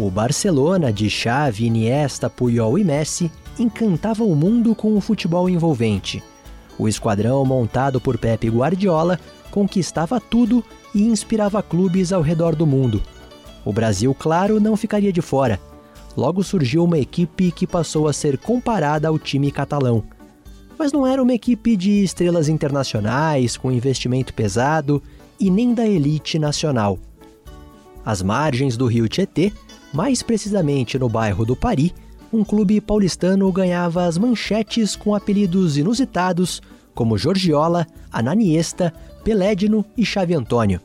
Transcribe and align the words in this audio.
O 0.00 0.08
Barcelona 0.10 0.90
de 0.90 1.10
Xavi, 1.10 1.66
Iniesta, 1.66 2.30
Puyol 2.30 2.78
e 2.78 2.84
Messi 2.84 3.30
encantava 3.58 4.24
o 4.24 4.34
mundo 4.34 4.74
com 4.74 4.96
o 4.96 5.00
futebol 5.00 5.46
envolvente. 5.46 6.22
O 6.78 6.88
esquadrão 6.88 7.44
montado 7.44 8.00
por 8.00 8.16
Pepe 8.16 8.48
Guardiola 8.48 9.20
conquistava 9.50 10.18
tudo 10.18 10.64
e 10.94 11.02
inspirava 11.02 11.62
clubes 11.62 12.14
ao 12.14 12.22
redor 12.22 12.56
do 12.56 12.66
mundo. 12.66 13.02
O 13.62 13.74
Brasil, 13.74 14.16
claro, 14.18 14.58
não 14.58 14.74
ficaria 14.74 15.12
de 15.12 15.20
fora. 15.20 15.60
Logo 16.16 16.42
surgiu 16.42 16.82
uma 16.82 16.98
equipe 16.98 17.52
que 17.52 17.66
passou 17.66 18.08
a 18.08 18.12
ser 18.14 18.38
comparada 18.38 19.06
ao 19.06 19.18
time 19.18 19.50
catalão. 19.50 20.02
Mas 20.78 20.92
não 20.94 21.06
era 21.06 21.22
uma 21.22 21.34
equipe 21.34 21.76
de 21.76 22.02
estrelas 22.02 22.48
internacionais, 22.48 23.54
com 23.54 23.70
investimento 23.70 24.32
pesado 24.32 25.02
e 25.38 25.50
nem 25.50 25.74
da 25.74 25.86
elite 25.86 26.38
nacional. 26.38 26.98
Às 28.02 28.22
margens 28.22 28.78
do 28.78 28.86
rio 28.86 29.06
Tietê, 29.06 29.52
mais 29.92 30.22
precisamente 30.22 30.98
no 30.98 31.08
bairro 31.08 31.44
do 31.44 31.56
Pari, 31.56 31.94
um 32.32 32.44
clube 32.44 32.80
paulistano 32.80 33.50
ganhava 33.50 34.04
as 34.04 34.16
manchetes 34.16 34.94
com 34.94 35.14
apelidos 35.14 35.76
inusitados 35.76 36.62
como 36.94 37.18
Jorgiola, 37.18 37.86
Ananiesta, 38.12 38.92
Pelédino 39.24 39.84
e 39.96 40.04
Chave 40.04 40.34
Antônio. 40.34 40.80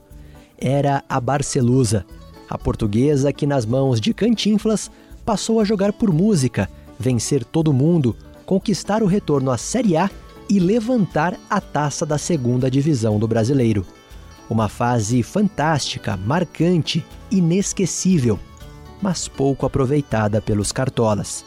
Era 0.57 1.03
a 1.07 1.19
Barcelusa, 1.19 2.05
a 2.49 2.57
portuguesa 2.57 3.33
que 3.33 3.45
nas 3.45 3.65
mãos 3.65 3.99
de 3.99 4.13
Cantinflas 4.13 4.89
passou 5.25 5.59
a 5.59 5.63
jogar 5.63 5.93
por 5.93 6.11
música, 6.11 6.69
vencer 6.97 7.43
todo 7.43 7.73
mundo, 7.73 8.15
conquistar 8.45 9.03
o 9.03 9.07
retorno 9.07 9.51
à 9.51 9.57
Série 9.57 9.97
A 9.97 10.09
e 10.49 10.59
levantar 10.59 11.37
a 11.49 11.59
taça 11.59 12.05
da 12.05 12.17
segunda 12.17 12.69
divisão 12.69 13.19
do 13.19 13.27
brasileiro. 13.27 13.85
Uma 14.49 14.69
fase 14.69 15.23
fantástica, 15.23 16.15
marcante, 16.15 17.03
inesquecível, 17.31 18.39
mas 19.05 19.27
pouco 19.27 19.67
aproveitada 19.67 20.41
pelos 20.41 20.71
cartolas. 20.71 21.45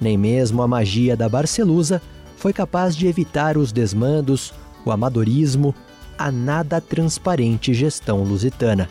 Nem 0.00 0.16
mesmo 0.16 0.62
a 0.62 0.66
magia 0.66 1.14
da 1.14 1.28
Barcelusa 1.28 2.00
foi 2.38 2.54
capaz 2.54 2.96
de 2.96 3.06
evitar 3.06 3.58
os 3.58 3.70
desmandos, 3.70 4.54
o 4.82 4.90
amadorismo, 4.90 5.74
a 6.16 6.32
nada 6.32 6.80
transparente 6.80 7.74
gestão 7.74 8.22
lusitana. 8.22 8.88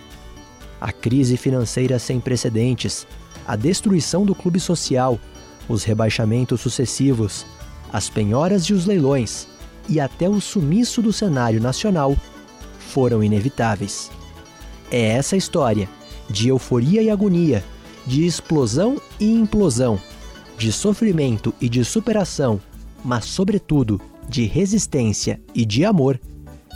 A 0.79 0.91
crise 0.91 1.35
financeira 1.35 1.97
sem 1.97 2.19
precedentes, 2.19 3.07
a 3.47 3.55
destruição 3.55 4.23
do 4.23 4.35
clube 4.35 4.59
social, 4.59 5.17
os 5.67 5.83
rebaixamentos 5.83 6.61
sucessivos, 6.61 7.43
as 7.91 8.07
penhoras 8.07 8.65
e 8.65 8.73
os 8.73 8.85
leilões 8.85 9.47
e 9.89 9.99
até 9.99 10.29
o 10.29 10.39
sumiço 10.39 11.01
do 11.01 11.11
cenário 11.11 11.59
nacional 11.59 12.15
foram 12.77 13.23
inevitáveis. 13.23 14.11
É 14.91 15.07
essa 15.07 15.35
história 15.35 15.89
de 16.29 16.49
euforia 16.49 17.01
e 17.01 17.09
agonia, 17.09 17.63
de 18.05 18.25
explosão 18.25 19.01
e 19.19 19.31
implosão, 19.31 19.99
de 20.57 20.71
sofrimento 20.71 21.53
e 21.59 21.67
de 21.67 21.83
superação, 21.83 22.61
mas 23.03 23.25
sobretudo 23.25 23.99
de 24.27 24.45
resistência 24.45 25.39
e 25.53 25.65
de 25.65 25.85
amor, 25.85 26.19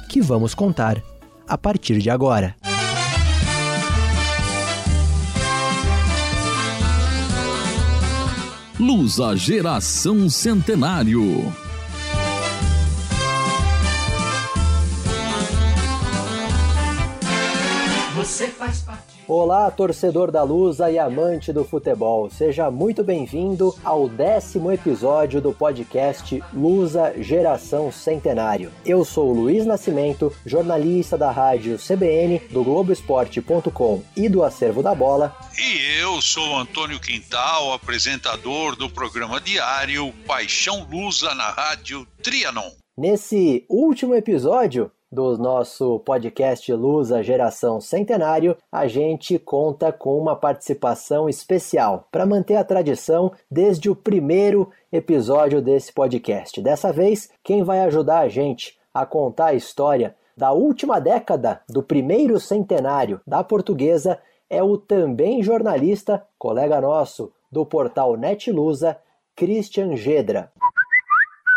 que 0.08 0.22
vamos 0.22 0.54
contar 0.54 1.02
a 1.48 1.58
partir 1.58 2.00
de 2.00 2.10
agora. 2.10 2.56
Lusa 8.80 9.36
Geração 9.36 10.30
Centenário. 10.30 11.54
Você 18.16 18.48
faz 18.48 18.80
parte. 18.80 19.09
Olá, 19.30 19.70
torcedor 19.70 20.32
da 20.32 20.42
Lusa 20.42 20.90
e 20.90 20.98
amante 20.98 21.54
do 21.54 21.64
futebol. 21.64 22.32
Seja 22.32 22.72
muito 22.72 23.04
bem-vindo 23.04 23.76
ao 23.84 24.10
décimo 24.10 24.72
episódio 24.72 25.40
do 25.40 25.54
podcast 25.54 26.44
Lusa 26.52 27.14
Geração 27.16 27.92
Centenário. 27.92 28.72
Eu 28.84 29.06
sou 29.06 29.32
Luiz 29.32 29.68
Nascimento, 29.68 30.36
jornalista 30.44 31.16
da 31.16 31.30
rádio 31.30 31.78
CBN, 31.78 32.40
do 32.50 32.64
Globoesporte.com 32.64 34.02
e 34.18 34.28
do 34.28 34.44
Acervo 34.44 34.82
da 34.82 34.96
Bola. 34.96 35.38
E 35.60 36.02
eu 36.02 36.20
sou 36.24 36.58
Antônio 36.58 37.00
Quintal, 37.00 37.72
apresentador 37.72 38.76
do 38.76 38.90
programa 38.90 39.40
diário 39.40 40.12
Paixão 40.26 40.88
Lusa 40.90 41.36
na 41.36 41.52
rádio 41.52 42.04
Trianon. 42.24 42.72
Nesse 42.98 43.64
último 43.70 44.16
episódio, 44.16 44.92
do 45.12 45.38
nosso 45.38 46.00
podcast 46.00 46.72
Lusa 46.72 47.24
Geração 47.24 47.82
Centenário, 47.82 48.56
a 48.72 48.88
gente 48.88 49.40
conta 49.40 49.92
com 49.92 50.18
uma 50.18 50.36
participação 50.36 51.28
especial 51.28 52.08
para 52.12 52.26
manter 52.26 52.56
a 52.56 52.64
tradição 52.64 53.32
desde 53.50 53.90
o 53.90 53.96
primeiro 53.96 54.70
episódio 54.92 55.62
desse 55.62 55.92
podcast. 55.92 56.62
Dessa 56.62 56.94
vez, 56.94 57.30
quem 57.44 57.64
vai 57.64 57.82
ajudar 57.82 58.20
a 58.20 58.28
gente 58.28 58.78
a 58.94 59.06
contar 59.06 59.48
a 59.48 59.54
história 59.54 60.16
da 60.38 60.52
última 60.52 61.00
década 61.00 61.62
do 61.68 61.82
primeiro 61.82 62.40
centenário 62.40 63.20
da 63.26 63.44
portuguesa 63.44 64.20
é 64.50 64.64
o 64.64 64.78
também 64.78 65.44
jornalista, 65.44 66.26
colega 66.38 66.80
nosso 66.80 67.32
do 67.52 67.66
portal 67.66 68.16
Netlusa, 68.16 68.98
Christian 69.36 69.96
Gedra. 69.96 70.52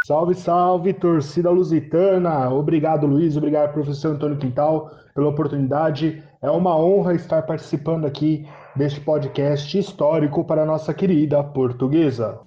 Salve, 0.04 0.34
salve, 0.34 0.92
torcida 0.92 1.48
lusitana! 1.48 2.52
Obrigado, 2.52 3.06
Luiz, 3.06 3.36
obrigado, 3.36 3.72
professor 3.72 4.12
Antônio 4.12 4.36
Quintal, 4.36 4.90
pela 5.14 5.28
oportunidade. 5.28 6.20
É 6.42 6.50
uma 6.50 6.76
honra 6.76 7.14
estar 7.14 7.42
participando 7.42 8.04
aqui 8.04 8.44
deste 8.74 9.00
podcast 9.00 9.78
histórico 9.78 10.44
para 10.44 10.64
a 10.64 10.66
nossa 10.66 10.92
querida 10.92 11.44
portuguesa. 11.44 12.40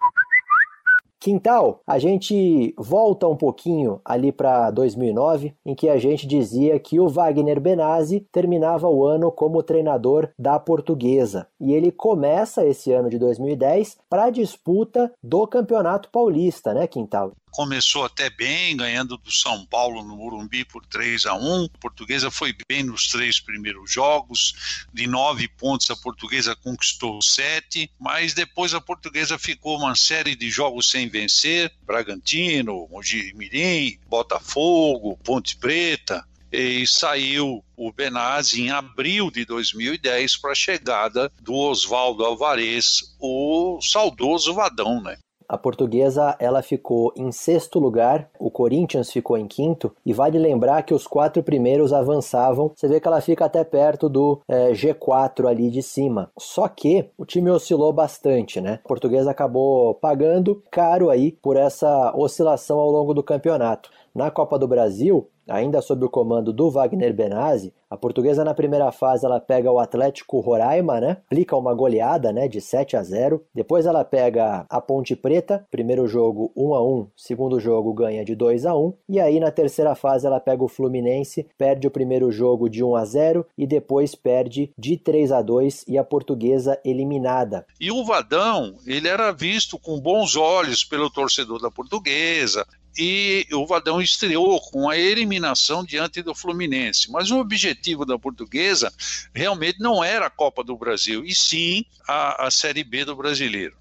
Quintal, 1.25 1.79
a 1.87 1.97
gente 1.97 2.75
volta 2.77 3.25
um 3.27 3.37
pouquinho 3.37 3.99
ali 4.03 4.31
para 4.31 4.69
2009, 4.69 5.55
em 5.65 5.73
que 5.73 5.89
a 5.89 5.97
gente 5.97 6.27
dizia 6.27 6.77
que 6.77 6.99
o 6.99 7.07
Wagner 7.07 7.59
Benazzi 7.59 8.27
terminava 8.31 8.87
o 8.89 9.03
ano 9.05 9.31
como 9.31 9.63
treinador 9.63 10.29
da 10.37 10.59
Portuguesa. 10.59 11.47
E 11.59 11.73
ele 11.73 11.91
começa 11.91 12.65
esse 12.65 12.91
ano 12.91 13.09
de 13.09 13.17
2010 13.17 13.97
para 14.09 14.25
a 14.25 14.29
disputa 14.29 15.11
do 15.23 15.47
Campeonato 15.47 16.11
Paulista, 16.11 16.73
né, 16.75 16.85
Quintal? 16.85 17.31
Começou 17.55 18.03
até 18.03 18.29
bem, 18.29 18.75
ganhando 18.75 19.15
do 19.15 19.31
São 19.31 19.65
Paulo 19.65 20.03
no 20.03 20.17
Morumbi 20.17 20.65
por 20.65 20.85
3 20.85 21.25
a 21.25 21.35
1 21.35 21.69
A 21.73 21.77
portuguesa 21.79 22.29
foi 22.29 22.53
bem 22.67 22.83
nos 22.83 23.07
três 23.07 23.39
primeiros 23.39 23.89
jogos, 23.89 24.85
de 24.93 25.07
nove 25.07 25.47
pontos 25.47 25.89
a 25.89 25.95
portuguesa 25.95 26.53
conquistou 26.53 27.21
sete, 27.21 27.89
mas 27.97 28.33
depois 28.33 28.73
a 28.73 28.81
portuguesa 28.81 29.39
ficou 29.39 29.77
uma 29.77 29.95
série 29.95 30.35
de 30.35 30.49
jogos 30.49 30.91
sem 30.91 31.07
vencer, 31.07 31.71
Bragantino, 31.83 32.89
Mogi 32.91 33.33
Mirim, 33.33 33.97
Botafogo, 34.05 35.17
Ponte 35.23 35.55
Preta, 35.55 36.27
e 36.51 36.85
saiu 36.85 37.63
o 37.77 37.91
Benazzi 37.91 38.63
em 38.63 38.71
abril 38.71 39.31
de 39.31 39.45
2010 39.45 40.37
para 40.37 40.51
a 40.51 40.55
chegada 40.55 41.31
do 41.41 41.53
Oswaldo 41.53 42.25
Alvarez, 42.25 43.15
o 43.19 43.79
saudoso 43.81 44.53
Vadão, 44.53 45.01
né? 45.01 45.17
A 45.47 45.57
portuguesa 45.57 46.35
ela 46.39 46.61
ficou 46.61 47.13
em 47.15 47.31
sexto 47.31 47.79
lugar, 47.79 48.29
o 48.39 48.49
Corinthians 48.49 49.11
ficou 49.11 49.37
em 49.37 49.47
quinto, 49.47 49.91
e 50.05 50.13
vale 50.13 50.39
lembrar 50.39 50.83
que 50.83 50.93
os 50.93 51.07
quatro 51.07 51.43
primeiros 51.43 51.93
avançavam. 51.93 52.71
Você 52.75 52.87
vê 52.87 52.99
que 52.99 53.07
ela 53.07 53.21
fica 53.21 53.45
até 53.45 53.63
perto 53.63 54.09
do 54.09 54.41
é, 54.47 54.71
G4 54.71 55.47
ali 55.47 55.69
de 55.69 55.81
cima. 55.81 56.31
Só 56.37 56.67
que 56.67 57.09
o 57.17 57.25
time 57.25 57.49
oscilou 57.51 57.93
bastante, 57.93 58.59
né? 58.59 58.79
A 58.83 58.87
portuguesa 58.87 59.31
acabou 59.31 59.95
pagando 59.95 60.63
caro 60.71 61.09
aí 61.09 61.31
por 61.41 61.57
essa 61.57 62.13
oscilação 62.15 62.79
ao 62.79 62.89
longo 62.89 63.13
do 63.13 63.23
campeonato. 63.23 63.89
Na 64.13 64.31
Copa 64.31 64.57
do 64.57 64.67
Brasil, 64.67 65.27
ainda 65.47 65.81
sob 65.81 66.05
o 66.05 66.09
comando 66.09 66.51
do 66.51 66.69
Wagner 66.69 67.13
Benazzi, 67.13 67.73
a 67.89 67.97
portuguesa 67.97 68.43
na 68.43 68.53
primeira 68.53 68.91
fase 68.91 69.25
ela 69.25 69.39
pega 69.39 69.71
o 69.71 69.79
Atlético 69.79 70.39
Roraima, 70.39 70.99
né? 70.99 71.17
Aplica 71.27 71.55
uma 71.55 71.73
goleada, 71.73 72.33
né, 72.33 72.47
de 72.47 72.59
7 72.59 72.97
a 72.97 73.03
0. 73.03 73.41
Depois 73.53 73.85
ela 73.85 74.03
pega 74.03 74.65
a 74.69 74.81
Ponte 74.81 75.15
Preta, 75.15 75.65
primeiro 75.71 76.07
jogo 76.07 76.51
1 76.57 76.73
a 76.73 76.83
1, 76.83 77.07
segundo 77.15 77.59
jogo 77.59 77.93
ganha 77.93 78.25
de 78.25 78.35
2 78.35 78.65
a 78.65 78.75
1, 78.75 78.93
e 79.07 79.19
aí 79.19 79.39
na 79.39 79.51
terceira 79.51 79.95
fase 79.95 80.25
ela 80.25 80.39
pega 80.39 80.63
o 80.63 80.67
Fluminense, 80.67 81.47
perde 81.57 81.87
o 81.87 81.91
primeiro 81.91 82.31
jogo 82.31 82.69
de 82.69 82.83
1 82.83 82.95
a 82.95 83.05
0 83.05 83.45
e 83.57 83.67
depois 83.67 84.15
perde 84.15 84.71
de 84.77 84.97
3 84.97 85.31
a 85.31 85.41
2 85.41 85.85
e 85.87 85.97
a 85.97 86.03
portuguesa 86.03 86.79
eliminada. 86.83 87.65
E 87.79 87.91
o 87.91 88.03
Vadão, 88.03 88.75
ele 88.85 89.07
era 89.07 89.31
visto 89.31 89.79
com 89.79 90.01
bons 90.01 90.35
olhos 90.35 90.83
pelo 90.83 91.09
torcedor 91.09 91.61
da 91.61 91.71
portuguesa, 91.71 92.65
e 92.97 93.47
o 93.51 93.65
Vadão 93.65 94.01
estreou 94.01 94.59
com 94.61 94.89
a 94.89 94.97
eliminação 94.97 95.83
diante 95.83 96.21
do 96.21 96.33
Fluminense. 96.33 97.11
Mas 97.11 97.31
o 97.31 97.39
objetivo 97.39 98.05
da 98.05 98.17
portuguesa 98.17 98.93
realmente 99.33 99.79
não 99.79 100.03
era 100.03 100.27
a 100.27 100.29
Copa 100.29 100.63
do 100.63 100.77
Brasil, 100.77 101.23
e 101.25 101.33
sim 101.33 101.85
a, 102.07 102.47
a 102.47 102.51
Série 102.51 102.83
B 102.83 103.05
do 103.05 103.15
brasileiro. 103.15 103.75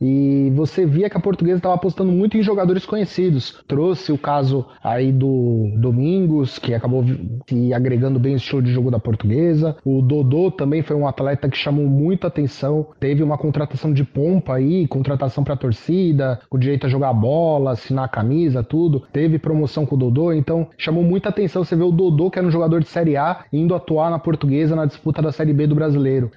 E 0.00 0.50
você 0.54 0.86
via 0.86 1.10
que 1.10 1.16
a 1.16 1.20
portuguesa 1.20 1.58
estava 1.58 1.74
apostando 1.74 2.10
muito 2.10 2.36
em 2.36 2.42
jogadores 2.42 2.86
conhecidos. 2.86 3.62
Trouxe 3.68 4.12
o 4.12 4.18
caso 4.18 4.66
aí 4.82 5.12
do 5.12 5.72
Domingos, 5.76 6.58
que 6.58 6.72
acabou 6.74 7.04
se 7.48 7.74
agregando 7.74 8.18
bem 8.18 8.34
o 8.34 8.36
estilo 8.36 8.62
de 8.62 8.72
jogo 8.72 8.90
da 8.90 8.98
portuguesa. 8.98 9.76
O 9.84 10.00
Dodô 10.00 10.50
também 10.50 10.82
foi 10.82 10.96
um 10.96 11.06
atleta 11.06 11.48
que 11.48 11.56
chamou 11.56 11.86
muito 11.86 12.26
atenção. 12.26 12.86
Teve 12.98 13.22
uma 13.22 13.36
contratação 13.36 13.92
de 13.92 14.04
pompa 14.04 14.54
aí, 14.54 14.86
contratação 14.86 15.44
para 15.44 15.56
torcida, 15.56 16.40
com 16.48 16.58
direito 16.58 16.86
a 16.86 16.90
jogar 16.90 17.12
bola, 17.12 17.72
assinar 17.72 18.04
a 18.04 18.08
camisa, 18.08 18.62
tudo. 18.62 19.02
Teve 19.12 19.38
promoção 19.38 19.84
com 19.84 19.96
o 19.96 19.98
Dodô, 19.98 20.32
então 20.32 20.68
chamou 20.78 21.02
muita 21.02 21.28
atenção 21.28 21.64
você 21.64 21.76
vê 21.76 21.82
o 21.82 21.92
Dodô, 21.92 22.30
que 22.30 22.38
era 22.38 22.48
um 22.48 22.50
jogador 22.50 22.80
de 22.80 22.88
Série 22.88 23.16
A, 23.16 23.44
indo 23.52 23.74
atuar 23.74 24.10
na 24.10 24.18
portuguesa 24.18 24.74
na 24.74 24.86
disputa 24.86 25.20
da 25.20 25.32
Série 25.32 25.52
B 25.52 25.66
do 25.66 25.74
brasileiro 25.74 26.30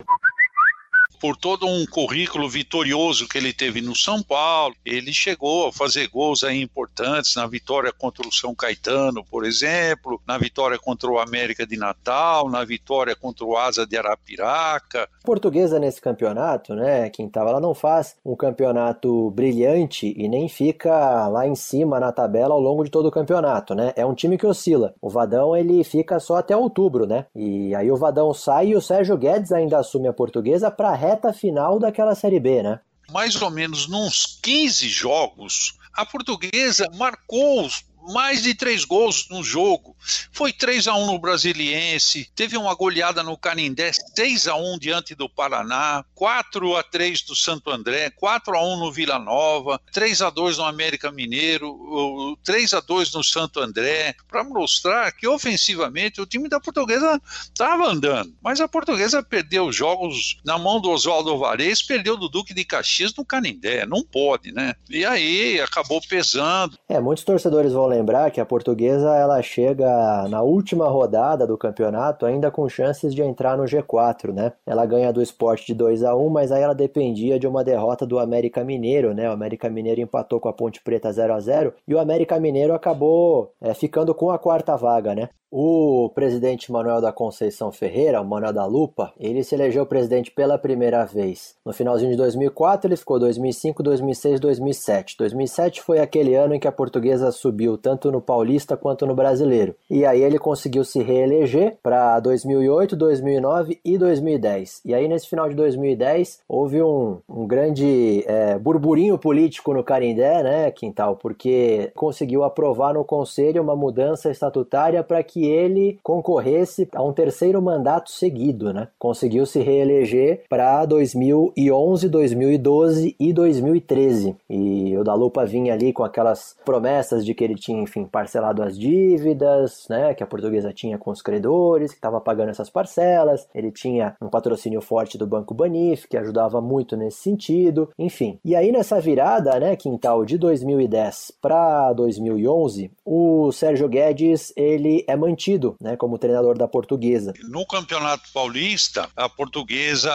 por 1.23 1.37
todo 1.37 1.65
um 1.65 1.85
currículo 1.85 2.49
vitorioso 2.49 3.29
que 3.29 3.37
ele 3.37 3.53
teve 3.53 3.79
no 3.79 3.95
São 3.95 4.21
Paulo. 4.21 4.75
Ele 4.85 5.13
chegou 5.13 5.69
a 5.69 5.71
fazer 5.71 6.09
gols 6.09 6.43
aí 6.43 6.61
importantes 6.61 7.37
na 7.37 7.47
vitória 7.47 7.93
contra 7.93 8.27
o 8.27 8.31
São 8.33 8.53
Caetano, 8.53 9.23
por 9.23 9.45
exemplo, 9.45 10.21
na 10.27 10.37
vitória 10.37 10.77
contra 10.77 11.09
o 11.09 11.17
América 11.17 11.65
de 11.65 11.77
Natal, 11.77 12.49
na 12.49 12.65
vitória 12.65 13.15
contra 13.15 13.45
o 13.45 13.55
Asa 13.55 13.87
de 13.87 13.95
Arapiraca. 13.95 15.07
Portuguesa 15.23 15.79
nesse 15.79 16.01
campeonato, 16.01 16.75
né, 16.75 17.09
Quintal, 17.09 17.47
ela 17.47 17.61
não 17.61 17.73
faz 17.73 18.17
um 18.25 18.35
campeonato 18.35 19.31
brilhante 19.31 20.13
e 20.17 20.27
nem 20.27 20.49
fica 20.49 21.29
lá 21.29 21.47
em 21.47 21.55
cima 21.55 22.01
na 22.01 22.11
tabela 22.11 22.53
ao 22.53 22.59
longo 22.59 22.83
de 22.83 22.91
todo 22.91 23.05
o 23.05 23.11
campeonato, 23.11 23.73
né? 23.73 23.93
É 23.95 24.05
um 24.05 24.13
time 24.13 24.37
que 24.37 24.45
oscila. 24.45 24.93
O 25.01 25.09
Vadão 25.09 25.55
ele 25.55 25.85
fica 25.85 26.19
só 26.19 26.35
até 26.35 26.57
outubro, 26.57 27.07
né? 27.07 27.27
E 27.33 27.73
aí 27.73 27.89
o 27.89 27.95
Vadão 27.95 28.33
sai 28.33 28.67
e 28.67 28.75
o 28.75 28.81
Sérgio 28.81 29.17
Guedes 29.17 29.53
ainda 29.53 29.79
assume 29.79 30.09
a 30.09 30.13
Portuguesa 30.13 30.69
para 30.69 30.93
reta 31.13 31.31
final 31.31 31.79
daquela 31.79 32.15
Série 32.15 32.39
B, 32.39 32.63
né? 32.63 32.79
Mais 33.11 33.39
ou 33.41 33.51
menos 33.51 33.87
nos 33.87 34.39
15 34.41 34.87
jogos, 34.87 35.77
a 35.93 36.05
portuguesa 36.05 36.89
marcou 36.95 37.69
mais 38.11 38.43
de 38.43 38.53
três 38.53 38.85
gols 38.85 39.27
no 39.29 39.43
jogo. 39.43 39.95
Foi 40.31 40.51
3 40.51 40.87
a 40.87 40.95
1 40.95 41.05
no 41.05 41.19
Brasiliense, 41.19 42.29
teve 42.35 42.57
uma 42.57 42.73
goleada 42.75 43.23
no 43.23 43.37
Canindé, 43.37 43.91
6 44.15 44.47
a 44.47 44.55
1 44.55 44.79
diante 44.79 45.15
do 45.15 45.29
Paraná, 45.29 46.03
4 46.15 46.75
a 46.75 46.83
3 46.83 47.21
do 47.21 47.35
Santo 47.35 47.69
André, 47.69 48.09
4 48.09 48.55
a 48.55 48.63
1 48.63 48.79
no 48.79 48.91
Vila 48.91 49.19
Nova, 49.19 49.79
3 49.91 50.21
a 50.21 50.29
2 50.29 50.57
no 50.57 50.65
América 50.65 51.11
Mineiro, 51.11 52.37
3 52.43 52.73
a 52.73 52.79
2 52.79 53.13
no 53.13 53.23
Santo 53.23 53.59
André, 53.59 54.15
para 54.27 54.43
mostrar 54.43 55.11
que 55.11 55.27
ofensivamente 55.27 56.21
o 56.21 56.25
time 56.25 56.49
da 56.49 56.59
Portuguesa 56.59 57.21
estava 57.43 57.87
andando. 57.87 58.33
Mas 58.41 58.59
a 58.59 58.67
Portuguesa 58.67 59.23
perdeu 59.23 59.71
jogos 59.71 60.37
na 60.45 60.57
mão 60.57 60.81
do 60.81 60.89
Oswaldo 60.89 61.29
Alvarez, 61.29 61.81
perdeu 61.81 62.17
do 62.17 62.29
Duque 62.29 62.53
de 62.53 62.65
Caxias 62.65 63.13
no 63.15 63.25
Canindé, 63.25 63.85
não 63.85 64.03
pode, 64.03 64.51
né? 64.51 64.73
E 64.89 65.05
aí 65.05 65.59
acabou 65.61 66.01
pesando. 66.01 66.77
É, 66.89 66.99
muitos 66.99 67.23
torcedores 67.23 67.73
vão 67.73 67.87
lembrar 67.93 68.31
que 68.31 68.41
a 68.41 68.45
Portuguesa 68.45 69.15
ela 69.15 69.41
chega 69.41 70.27
na 70.27 70.41
última 70.41 70.87
rodada 70.87 71.47
do 71.47 71.57
campeonato 71.57 72.25
ainda 72.25 72.51
com 72.51 72.67
chances 72.67 73.13
de 73.13 73.21
entrar 73.21 73.57
no 73.57 73.63
G4, 73.63 74.33
né? 74.33 74.51
Ela 74.65 74.85
ganha 74.85 75.13
do 75.13 75.21
esporte 75.21 75.67
de 75.67 75.73
2 75.73 76.03
a 76.03 76.15
1 76.15 76.29
mas 76.29 76.51
aí 76.51 76.61
ela 76.61 76.75
dependia 76.75 77.39
de 77.39 77.47
uma 77.47 77.63
derrota 77.63 78.05
do 78.05 78.19
América 78.19 78.63
Mineiro, 78.63 79.13
né? 79.13 79.29
O 79.29 79.33
América 79.33 79.69
Mineiro 79.69 80.01
empatou 80.01 80.39
com 80.39 80.49
a 80.49 80.53
Ponte 80.53 80.81
Preta 80.81 81.11
0 81.11 81.33
a 81.33 81.39
0 81.39 81.73
e 81.87 81.93
o 81.93 81.99
América 81.99 82.39
Mineiro 82.39 82.73
acabou 82.73 83.53
é, 83.61 83.73
ficando 83.73 84.13
com 84.13 84.31
a 84.31 84.39
quarta 84.39 84.75
vaga, 84.75 85.15
né? 85.15 85.29
O 85.55 86.09
presidente 86.15 86.71
Manuel 86.71 86.99
da 86.99 87.13
Conceição 87.13 87.71
Ferreira, 87.71 88.19
o 88.19 88.25
Manuel 88.25 88.51
da 88.51 88.65
Lupa, 88.65 89.13
ele 89.19 89.43
se 89.43 89.53
elegeu 89.53 89.85
presidente 89.85 90.31
pela 90.31 90.57
primeira 90.57 91.05
vez. 91.05 91.55
No 91.63 91.71
finalzinho 91.71 92.09
de 92.09 92.17
2004, 92.17 92.87
ele 92.87 92.97
ficou 92.97 93.19
2005, 93.19 93.83
2006, 93.83 94.39
2007. 94.39 95.15
2007 95.15 95.81
foi 95.83 95.99
aquele 95.99 96.33
ano 96.33 96.55
em 96.55 96.59
que 96.59 96.67
a 96.67 96.71
portuguesa 96.71 97.31
subiu 97.31 97.77
tanto 97.83 98.09
no 98.09 98.21
Paulista 98.21 98.77
quanto 98.77 99.05
no 99.05 99.13
Brasileiro. 99.13 99.75
E 99.91 100.05
aí 100.05 100.23
ele 100.23 100.39
conseguiu 100.39 100.85
se 100.85 101.03
reeleger 101.03 101.75
para 101.83 102.17
2008, 102.21 102.95
2009 102.95 103.79
e 103.83 103.97
2010. 103.97 104.81
E 104.85 104.93
aí 104.93 105.07
nesse 105.07 105.27
final 105.27 105.49
de 105.49 105.55
2010 105.55 106.39
houve 106.47 106.81
um, 106.81 107.17
um 107.27 107.45
grande 107.45 108.23
é, 108.25 108.57
burburinho 108.57 109.17
político 109.17 109.73
no 109.73 109.83
Carindé, 109.83 110.41
né, 110.41 110.71
Quintal, 110.71 111.17
porque 111.17 111.91
conseguiu 111.93 112.43
aprovar 112.43 112.93
no 112.93 113.03
conselho 113.03 113.61
uma 113.61 113.75
mudança 113.75 114.31
estatutária 114.31 115.03
para 115.03 115.21
que 115.21 115.45
ele 115.45 115.99
concorresse 116.01 116.87
a 116.95 117.03
um 117.03 117.11
terceiro 117.11 117.61
mandato 117.61 118.09
seguido, 118.09 118.71
né? 118.71 118.87
Conseguiu 118.97 119.45
se 119.45 119.59
reeleger 119.59 120.43
para 120.47 120.85
2011, 120.85 122.07
2012 122.07 123.15
e 123.19 123.33
2013. 123.33 124.35
E 124.49 124.97
o 124.97 125.03
da 125.03 125.13
Lupa 125.13 125.45
vinha 125.45 125.73
ali 125.73 125.91
com 125.91 126.03
aquelas 126.03 126.55
promessas 126.63 127.25
de 127.25 127.33
que 127.33 127.43
ele 127.43 127.55
tinha, 127.55 127.72
enfim, 127.81 128.05
parcelado 128.05 128.63
as 128.63 128.77
dívidas, 128.77 129.85
né? 129.89 130.13
Que 130.13 130.23
a 130.23 130.27
portuguesa 130.27 130.73
tinha 130.73 130.97
com 130.97 131.11
os 131.11 131.21
credores, 131.21 131.91
que 131.91 131.97
estava 131.97 132.19
pagando 132.21 132.49
essas 132.49 132.69
parcelas. 132.69 133.47
Ele 133.53 133.71
tinha 133.71 134.15
um 134.21 134.29
patrocínio 134.29 134.81
forte 134.81 135.17
do 135.17 135.27
Banco 135.27 135.53
Banif, 135.53 136.07
que 136.07 136.17
ajudava 136.17 136.61
muito 136.61 136.95
nesse 136.95 137.17
sentido. 137.17 137.89
Enfim. 137.97 138.39
E 138.43 138.55
aí 138.55 138.71
nessa 138.71 138.99
virada, 138.99 139.59
né, 139.59 139.75
quintal 139.75 140.25
de 140.25 140.37
2010 140.37 141.33
para 141.41 141.93
2011, 141.93 142.91
o 143.05 143.51
Sérgio 143.51 143.87
Guedes, 143.87 144.53
ele 144.55 145.03
é 145.07 145.15
mantido 145.15 145.75
né, 145.79 145.95
como 145.95 146.17
treinador 146.17 146.57
da 146.57 146.67
Portuguesa. 146.67 147.33
No 147.49 147.65
Campeonato 147.65 148.23
Paulista, 148.33 149.09
a 149.15 149.27
Portuguesa 149.29 150.11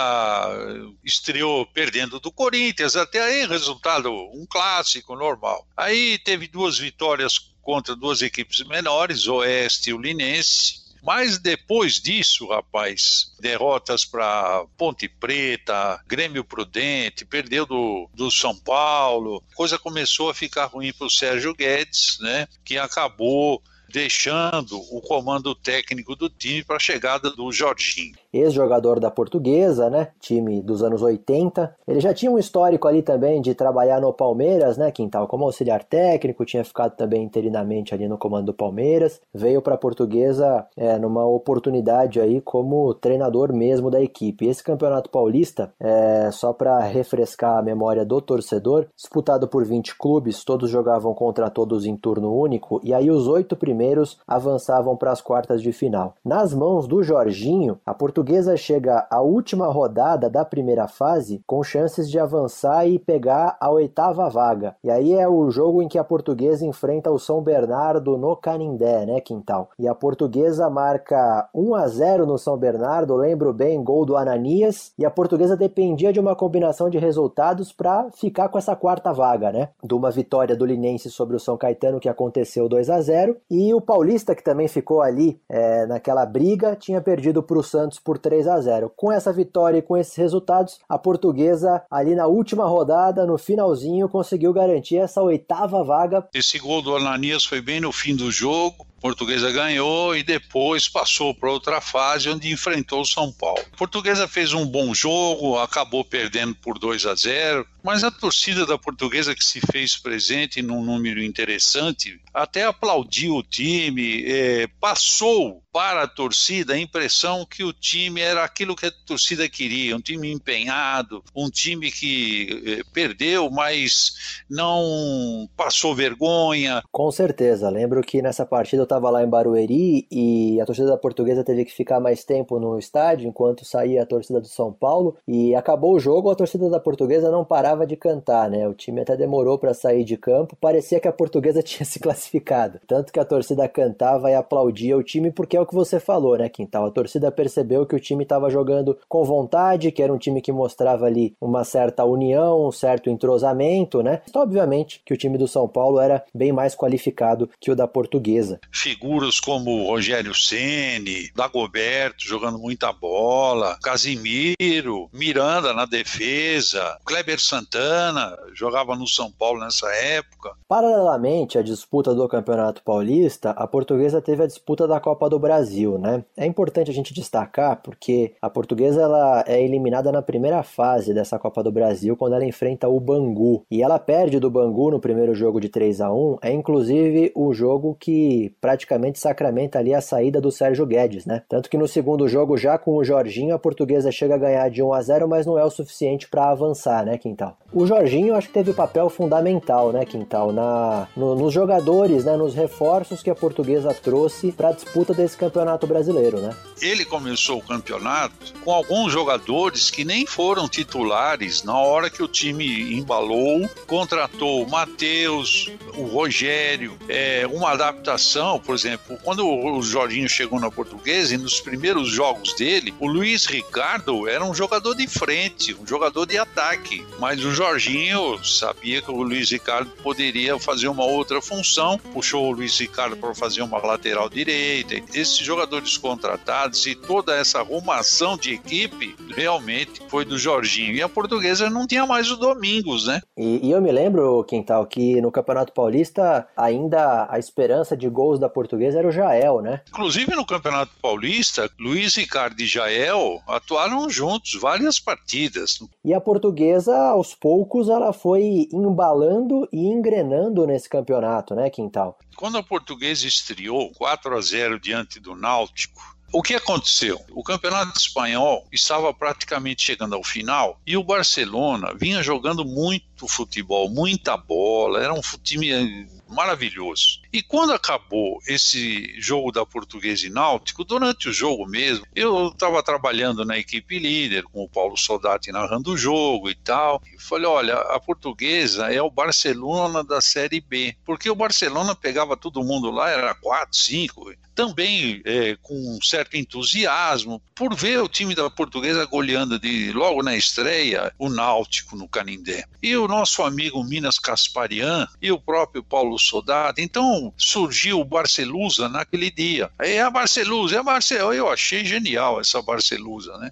estreou 1.04 1.66
perdendo 1.66 2.20
do 2.20 2.32
Corinthians, 2.32 2.96
até 2.96 3.20
aí 3.20 3.46
resultado 3.46 4.10
um 4.10 4.46
clássico 4.48 5.14
normal. 5.14 5.66
Aí 5.76 6.18
teve 6.18 6.48
duas 6.48 6.78
vitórias 6.78 7.38
contra 7.62 7.94
duas 7.94 8.22
equipes 8.22 8.64
menores, 8.66 9.26
Oeste 9.26 9.90
e 9.90 9.96
Linense. 9.96 10.88
Mas 11.02 11.38
depois 11.38 12.00
disso, 12.00 12.48
rapaz, 12.48 13.32
derrotas 13.40 14.04
para 14.04 14.64
Ponte 14.76 15.08
Preta, 15.08 16.02
Grêmio 16.06 16.44
Prudente, 16.44 17.24
perdeu 17.24 17.64
do, 17.64 18.10
do 18.12 18.30
São 18.30 18.56
Paulo, 18.56 19.42
coisa 19.54 19.78
começou 19.78 20.28
a 20.28 20.34
ficar 20.34 20.66
ruim 20.66 20.92
para 20.92 21.06
o 21.06 21.10
Sérgio 21.10 21.54
Guedes, 21.54 22.18
né? 22.20 22.48
Que 22.64 22.78
acabou 22.78 23.62
deixando 23.88 24.78
o 24.94 25.00
comando 25.00 25.54
técnico 25.54 26.14
do 26.14 26.28
time 26.28 26.62
para 26.62 26.76
a 26.76 26.80
chegada 26.80 27.30
do 27.30 27.50
Jorginho 27.50 28.18
ex-jogador 28.32 29.00
da 29.00 29.10
Portuguesa, 29.10 29.88
né? 29.88 30.08
Time 30.20 30.62
dos 30.62 30.82
anos 30.82 31.02
80. 31.02 31.74
Ele 31.86 32.00
já 32.00 32.12
tinha 32.12 32.30
um 32.30 32.38
histórico 32.38 32.86
ali 32.86 33.02
também 33.02 33.40
de 33.40 33.54
trabalhar 33.54 34.00
no 34.00 34.12
Palmeiras, 34.12 34.76
né? 34.76 34.90
Quintal 34.90 35.26
como 35.26 35.44
auxiliar 35.44 35.84
técnico, 35.84 36.44
tinha 36.44 36.64
ficado 36.64 36.96
também 36.96 37.22
interinamente 37.22 37.94
ali 37.94 38.08
no 38.08 38.18
comando 38.18 38.46
do 38.46 38.54
Palmeiras. 38.54 39.20
Veio 39.34 39.62
para 39.62 39.74
a 39.74 39.78
Portuguesa 39.78 40.66
é, 40.76 40.98
numa 40.98 41.24
oportunidade 41.26 42.20
aí 42.20 42.40
como 42.40 42.94
treinador 42.94 43.52
mesmo 43.52 43.90
da 43.90 44.00
equipe. 44.00 44.46
Esse 44.46 44.62
campeonato 44.62 45.10
paulista, 45.10 45.72
é, 45.80 46.30
só 46.30 46.52
para 46.52 46.78
refrescar 46.80 47.58
a 47.58 47.62
memória 47.62 48.04
do 48.04 48.20
torcedor, 48.20 48.86
disputado 48.96 49.48
por 49.48 49.64
20 49.64 49.96
clubes, 49.96 50.44
todos 50.44 50.70
jogavam 50.70 51.14
contra 51.14 51.50
todos 51.50 51.84
em 51.84 51.96
turno 51.96 52.32
único 52.34 52.80
e 52.82 52.92
aí 52.92 53.10
os 53.10 53.26
oito 53.26 53.56
primeiros 53.56 54.18
avançavam 54.26 54.96
para 54.96 55.12
as 55.12 55.20
quartas 55.20 55.62
de 55.62 55.72
final. 55.72 56.14
Nas 56.24 56.54
mãos 56.54 56.86
do 56.86 57.02
Jorginho, 57.02 57.78
a 57.84 57.94
Portuguesa 57.94 58.17
Portuguesa 58.18 58.56
chega 58.56 59.06
à 59.08 59.20
última 59.20 59.68
rodada 59.68 60.28
da 60.28 60.44
primeira 60.44 60.88
fase 60.88 61.40
com 61.46 61.62
chances 61.62 62.10
de 62.10 62.18
avançar 62.18 62.84
e 62.84 62.98
pegar 62.98 63.56
a 63.60 63.70
oitava 63.70 64.28
vaga. 64.28 64.74
E 64.82 64.90
aí 64.90 65.12
é 65.12 65.28
o 65.28 65.48
jogo 65.52 65.80
em 65.80 65.86
que 65.86 65.96
a 65.96 66.02
Portuguesa 66.02 66.66
enfrenta 66.66 67.12
o 67.12 67.18
São 67.20 67.40
Bernardo 67.40 68.18
no 68.18 68.34
Canindé, 68.34 69.06
né, 69.06 69.20
Quintal? 69.20 69.70
E 69.78 69.86
a 69.86 69.94
Portuguesa 69.94 70.68
marca 70.68 71.48
1 71.54 71.74
a 71.76 71.86
0 71.86 72.26
no 72.26 72.36
São 72.36 72.56
Bernardo, 72.56 73.14
lembro 73.14 73.52
bem, 73.52 73.84
gol 73.84 74.04
do 74.04 74.16
Ananias, 74.16 74.92
e 74.98 75.06
a 75.06 75.10
Portuguesa 75.12 75.56
dependia 75.56 76.12
de 76.12 76.18
uma 76.18 76.34
combinação 76.34 76.90
de 76.90 76.98
resultados 76.98 77.72
para 77.72 78.10
ficar 78.10 78.48
com 78.48 78.58
essa 78.58 78.74
quarta 78.74 79.12
vaga, 79.12 79.52
né? 79.52 79.68
De 79.80 79.94
uma 79.94 80.10
vitória 80.10 80.56
do 80.56 80.66
Linense 80.66 81.08
sobre 81.08 81.36
o 81.36 81.40
São 81.40 81.56
Caetano 81.56 82.00
que 82.00 82.08
aconteceu 82.08 82.68
2 82.68 82.90
a 82.90 83.00
0 83.00 83.36
e 83.48 83.72
o 83.72 83.80
Paulista 83.80 84.34
que 84.34 84.42
também 84.42 84.66
ficou 84.66 85.02
ali 85.02 85.40
é, 85.48 85.86
naquela 85.86 86.26
briga 86.26 86.74
tinha 86.74 87.00
perdido 87.00 87.44
para 87.44 87.58
o 87.58 87.62
Santos 87.62 88.00
por 88.08 88.16
3 88.16 88.48
a 88.48 88.58
0. 88.58 88.90
Com 88.96 89.12
essa 89.12 89.30
vitória 89.30 89.76
e 89.76 89.82
com 89.82 89.94
esses 89.94 90.16
resultados, 90.16 90.80
a 90.88 90.98
portuguesa 90.98 91.82
ali 91.90 92.14
na 92.14 92.26
última 92.26 92.64
rodada, 92.64 93.26
no 93.26 93.36
finalzinho, 93.36 94.08
conseguiu 94.08 94.50
garantir 94.50 94.96
essa 94.96 95.20
oitava 95.20 95.84
vaga. 95.84 96.26
Esse 96.32 96.58
gol 96.58 96.80
do 96.80 96.96
Ananias 96.96 97.44
foi 97.44 97.60
bem 97.60 97.82
no 97.82 97.92
fim 97.92 98.16
do 98.16 98.30
jogo. 98.32 98.86
Portuguesa 99.00 99.50
ganhou 99.50 100.16
e 100.16 100.22
depois 100.22 100.88
passou 100.88 101.34
para 101.34 101.50
outra 101.50 101.80
fase 101.80 102.28
onde 102.28 102.50
enfrentou 102.50 103.00
o 103.00 103.06
São 103.06 103.32
Paulo. 103.32 103.64
Portuguesa 103.76 104.26
fez 104.26 104.52
um 104.52 104.66
bom 104.66 104.94
jogo, 104.94 105.58
acabou 105.58 106.04
perdendo 106.04 106.54
por 106.54 106.78
2 106.78 107.06
a 107.06 107.14
0, 107.14 107.66
mas 107.82 108.02
a 108.04 108.10
torcida 108.10 108.66
da 108.66 108.76
Portuguesa 108.76 109.34
que 109.34 109.44
se 109.44 109.60
fez 109.60 109.96
presente 109.96 110.60
num 110.60 110.82
número 110.82 111.22
interessante 111.22 112.20
até 112.34 112.64
aplaudiu 112.64 113.36
o 113.36 113.42
time, 113.42 114.24
é, 114.24 114.66
passou 114.80 115.62
para 115.72 116.02
a 116.02 116.08
torcida 116.08 116.74
a 116.74 116.78
impressão 116.78 117.46
que 117.48 117.62
o 117.62 117.72
time 117.72 118.20
era 118.20 118.42
aquilo 118.42 118.74
que 118.74 118.86
a 118.86 118.92
torcida 119.06 119.48
queria, 119.48 119.96
um 119.96 120.00
time 120.00 120.32
empenhado, 120.32 121.22
um 121.34 121.48
time 121.48 121.90
que 121.90 122.62
eh, 122.66 122.82
perdeu, 122.92 123.48
mas 123.50 124.42
não 124.50 125.48
passou 125.56 125.94
vergonha. 125.94 126.82
Com 126.90 127.10
certeza, 127.12 127.68
lembro 127.70 128.00
que 128.02 128.20
nessa 128.20 128.44
partida 128.44 128.86
estava 128.88 129.10
lá 129.10 129.22
em 129.22 129.28
Barueri 129.28 130.06
e 130.10 130.60
a 130.60 130.66
torcida 130.66 130.88
da 130.88 130.96
Portuguesa 130.96 131.44
teve 131.44 131.64
que 131.64 131.72
ficar 131.72 132.00
mais 132.00 132.24
tempo 132.24 132.58
no 132.58 132.78
estádio 132.78 133.28
enquanto 133.28 133.64
saía 133.64 134.02
a 134.02 134.06
torcida 134.06 134.40
do 134.40 134.48
São 134.48 134.72
Paulo 134.72 135.16
e 135.26 135.54
acabou 135.54 135.94
o 135.94 136.00
jogo, 136.00 136.30
a 136.30 136.34
torcida 136.34 136.68
da 136.68 136.80
Portuguesa 136.80 137.30
não 137.30 137.44
parava 137.44 137.86
de 137.86 137.96
cantar, 137.96 138.50
né? 138.50 138.66
O 138.66 138.74
time 138.74 139.00
até 139.00 139.16
demorou 139.16 139.58
para 139.58 139.74
sair 139.74 140.04
de 140.04 140.16
campo, 140.16 140.56
parecia 140.60 141.00
que 141.00 141.08
a 141.08 141.12
Portuguesa 141.12 141.62
tinha 141.62 141.84
se 141.84 142.00
classificado, 142.00 142.80
tanto 142.86 143.12
que 143.12 143.20
a 143.20 143.24
torcida 143.24 143.68
cantava 143.68 144.30
e 144.30 144.34
aplaudia 144.34 144.96
o 144.96 145.02
time 145.02 145.30
porque 145.30 145.56
é 145.56 145.60
o 145.60 145.66
que 145.66 145.74
você 145.74 146.00
falou, 146.00 146.36
né, 146.36 146.48
Quintal? 146.48 146.86
A 146.86 146.90
torcida 146.90 147.30
percebeu 147.30 147.86
que 147.86 147.94
o 147.94 148.00
time 148.00 148.22
estava 148.22 148.50
jogando 148.50 148.98
com 149.08 149.22
vontade, 149.24 149.92
que 149.92 150.02
era 150.02 150.12
um 150.12 150.18
time 150.18 150.40
que 150.40 150.50
mostrava 150.52 151.06
ali 151.06 151.34
uma 151.40 151.64
certa 151.64 152.04
união, 152.04 152.66
um 152.66 152.72
certo 152.72 153.10
entrosamento, 153.10 154.02
né? 154.02 154.22
Então, 154.28 154.42
obviamente 154.42 155.02
que 155.04 155.12
o 155.12 155.16
time 155.16 155.36
do 155.36 155.46
São 155.46 155.68
Paulo 155.68 156.00
era 156.00 156.24
bem 156.34 156.52
mais 156.52 156.74
qualificado 156.74 157.48
que 157.60 157.70
o 157.70 157.76
da 157.76 157.86
Portuguesa. 157.86 158.60
Figuras 158.78 159.40
como 159.40 159.88
Rogério 159.88 160.32
Ceni, 160.32 161.30
Dagoberto 161.34 162.24
jogando 162.24 162.60
muita 162.60 162.92
bola, 162.92 163.76
Casimiro, 163.82 165.08
Miranda 165.12 165.74
na 165.74 165.84
defesa, 165.84 166.96
Kleber 167.04 167.40
Santana 167.40 168.36
jogava 168.54 168.94
no 168.94 169.06
São 169.06 169.32
Paulo 169.32 169.58
nessa 169.60 169.88
época. 169.92 170.52
Paralelamente 170.68 171.58
à 171.58 171.62
disputa 171.62 172.14
do 172.14 172.28
Campeonato 172.28 172.82
Paulista, 172.84 173.50
a 173.50 173.66
Portuguesa 173.66 174.22
teve 174.22 174.44
a 174.44 174.46
disputa 174.46 174.86
da 174.86 175.00
Copa 175.00 175.28
do 175.28 175.40
Brasil, 175.40 175.98
né? 175.98 176.24
É 176.36 176.46
importante 176.46 176.88
a 176.90 176.94
gente 176.94 177.12
destacar 177.12 177.82
porque 177.82 178.34
a 178.40 178.48
Portuguesa 178.48 179.02
ela 179.02 179.44
é 179.46 179.60
eliminada 179.60 180.12
na 180.12 180.22
primeira 180.22 180.62
fase 180.62 181.12
dessa 181.12 181.38
Copa 181.38 181.64
do 181.64 181.72
Brasil 181.72 182.16
quando 182.16 182.34
ela 182.34 182.44
enfrenta 182.44 182.88
o 182.88 183.00
Bangu 183.00 183.64
e 183.68 183.82
ela 183.82 183.98
perde 183.98 184.38
do 184.38 184.50
Bangu 184.50 184.92
no 184.92 185.00
primeiro 185.00 185.34
jogo 185.34 185.60
de 185.60 185.68
3 185.68 186.00
a 186.00 186.12
1. 186.12 186.38
É 186.42 186.52
inclusive 186.52 187.32
o 187.34 187.52
jogo 187.52 187.96
que 187.98 188.54
praticamente 188.68 189.18
sacramenta 189.18 189.78
ali 189.78 189.94
a 189.94 190.00
saída 190.02 190.42
do 190.42 190.52
Sérgio 190.52 190.84
Guedes, 190.84 191.24
né? 191.24 191.40
Tanto 191.48 191.70
que 191.70 191.78
no 191.78 191.88
segundo 191.88 192.28
jogo 192.28 192.58
já 192.58 192.76
com 192.76 192.96
o 192.96 193.02
Jorginho 193.02 193.54
a 193.54 193.58
Portuguesa 193.58 194.12
chega 194.12 194.34
a 194.34 194.38
ganhar 194.38 194.68
de 194.68 194.82
1 194.82 194.92
a 194.92 195.00
0, 195.00 195.26
mas 195.26 195.46
não 195.46 195.58
é 195.58 195.64
o 195.64 195.70
suficiente 195.70 196.28
para 196.28 196.50
avançar, 196.50 197.02
né, 197.02 197.16
Quintal? 197.16 197.56
O 197.72 197.86
Jorginho 197.86 198.34
acho 198.34 198.48
que 198.48 198.52
teve 198.52 198.74
papel 198.74 199.08
fundamental, 199.08 199.90
né, 199.90 200.04
Quintal, 200.04 200.52
na 200.52 201.08
no, 201.16 201.34
nos 201.34 201.54
jogadores, 201.54 202.26
né, 202.26 202.36
nos 202.36 202.54
reforços 202.54 203.22
que 203.22 203.30
a 203.30 203.34
Portuguesa 203.34 203.94
trouxe 203.94 204.52
para 204.52 204.68
a 204.68 204.72
disputa 204.72 205.14
desse 205.14 205.38
campeonato 205.38 205.86
brasileiro, 205.86 206.38
né? 206.38 206.54
Ele 206.82 207.06
começou 207.06 207.58
o 207.58 207.62
campeonato 207.62 208.52
com 208.62 208.70
alguns 208.70 209.10
jogadores 209.10 209.90
que 209.90 210.04
nem 210.04 210.26
foram 210.26 210.68
titulares 210.68 211.62
na 211.62 211.78
hora 211.78 212.10
que 212.10 212.22
o 212.22 212.28
time 212.28 212.98
embalou, 212.98 213.66
contratou 213.86 214.62
o 214.62 214.70
Matheus, 214.70 215.70
o 215.96 216.02
Rogério, 216.02 216.98
é, 217.08 217.46
uma 217.50 217.70
adaptação, 217.70 218.57
por 218.60 218.74
exemplo, 218.74 219.18
quando 219.22 219.46
o 219.46 219.82
Jorginho 219.82 220.28
chegou 220.28 220.60
na 220.60 220.70
Portuguesa 220.70 221.34
e 221.34 221.38
nos 221.38 221.60
primeiros 221.60 222.08
jogos 222.08 222.54
dele, 222.54 222.94
o 222.98 223.06
Luiz 223.06 223.46
Ricardo 223.46 224.28
era 224.28 224.44
um 224.44 224.54
jogador 224.54 224.94
de 224.94 225.06
frente, 225.06 225.74
um 225.74 225.86
jogador 225.86 226.26
de 226.26 226.38
ataque, 226.38 227.04
mas 227.18 227.44
o 227.44 227.52
Jorginho 227.52 228.42
sabia 228.44 229.02
que 229.02 229.10
o 229.10 229.22
Luiz 229.22 229.50
Ricardo 229.50 229.90
poderia 230.02 230.58
fazer 230.58 230.88
uma 230.88 231.04
outra 231.04 231.40
função, 231.40 231.98
puxou 232.12 232.46
o 232.46 232.52
Luiz 232.52 232.78
Ricardo 232.78 233.16
para 233.16 233.34
fazer 233.34 233.62
uma 233.62 233.78
lateral 233.78 234.28
direita. 234.28 234.94
Esses 235.14 235.38
jogadores 235.38 235.96
contratados 235.96 236.86
e 236.86 236.94
toda 236.94 237.34
essa 237.34 237.58
arrumação 237.60 238.36
de 238.36 238.54
equipe 238.54 239.16
realmente 239.34 240.02
foi 240.08 240.24
do 240.24 240.38
Jorginho. 240.38 240.94
E 240.94 241.02
a 241.02 241.08
portuguesa 241.08 241.70
não 241.70 241.86
tinha 241.86 242.06
mais 242.06 242.30
o 242.30 242.36
Domingos, 242.36 243.06
né? 243.06 243.20
E, 243.36 243.66
e 243.66 243.70
eu 243.70 243.80
me 243.80 243.90
lembro, 243.90 244.44
Quintal, 244.44 244.86
que 244.86 245.20
no 245.20 245.30
Campeonato 245.30 245.72
Paulista 245.72 246.46
ainda 246.56 247.26
a 247.30 247.38
esperança 247.38 247.96
de 247.96 248.08
gols 248.08 248.38
da 248.38 248.47
portuguesa 248.48 248.98
era 248.98 249.08
o 249.08 249.12
Jael, 249.12 249.60
né? 249.60 249.82
Inclusive 249.88 250.34
no 250.34 250.46
Campeonato 250.46 250.92
Paulista, 251.00 251.70
Luiz 251.78 252.14
Ricardo 252.16 252.60
e 252.60 252.66
Jael 252.66 253.40
atuaram 253.46 254.08
juntos 254.08 254.54
várias 254.60 254.98
partidas. 254.98 255.78
E 256.04 256.14
a 256.14 256.20
portuguesa, 256.20 256.96
aos 256.96 257.34
poucos, 257.34 257.88
ela 257.88 258.12
foi 258.12 258.68
embalando 258.72 259.68
e 259.72 259.86
engrenando 259.86 260.66
nesse 260.66 260.88
campeonato, 260.88 261.54
né, 261.54 261.70
Quintal? 261.70 262.18
Quando 262.36 262.58
a 262.58 262.62
portuguesa 262.62 263.26
estreou 263.26 263.90
4 263.94 264.36
a 264.36 264.40
0 264.40 264.78
diante 264.78 265.18
do 265.18 265.34
Náutico, 265.34 266.00
o 266.30 266.42
que 266.42 266.54
aconteceu? 266.54 267.18
O 267.30 267.42
campeonato 267.42 267.98
espanhol 267.98 268.66
estava 268.70 269.14
praticamente 269.14 269.82
chegando 269.82 270.14
ao 270.14 270.22
final 270.22 270.78
e 270.86 270.94
o 270.94 271.02
Barcelona 271.02 271.94
vinha 271.94 272.22
jogando 272.22 272.66
muito 272.66 273.26
futebol, 273.26 273.88
muita 273.88 274.36
bola, 274.36 275.02
era 275.02 275.14
um 275.14 275.22
time 275.42 276.06
maravilhoso. 276.28 277.20
E 277.32 277.42
quando 277.42 277.72
acabou 277.72 278.38
esse 278.46 279.18
jogo 279.20 279.50
da 279.50 279.64
Portuguesa 279.64 280.26
e 280.26 280.30
Náutico, 280.30 280.84
durante 280.84 281.28
o 281.28 281.32
jogo 281.32 281.66
mesmo, 281.66 282.06
eu 282.14 282.48
estava 282.48 282.82
trabalhando 282.82 283.44
na 283.44 283.58
equipe 283.58 283.98
líder, 283.98 284.44
com 284.44 284.62
o 284.62 284.68
Paulo 284.68 284.96
Soldati 284.96 285.50
narrando 285.50 285.92
o 285.92 285.96
jogo 285.96 286.50
e 286.50 286.54
tal. 286.54 287.02
E 287.14 287.20
falei: 287.20 287.46
olha, 287.46 287.74
a 287.74 288.00
Portuguesa 288.00 288.92
é 288.92 289.00
o 289.00 289.10
Barcelona 289.10 290.04
da 290.04 290.20
Série 290.20 290.60
B, 290.60 290.96
porque 291.04 291.30
o 291.30 291.34
Barcelona 291.34 291.94
pegava 291.94 292.36
todo 292.36 292.64
mundo 292.64 292.90
lá, 292.90 293.10
era 293.10 293.34
4, 293.34 293.76
5, 293.76 294.32
também 294.58 295.22
é, 295.24 295.56
com 295.62 295.74
um 295.74 296.02
certo 296.02 296.36
entusiasmo, 296.36 297.40
por 297.54 297.76
ver 297.76 298.02
o 298.02 298.08
time 298.08 298.34
da 298.34 298.50
Portuguesa 298.50 299.06
goleando 299.06 299.56
de, 299.56 299.92
logo 299.92 300.20
na 300.20 300.36
estreia 300.36 301.12
o 301.16 301.28
Náutico 301.28 301.94
no 301.94 302.08
Canindé. 302.08 302.64
E 302.82 302.96
o 302.96 303.06
nosso 303.06 303.44
amigo 303.44 303.84
Minas 303.84 304.18
Casparian 304.18 305.06
e 305.22 305.30
o 305.30 305.38
próprio 305.38 305.84
Paulo 305.84 306.17
Soldati. 306.18 306.82
Então, 306.82 307.32
surgiu 307.36 308.00
o 308.00 308.04
Barcelusa 308.04 308.88
naquele 308.88 309.30
dia. 309.30 309.70
É 309.78 310.00
a 310.00 310.10
Barcelusa, 310.10 310.76
é 310.76 310.78
a 310.78 310.82
Barcelusa. 310.82 311.34
Eu 311.34 311.50
achei 311.50 311.84
genial 311.84 312.40
essa 312.40 312.60
Barcelusa, 312.62 313.36
né? 313.38 313.50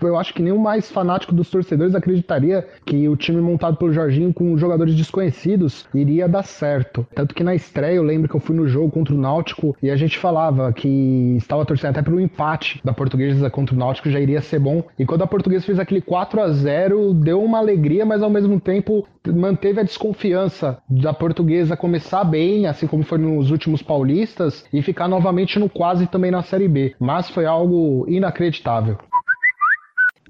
Eu 0.00 0.16
acho 0.16 0.34
que 0.34 0.42
o 0.50 0.58
mais 0.58 0.90
fanático 0.90 1.34
dos 1.34 1.50
torcedores 1.50 1.94
acreditaria 1.94 2.66
que 2.84 3.08
o 3.08 3.16
time 3.16 3.40
montado 3.40 3.76
pelo 3.76 3.92
Jorginho 3.92 4.32
com 4.32 4.56
jogadores 4.56 4.94
desconhecidos 4.94 5.86
iria 5.94 6.28
dar 6.28 6.42
certo. 6.42 7.06
Tanto 7.14 7.34
que 7.34 7.44
na 7.44 7.54
estreia 7.54 7.96
eu 7.96 8.02
lembro 8.02 8.28
que 8.28 8.34
eu 8.34 8.40
fui 8.40 8.56
no 8.56 8.66
jogo 8.66 8.90
contra 8.90 9.14
o 9.14 9.18
Náutico 9.18 9.76
e 9.82 9.90
a 9.90 9.96
gente 9.96 10.18
falava 10.18 10.72
que 10.72 11.36
estava 11.36 11.64
torcendo 11.64 11.90
até 11.90 12.02
pelo 12.02 12.20
empate 12.20 12.80
da 12.84 12.92
Portuguesa 12.92 13.50
contra 13.50 13.74
o 13.74 13.78
Náutico 13.78 14.10
já 14.10 14.20
iria 14.20 14.40
ser 14.40 14.58
bom. 14.58 14.82
E 14.98 15.04
quando 15.04 15.22
a 15.22 15.26
Portuguesa 15.26 15.64
fez 15.64 15.78
aquele 15.78 16.00
4 16.00 16.40
a 16.40 16.48
0 16.50 17.14
deu 17.14 17.42
uma 17.42 17.58
alegria, 17.58 18.04
mas 18.04 18.22
ao 18.22 18.30
mesmo 18.30 18.60
tempo 18.60 19.06
manteve 19.26 19.80
a 19.80 19.84
desconfiança 19.84 20.78
da 20.88 21.12
Portuguesa 21.12 21.76
começar 21.76 22.24
bem, 22.24 22.66
assim 22.66 22.86
como 22.86 23.02
foi 23.02 23.18
nos 23.18 23.50
últimos 23.50 23.82
paulistas, 23.82 24.64
e 24.72 24.82
ficar 24.82 25.08
novamente 25.08 25.58
no 25.58 25.68
quase 25.68 26.06
também 26.06 26.30
na 26.30 26.42
Série 26.42 26.68
B. 26.68 26.94
Mas 26.98 27.28
foi 27.30 27.44
algo 27.44 28.06
inacreditável. 28.08 28.98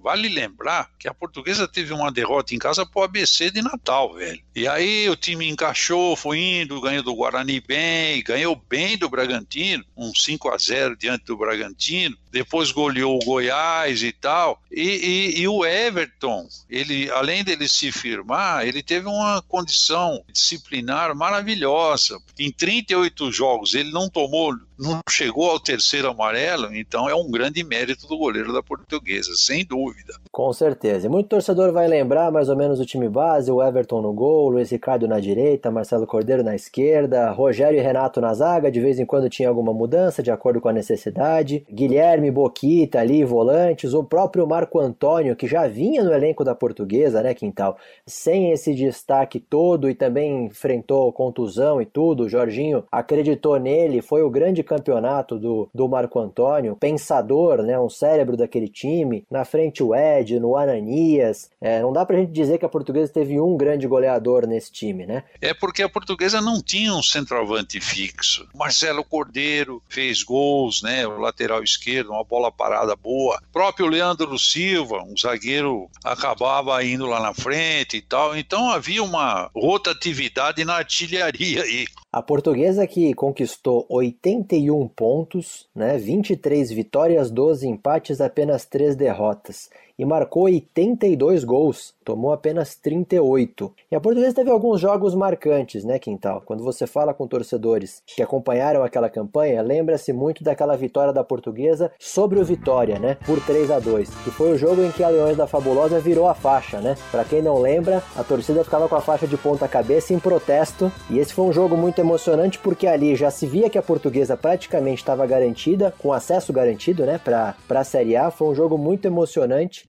Vale 0.09 0.27
lembrar 0.31 0.91
que 0.99 1.07
a 1.07 1.13
portuguesa 1.13 1.69
teve 1.69 1.93
uma 1.93 2.11
derrota 2.11 2.55
em 2.55 2.59
casa 2.59 2.87
pro 2.87 3.03
ABC 3.03 3.51
de 3.51 3.61
Natal, 3.61 4.15
velho. 4.15 4.43
E 4.59 4.67
aí 4.67 5.09
o 5.09 5.15
time 5.15 5.49
encaixou, 5.49 6.17
foi 6.17 6.41
indo, 6.41 6.81
ganhou 6.81 7.05
do 7.05 7.15
Guarani 7.15 7.61
bem, 7.61 8.21
ganhou 8.25 8.61
bem 8.69 8.99
do 8.99 9.09
Bragantino, 9.09 9.85
um 9.97 10.13
5 10.13 10.49
a 10.49 10.59
0 10.59 10.97
diante 10.97 11.27
do 11.27 11.37
Bragantino 11.37 12.19
depois 12.31 12.71
goleou 12.71 13.17
o 13.17 13.25
Goiás 13.25 14.03
e 14.03 14.13
tal. 14.13 14.61
E, 14.71 14.83
e, 14.83 15.41
e, 15.41 15.49
o 15.49 15.65
Everton, 15.65 16.47
ele, 16.69 17.11
além 17.11 17.43
dele 17.43 17.69
se 17.69 17.91
firmar, 17.91 18.67
ele 18.67 18.83
teve 18.83 19.07
uma 19.07 19.43
condição 19.43 20.23
disciplinar 20.33 21.15
maravilhosa. 21.15 22.19
Em 22.39 22.51
38 22.51 23.33
jogos, 23.33 23.75
ele 23.75 23.91
não 23.91 24.09
tomou, 24.09 24.55
não 24.79 25.01
chegou 25.09 25.51
ao 25.51 25.59
terceiro 25.59 26.09
amarelo, 26.09 26.75
então 26.75 27.09
é 27.09 27.15
um 27.15 27.31
grande 27.31 27.65
mérito 27.65 28.07
do 28.07 28.17
goleiro 28.17 28.53
da 28.53 28.63
portuguesa, 28.63 29.33
sem 29.35 29.65
dúvida. 29.65 30.15
Com 30.31 30.53
certeza. 30.53 31.07
E 31.07 31.11
muito 31.11 31.29
torcedor 31.29 31.73
vai 31.73 31.89
lembrar 31.89 32.31
mais 32.31 32.49
ou 32.49 32.57
menos 32.57 32.79
o 32.79 32.87
time 32.87 33.09
base: 33.09 33.51
o 33.51 33.63
Everton 33.63 34.03
no 34.03 34.13
gol, 34.13 34.48
Luiz 34.51 34.71
Ricardo 34.71 35.07
na 35.07 35.21
direita, 35.21 35.71
Marcelo 35.71 36.07
Cordeiro 36.07 36.43
na 36.43 36.55
esquerda, 36.55 37.31
Rogério 37.31 37.79
e 37.79 37.83
Renato 37.83 38.21
na 38.21 38.33
zaga, 38.35 38.71
de 38.71 38.81
vez 38.81 38.99
em 38.99 39.07
quando 39.07 39.29
tinha 39.29 39.49
alguma 39.49 39.73
mudança, 39.73 40.23
de 40.23 40.31
acordo 40.31 40.61
com 40.61 40.69
a 40.69 40.73
necessidade. 40.73 41.65
Guilherme 41.71 42.31
Boquita 42.31 43.01
ali, 43.01 43.25
volantes, 43.25 43.95
o 43.95 44.05
próprio 44.05 44.47
Marco 44.47 44.79
Antônio, 44.79 45.37
que 45.37 45.47
já 45.47 45.67
vinha 45.67 46.03
no 46.03 46.13
elenco 46.13 46.45
da 46.45 46.55
portuguesa, 46.55 47.23
né, 47.23 47.35
Quintal? 47.35 47.77
Sem 48.07 48.53
esse 48.53 48.75
destaque 48.75 49.41
todo 49.41 49.89
e 49.89 49.95
também 49.95 50.47
enfrentou 50.47 51.13
contusão 51.13 51.81
e 51.81 51.87
tudo, 51.87 52.25
o 52.25 52.29
Jorginho 52.29 52.85
acreditou 52.91 53.59
nele, 53.59 54.03
foi 54.03 54.23
o 54.23 54.31
grande 54.31 54.63
campeonato 54.63 55.39
do, 55.39 55.69
do 55.75 55.89
Marco 55.89 56.19
Antônio, 56.19 56.77
pensador, 56.77 57.63
né, 57.63 57.79
um 57.79 57.89
cérebro 57.89 58.37
daquele 58.37 58.69
time, 58.69 59.25
na 59.31 59.45
frente 59.45 59.83
o 59.83 59.95
Ed, 59.95 60.39
no 60.39 60.57
Ananias, 60.57 61.51
é, 61.61 61.81
não 61.81 61.93
dá 61.93 62.05
pra 62.05 62.17
gente 62.17 62.33
dizer 62.33 62.59
que 62.59 62.65
a 62.65 62.69
portuguesa 62.69 63.13
teve 63.13 63.41
um 63.41 63.57
grande 63.57 63.87
goleador 63.87 64.38
torcedor 64.39 64.47
nesse 64.47 64.71
time, 64.71 65.07
né? 65.07 65.25
É 65.41 65.53
porque 65.53 65.83
a 65.83 65.89
portuguesa 65.89 66.41
não 66.41 66.63
tinha 66.63 66.95
um 66.95 67.03
centroavante 67.03 67.81
fixo. 67.81 68.47
Marcelo 68.55 69.03
Cordeiro 69.03 69.83
fez 69.89 70.23
gols, 70.23 70.83
né? 70.83 71.07
O 71.07 71.19
lateral 71.19 71.63
esquerdo, 71.63 72.11
uma 72.11 72.25
bola 72.25 72.53
parada 72.53 72.95
boa. 72.95 73.41
O 73.49 73.53
próprio 73.53 73.87
Leandro 73.87 74.39
Silva, 74.39 75.03
um 75.03 75.17
zagueiro, 75.17 75.89
acabava 76.05 76.83
indo 76.85 77.07
lá 77.07 77.21
na 77.21 77.35
frente 77.35 77.97
e 77.97 78.03
tal. 78.03 78.37
Então 78.37 78.71
havia 78.71 79.03
uma 79.03 79.51
rotatividade 79.55 80.65
na 80.65 80.75
artilharia 80.77 81.63
aí. 81.63 81.87
A 82.11 82.23
portuguesa 82.23 82.87
que 82.87 83.13
conquistou 83.13 83.85
81 83.91 84.89
pontos, 84.89 85.69
né, 85.75 85.99
23 85.99 86.71
vitórias, 86.71 87.31
12 87.31 87.69
empates, 87.69 88.19
apenas 88.23 88.65
3 88.65 88.97
derrotas 88.97 89.69
e 89.99 90.05
marcou 90.05 90.45
82 90.45 91.43
gols, 91.43 91.93
tomou 92.05 92.33
apenas 92.33 92.77
38. 92.77 93.75
E 93.91 93.97
a 93.97 94.01
Portuguesa 94.01 94.37
teve 94.37 94.51
alguns 94.51 94.81
jogos 94.81 95.15
marcantes, 95.15 95.85
né, 95.85 95.99
Quintal? 95.99 96.41
Quando 96.47 96.63
você 96.63 96.87
fala 96.87 97.13
com 97.13 97.27
torcedores 97.27 98.01
que 98.07 98.23
acompanharam 98.23 98.85
aquela 98.85 99.11
campanha, 99.11 99.61
lembra-se 99.61 100.13
muito 100.13 100.45
daquela 100.45 100.77
vitória 100.77 101.13
da 101.13 101.25
Portuguesa 101.25 101.91
sobre 101.99 102.39
o 102.39 102.45
Vitória, 102.45 102.99
né, 102.99 103.17
por 103.27 103.45
3 103.45 103.73
a 103.73 103.81
2, 103.81 104.09
que 104.23 104.31
foi 104.31 104.53
o 104.53 104.59
jogo 104.59 104.83
em 104.85 104.93
que 104.93 105.03
a 105.03 105.09
Leões 105.09 105.37
da 105.37 105.49
Fabulosa 105.49 105.99
virou 105.99 106.29
a 106.29 106.35
faixa, 106.35 106.81
né? 106.81 106.97
Para 107.11 107.25
quem 107.25 107.43
não 107.43 107.59
lembra, 107.59 108.03
a 108.15 108.23
torcida 108.23 108.63
ficava 108.63 108.89
com 108.89 108.95
a 108.95 109.01
faixa 109.01 109.27
de 109.27 109.37
ponta 109.37 109.67
cabeça 109.67 110.15
em 110.15 110.21
protesto, 110.21 110.93
e 111.11 111.19
esse 111.19 111.35
foi 111.35 111.47
um 111.47 111.53
jogo 111.53 111.77
muito 111.77 111.98
emocionante 112.01 112.59
porque 112.59 112.87
ali 112.87 113.15
já 113.17 113.31
se 113.31 113.47
via 113.47 113.71
que 113.71 113.79
a 113.79 113.83
Portuguesa 113.83 114.37
praticamente 114.37 115.03
estava 115.03 115.27
garantida, 115.27 115.93
com 115.99 116.13
acesso 116.13 116.53
garantido, 116.53 117.05
né, 117.05 117.19
para 117.19 117.55
a 117.71 117.85
Série 117.85 118.17
A. 118.17 118.31
Foi 118.31 118.49
um 118.49 118.55
jogo 118.55 118.77
muito 118.79 119.07
emocionante 119.07 119.89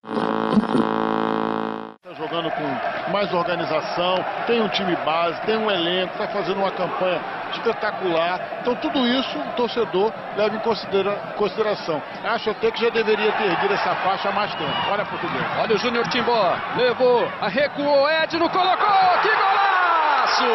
Está 2.10 2.24
jogando 2.24 2.50
com 2.50 3.12
mais 3.12 3.32
organização, 3.32 4.26
tem 4.48 4.60
um 4.60 4.70
time 4.70 4.96
base, 5.06 5.40
tem 5.42 5.56
um 5.56 5.70
elenco, 5.70 6.12
está 6.14 6.28
fazendo 6.30 6.58
uma 6.58 6.72
campanha 6.72 7.22
espetacular. 7.52 8.60
Então 8.62 8.74
tudo 8.78 9.06
isso 9.06 9.38
o 9.38 9.52
torcedor 9.52 10.12
leva 10.36 10.56
em 10.56 10.60
considera 10.60 11.16
consideração. 11.38 12.02
Acho 12.24 12.50
até 12.50 12.72
que 12.72 12.82
já 12.82 12.90
deveria 12.90 13.32
ter 13.34 13.44
erguido 13.44 13.76
essa 13.76 13.94
faixa 13.98 14.30
há 14.30 14.32
mais 14.32 14.52
tempo. 14.56 14.74
Olha 14.90 15.04
a 15.04 15.06
português. 15.06 15.46
Olha 15.60 15.76
o 15.76 15.78
Júnior 15.78 16.08
Timbó. 16.08 16.56
Levou, 16.78 17.28
recuou, 17.44 18.10
Edno 18.10 18.50
colocou. 18.50 19.22
Que 19.22 19.30
golaço! 19.30 20.46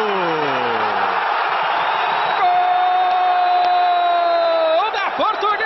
Gol 4.81 4.91
da 4.91 5.11
Portuguesa! 5.11 5.65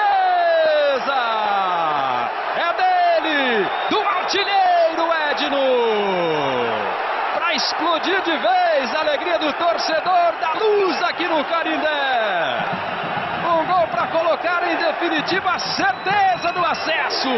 artilheiro 4.30 5.10
Edno! 5.32 5.58
Para 7.34 7.56
explodir 7.56 8.22
de 8.22 8.38
vez 8.38 8.96
a 8.96 9.00
alegria 9.00 9.40
do 9.40 9.52
torcedor 9.54 10.34
da 10.40 10.54
no 11.40 11.46
Carindé. 11.46 11.88
Um 13.48 13.66
gol 13.66 13.88
para 13.88 14.08
colocar 14.08 14.62
em 14.70 14.76
definitiva 14.76 15.52
a 15.52 15.60
certeza 15.60 16.52
do 16.52 16.60
acesso. 16.66 17.30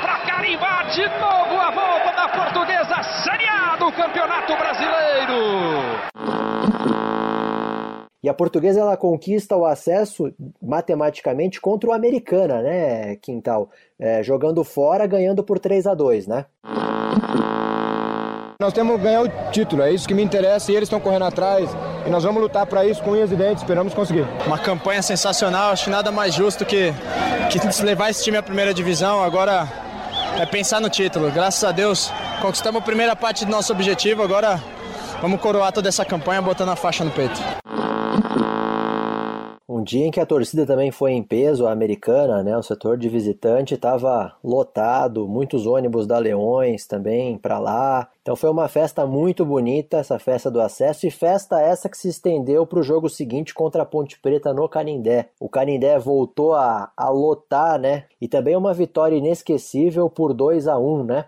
Para 0.00 0.18
carimbar 0.20 0.86
de 0.90 1.02
novo 1.02 1.60
a 1.60 1.70
volta 1.70 2.12
da 2.16 2.28
portuguesa 2.28 3.02
Série 3.24 3.46
A 3.46 3.76
do 3.76 3.92
Campeonato 3.92 4.56
Brasileiro. 4.56 6.06
E 8.22 8.28
a 8.28 8.34
portuguesa 8.34 8.80
ela 8.80 8.96
conquista 8.96 9.54
o 9.54 9.66
acesso 9.66 10.34
matematicamente 10.60 11.60
contra 11.60 11.90
o 11.90 11.92
americana, 11.92 12.62
né, 12.62 13.16
Quintal? 13.16 13.70
É, 14.00 14.22
jogando 14.22 14.64
fora, 14.64 15.06
ganhando 15.06 15.44
por 15.44 15.58
3 15.58 15.86
a 15.86 15.94
2 15.94 16.26
né? 16.26 16.46
Nós 18.58 18.72
temos 18.72 18.96
que 18.96 19.02
ganhar 19.02 19.20
o 19.20 19.28
título, 19.52 19.82
é 19.82 19.92
isso 19.92 20.08
que 20.08 20.14
me 20.14 20.22
interessa 20.22 20.72
e 20.72 20.74
eles 20.74 20.86
estão 20.86 20.98
correndo 20.98 21.26
atrás 21.26 21.70
e 22.06 22.10
nós 22.10 22.22
vamos 22.22 22.40
lutar 22.40 22.64
para 22.66 22.86
isso 22.86 23.02
com 23.02 23.10
unhas 23.12 23.32
e 23.32 23.36
dentes, 23.36 23.62
esperamos 23.62 23.92
conseguir. 23.92 24.26
Uma 24.46 24.58
campanha 24.58 25.02
sensacional, 25.02 25.72
acho 25.72 25.84
que 25.84 25.90
nada 25.90 26.12
mais 26.12 26.34
justo 26.34 26.64
que, 26.64 26.92
que 27.50 27.82
levar 27.82 28.10
esse 28.10 28.22
time 28.22 28.36
à 28.36 28.42
primeira 28.42 28.72
divisão. 28.72 29.22
Agora 29.22 29.68
é 30.38 30.46
pensar 30.46 30.80
no 30.80 30.88
título. 30.88 31.30
Graças 31.30 31.64
a 31.64 31.72
Deus 31.72 32.12
conquistamos 32.40 32.80
a 32.80 32.84
primeira 32.84 33.16
parte 33.16 33.44
do 33.44 33.50
nosso 33.50 33.72
objetivo, 33.72 34.22
agora 34.22 34.62
vamos 35.20 35.40
coroar 35.40 35.72
toda 35.72 35.88
essa 35.88 36.04
campanha 36.04 36.40
botando 36.40 36.68
a 36.68 36.76
faixa 36.76 37.04
no 37.04 37.10
peito. 37.10 37.40
Dia 39.86 40.04
em 40.04 40.10
que 40.10 40.18
a 40.18 40.26
torcida 40.26 40.66
também 40.66 40.90
foi 40.90 41.12
em 41.12 41.22
peso, 41.22 41.64
a 41.64 41.70
americana, 41.70 42.42
né? 42.42 42.58
O 42.58 42.62
setor 42.62 42.98
de 42.98 43.08
visitante 43.08 43.74
estava 43.74 44.34
lotado, 44.42 45.28
muitos 45.28 45.64
ônibus 45.64 46.08
da 46.08 46.18
Leões 46.18 46.88
também 46.88 47.38
para 47.38 47.60
lá. 47.60 48.08
Então 48.20 48.34
foi 48.34 48.50
uma 48.50 48.66
festa 48.66 49.06
muito 49.06 49.44
bonita, 49.44 49.98
essa 49.98 50.18
festa 50.18 50.50
do 50.50 50.60
acesso, 50.60 51.06
e 51.06 51.10
festa 51.12 51.60
essa 51.60 51.88
que 51.88 51.96
se 51.96 52.08
estendeu 52.08 52.66
para 52.66 52.80
o 52.80 52.82
jogo 52.82 53.08
seguinte 53.08 53.54
contra 53.54 53.82
a 53.82 53.86
Ponte 53.86 54.18
Preta 54.18 54.52
no 54.52 54.68
Canindé. 54.68 55.28
O 55.38 55.48
Canindé 55.48 55.96
voltou 56.00 56.54
a, 56.54 56.90
a 56.96 57.08
lotar, 57.08 57.78
né? 57.78 58.06
E 58.20 58.26
também 58.26 58.56
uma 58.56 58.74
vitória 58.74 59.14
inesquecível 59.14 60.10
por 60.10 60.34
2 60.34 60.66
a 60.66 60.76
1 60.76 61.04
né? 61.04 61.26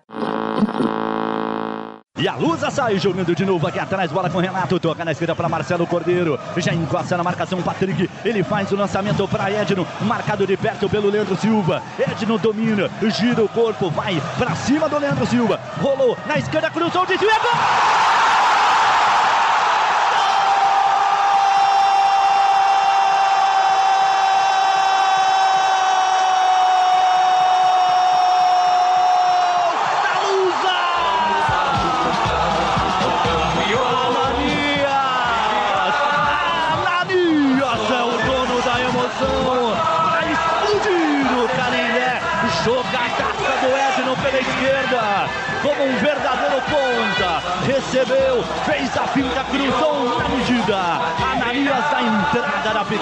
E 2.19 2.27
a 2.27 2.35
Lusa 2.35 2.69
sai 2.69 2.99
jogando 2.99 3.33
de 3.33 3.45
novo 3.45 3.65
aqui 3.65 3.79
atrás, 3.79 4.11
bola 4.11 4.29
com 4.29 4.41
Renato, 4.41 4.81
toca 4.81 5.05
na 5.05 5.13
esquerda 5.13 5.37
para 5.37 5.49
Marcelo 5.49 5.87
Cordeiro, 5.87 6.37
já 6.57 6.75
encosta 6.75 7.17
na 7.17 7.23
marcação 7.23 7.63
Patrick, 7.63 8.11
ele 8.25 8.43
faz 8.43 8.73
o 8.73 8.77
lançamento 8.77 9.29
para 9.29 9.53
Edno, 9.53 9.87
marcado 10.01 10.45
de 10.45 10.57
perto 10.57 10.89
pelo 10.89 11.09
Leandro 11.09 11.37
Silva, 11.37 11.81
Edno 11.97 12.37
domina, 12.37 12.91
gira 13.17 13.41
o 13.41 13.49
corpo, 13.49 13.89
vai 13.89 14.21
para 14.37 14.57
cima 14.57 14.89
do 14.89 14.99
Leandro 14.99 15.27
Silva, 15.27 15.61
rolou 15.81 16.19
na 16.27 16.39
esquerda, 16.39 16.69
cruzou, 16.71 17.07
desvia, 17.07 17.39
gol! 17.39 18.18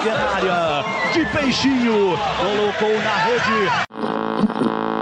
De 0.07 1.25
peixinho, 1.37 2.17
colocou 2.39 3.01
na 3.03 3.17
rede 3.17 4.96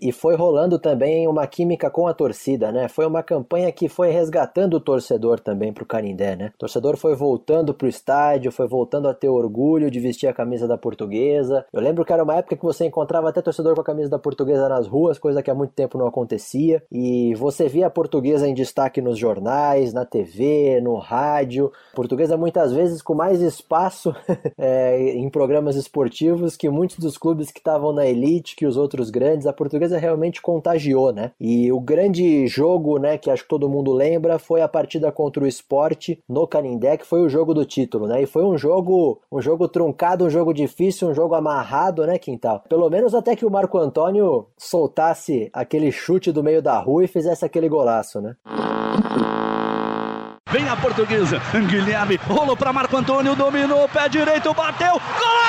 e 0.00 0.12
foi 0.12 0.36
rolando 0.36 0.78
também 0.78 1.26
uma 1.26 1.46
química 1.46 1.90
com 1.90 2.06
a 2.06 2.14
torcida, 2.14 2.70
né? 2.72 2.88
Foi 2.88 3.06
uma 3.06 3.22
campanha 3.22 3.70
que 3.72 3.88
foi 3.88 4.10
resgatando 4.10 4.74
o 4.74 4.80
torcedor 4.80 5.40
também 5.40 5.72
para 5.72 5.82
o 5.82 5.86
Canindé, 5.86 6.36
né? 6.36 6.52
O 6.54 6.58
torcedor 6.58 6.96
foi 6.96 7.14
voltando 7.14 7.74
para 7.74 7.86
o 7.86 7.88
estádio, 7.88 8.52
foi 8.52 8.66
voltando 8.66 9.08
a 9.08 9.14
ter 9.14 9.28
orgulho 9.28 9.90
de 9.90 10.00
vestir 10.00 10.26
a 10.28 10.32
camisa 10.32 10.66
da 10.66 10.78
portuguesa. 10.78 11.64
Eu 11.72 11.80
lembro 11.80 12.04
que 12.04 12.12
era 12.12 12.22
uma 12.22 12.36
época 12.36 12.56
que 12.56 12.64
você 12.64 12.86
encontrava 12.86 13.28
até 13.28 13.42
torcedor 13.42 13.74
com 13.74 13.80
a 13.80 13.84
camisa 13.84 14.10
da 14.10 14.18
portuguesa 14.18 14.68
nas 14.68 14.86
ruas, 14.86 15.18
coisa 15.18 15.42
que 15.42 15.50
há 15.50 15.54
muito 15.54 15.72
tempo 15.72 15.98
não 15.98 16.06
acontecia. 16.06 16.82
E 16.90 17.34
você 17.34 17.68
via 17.68 17.86
a 17.86 17.90
portuguesa 17.90 18.48
em 18.48 18.54
destaque 18.54 19.00
nos 19.00 19.18
jornais, 19.18 19.92
na 19.92 20.04
TV, 20.04 20.80
no 20.80 20.96
rádio. 20.96 21.72
Portuguesa 21.94 22.36
muitas 22.36 22.72
vezes 22.72 23.02
com 23.02 23.14
mais 23.14 23.40
espaço 23.40 24.14
é, 24.56 25.12
em 25.14 25.28
programas 25.28 25.76
esportivos 25.76 26.56
que 26.56 26.68
muitos 26.68 26.98
dos 26.98 27.18
clubes 27.18 27.50
que 27.50 27.58
estavam 27.58 27.92
na 27.92 28.06
elite, 28.06 28.56
que 28.56 28.66
os 28.66 28.76
outros 28.76 29.10
grandes. 29.10 29.46
A 29.46 29.52
portuguesa 29.52 29.87
realmente 29.96 30.42
contagiou, 30.42 31.12
né? 31.12 31.32
E 31.40 31.72
o 31.72 31.80
grande 31.80 32.46
jogo, 32.46 32.98
né, 32.98 33.16
que 33.16 33.30
acho 33.30 33.44
que 33.44 33.48
todo 33.48 33.68
mundo 33.68 33.92
lembra, 33.92 34.38
foi 34.38 34.60
a 34.60 34.68
partida 34.68 35.10
contra 35.10 35.42
o 35.42 35.46
Esporte 35.46 36.22
no 36.28 36.46
Canindé, 36.46 36.96
que 36.96 37.06
foi 37.06 37.20
o 37.20 37.28
jogo 37.28 37.54
do 37.54 37.64
título, 37.64 38.06
né? 38.06 38.22
E 38.22 38.26
foi 38.26 38.44
um 38.44 38.58
jogo, 38.58 39.20
um 39.30 39.40
jogo 39.40 39.68
truncado, 39.68 40.24
um 40.24 40.30
jogo 40.30 40.52
difícil, 40.52 41.08
um 41.08 41.14
jogo 41.14 41.34
amarrado, 41.34 42.06
né, 42.06 42.18
Quintal? 42.18 42.64
Pelo 42.68 42.90
menos 42.90 43.14
até 43.14 43.34
que 43.34 43.46
o 43.46 43.50
Marco 43.50 43.78
Antônio 43.78 44.46
soltasse 44.56 45.48
aquele 45.52 45.90
chute 45.92 46.32
do 46.32 46.42
meio 46.42 46.60
da 46.60 46.78
rua 46.78 47.04
e 47.04 47.08
fizesse 47.08 47.44
aquele 47.44 47.68
golaço, 47.68 48.20
né? 48.20 48.36
Vem 50.50 50.66
a 50.66 50.76
portuguesa, 50.76 51.38
Guilherme, 51.68 52.16
rolou 52.26 52.56
para 52.56 52.72
Marco 52.72 52.96
Antônio, 52.96 53.36
dominou, 53.36 53.86
pé 53.88 54.08
direito, 54.08 54.54
bateu, 54.54 54.92
golaço! 54.92 55.47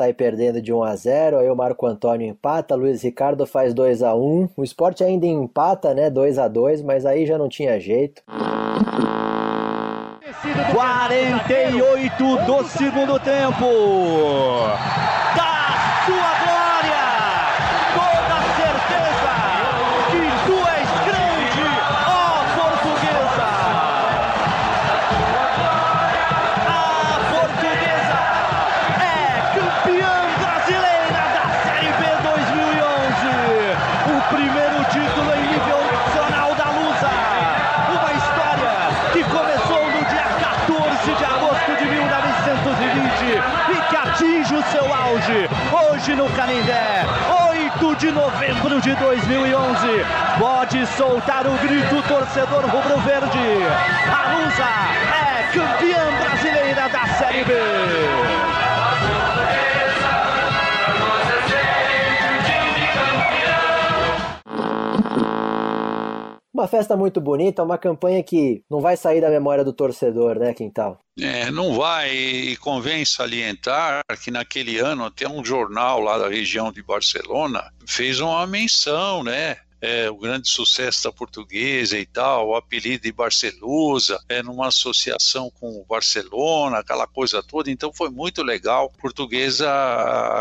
Sai 0.00 0.14
perdendo 0.14 0.62
de 0.62 0.72
1 0.72 0.82
a 0.82 0.96
0, 0.96 1.38
aí 1.40 1.50
o 1.50 1.54
Marco 1.54 1.84
Antônio 1.86 2.26
empata, 2.26 2.74
Luiz 2.74 3.02
Ricardo 3.02 3.46
faz 3.46 3.74
2 3.74 4.02
a 4.02 4.14
1. 4.14 4.48
O 4.56 4.64
esporte 4.64 5.04
ainda 5.04 5.26
empata, 5.26 5.92
né? 5.92 6.08
2 6.08 6.38
a 6.38 6.48
2, 6.48 6.80
mas 6.80 7.04
aí 7.04 7.26
já 7.26 7.36
não 7.36 7.50
tinha 7.50 7.78
jeito. 7.78 8.22
48 10.72 12.24
do 12.46 12.64
segundo 12.68 13.20
tempo. 13.20 13.66
No 46.20 46.28
Canindé. 46.36 47.06
8 47.72 47.96
de 47.96 48.10
novembro 48.12 48.78
de 48.82 48.94
2011. 48.94 49.86
Pode 50.38 50.86
soltar 50.88 51.46
o 51.46 51.52
grito 51.58 52.02
torcedor 52.06 52.66
rubro-verde. 52.66 53.38
A 54.06 54.34
Lusa 54.34 54.68
é 55.16 55.42
campeã 55.54 56.04
brasileira 56.20 56.88
da 56.90 57.06
Série 57.16 57.44
B. 57.44 58.59
Uma 66.60 66.68
festa 66.68 66.94
muito 66.94 67.22
bonita, 67.22 67.62
uma 67.62 67.78
campanha 67.78 68.22
que 68.22 68.62
não 68.70 68.82
vai 68.82 68.94
sair 68.94 69.18
da 69.18 69.30
memória 69.30 69.64
do 69.64 69.72
torcedor, 69.72 70.38
né, 70.38 70.52
Quintal? 70.52 71.00
É, 71.18 71.50
não 71.50 71.72
vai, 71.72 72.14
e 72.14 72.56
convém 72.58 73.02
salientar 73.02 74.02
que 74.22 74.30
naquele 74.30 74.78
ano 74.78 75.06
até 75.06 75.26
um 75.26 75.42
jornal 75.42 76.00
lá 76.00 76.18
da 76.18 76.28
região 76.28 76.70
de 76.70 76.82
Barcelona 76.82 77.72
fez 77.86 78.20
uma 78.20 78.46
menção, 78.46 79.24
né? 79.24 79.56
É, 79.80 80.10
o 80.10 80.16
grande 80.16 80.48
sucesso 80.48 81.04
da 81.04 81.12
portuguesa 81.12 81.98
e 81.98 82.06
tal, 82.06 82.48
o 82.48 82.54
apelido 82.54 83.04
de 83.04 83.12
Barcelusa, 83.12 84.20
é, 84.28 84.42
numa 84.42 84.68
associação 84.68 85.50
com 85.58 85.80
o 85.80 85.84
Barcelona, 85.84 86.78
aquela 86.78 87.06
coisa 87.06 87.42
toda, 87.42 87.70
então 87.70 87.92
foi 87.92 88.10
muito 88.10 88.42
legal. 88.42 88.92
A 88.94 89.00
portuguesa 89.00 89.70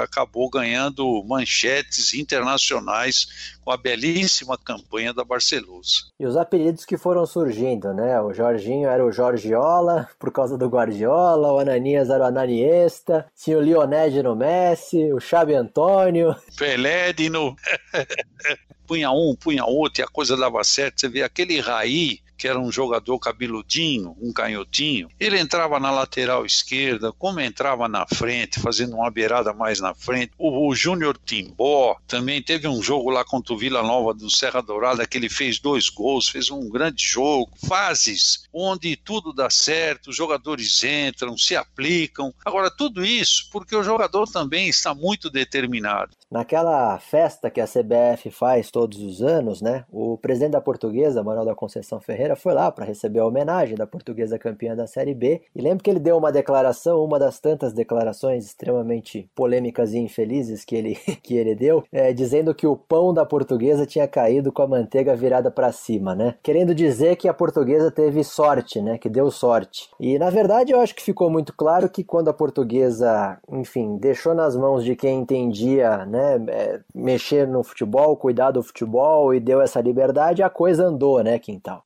acabou 0.04 0.50
ganhando 0.50 1.24
manchetes 1.26 2.14
internacionais 2.14 3.58
com 3.64 3.72
a 3.72 3.78
belíssima 3.78 4.58
campanha 4.58 5.14
da 5.14 5.24
Barcelusa. 5.24 6.10
E 6.20 6.26
os 6.26 6.36
apelidos 6.36 6.86
que 6.86 6.98
foram 6.98 7.26
surgindo, 7.26 7.94
né? 7.94 8.20
O 8.20 8.34
Jorginho 8.34 8.90
era 8.90 9.06
o 9.06 9.12
Jorgiola, 9.12 10.10
por 10.20 10.32
causa 10.32 10.58
do 10.58 10.68
Guardiola, 10.68 11.54
o 11.54 11.60
Ananias 11.60 12.10
era 12.10 12.24
o 12.24 12.28
Ananiesta, 12.28 13.28
tinha 13.36 13.58
o 13.58 13.62
Lioned 13.62 14.24
no 14.24 14.36
Messi, 14.36 15.14
o 15.14 15.20
Xabi 15.20 15.54
Antônio. 15.54 16.36
Pelé 16.58 17.14
de 17.14 17.30
no... 17.30 17.56
punha 18.90 19.12
um, 19.12 19.36
punha 19.36 19.64
outro, 19.66 20.02
e 20.02 20.04
a 20.04 20.08
coisa 20.08 20.36
dava 20.36 20.64
certo. 20.64 21.00
Você 21.00 21.08
vê 21.08 21.22
aquele 21.22 21.60
Raí, 21.60 22.20
que 22.40 22.48
era 22.48 22.58
um 22.58 22.72
jogador 22.72 23.20
cabeludinho, 23.20 24.16
um 24.22 24.32
canhotinho, 24.32 25.10
ele 25.20 25.38
entrava 25.38 25.78
na 25.78 25.92
lateral 25.92 26.46
esquerda, 26.46 27.12
como 27.12 27.42
entrava 27.42 27.90
na 27.90 28.08
frente, 28.08 28.62
fazendo 28.62 28.96
uma 28.96 29.12
beirada 29.12 29.54
mais 29.54 29.82
na 29.82 29.94
frente. 29.94 30.32
O, 30.38 30.70
o 30.70 30.74
Júnior 30.74 31.20
Timbó 31.24 31.98
também 32.08 32.42
teve 32.42 32.66
um 32.68 32.82
jogo 32.82 33.10
lá 33.10 33.26
contra 33.26 33.54
o 33.54 33.58
Vila 33.58 33.84
Nova 33.84 34.14
do 34.14 34.30
Serra 34.30 34.62
Dourada, 34.62 35.06
que 35.06 35.18
ele 35.18 35.30
fez 35.30 35.60
dois 35.60 35.90
gols, 35.90 36.30
fez 36.30 36.50
um 36.50 36.70
grande 36.70 37.04
jogo. 37.04 37.52
Fases 37.68 38.48
onde 38.54 38.96
tudo 38.96 39.34
dá 39.34 39.50
certo, 39.50 40.10
os 40.10 40.16
jogadores 40.16 40.82
entram, 40.84 41.38
se 41.38 41.58
aplicam. 41.58 42.34
Agora, 42.46 42.72
tudo 42.72 43.04
isso 43.04 43.50
porque 43.52 43.76
o 43.76 43.84
jogador 43.84 44.26
também 44.28 44.70
está 44.70 44.94
muito 44.94 45.30
determinado. 45.30 46.16
Naquela 46.32 46.98
festa 47.00 47.50
que 47.50 47.60
a 47.60 47.66
CBF 47.66 48.30
faz 48.30 48.70
todos 48.70 49.00
os 49.00 49.22
anos, 49.22 49.62
né? 49.62 49.84
O 49.92 50.18
presidente 50.18 50.52
da 50.52 50.62
Portuguesa, 50.62 51.24
Manuel 51.24 51.46
da 51.46 51.56
Conceição 51.56 52.00
Ferreira, 52.00 52.29
foi 52.36 52.54
lá 52.54 52.72
para 52.72 52.86
receber 52.86 53.20
a 53.20 53.26
homenagem 53.26 53.76
da 53.76 53.88
Portuguesa 53.88 54.40
campeã 54.40 54.76
da 54.76 54.88
Série 54.88 55.14
B. 55.14 55.42
E 55.56 55.62
lembro 55.62 55.84
que 55.84 55.90
ele 55.90 56.00
deu 56.00 56.18
uma 56.18 56.32
declaração, 56.32 57.04
uma 57.04 57.20
das 57.20 57.40
tantas 57.40 57.74
declarações 57.74 58.46
extremamente 58.46 59.30
polêmicas 59.36 59.94
e 59.94 60.00
infelizes 60.00 60.66
que 60.66 60.76
ele, 60.76 60.96
que 61.24 61.36
ele 61.36 61.56
deu, 61.56 61.84
é, 61.92 62.14
dizendo 62.14 62.54
que 62.54 62.68
o 62.68 62.76
pão 62.76 63.14
da 63.14 63.26
Portuguesa 63.26 63.86
tinha 63.86 64.08
caído 64.08 64.52
com 64.52 64.62
a 64.62 64.68
manteiga 64.68 65.16
virada 65.16 65.52
para 65.52 65.72
cima, 65.72 66.16
né? 66.16 66.36
Querendo 66.42 66.74
dizer 66.74 67.16
que 67.16 67.28
a 67.28 67.34
Portuguesa 67.34 67.92
teve 67.92 68.24
sorte, 68.24 68.82
né? 68.82 68.98
Que 68.98 69.10
deu 69.10 69.32
sorte. 69.32 69.90
E 70.00 70.18
na 70.18 70.30
verdade 70.30 70.72
eu 70.72 70.80
acho 70.80 70.96
que 70.96 71.04
ficou 71.04 71.30
muito 71.30 71.54
claro 71.54 71.90
que 71.90 72.04
quando 72.04 72.30
a 72.30 72.34
Portuguesa, 72.34 73.38
enfim, 73.50 73.98
deixou 73.98 74.34
nas 74.34 74.56
mãos 74.56 74.84
de 74.84 74.96
quem 74.96 75.20
entendia, 75.20 76.06
né? 76.06 76.44
É, 76.50 76.80
mexer 76.94 77.48
no 77.48 77.64
futebol, 77.64 78.16
cuidar 78.18 78.52
do 78.52 78.64
futebol 78.64 79.34
e 79.34 79.40
deu 79.40 79.62
essa 79.62 79.82
liberdade, 79.82 80.44
a 80.44 80.50
coisa 80.50 80.86
andou, 80.86 81.24
né, 81.24 81.40
Quintal? 81.40 81.84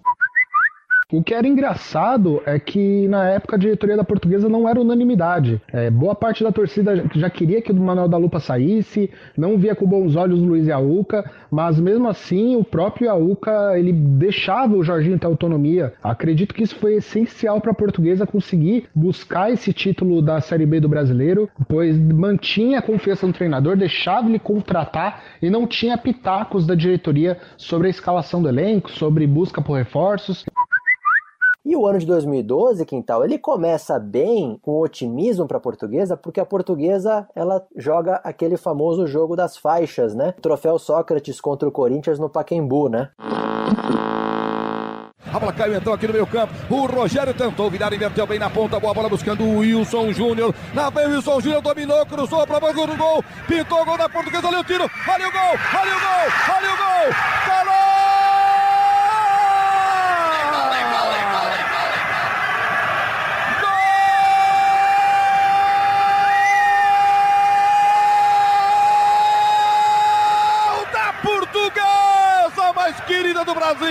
O 1.13 1.21
que 1.21 1.31
era 1.31 1.47
engraçado 1.47 2.41
é 2.43 2.57
que 2.57 3.07
na 3.07 3.29
época 3.29 3.55
a 3.55 3.59
diretoria 3.59 3.95
da 3.95 4.03
portuguesa 4.03 4.49
não 4.49 4.67
era 4.67 4.81
unanimidade. 4.81 5.61
É, 5.71 5.87
boa 5.87 6.15
parte 6.15 6.43
da 6.43 6.51
torcida 6.51 7.05
já 7.13 7.29
queria 7.29 7.61
que 7.61 7.71
o 7.71 7.75
Manuel 7.75 8.07
da 8.07 8.17
Lupa 8.17 8.39
saísse, 8.39 9.11
não 9.37 9.55
via 9.55 9.75
com 9.75 9.85
bons 9.85 10.15
olhos 10.15 10.41
o 10.41 10.45
Luiz 10.45 10.65
Iaúca, 10.65 11.23
mas 11.51 11.79
mesmo 11.79 12.07
assim 12.07 12.55
o 12.55 12.63
próprio 12.63 13.05
Iaúca 13.05 13.77
ele 13.77 13.93
deixava 13.93 14.75
o 14.75 14.83
Jorginho 14.83 15.19
ter 15.19 15.27
autonomia. 15.27 15.93
Acredito 16.01 16.51
que 16.51 16.63
isso 16.63 16.75
foi 16.77 16.95
essencial 16.95 17.61
para 17.61 17.73
a 17.73 17.75
portuguesa 17.75 18.25
conseguir 18.25 18.85
buscar 18.95 19.51
esse 19.51 19.71
título 19.71 20.19
da 20.19 20.41
Série 20.41 20.65
B 20.65 20.79
do 20.79 20.89
brasileiro, 20.89 21.47
pois 21.69 21.95
mantinha 21.95 22.79
a 22.79 22.81
confiança 22.81 23.27
no 23.27 23.33
treinador, 23.33 23.77
deixava 23.77 24.27
ele 24.27 24.39
contratar 24.39 25.21
e 25.39 25.47
não 25.47 25.67
tinha 25.67 25.95
pitacos 25.95 26.65
da 26.65 26.73
diretoria 26.73 27.37
sobre 27.55 27.85
a 27.85 27.91
escalação 27.91 28.41
do 28.41 28.49
elenco, 28.49 28.89
sobre 28.89 29.27
busca 29.27 29.61
por 29.61 29.77
reforços. 29.77 30.43
E 31.65 31.77
o 31.77 31.87
ano 31.87 31.97
de 31.97 32.05
2012, 32.05 32.85
Quintal, 32.85 33.23
ele 33.23 33.37
começa 33.37 33.97
bem, 33.97 34.59
com 34.61 34.81
otimismo 34.81 35.47
para 35.47 35.57
a 35.57 35.61
portuguesa, 35.61 36.17
porque 36.17 36.41
a 36.41 36.45
portuguesa 36.45 37.25
ela 37.33 37.65
joga 37.77 38.15
aquele 38.15 38.57
famoso 38.57 39.07
jogo 39.07 39.33
das 39.33 39.55
faixas, 39.55 40.13
né? 40.13 40.33
Troféu 40.41 40.77
Sócrates 40.77 41.39
contra 41.39 41.67
o 41.67 41.71
Corinthians 41.71 42.19
no 42.19 42.29
Paquembu, 42.29 42.89
né? 42.89 43.11
A 45.33 45.39
bola 45.39 45.53
caiu 45.53 45.75
então 45.75 45.93
aqui 45.93 46.05
no 46.05 46.13
meio 46.13 46.27
campo. 46.27 46.53
O 46.69 46.85
Rogério 46.85 47.33
tentou 47.33 47.69
virar, 47.69 47.93
inverteu 47.93 48.27
bem 48.27 48.37
na 48.37 48.49
ponta. 48.49 48.77
Boa 48.77 48.93
bola 48.93 49.07
buscando 49.07 49.43
o 49.43 49.59
Wilson 49.59 50.11
Júnior. 50.11 50.53
Na 50.73 50.89
vem 50.89 51.07
o 51.07 51.11
Wilson 51.11 51.39
Júnior 51.39 51.61
dominou, 51.61 52.05
cruzou 52.05 52.45
para 52.45 52.57
o 52.57 52.87
do 52.87 52.97
gol. 52.97 53.23
Pintou 53.47 53.81
o 53.81 53.85
gol 53.85 53.97
da 53.97 54.09
portuguesa. 54.09 54.47
Ali 54.47 54.57
o 54.57 54.63
tiro. 54.63 54.83
Ali 54.83 55.25
o 55.25 55.31
gol. 55.31 55.41
Ali 55.81 55.89
o 55.89 55.99
gol. 55.99 56.55
Ali 56.55 56.67
o 56.67 56.77
gol. 56.77 57.15
Calou! 57.47 58.12
Do 73.45 73.53
Brasil. 73.53 73.87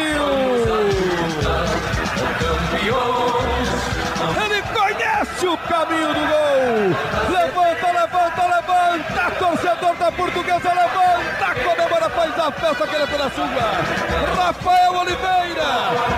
Ele 4.45 4.63
conhece 4.63 5.47
o 5.47 5.57
caminho 5.59 6.09
do 6.09 6.21
gol. 6.21 6.97
Levanta, 7.31 7.87
levanta, 7.93 8.43
levanta. 8.47 9.31
Torcedor 9.39 9.95
da 9.97 10.13
portuguesa, 10.13 10.73
levanta. 10.73 11.55
Comemora, 11.63 12.11
faz 12.11 12.39
a 12.39 12.53
festa 12.53 12.87
que 12.87 12.95
ele 12.95 13.05
é 13.05 13.07
pela 13.07 13.31
sua. 13.31 13.47
Rafael 14.37 14.93
Oliveira, 14.95 15.71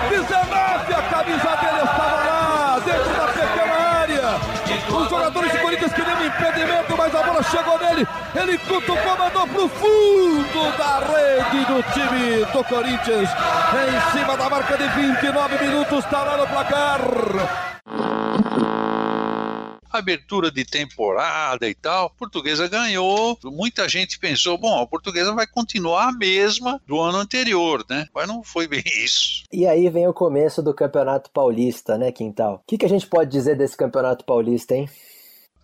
19, 0.09 0.93
a 0.93 1.01
camisa 1.09 1.55
dele 1.57 1.83
estava 1.83 2.15
lá, 2.25 2.79
dentro 2.85 3.13
da 3.13 3.27
pequena 3.27 3.75
área. 3.99 4.95
Os 4.97 5.09
jogadores 5.09 5.51
do 5.85 5.93
Corinthians 5.93 5.93
queriam 5.93 6.19
um 6.19 6.25
impedimento, 6.25 6.97
mas 6.97 7.05
mas 7.05 7.15
a 7.15 7.23
bola 7.23 7.43
chegou 7.43 7.79
nele. 7.79 8.07
Ele 8.35 8.57
cutucou, 8.57 9.17
mandou 9.17 9.47
pro 9.47 9.69
fundo 9.69 10.77
da 10.77 10.99
rede 10.99 11.65
do 11.65 11.83
time 11.93 12.45
do 12.51 12.63
Corinthians. 12.63 13.29
Em 13.29 14.17
cima 14.17 14.35
da 14.35 14.49
marca 14.49 14.77
de 14.77 14.87
29 14.87 15.65
minutos, 15.65 15.99
está 16.03 16.23
lá 16.23 16.37
no 16.37 16.47
placar 16.47 17.01
abertura 19.91 20.51
de 20.51 20.65
temporada 20.65 21.69
e 21.69 21.73
tal, 21.73 22.07
a 22.07 22.09
portuguesa 22.09 22.67
ganhou. 22.67 23.37
Muita 23.45 23.87
gente 23.87 24.19
pensou, 24.19 24.57
bom, 24.57 24.81
a 24.81 24.85
portuguesa 24.85 25.33
vai 25.33 25.47
continuar 25.47 26.09
a 26.09 26.11
mesma 26.11 26.81
do 26.85 26.99
ano 26.99 27.17
anterior, 27.17 27.81
né? 27.89 28.05
Mas 28.13 28.27
não 28.27 28.43
foi 28.43 28.67
bem 28.67 28.83
isso. 29.01 29.45
E 29.53 29.65
aí 29.65 29.89
vem 29.89 30.05
o 30.05 30.13
começo 30.13 30.61
do 30.61 30.73
Campeonato 30.73 31.31
Paulista, 31.31 31.97
né, 31.97 32.11
Quintal? 32.11 32.55
O 32.55 32.61
que, 32.67 32.77
que 32.77 32.85
a 32.85 32.89
gente 32.89 33.07
pode 33.07 33.31
dizer 33.31 33.55
desse 33.55 33.77
Campeonato 33.77 34.25
Paulista, 34.25 34.75
hein? 34.75 34.89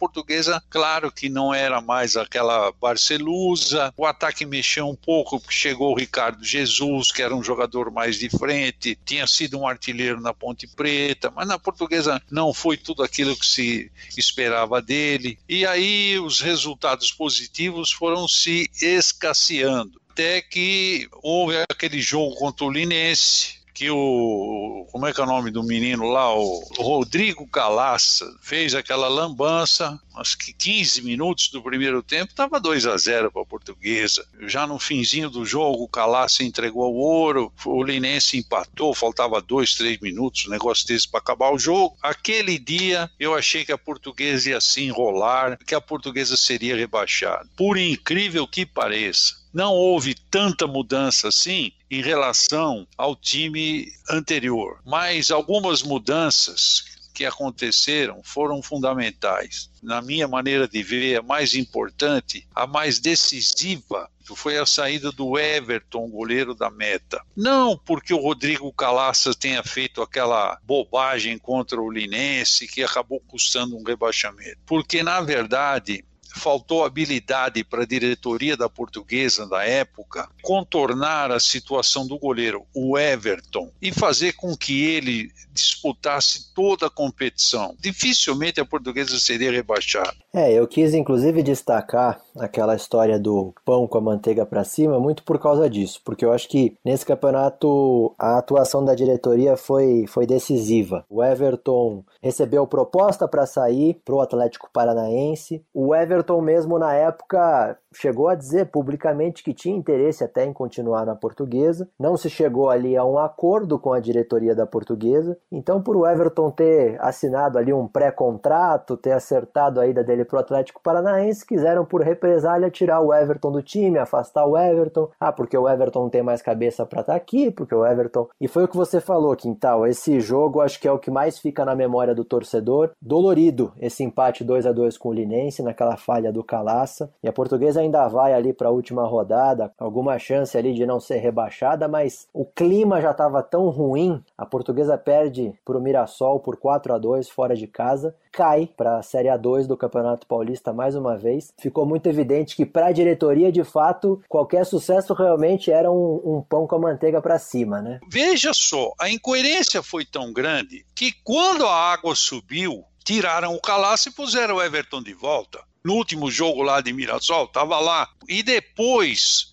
Portuguesa, 0.01 0.63
claro 0.67 1.11
que 1.11 1.29
não 1.29 1.53
era 1.53 1.79
mais 1.79 2.17
aquela 2.17 2.71
Barcelusa, 2.71 3.93
o 3.95 4.03
ataque 4.03 4.47
mexeu 4.47 4.89
um 4.89 4.95
pouco, 4.95 5.39
porque 5.39 5.53
chegou 5.53 5.91
o 5.91 5.95
Ricardo 5.95 6.43
Jesus, 6.43 7.11
que 7.11 7.21
era 7.21 7.35
um 7.35 7.43
jogador 7.43 7.91
mais 7.91 8.17
de 8.17 8.27
frente, 8.27 8.97
tinha 9.05 9.27
sido 9.27 9.59
um 9.59 9.67
artilheiro 9.67 10.19
na 10.19 10.33
Ponte 10.33 10.65
Preta, 10.65 11.31
mas 11.35 11.47
na 11.47 11.59
portuguesa 11.59 12.19
não 12.31 12.51
foi 12.51 12.77
tudo 12.77 13.03
aquilo 13.03 13.35
que 13.35 13.45
se 13.45 13.91
esperava 14.17 14.81
dele. 14.81 15.37
E 15.47 15.67
aí 15.67 16.17
os 16.17 16.41
resultados 16.41 17.11
positivos 17.11 17.91
foram 17.91 18.27
se 18.27 18.71
escasseando. 18.81 20.01
Até 20.09 20.41
que 20.41 21.07
houve 21.21 21.63
aquele 21.69 22.01
jogo 22.01 22.35
contra 22.35 22.65
o 22.65 22.71
Linense, 22.71 23.60
que 23.73 23.89
o. 23.89 24.87
Como 24.91 25.07
é 25.07 25.13
que 25.13 25.21
é 25.21 25.23
o 25.23 25.27
nome 25.27 25.51
do 25.51 25.63
menino 25.63 26.09
lá? 26.09 26.33
O 26.33 26.61
Rodrigo 26.77 27.47
Calaça 27.47 28.25
fez 28.41 28.75
aquela 28.75 29.07
lambança, 29.07 29.99
acho 30.15 30.37
que 30.37 30.53
15 30.53 31.01
minutos 31.01 31.49
do 31.49 31.61
primeiro 31.61 32.01
tempo, 32.03 32.31
estava 32.31 32.59
2 32.59 32.85
a 32.85 32.97
0 32.97 33.31
para 33.31 33.41
a 33.41 33.45
Portuguesa. 33.45 34.25
Já 34.41 34.67
no 34.67 34.79
finzinho 34.79 35.29
do 35.29 35.45
jogo, 35.45 35.83
o 35.83 35.87
Calaça 35.87 36.43
entregou 36.43 36.93
o 36.93 36.97
ouro, 36.97 37.51
o 37.65 37.83
Linense 37.83 38.37
empatou, 38.37 38.93
faltava 38.93 39.41
2, 39.41 39.75
3 39.75 39.99
minutos, 39.99 40.45
um 40.45 40.51
negócio 40.51 40.87
desse 40.87 41.09
para 41.09 41.19
acabar 41.19 41.51
o 41.51 41.59
jogo. 41.59 41.97
Aquele 42.01 42.57
dia 42.57 43.09
eu 43.19 43.35
achei 43.35 43.65
que 43.65 43.71
a 43.71 43.77
Portuguesa 43.77 44.49
ia 44.49 44.61
se 44.61 44.83
enrolar, 44.83 45.57
que 45.65 45.75
a 45.75 45.81
Portuguesa 45.81 46.35
seria 46.35 46.75
rebaixada. 46.75 47.47
Por 47.55 47.77
incrível 47.77 48.47
que 48.47 48.65
pareça, 48.65 49.41
não 49.53 49.73
houve 49.73 50.15
tanta 50.15 50.65
mudança 50.65 51.27
assim 51.27 51.71
em 51.89 52.01
relação 52.01 52.87
ao 52.97 53.15
time 53.15 53.91
anterior, 54.09 54.79
mas 54.85 55.29
algumas 55.29 55.83
mudanças 55.83 57.00
que 57.21 57.25
aconteceram 57.27 58.23
foram 58.23 58.63
fundamentais. 58.63 59.69
Na 59.83 60.01
minha 60.01 60.27
maneira 60.27 60.67
de 60.67 60.81
ver, 60.81 61.19
a 61.19 61.21
mais 61.21 61.53
importante, 61.53 62.47
a 62.55 62.65
mais 62.65 62.99
decisiva, 62.99 64.09
foi 64.35 64.57
a 64.57 64.65
saída 64.65 65.11
do 65.11 65.37
Everton, 65.37 66.09
goleiro 66.09 66.55
da 66.55 66.71
meta. 66.71 67.21
Não 67.35 67.77
porque 67.77 68.13
o 68.13 68.19
Rodrigo 68.19 68.73
Calaças 68.73 69.35
tenha 69.35 69.61
feito 69.61 70.01
aquela 70.01 70.57
bobagem 70.63 71.37
contra 71.37 71.79
o 71.79 71.91
Linense 71.91 72.67
que 72.67 72.83
acabou 72.83 73.19
custando 73.27 73.77
um 73.77 73.83
rebaixamento, 73.83 74.57
porque 74.65 75.03
na 75.03 75.21
verdade 75.21 76.03
faltou 76.33 76.85
habilidade 76.85 77.63
para 77.63 77.83
a 77.83 77.87
diretoria 77.87 78.55
da 78.55 78.69
portuguesa 78.69 79.47
da 79.47 79.63
época 79.63 80.29
contornar 80.41 81.31
a 81.31 81.39
situação 81.39 82.07
do 82.07 82.17
goleiro, 82.17 82.65
o 82.73 82.97
Everton, 82.97 83.71
e 83.81 83.91
fazer 83.91 84.33
com 84.33 84.55
que 84.55 84.83
ele 84.83 85.31
disputasse 85.53 86.53
toda 86.53 86.87
a 86.87 86.89
competição. 86.89 87.75
Dificilmente 87.79 88.59
a 88.59 88.65
portuguesa 88.65 89.19
seria 89.19 89.51
rebaixada. 89.51 90.15
É, 90.33 90.51
eu 90.51 90.67
quis 90.67 90.93
inclusive 90.93 91.43
destacar 91.43 92.21
aquela 92.39 92.75
história 92.75 93.19
do 93.19 93.53
pão 93.65 93.85
com 93.87 93.97
a 93.97 94.01
manteiga 94.01 94.45
para 94.45 94.63
cima 94.63 94.99
muito 94.99 95.23
por 95.23 95.37
causa 95.39 95.69
disso, 95.69 96.01
porque 96.05 96.23
eu 96.23 96.31
acho 96.31 96.47
que 96.47 96.75
nesse 96.83 97.05
campeonato 97.05 98.13
a 98.17 98.37
atuação 98.37 98.83
da 98.83 98.95
diretoria 98.95 99.57
foi, 99.57 100.05
foi 100.07 100.25
decisiva. 100.25 101.05
O 101.09 101.23
Everton 101.23 102.03
recebeu 102.21 102.65
proposta 102.65 103.27
para 103.27 103.45
sair 103.45 103.99
para 104.05 104.15
o 104.15 104.21
Atlético 104.21 104.69
Paranaense. 104.71 105.63
O 105.73 105.93
Everton 105.93 106.20
mesmo 106.41 106.77
na 106.77 106.93
época 106.93 107.77
chegou 107.93 108.27
a 108.29 108.35
dizer 108.35 108.67
publicamente 108.67 109.43
que 109.43 109.53
tinha 109.53 109.75
interesse 109.75 110.23
até 110.23 110.45
em 110.45 110.53
continuar 110.53 111.05
na 111.05 111.15
portuguesa. 111.15 111.89
Não 111.99 112.15
se 112.15 112.29
chegou 112.29 112.69
ali 112.69 112.95
a 112.95 113.03
um 113.03 113.17
acordo 113.17 113.77
com 113.77 113.93
a 113.93 113.99
diretoria 113.99 114.55
da 114.55 114.65
portuguesa. 114.65 115.37
Então, 115.51 115.81
por 115.81 115.95
o 115.95 116.07
Everton 116.07 116.51
ter 116.51 116.97
assinado 117.01 117.57
ali 117.57 117.73
um 117.73 117.87
pré-contrato, 117.87 118.97
ter 118.97 119.11
acertado 119.11 119.79
a 119.79 119.87
ida 119.87 120.03
dele 120.03 120.25
para 120.25 120.37
o 120.37 120.39
Atlético 120.39 120.81
Paranaense, 120.81 121.45
quiseram 121.45 121.85
por 121.85 122.01
represália 122.01 122.69
tirar 122.69 123.01
o 123.01 123.13
Everton 123.13 123.51
do 123.51 123.61
time, 123.61 123.97
afastar 123.97 124.45
o 124.45 124.57
Everton. 124.57 125.09
Ah, 125.19 125.31
porque 125.31 125.57
o 125.57 125.67
Everton 125.67 126.03
não 126.03 126.09
tem 126.09 126.23
mais 126.23 126.41
cabeça 126.41 126.85
para 126.85 127.01
estar 127.01 127.13
tá 127.13 127.17
aqui, 127.17 127.51
porque 127.51 127.75
o 127.75 127.85
Everton. 127.85 128.27
E 128.39 128.47
foi 128.47 128.63
o 128.63 128.67
que 128.67 128.77
você 128.77 129.01
falou, 129.01 129.35
Quintal. 129.35 129.85
Esse 129.85 130.19
jogo 130.19 130.61
acho 130.61 130.79
que 130.79 130.87
é 130.87 130.91
o 130.91 130.99
que 130.99 131.11
mais 131.11 131.37
fica 131.39 131.65
na 131.65 131.75
memória 131.75 132.15
do 132.15 132.23
torcedor. 132.23 132.91
Dolorido 133.01 133.73
esse 133.79 134.03
empate 134.03 134.43
2 134.43 134.65
a 134.65 134.71
2 134.71 134.97
com 134.97 135.09
o 135.09 135.13
Linense 135.13 135.63
naquela 135.63 135.97
falha 136.11 136.31
do 136.31 136.43
Calaça. 136.43 137.09
E 137.23 137.27
a 137.29 137.31
portuguesa 137.31 137.79
ainda 137.79 138.05
vai 138.09 138.33
ali 138.33 138.51
para 138.51 138.67
a 138.67 138.71
última 138.71 139.05
rodada, 139.05 139.71
alguma 139.79 140.19
chance 140.19 140.57
ali 140.57 140.73
de 140.73 140.85
não 140.85 140.99
ser 140.99 141.19
rebaixada, 141.19 141.87
mas 141.87 142.27
o 142.33 142.43
clima 142.43 142.99
já 142.99 143.11
estava 143.11 143.41
tão 143.41 143.69
ruim. 143.69 144.21
A 144.37 144.45
portuguesa 144.45 144.97
perde 144.97 145.53
para 145.63 145.77
o 145.77 145.81
Mirassol 145.81 146.41
por 146.41 146.57
4 146.57 146.93
a 146.93 146.97
2 146.97 147.29
fora 147.29 147.55
de 147.55 147.65
casa, 147.65 148.13
cai 148.29 148.67
para 148.75 148.97
a 148.97 149.01
Série 149.01 149.29
A2 149.29 149.67
do 149.67 149.77
Campeonato 149.77 150.27
Paulista 150.27 150.73
mais 150.73 150.95
uma 150.95 151.15
vez. 151.17 151.53
Ficou 151.57 151.85
muito 151.85 152.07
evidente 152.07 152.57
que 152.57 152.65
para 152.65 152.87
a 152.87 152.91
diretoria, 152.91 153.49
de 153.49 153.63
fato, 153.63 154.21
qualquer 154.27 154.65
sucesso 154.65 155.13
realmente 155.13 155.71
era 155.71 155.89
um, 155.89 156.21
um 156.25 156.41
pão 156.41 156.67
com 156.67 156.75
a 156.75 156.79
manteiga 156.79 157.21
para 157.21 157.39
cima, 157.39 157.81
né? 157.81 158.01
Veja 158.09 158.51
só, 158.53 158.91
a 158.99 159.09
incoerência 159.09 159.81
foi 159.81 160.03
tão 160.03 160.33
grande 160.33 160.85
que 160.93 161.13
quando 161.23 161.65
a 161.65 161.73
água 161.73 162.15
subiu, 162.15 162.83
tiraram 163.05 163.55
o 163.55 163.61
Calaço 163.61 164.09
e 164.09 164.11
puseram 164.11 164.55
o 164.55 164.61
Everton 164.61 165.01
de 165.01 165.13
volta 165.13 165.70
no 165.83 165.93
último 165.93 166.29
jogo 166.29 166.61
lá 166.61 166.81
de 166.81 166.93
Mirassol, 166.93 167.45
estava 167.45 167.79
lá. 167.79 168.09
E 168.27 168.43
depois 168.43 169.50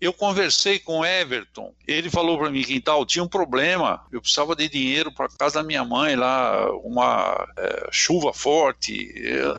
eu 0.00 0.12
conversei 0.12 0.78
com 0.78 1.00
o 1.00 1.04
Everton, 1.04 1.74
ele 1.86 2.08
falou 2.08 2.38
para 2.38 2.50
mim, 2.50 2.62
Quintal, 2.62 3.04
tinha 3.04 3.22
um 3.22 3.28
problema, 3.28 4.02
eu 4.10 4.20
precisava 4.20 4.56
de 4.56 4.68
dinheiro 4.68 5.12
para 5.12 5.28
casa 5.28 5.60
da 5.60 5.66
minha 5.66 5.84
mãe 5.84 6.16
lá, 6.16 6.70
uma 6.82 7.46
é, 7.58 7.88
chuva 7.90 8.32
forte, 8.32 9.12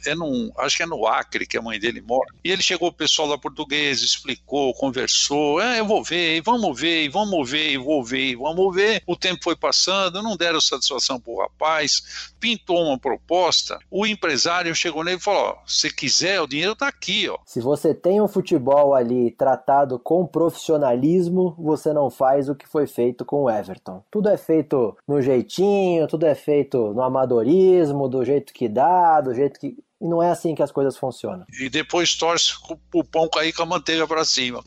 é, 0.03 0.11
é 0.11 0.15
num, 0.15 0.51
acho 0.57 0.77
que 0.77 0.83
é 0.83 0.85
no 0.87 1.05
Acre 1.05 1.45
que 1.45 1.57
a 1.57 1.61
mãe 1.61 1.79
dele 1.79 2.01
mora. 2.01 2.33
E 2.43 2.51
ele 2.51 2.63
chegou, 2.63 2.89
o 2.89 2.93
pessoal 2.93 3.29
da 3.29 3.37
portuguesa, 3.37 4.03
explicou, 4.03 4.73
conversou, 4.73 5.61
é, 5.61 5.79
eu 5.79 5.85
vou 5.85 6.03
ver, 6.03 6.41
vamos 6.41 6.79
ver, 6.79 7.09
vamos 7.09 7.49
ver, 7.49 7.77
vou 7.77 8.03
ver, 8.03 8.35
vamos 8.35 8.75
ver. 8.75 9.03
O 9.05 9.15
tempo 9.15 9.43
foi 9.43 9.55
passando, 9.55 10.23
não 10.23 10.35
deram 10.35 10.59
satisfação 10.59 11.19
para 11.19 11.33
o 11.33 11.39
rapaz, 11.39 12.31
pintou 12.39 12.83
uma 12.83 12.97
proposta, 12.97 13.77
o 13.91 14.07
empresário 14.07 14.73
chegou 14.73 15.03
nele 15.03 15.17
e 15.17 15.21
falou, 15.21 15.57
se 15.67 15.93
quiser, 15.93 16.41
o 16.41 16.47
dinheiro 16.47 16.71
está 16.73 16.87
aqui. 16.87 17.29
Ó. 17.29 17.37
Se 17.45 17.59
você 17.59 17.93
tem 17.93 18.19
um 18.19 18.27
futebol 18.27 18.95
ali 18.95 19.29
tratado 19.31 19.99
com 19.99 20.30
profissionalismo, 20.31 21.55
você 21.57 21.93
não 21.93 22.09
faz 22.09 22.49
o 22.49 22.55
que 22.55 22.67
foi 22.67 22.87
feito 22.87 23.25
com 23.25 23.43
o 23.43 23.49
Everton. 23.49 24.03
Tudo 24.09 24.29
é 24.29 24.37
feito 24.37 24.97
no 25.07 25.21
jeitinho, 25.21 26.07
tudo 26.07 26.25
é 26.25 26.35
feito 26.35 26.93
no 26.93 27.01
amadorismo, 27.01 28.07
do 28.07 28.23
jeito 28.23 28.53
que 28.53 28.67
dá, 28.67 29.21
do 29.21 29.33
jeito 29.33 29.59
que. 29.59 29.77
E 29.99 30.07
não 30.07 30.21
é 30.23 30.31
assim 30.31 30.55
que 30.55 30.63
as 30.63 30.71
coisas 30.71 30.97
funcionam. 30.97 31.45
E 31.59 31.69
depois 31.69 32.15
torce 32.15 32.53
o 32.91 33.03
pão 33.03 33.29
cair 33.29 33.53
com 33.53 33.61
a 33.61 33.67
manteiga 33.67 34.07
para 34.07 34.25
cima. 34.25 34.63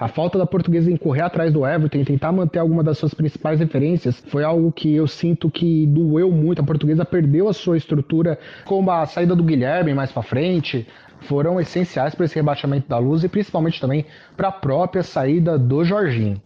A 0.00 0.06
falta 0.06 0.38
da 0.38 0.46
portuguesa 0.46 0.88
em 0.88 0.96
correr 0.96 1.22
atrás 1.22 1.52
do 1.52 1.66
Everton 1.66 1.98
e 1.98 2.04
tentar 2.04 2.30
manter 2.30 2.60
alguma 2.60 2.84
das 2.84 2.98
suas 2.98 3.12
principais 3.12 3.58
referências 3.58 4.22
foi 4.28 4.44
algo 4.44 4.70
que 4.70 4.94
eu 4.94 5.08
sinto 5.08 5.50
que 5.50 5.86
doeu 5.86 6.30
muito. 6.30 6.60
A 6.60 6.64
portuguesa 6.64 7.04
perdeu 7.04 7.48
a 7.48 7.52
sua 7.52 7.76
estrutura, 7.76 8.38
como 8.64 8.92
a 8.92 9.04
saída 9.06 9.34
do 9.34 9.42
Guilherme 9.42 9.92
mais 9.92 10.12
para 10.12 10.22
frente, 10.22 10.86
foram 11.22 11.58
essenciais 11.60 12.14
para 12.14 12.26
esse 12.26 12.36
rebaixamento 12.36 12.88
da 12.88 12.98
luz 12.98 13.24
e 13.24 13.28
principalmente 13.28 13.80
também 13.80 14.06
para 14.36 14.48
a 14.48 14.52
própria 14.52 15.02
saída 15.02 15.58
do 15.58 15.84
Jorginho. 15.84 16.40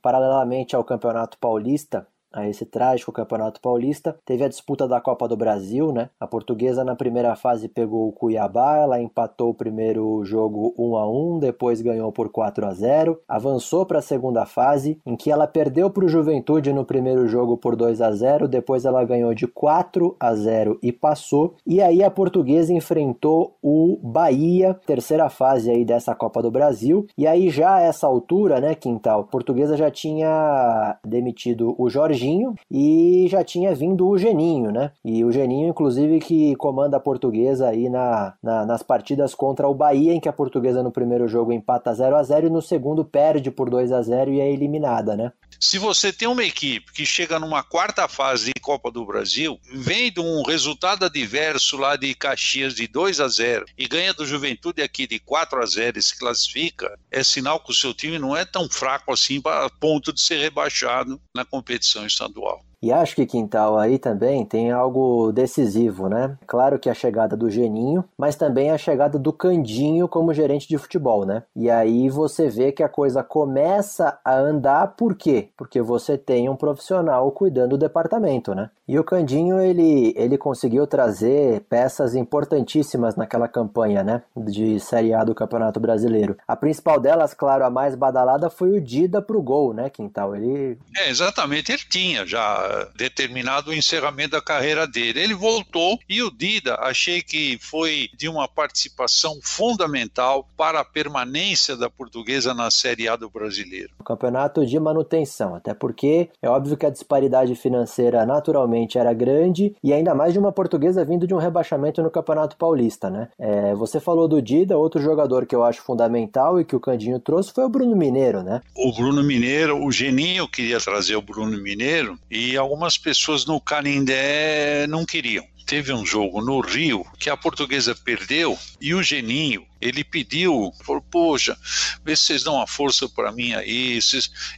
Paralelamente 0.00 0.74
ao 0.74 0.82
Campeonato 0.82 1.36
Paulista, 1.38 2.06
a 2.32 2.48
esse 2.48 2.64
trágico 2.64 3.12
Campeonato 3.12 3.60
Paulista. 3.60 4.16
Teve 4.24 4.44
a 4.44 4.48
disputa 4.48 4.88
da 4.88 5.00
Copa 5.00 5.28
do 5.28 5.36
Brasil, 5.36 5.92
né? 5.92 6.08
A 6.18 6.26
portuguesa 6.26 6.84
na 6.84 6.94
primeira 6.94 7.34
fase 7.36 7.68
pegou 7.68 8.08
o 8.08 8.12
Cuiabá, 8.12 8.78
ela 8.78 9.00
empatou 9.00 9.50
o 9.50 9.54
primeiro 9.54 10.24
jogo 10.24 10.74
1 10.78 10.96
a 10.96 11.10
1, 11.10 11.38
depois 11.38 11.80
ganhou 11.80 12.10
por 12.12 12.28
4 12.30 12.66
a 12.66 12.72
0, 12.72 13.20
avançou 13.28 13.84
para 13.84 13.98
a 13.98 14.02
segunda 14.02 14.46
fase, 14.46 14.98
em 15.04 15.16
que 15.16 15.30
ela 15.30 15.46
perdeu 15.46 15.90
para 15.90 16.04
o 16.04 16.08
Juventude 16.08 16.72
no 16.72 16.84
primeiro 16.84 17.26
jogo 17.26 17.56
por 17.56 17.76
2 17.76 18.00
a 18.00 18.10
0, 18.12 18.48
depois 18.48 18.84
ela 18.84 19.04
ganhou 19.04 19.34
de 19.34 19.46
4 19.46 20.16
a 20.18 20.34
0 20.34 20.78
e 20.82 20.92
passou. 20.92 21.54
E 21.66 21.80
aí 21.80 22.02
a 22.02 22.10
portuguesa 22.10 22.72
enfrentou 22.72 23.56
o 23.62 23.98
Bahia, 24.02 24.74
terceira 24.86 25.28
fase 25.28 25.70
aí 25.70 25.84
dessa 25.84 26.14
Copa 26.14 26.42
do 26.42 26.50
Brasil. 26.50 27.06
E 27.16 27.26
aí 27.26 27.50
já 27.50 27.80
essa 27.80 28.06
altura, 28.06 28.60
né, 28.60 28.74
Quintal, 28.74 29.20
a 29.20 29.24
portuguesa 29.24 29.76
já 29.76 29.90
tinha 29.90 30.98
demitido 31.04 31.74
o 31.78 31.88
Jorge 31.90 32.21
E 32.70 33.26
já 33.28 33.44
tinha 33.44 33.74
vindo 33.74 34.08
o 34.08 34.18
Geninho, 34.18 34.70
né? 34.70 34.92
E 35.04 35.24
o 35.24 35.32
Geninho, 35.32 35.68
inclusive, 35.68 36.20
que 36.20 36.54
comanda 36.56 36.96
a 36.96 37.00
portuguesa 37.00 37.68
aí 37.68 37.88
na, 37.88 38.34
na, 38.42 38.66
nas 38.66 38.82
partidas 38.82 39.34
contra 39.34 39.68
o 39.68 39.74
Bahia, 39.74 40.12
em 40.12 40.20
que 40.20 40.28
a 40.28 40.32
portuguesa 40.32 40.82
no 40.82 40.90
primeiro 40.90 41.26
jogo 41.28 41.52
empata 41.52 41.94
0 41.94 42.16
a 42.16 42.22
0 42.22 42.46
e 42.46 42.50
no 42.50 42.62
segundo 42.62 43.04
perde 43.04 43.50
por 43.50 43.70
2 43.70 43.92
a 43.92 44.02
0 44.02 44.32
e 44.32 44.40
é 44.40 44.52
eliminada, 44.52 45.16
né? 45.16 45.32
Se 45.60 45.78
você 45.78 46.12
tem 46.12 46.26
uma 46.26 46.42
equipe 46.42 46.92
que 46.92 47.06
chega 47.06 47.38
numa 47.38 47.62
quarta 47.62 48.08
fase 48.08 48.46
de 48.46 48.60
Copa 48.60 48.90
do 48.90 49.06
Brasil, 49.06 49.60
vem 49.72 50.10
de 50.10 50.20
um 50.20 50.42
resultado 50.42 51.04
adverso 51.04 51.76
lá 51.76 51.94
de 51.94 52.12
Caxias 52.14 52.74
de 52.74 52.88
2 52.88 53.20
a 53.20 53.28
0 53.28 53.66
e 53.78 53.86
ganha 53.86 54.12
do 54.12 54.26
Juventude 54.26 54.82
aqui 54.82 55.06
de 55.06 55.20
4 55.20 55.62
a 55.62 55.66
0 55.66 55.98
e 55.98 56.02
se 56.02 56.18
classifica, 56.18 56.98
é 57.10 57.22
sinal 57.22 57.60
que 57.60 57.70
o 57.70 57.74
seu 57.74 57.94
time 57.94 58.18
não 58.18 58.36
é 58.36 58.44
tão 58.44 58.68
fraco 58.68 59.12
assim 59.12 59.40
a 59.44 59.70
ponto 59.70 60.12
de 60.12 60.20
ser 60.20 60.38
rebaixado 60.38 61.20
na 61.34 61.44
competição 61.44 62.04
estadual. 62.12 62.60
E 62.82 62.92
acho 62.92 63.14
que 63.14 63.26
Quintal 63.26 63.78
aí 63.78 63.98
também 63.98 64.44
tem 64.44 64.70
algo 64.70 65.32
decisivo, 65.32 66.08
né? 66.08 66.36
Claro 66.46 66.78
que 66.78 66.90
a 66.90 66.94
chegada 66.94 67.36
do 67.36 67.50
Geninho, 67.50 68.04
mas 68.16 68.36
também 68.36 68.70
a 68.70 68.78
chegada 68.78 69.18
do 69.18 69.32
Candinho 69.32 70.08
como 70.08 70.34
gerente 70.34 70.68
de 70.68 70.76
futebol, 70.78 71.24
né? 71.24 71.42
E 71.54 71.70
aí 71.70 72.10
você 72.10 72.48
vê 72.48 72.72
que 72.72 72.82
a 72.82 72.88
coisa 72.88 73.22
começa 73.22 74.18
a 74.24 74.36
andar, 74.36 74.88
por 74.96 75.14
quê? 75.14 75.48
Porque 75.56 75.80
você 75.80 76.18
tem 76.18 76.48
um 76.48 76.56
profissional 76.56 77.30
cuidando 77.30 77.72
do 77.72 77.78
departamento, 77.78 78.54
né? 78.54 78.70
E 78.86 78.98
o 78.98 79.04
Candinho, 79.04 79.60
ele, 79.60 80.12
ele 80.16 80.36
conseguiu 80.36 80.86
trazer 80.86 81.60
peças 81.68 82.14
importantíssimas 82.14 83.16
naquela 83.16 83.48
campanha, 83.48 84.02
né? 84.02 84.22
De 84.36 84.78
Série 84.78 85.14
A 85.14 85.24
do 85.24 85.34
Campeonato 85.34 85.80
Brasileiro. 85.80 86.36
A 86.46 86.54
principal 86.54 87.00
delas, 87.00 87.32
claro, 87.32 87.64
a 87.64 87.70
mais 87.70 87.94
badalada 87.94 88.50
foi 88.50 88.72
o 88.72 88.80
Dida 88.80 89.22
pro 89.22 89.40
gol, 89.40 89.72
né, 89.72 89.88
Quintal? 89.88 90.36
Ele... 90.36 90.78
É, 90.96 91.08
exatamente, 91.08 91.72
ele 91.72 91.82
tinha 91.88 92.26
já 92.26 92.71
determinado 92.96 93.70
o 93.70 93.74
encerramento 93.74 94.32
da 94.32 94.40
carreira 94.40 94.86
dele. 94.86 95.20
Ele 95.20 95.34
voltou 95.34 95.98
e 96.08 96.22
o 96.22 96.30
Dida 96.30 96.76
achei 96.76 97.22
que 97.22 97.58
foi 97.60 98.08
de 98.16 98.28
uma 98.28 98.48
participação 98.48 99.38
fundamental 99.42 100.48
para 100.56 100.80
a 100.80 100.84
permanência 100.84 101.76
da 101.76 101.90
portuguesa 101.90 102.54
na 102.54 102.70
Série 102.70 103.08
A 103.08 103.16
do 103.16 103.28
brasileiro. 103.28 103.90
O 104.00 104.04
campeonato 104.04 104.64
de 104.66 104.78
manutenção, 104.78 105.54
até 105.54 105.74
porque 105.74 106.30
é 106.40 106.48
óbvio 106.48 106.76
que 106.76 106.86
a 106.86 106.90
disparidade 106.90 107.54
financeira 107.54 108.24
naturalmente 108.26 108.98
era 108.98 109.12
grande 109.12 109.74
e 109.82 109.92
ainda 109.92 110.14
mais 110.14 110.32
de 110.32 110.38
uma 110.38 110.52
portuguesa 110.52 111.04
vindo 111.04 111.26
de 111.26 111.34
um 111.34 111.38
rebaixamento 111.38 112.02
no 112.02 112.10
Campeonato 112.10 112.56
Paulista, 112.56 113.10
né? 113.10 113.28
É, 113.38 113.74
você 113.74 114.00
falou 114.00 114.28
do 114.28 114.40
Dida, 114.40 114.76
outro 114.76 115.00
jogador 115.00 115.46
que 115.46 115.54
eu 115.54 115.64
acho 115.64 115.82
fundamental 115.82 116.60
e 116.60 116.64
que 116.64 116.76
o 116.76 116.80
Candinho 116.80 117.18
trouxe 117.18 117.52
foi 117.52 117.64
o 117.64 117.68
Bruno 117.68 117.96
Mineiro, 117.96 118.42
né? 118.42 118.60
O 118.74 118.92
Bruno 118.92 119.22
Mineiro, 119.22 119.84
o 119.84 119.90
Geninho 119.90 120.48
queria 120.48 120.80
trazer 120.80 121.16
o 121.16 121.22
Bruno 121.22 121.60
Mineiro 121.62 122.18
e 122.30 122.56
algumas 122.62 122.96
pessoas 122.96 123.44
no 123.44 123.60
Canindé 123.60 124.86
não 124.86 125.04
queriam. 125.04 125.46
Teve 125.66 125.92
um 125.92 126.04
jogo 126.04 126.40
no 126.40 126.60
Rio 126.60 127.04
que 127.18 127.30
a 127.30 127.36
portuguesa 127.36 127.94
perdeu 127.94 128.58
e 128.80 128.94
o 128.94 129.02
Geninho 129.02 129.64
ele 129.80 130.04
pediu, 130.04 130.72
falou, 130.84 131.02
poxa, 131.10 131.56
vê 132.04 132.14
se 132.14 132.24
vocês 132.24 132.42
dão 132.42 132.54
uma 132.54 132.66
força 132.66 133.08
para 133.08 133.32
mim 133.32 133.52
aí. 133.52 133.98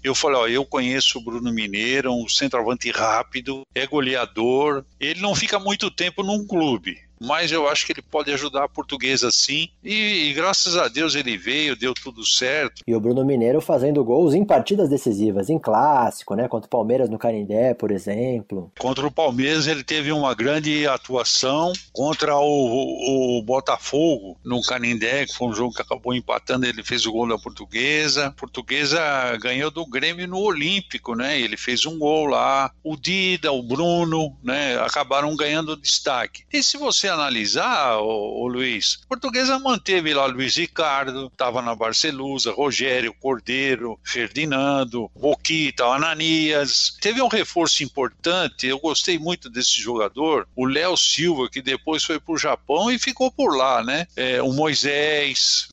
Eu 0.02 0.14
falei, 0.14 0.38
ó, 0.38 0.46
eu 0.48 0.64
conheço 0.64 1.18
o 1.18 1.22
Bruno 1.22 1.52
Mineiro, 1.52 2.12
um 2.12 2.28
centroavante 2.28 2.90
rápido, 2.90 3.62
é 3.74 3.86
goleador, 3.86 4.84
ele 5.00 5.20
não 5.20 5.34
fica 5.34 5.58
muito 5.58 5.90
tempo 5.90 6.22
num 6.22 6.46
clube, 6.46 6.98
mas 7.20 7.50
eu 7.52 7.68
acho 7.68 7.86
que 7.86 7.92
ele 7.92 8.02
pode 8.02 8.32
ajudar 8.32 8.64
a 8.64 8.68
portuguesa 8.68 9.30
sim. 9.30 9.68
E, 9.82 10.30
e, 10.30 10.32
graças 10.32 10.76
a 10.76 10.88
Deus 10.88 11.14
ele 11.14 11.36
veio, 11.36 11.76
deu 11.76 11.94
tudo 11.94 12.24
certo. 12.24 12.82
E 12.86 12.94
o 12.94 13.00
Bruno 13.00 13.24
Mineiro 13.24 13.60
fazendo 13.60 14.04
gols 14.04 14.34
em 14.34 14.44
partidas 14.44 14.88
decisivas, 14.88 15.48
em 15.48 15.58
clássico, 15.58 16.34
né? 16.34 16.48
Contra 16.48 16.66
o 16.66 16.70
Palmeiras 16.70 17.08
no 17.08 17.18
Canindé, 17.18 17.74
por 17.74 17.90
exemplo. 17.90 18.70
Contra 18.78 19.06
o 19.06 19.10
Palmeiras 19.10 19.66
ele 19.66 19.82
teve 19.82 20.12
uma 20.12 20.34
grande 20.34 20.86
atuação. 20.86 21.72
Contra 21.92 22.36
o, 22.36 22.42
o, 22.42 23.38
o 23.38 23.42
Botafogo 23.42 24.38
no 24.44 24.60
Canindé, 24.62 25.26
que 25.26 25.34
foi 25.34 25.48
um 25.48 25.54
jogo 25.54 25.74
que 25.74 25.82
acabou 25.82 26.14
empatando, 26.14 26.66
ele 26.66 26.82
fez 26.82 27.06
o 27.06 27.12
gol 27.12 27.28
da 27.28 27.38
portuguesa. 27.38 28.26
A 28.26 28.32
portuguesa 28.32 29.00
ganhou 29.40 29.70
do 29.70 29.86
Grêmio 29.86 30.26
no 30.28 30.38
Olímpico, 30.38 31.14
né? 31.14 31.40
Ele 31.40 31.56
fez 31.56 31.86
um 31.86 31.98
gol 31.98 32.26
lá. 32.26 32.70
O 32.82 32.96
Dida, 32.96 33.52
o 33.52 33.62
Bruno, 33.62 34.36
né? 34.42 34.76
Acabaram 34.78 35.34
ganhando 35.36 35.76
destaque. 35.76 36.44
E 36.52 36.62
se 36.62 36.76
você 36.76 37.08
analisar, 37.14 37.98
o, 37.98 38.46
Luiz, 38.46 39.00
a 39.04 39.08
portuguesa 39.08 39.58
manteve 39.58 40.12
lá 40.12 40.26
Luiz 40.26 40.56
Ricardo, 40.56 41.26
estava 41.26 41.62
na 41.62 41.74
Barcelusa, 41.74 42.52
Rogério, 42.52 43.14
Cordeiro, 43.14 43.98
Ferdinando, 44.02 45.10
Boquita, 45.14 45.84
Ananias. 45.86 46.96
Teve 47.00 47.22
um 47.22 47.28
reforço 47.28 47.82
importante, 47.82 48.66
eu 48.66 48.78
gostei 48.78 49.18
muito 49.18 49.48
desse 49.48 49.80
jogador, 49.80 50.46
o 50.54 50.66
Léo 50.66 50.96
Silva, 50.96 51.48
que 51.48 51.62
depois 51.62 52.04
foi 52.04 52.20
para 52.20 52.34
o 52.34 52.38
Japão 52.38 52.90
e 52.90 52.98
ficou 52.98 53.30
por 53.30 53.56
lá, 53.56 53.82
né? 53.82 54.06
É, 54.16 54.42
o 54.42 54.52
Moisés. 54.52 55.68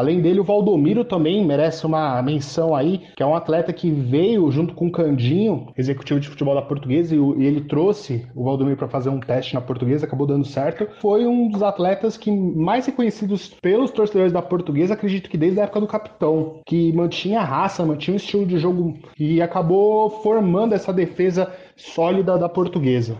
Além 0.00 0.18
dele, 0.22 0.40
o 0.40 0.44
Valdomiro 0.44 1.04
também 1.04 1.44
merece 1.44 1.84
uma 1.84 2.22
menção 2.22 2.74
aí, 2.74 3.02
que 3.14 3.22
é 3.22 3.26
um 3.26 3.34
atleta 3.34 3.70
que 3.70 3.90
veio 3.90 4.50
junto 4.50 4.72
com 4.72 4.86
o 4.86 4.90
Candinho, 4.90 5.66
executivo 5.76 6.18
de 6.18 6.26
futebol 6.26 6.54
da 6.54 6.62
Portuguesa, 6.62 7.14
e 7.14 7.44
ele 7.44 7.60
trouxe 7.60 8.26
o 8.34 8.44
Valdomiro 8.44 8.78
para 8.78 8.88
fazer 8.88 9.10
um 9.10 9.20
teste 9.20 9.52
na 9.52 9.60
Portuguesa, 9.60 10.06
acabou 10.06 10.26
dando 10.26 10.46
certo. 10.46 10.88
Foi 11.02 11.26
um 11.26 11.50
dos 11.50 11.62
atletas 11.62 12.16
que 12.16 12.30
mais 12.30 12.86
reconhecidos 12.86 13.48
pelos 13.60 13.90
torcedores 13.90 14.32
da 14.32 14.40
Portuguesa, 14.40 14.94
acredito 14.94 15.28
que 15.28 15.36
desde 15.36 15.60
a 15.60 15.64
época 15.64 15.80
do 15.80 15.86
capitão, 15.86 16.60
que 16.64 16.90
mantinha 16.94 17.42
raça, 17.42 17.84
mantinha 17.84 18.14
um 18.14 18.16
estilo 18.16 18.46
de 18.46 18.56
jogo 18.56 18.94
e 19.18 19.42
acabou 19.42 20.08
formando 20.22 20.72
essa 20.72 20.94
defesa 20.94 21.52
sólida 21.76 22.38
da 22.38 22.48
Portuguesa. 22.48 23.18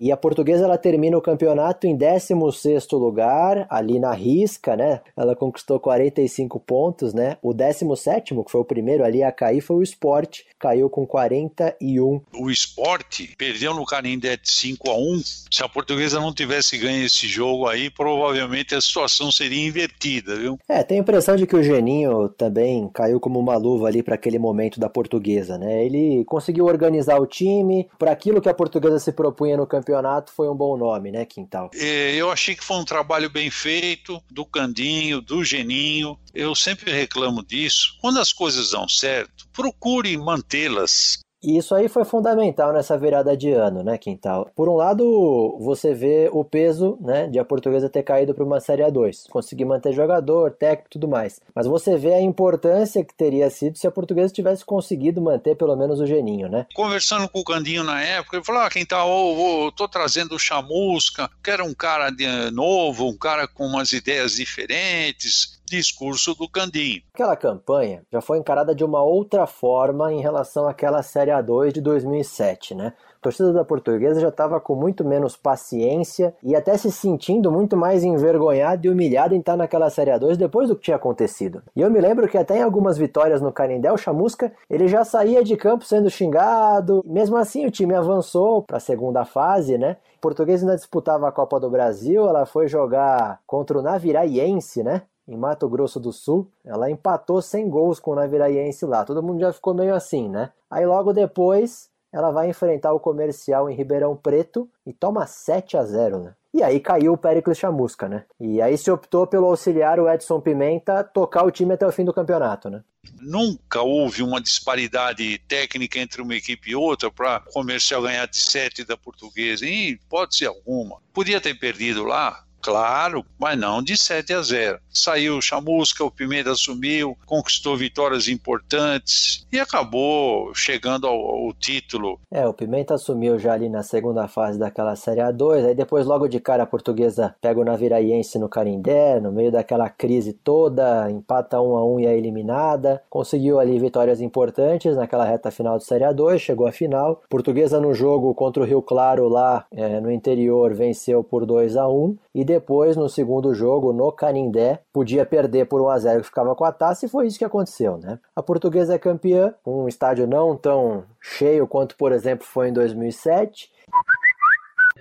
E 0.00 0.12
a 0.12 0.16
portuguesa 0.16 0.64
ela 0.64 0.78
termina 0.78 1.18
o 1.18 1.22
campeonato 1.22 1.86
em 1.86 1.96
16º 1.96 2.98
lugar, 2.98 3.66
ali 3.68 3.98
na 3.98 4.12
risca, 4.12 4.76
né? 4.76 5.00
Ela 5.16 5.34
conquistou 5.34 5.80
45 5.80 6.60
pontos, 6.60 7.12
né? 7.12 7.36
O 7.42 7.52
17º, 7.52 8.44
que 8.44 8.50
foi 8.50 8.60
o 8.60 8.64
primeiro 8.64 9.04
ali 9.04 9.22
a 9.22 9.32
cair, 9.32 9.60
foi 9.60 9.76
o 9.76 9.82
Sport, 9.82 10.40
caiu 10.58 10.88
com 10.88 11.06
41. 11.06 12.20
O 12.34 12.50
Sport 12.50 13.22
perdeu 13.36 13.74
no 13.74 13.84
Canindé 13.84 14.36
de 14.36 14.50
5 14.50 14.90
a 14.90 14.96
1. 14.96 15.20
Se 15.50 15.64
a 15.64 15.68
portuguesa 15.68 16.20
não 16.20 16.32
tivesse 16.32 16.78
ganho 16.78 17.04
esse 17.04 17.26
jogo 17.26 17.66
aí, 17.66 17.90
provavelmente 17.90 18.74
a 18.74 18.80
situação 18.80 19.32
seria 19.32 19.66
invertida, 19.66 20.36
viu? 20.36 20.58
É, 20.68 20.82
tenho 20.82 21.00
a 21.00 21.02
impressão 21.02 21.36
de 21.36 21.46
que 21.46 21.56
o 21.56 21.62
Geninho 21.62 22.28
também 22.30 22.88
caiu 22.92 23.18
como 23.18 23.38
uma 23.38 23.56
luva 23.56 23.88
ali 23.88 24.02
para 24.02 24.14
aquele 24.14 24.38
momento 24.38 24.78
da 24.78 24.88
portuguesa, 24.88 25.58
né? 25.58 25.84
Ele 25.84 26.24
conseguiu 26.24 26.66
organizar 26.66 27.18
o 27.20 27.26
time 27.26 27.88
para 27.98 28.12
aquilo 28.12 28.40
que 28.40 28.48
a 28.48 28.54
portuguesa 28.54 28.98
se 28.98 29.12
propunha 29.12 29.56
no 29.56 29.66
campeonato 29.66 29.87
campeonato 29.88 30.30
foi 30.32 30.48
um 30.50 30.54
bom 30.54 30.76
nome, 30.76 31.10
né, 31.10 31.24
Quintal? 31.24 31.70
É, 31.74 32.14
eu 32.14 32.30
achei 32.30 32.54
que 32.54 32.62
foi 32.62 32.76
um 32.76 32.84
trabalho 32.84 33.30
bem 33.30 33.50
feito 33.50 34.22
do 34.30 34.44
Candinho, 34.44 35.22
do 35.22 35.42
Geninho. 35.42 36.18
Eu 36.34 36.54
sempre 36.54 36.92
reclamo 36.92 37.42
disso. 37.42 37.96
Quando 38.00 38.20
as 38.20 38.32
coisas 38.32 38.70
dão 38.70 38.86
certo, 38.86 39.48
procure 39.50 40.16
mantê-las. 40.18 41.20
E 41.42 41.56
isso 41.56 41.74
aí 41.74 41.88
foi 41.88 42.04
fundamental 42.04 42.72
nessa 42.72 42.98
virada 42.98 43.36
de 43.36 43.52
ano, 43.52 43.82
né, 43.82 43.96
Quintal? 43.96 44.50
Por 44.56 44.68
um 44.68 44.74
lado, 44.74 45.56
você 45.60 45.94
vê 45.94 46.28
o 46.32 46.44
peso, 46.44 46.98
né, 47.00 47.28
de 47.28 47.38
a 47.38 47.44
portuguesa 47.44 47.88
ter 47.88 48.02
caído 48.02 48.34
para 48.34 48.44
uma 48.44 48.60
Série 48.60 48.82
A2, 48.82 49.28
conseguir 49.30 49.64
manter 49.64 49.92
jogador, 49.92 50.50
técnico 50.50 50.88
e 50.88 50.90
tudo 50.90 51.08
mais. 51.08 51.40
Mas 51.54 51.66
você 51.66 51.96
vê 51.96 52.14
a 52.14 52.20
importância 52.20 53.04
que 53.04 53.14
teria 53.14 53.48
sido 53.50 53.78
se 53.78 53.86
a 53.86 53.90
portuguesa 53.90 54.32
tivesse 54.32 54.64
conseguido 54.64 55.20
manter 55.20 55.56
pelo 55.56 55.76
menos 55.76 56.00
o 56.00 56.06
geninho, 56.06 56.48
né? 56.48 56.66
Conversando 56.74 57.28
com 57.28 57.40
o 57.40 57.44
Candinho 57.44 57.84
na 57.84 58.02
época, 58.02 58.36
ele 58.36 58.44
falou: 58.44 58.62
ah, 58.62 58.70
Quintal, 58.70 59.08
eu, 59.08 59.64
eu 59.64 59.72
tô 59.72 59.86
trazendo 59.86 60.34
o 60.34 60.38
Chamusca, 60.38 61.30
quero 61.42 61.64
um 61.64 61.74
cara 61.74 62.10
de, 62.10 62.26
novo, 62.50 63.06
um 63.06 63.16
cara 63.16 63.46
com 63.46 63.64
umas 63.64 63.92
ideias 63.92 64.36
diferentes, 64.36 65.57
discurso 65.68 66.34
do 66.34 66.48
Candinho. 66.48 67.02
Aquela 67.14 67.36
campanha 67.36 68.02
já 68.12 68.20
foi 68.20 68.38
encarada 68.38 68.74
de 68.74 68.84
uma 68.84 69.02
outra 69.02 69.46
forma 69.46 70.12
em 70.12 70.20
relação 70.20 70.66
àquela 70.68 71.02
Série 71.02 71.30
A2 71.30 71.72
de 71.72 71.80
2007, 71.80 72.74
né? 72.74 72.92
A 73.18 73.20
torcida 73.20 73.52
da 73.52 73.64
Portuguesa 73.64 74.20
já 74.20 74.28
estava 74.28 74.60
com 74.60 74.76
muito 74.76 75.04
menos 75.04 75.36
paciência 75.36 76.32
e 76.40 76.54
até 76.54 76.76
se 76.76 76.92
sentindo 76.92 77.50
muito 77.50 77.76
mais 77.76 78.04
envergonhada 78.04 78.86
e 78.86 78.90
humilhada 78.90 79.34
em 79.34 79.40
estar 79.40 79.56
naquela 79.56 79.90
Série 79.90 80.12
A2 80.12 80.36
depois 80.36 80.68
do 80.68 80.76
que 80.76 80.82
tinha 80.82 80.96
acontecido. 80.96 81.60
E 81.74 81.80
eu 81.80 81.90
me 81.90 82.00
lembro 82.00 82.28
que 82.28 82.38
até 82.38 82.58
em 82.58 82.62
algumas 82.62 82.96
vitórias 82.96 83.42
no 83.42 83.52
Canindé, 83.52 83.90
o 83.90 83.96
Chamusca, 83.96 84.52
ele 84.70 84.86
já 84.86 85.04
saía 85.04 85.42
de 85.42 85.56
campo 85.56 85.84
sendo 85.84 86.08
xingado. 86.08 87.02
Mesmo 87.04 87.36
assim, 87.36 87.66
o 87.66 87.72
time 87.72 87.94
avançou 87.94 88.62
para 88.62 88.76
a 88.76 88.80
segunda 88.80 89.24
fase, 89.24 89.76
né? 89.76 89.96
O 90.18 90.20
português 90.20 90.62
ainda 90.62 90.76
disputava 90.76 91.28
a 91.28 91.32
Copa 91.32 91.58
do 91.58 91.68
Brasil, 91.68 92.28
ela 92.28 92.46
foi 92.46 92.68
jogar 92.68 93.40
contra 93.46 93.78
o 93.78 93.82
Naviraiense, 93.82 94.84
né? 94.84 95.02
Em 95.28 95.36
Mato 95.36 95.68
Grosso 95.68 96.00
do 96.00 96.10
Sul, 96.10 96.50
ela 96.64 96.90
empatou 96.90 97.42
sem 97.42 97.68
gols 97.68 98.00
com 98.00 98.12
o 98.12 98.14
Naviraiense 98.14 98.86
lá. 98.86 99.04
Todo 99.04 99.22
mundo 99.22 99.40
já 99.40 99.52
ficou 99.52 99.74
meio 99.74 99.94
assim, 99.94 100.28
né? 100.28 100.50
Aí 100.70 100.86
logo 100.86 101.12
depois 101.12 101.90
ela 102.10 102.30
vai 102.30 102.48
enfrentar 102.48 102.94
o 102.94 103.00
comercial 103.00 103.68
em 103.68 103.74
Ribeirão 103.74 104.16
Preto 104.16 104.68
e 104.86 104.92
toma 104.92 105.26
7 105.26 105.76
a 105.76 105.84
0 105.84 106.18
né? 106.20 106.34
E 106.54 106.62
aí 106.62 106.80
caiu 106.80 107.12
o 107.12 107.18
Pericles 107.18 107.58
Chamusca, 107.58 108.08
né? 108.08 108.24
E 108.40 108.62
aí 108.62 108.76
se 108.78 108.90
optou 108.90 109.26
pelo 109.26 109.46
auxiliar 109.46 110.00
o 110.00 110.08
Edson 110.08 110.40
Pimenta 110.40 111.04
tocar 111.04 111.44
o 111.44 111.50
time 111.50 111.74
até 111.74 111.86
o 111.86 111.92
fim 111.92 112.04
do 112.04 112.12
campeonato, 112.12 112.70
né? 112.70 112.82
Nunca 113.20 113.82
houve 113.82 114.22
uma 114.22 114.40
disparidade 114.40 115.38
técnica 115.46 115.98
entre 115.98 116.22
uma 116.22 116.34
equipe 116.34 116.70
e 116.70 116.76
outra 116.76 117.10
para 117.10 117.42
o 117.46 117.52
comercial 117.52 118.02
ganhar 118.02 118.26
de 118.26 118.38
7 118.38 118.84
da 118.84 118.96
portuguesa, 118.96 119.66
em 119.66 119.90
hipótese 119.90 120.46
alguma. 120.46 121.00
Podia 121.12 121.40
ter 121.40 121.54
perdido 121.54 122.04
lá, 122.04 122.44
Claro, 122.68 123.24
mas 123.38 123.58
não 123.58 123.82
de 123.82 123.96
7 123.96 124.34
a 124.34 124.42
0. 124.42 124.78
Saiu 124.90 125.40
Chamusca, 125.40 126.04
o 126.04 126.10
Pimenta 126.10 126.50
assumiu, 126.50 127.16
conquistou 127.24 127.74
vitórias 127.74 128.28
importantes 128.28 129.46
e 129.50 129.58
acabou 129.58 130.54
chegando 130.54 131.06
ao, 131.06 131.16
ao, 131.18 131.54
título. 131.54 132.20
É, 132.30 132.46
o 132.46 132.52
Pimenta 132.52 132.92
assumiu 132.92 133.38
já 133.38 133.54
ali 133.54 133.70
na 133.70 133.82
segunda 133.82 134.28
fase 134.28 134.58
daquela 134.58 134.94
Série 134.96 135.22
A2, 135.22 135.68
aí 135.68 135.74
depois 135.74 136.04
logo 136.04 136.28
de 136.28 136.40
cara 136.40 136.64
a 136.64 136.66
portuguesa 136.66 137.34
pega 137.40 137.58
o 137.58 137.64
Naviraiense 137.64 138.38
no 138.38 138.50
Carindé, 138.50 139.18
no 139.18 139.32
meio 139.32 139.50
daquela 139.50 139.88
crise 139.88 140.34
toda, 140.34 141.10
empata 141.10 141.58
1 141.58 141.74
a 141.74 141.86
1 141.86 142.00
e 142.00 142.06
é 142.06 142.18
eliminada, 142.18 143.02
conseguiu 143.08 143.58
ali 143.58 143.78
vitórias 143.78 144.20
importantes 144.20 144.94
naquela 144.94 145.24
reta 145.24 145.50
final 145.50 145.78
de 145.78 145.84
Série 145.84 146.04
A2, 146.04 146.38
chegou 146.38 146.66
à 146.66 146.72
final. 146.72 147.22
Portuguesa 147.30 147.80
no 147.80 147.94
jogo 147.94 148.34
contra 148.34 148.62
o 148.62 148.66
Rio 148.66 148.82
Claro 148.82 149.26
lá 149.26 149.64
é, 149.72 150.00
no 150.00 150.12
interior 150.12 150.74
venceu 150.74 151.24
por 151.24 151.46
2 151.46 151.74
a 151.78 151.88
1 151.88 152.16
e 152.34 152.44
depois 152.44 152.57
no 152.96 153.08
segundo 153.08 153.54
jogo 153.54 153.92
no 153.92 154.10
Canindé 154.12 154.80
podia 154.92 155.24
perder 155.24 155.66
por 155.66 155.80
1 155.80 155.88
a 155.88 155.98
0 155.98 156.20
que 156.20 156.26
ficava 156.26 156.54
com 156.54 156.64
a 156.64 156.72
taça 156.72 157.06
e 157.06 157.08
foi 157.08 157.26
isso 157.26 157.38
que 157.38 157.44
aconteceu, 157.44 157.98
né? 157.98 158.18
A 158.34 158.42
Portuguesa 158.42 158.94
é 158.94 158.98
campeã, 158.98 159.54
um 159.66 159.88
estádio 159.88 160.26
não 160.26 160.56
tão 160.56 161.04
cheio 161.20 161.66
quanto 161.66 161.96
por 161.96 162.12
exemplo 162.12 162.46
foi 162.46 162.68
em 162.68 162.72
2007 162.72 163.70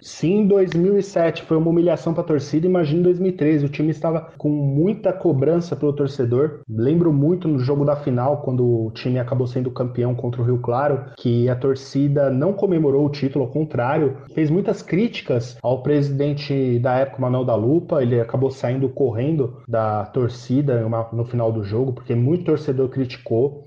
Sim, 0.02 0.48
2007 0.48 1.44
foi 1.44 1.58
uma 1.58 1.70
humilhação 1.70 2.14
para 2.14 2.24
a 2.24 2.28
torcida. 2.28 2.68
Imagina 2.68 3.04
2013, 3.04 3.66
o 3.66 3.70
time 3.70 3.92
estava 3.92 4.32
com 4.38 4.50
muita 4.50 5.12
cobrança 5.12 5.76
pelo 5.76 5.94
torcedor. 5.94 6.60
Lembro 6.70 7.12
muito 7.12 7.48
no 7.48 7.60
jogo 7.60 7.84
da 7.86 7.96
final, 7.96 8.42
quando 8.42 8.86
o 8.86 8.92
time 8.92 9.20
acabou 9.20 9.48
sendo 9.48 9.72
campeão 9.72 10.14
contra 10.16 10.42
o 10.42 10.46
Rio 10.46 10.60
Claro, 10.60 11.06
que 11.18 11.50
a 11.50 11.56
torcida 11.56 12.30
não 12.30 12.54
comemorou 12.54 13.06
o 13.06 13.10
título, 13.10 13.46
ao 13.46 13.52
contrário, 13.52 14.18
fez 14.34 14.50
muitas 14.50 14.82
críticas 14.82 15.58
ao 15.62 15.82
presidente 15.82 16.80
da 16.80 16.96
época, 16.96 17.22
Manuel 17.22 17.46
da 17.46 17.56
Lupa. 17.56 18.02
Ele 18.02 18.20
acabou 18.20 18.52
saindo 18.52 18.90
correndo 18.90 19.58
da 19.68 20.06
torcida 20.06 20.88
no 21.12 21.26
final 21.26 21.52
do 21.52 21.64
jogo, 21.64 21.94
porque 21.94 22.16
muito 22.16 22.46
torcedor 22.46 22.90
criticou. 22.90 23.66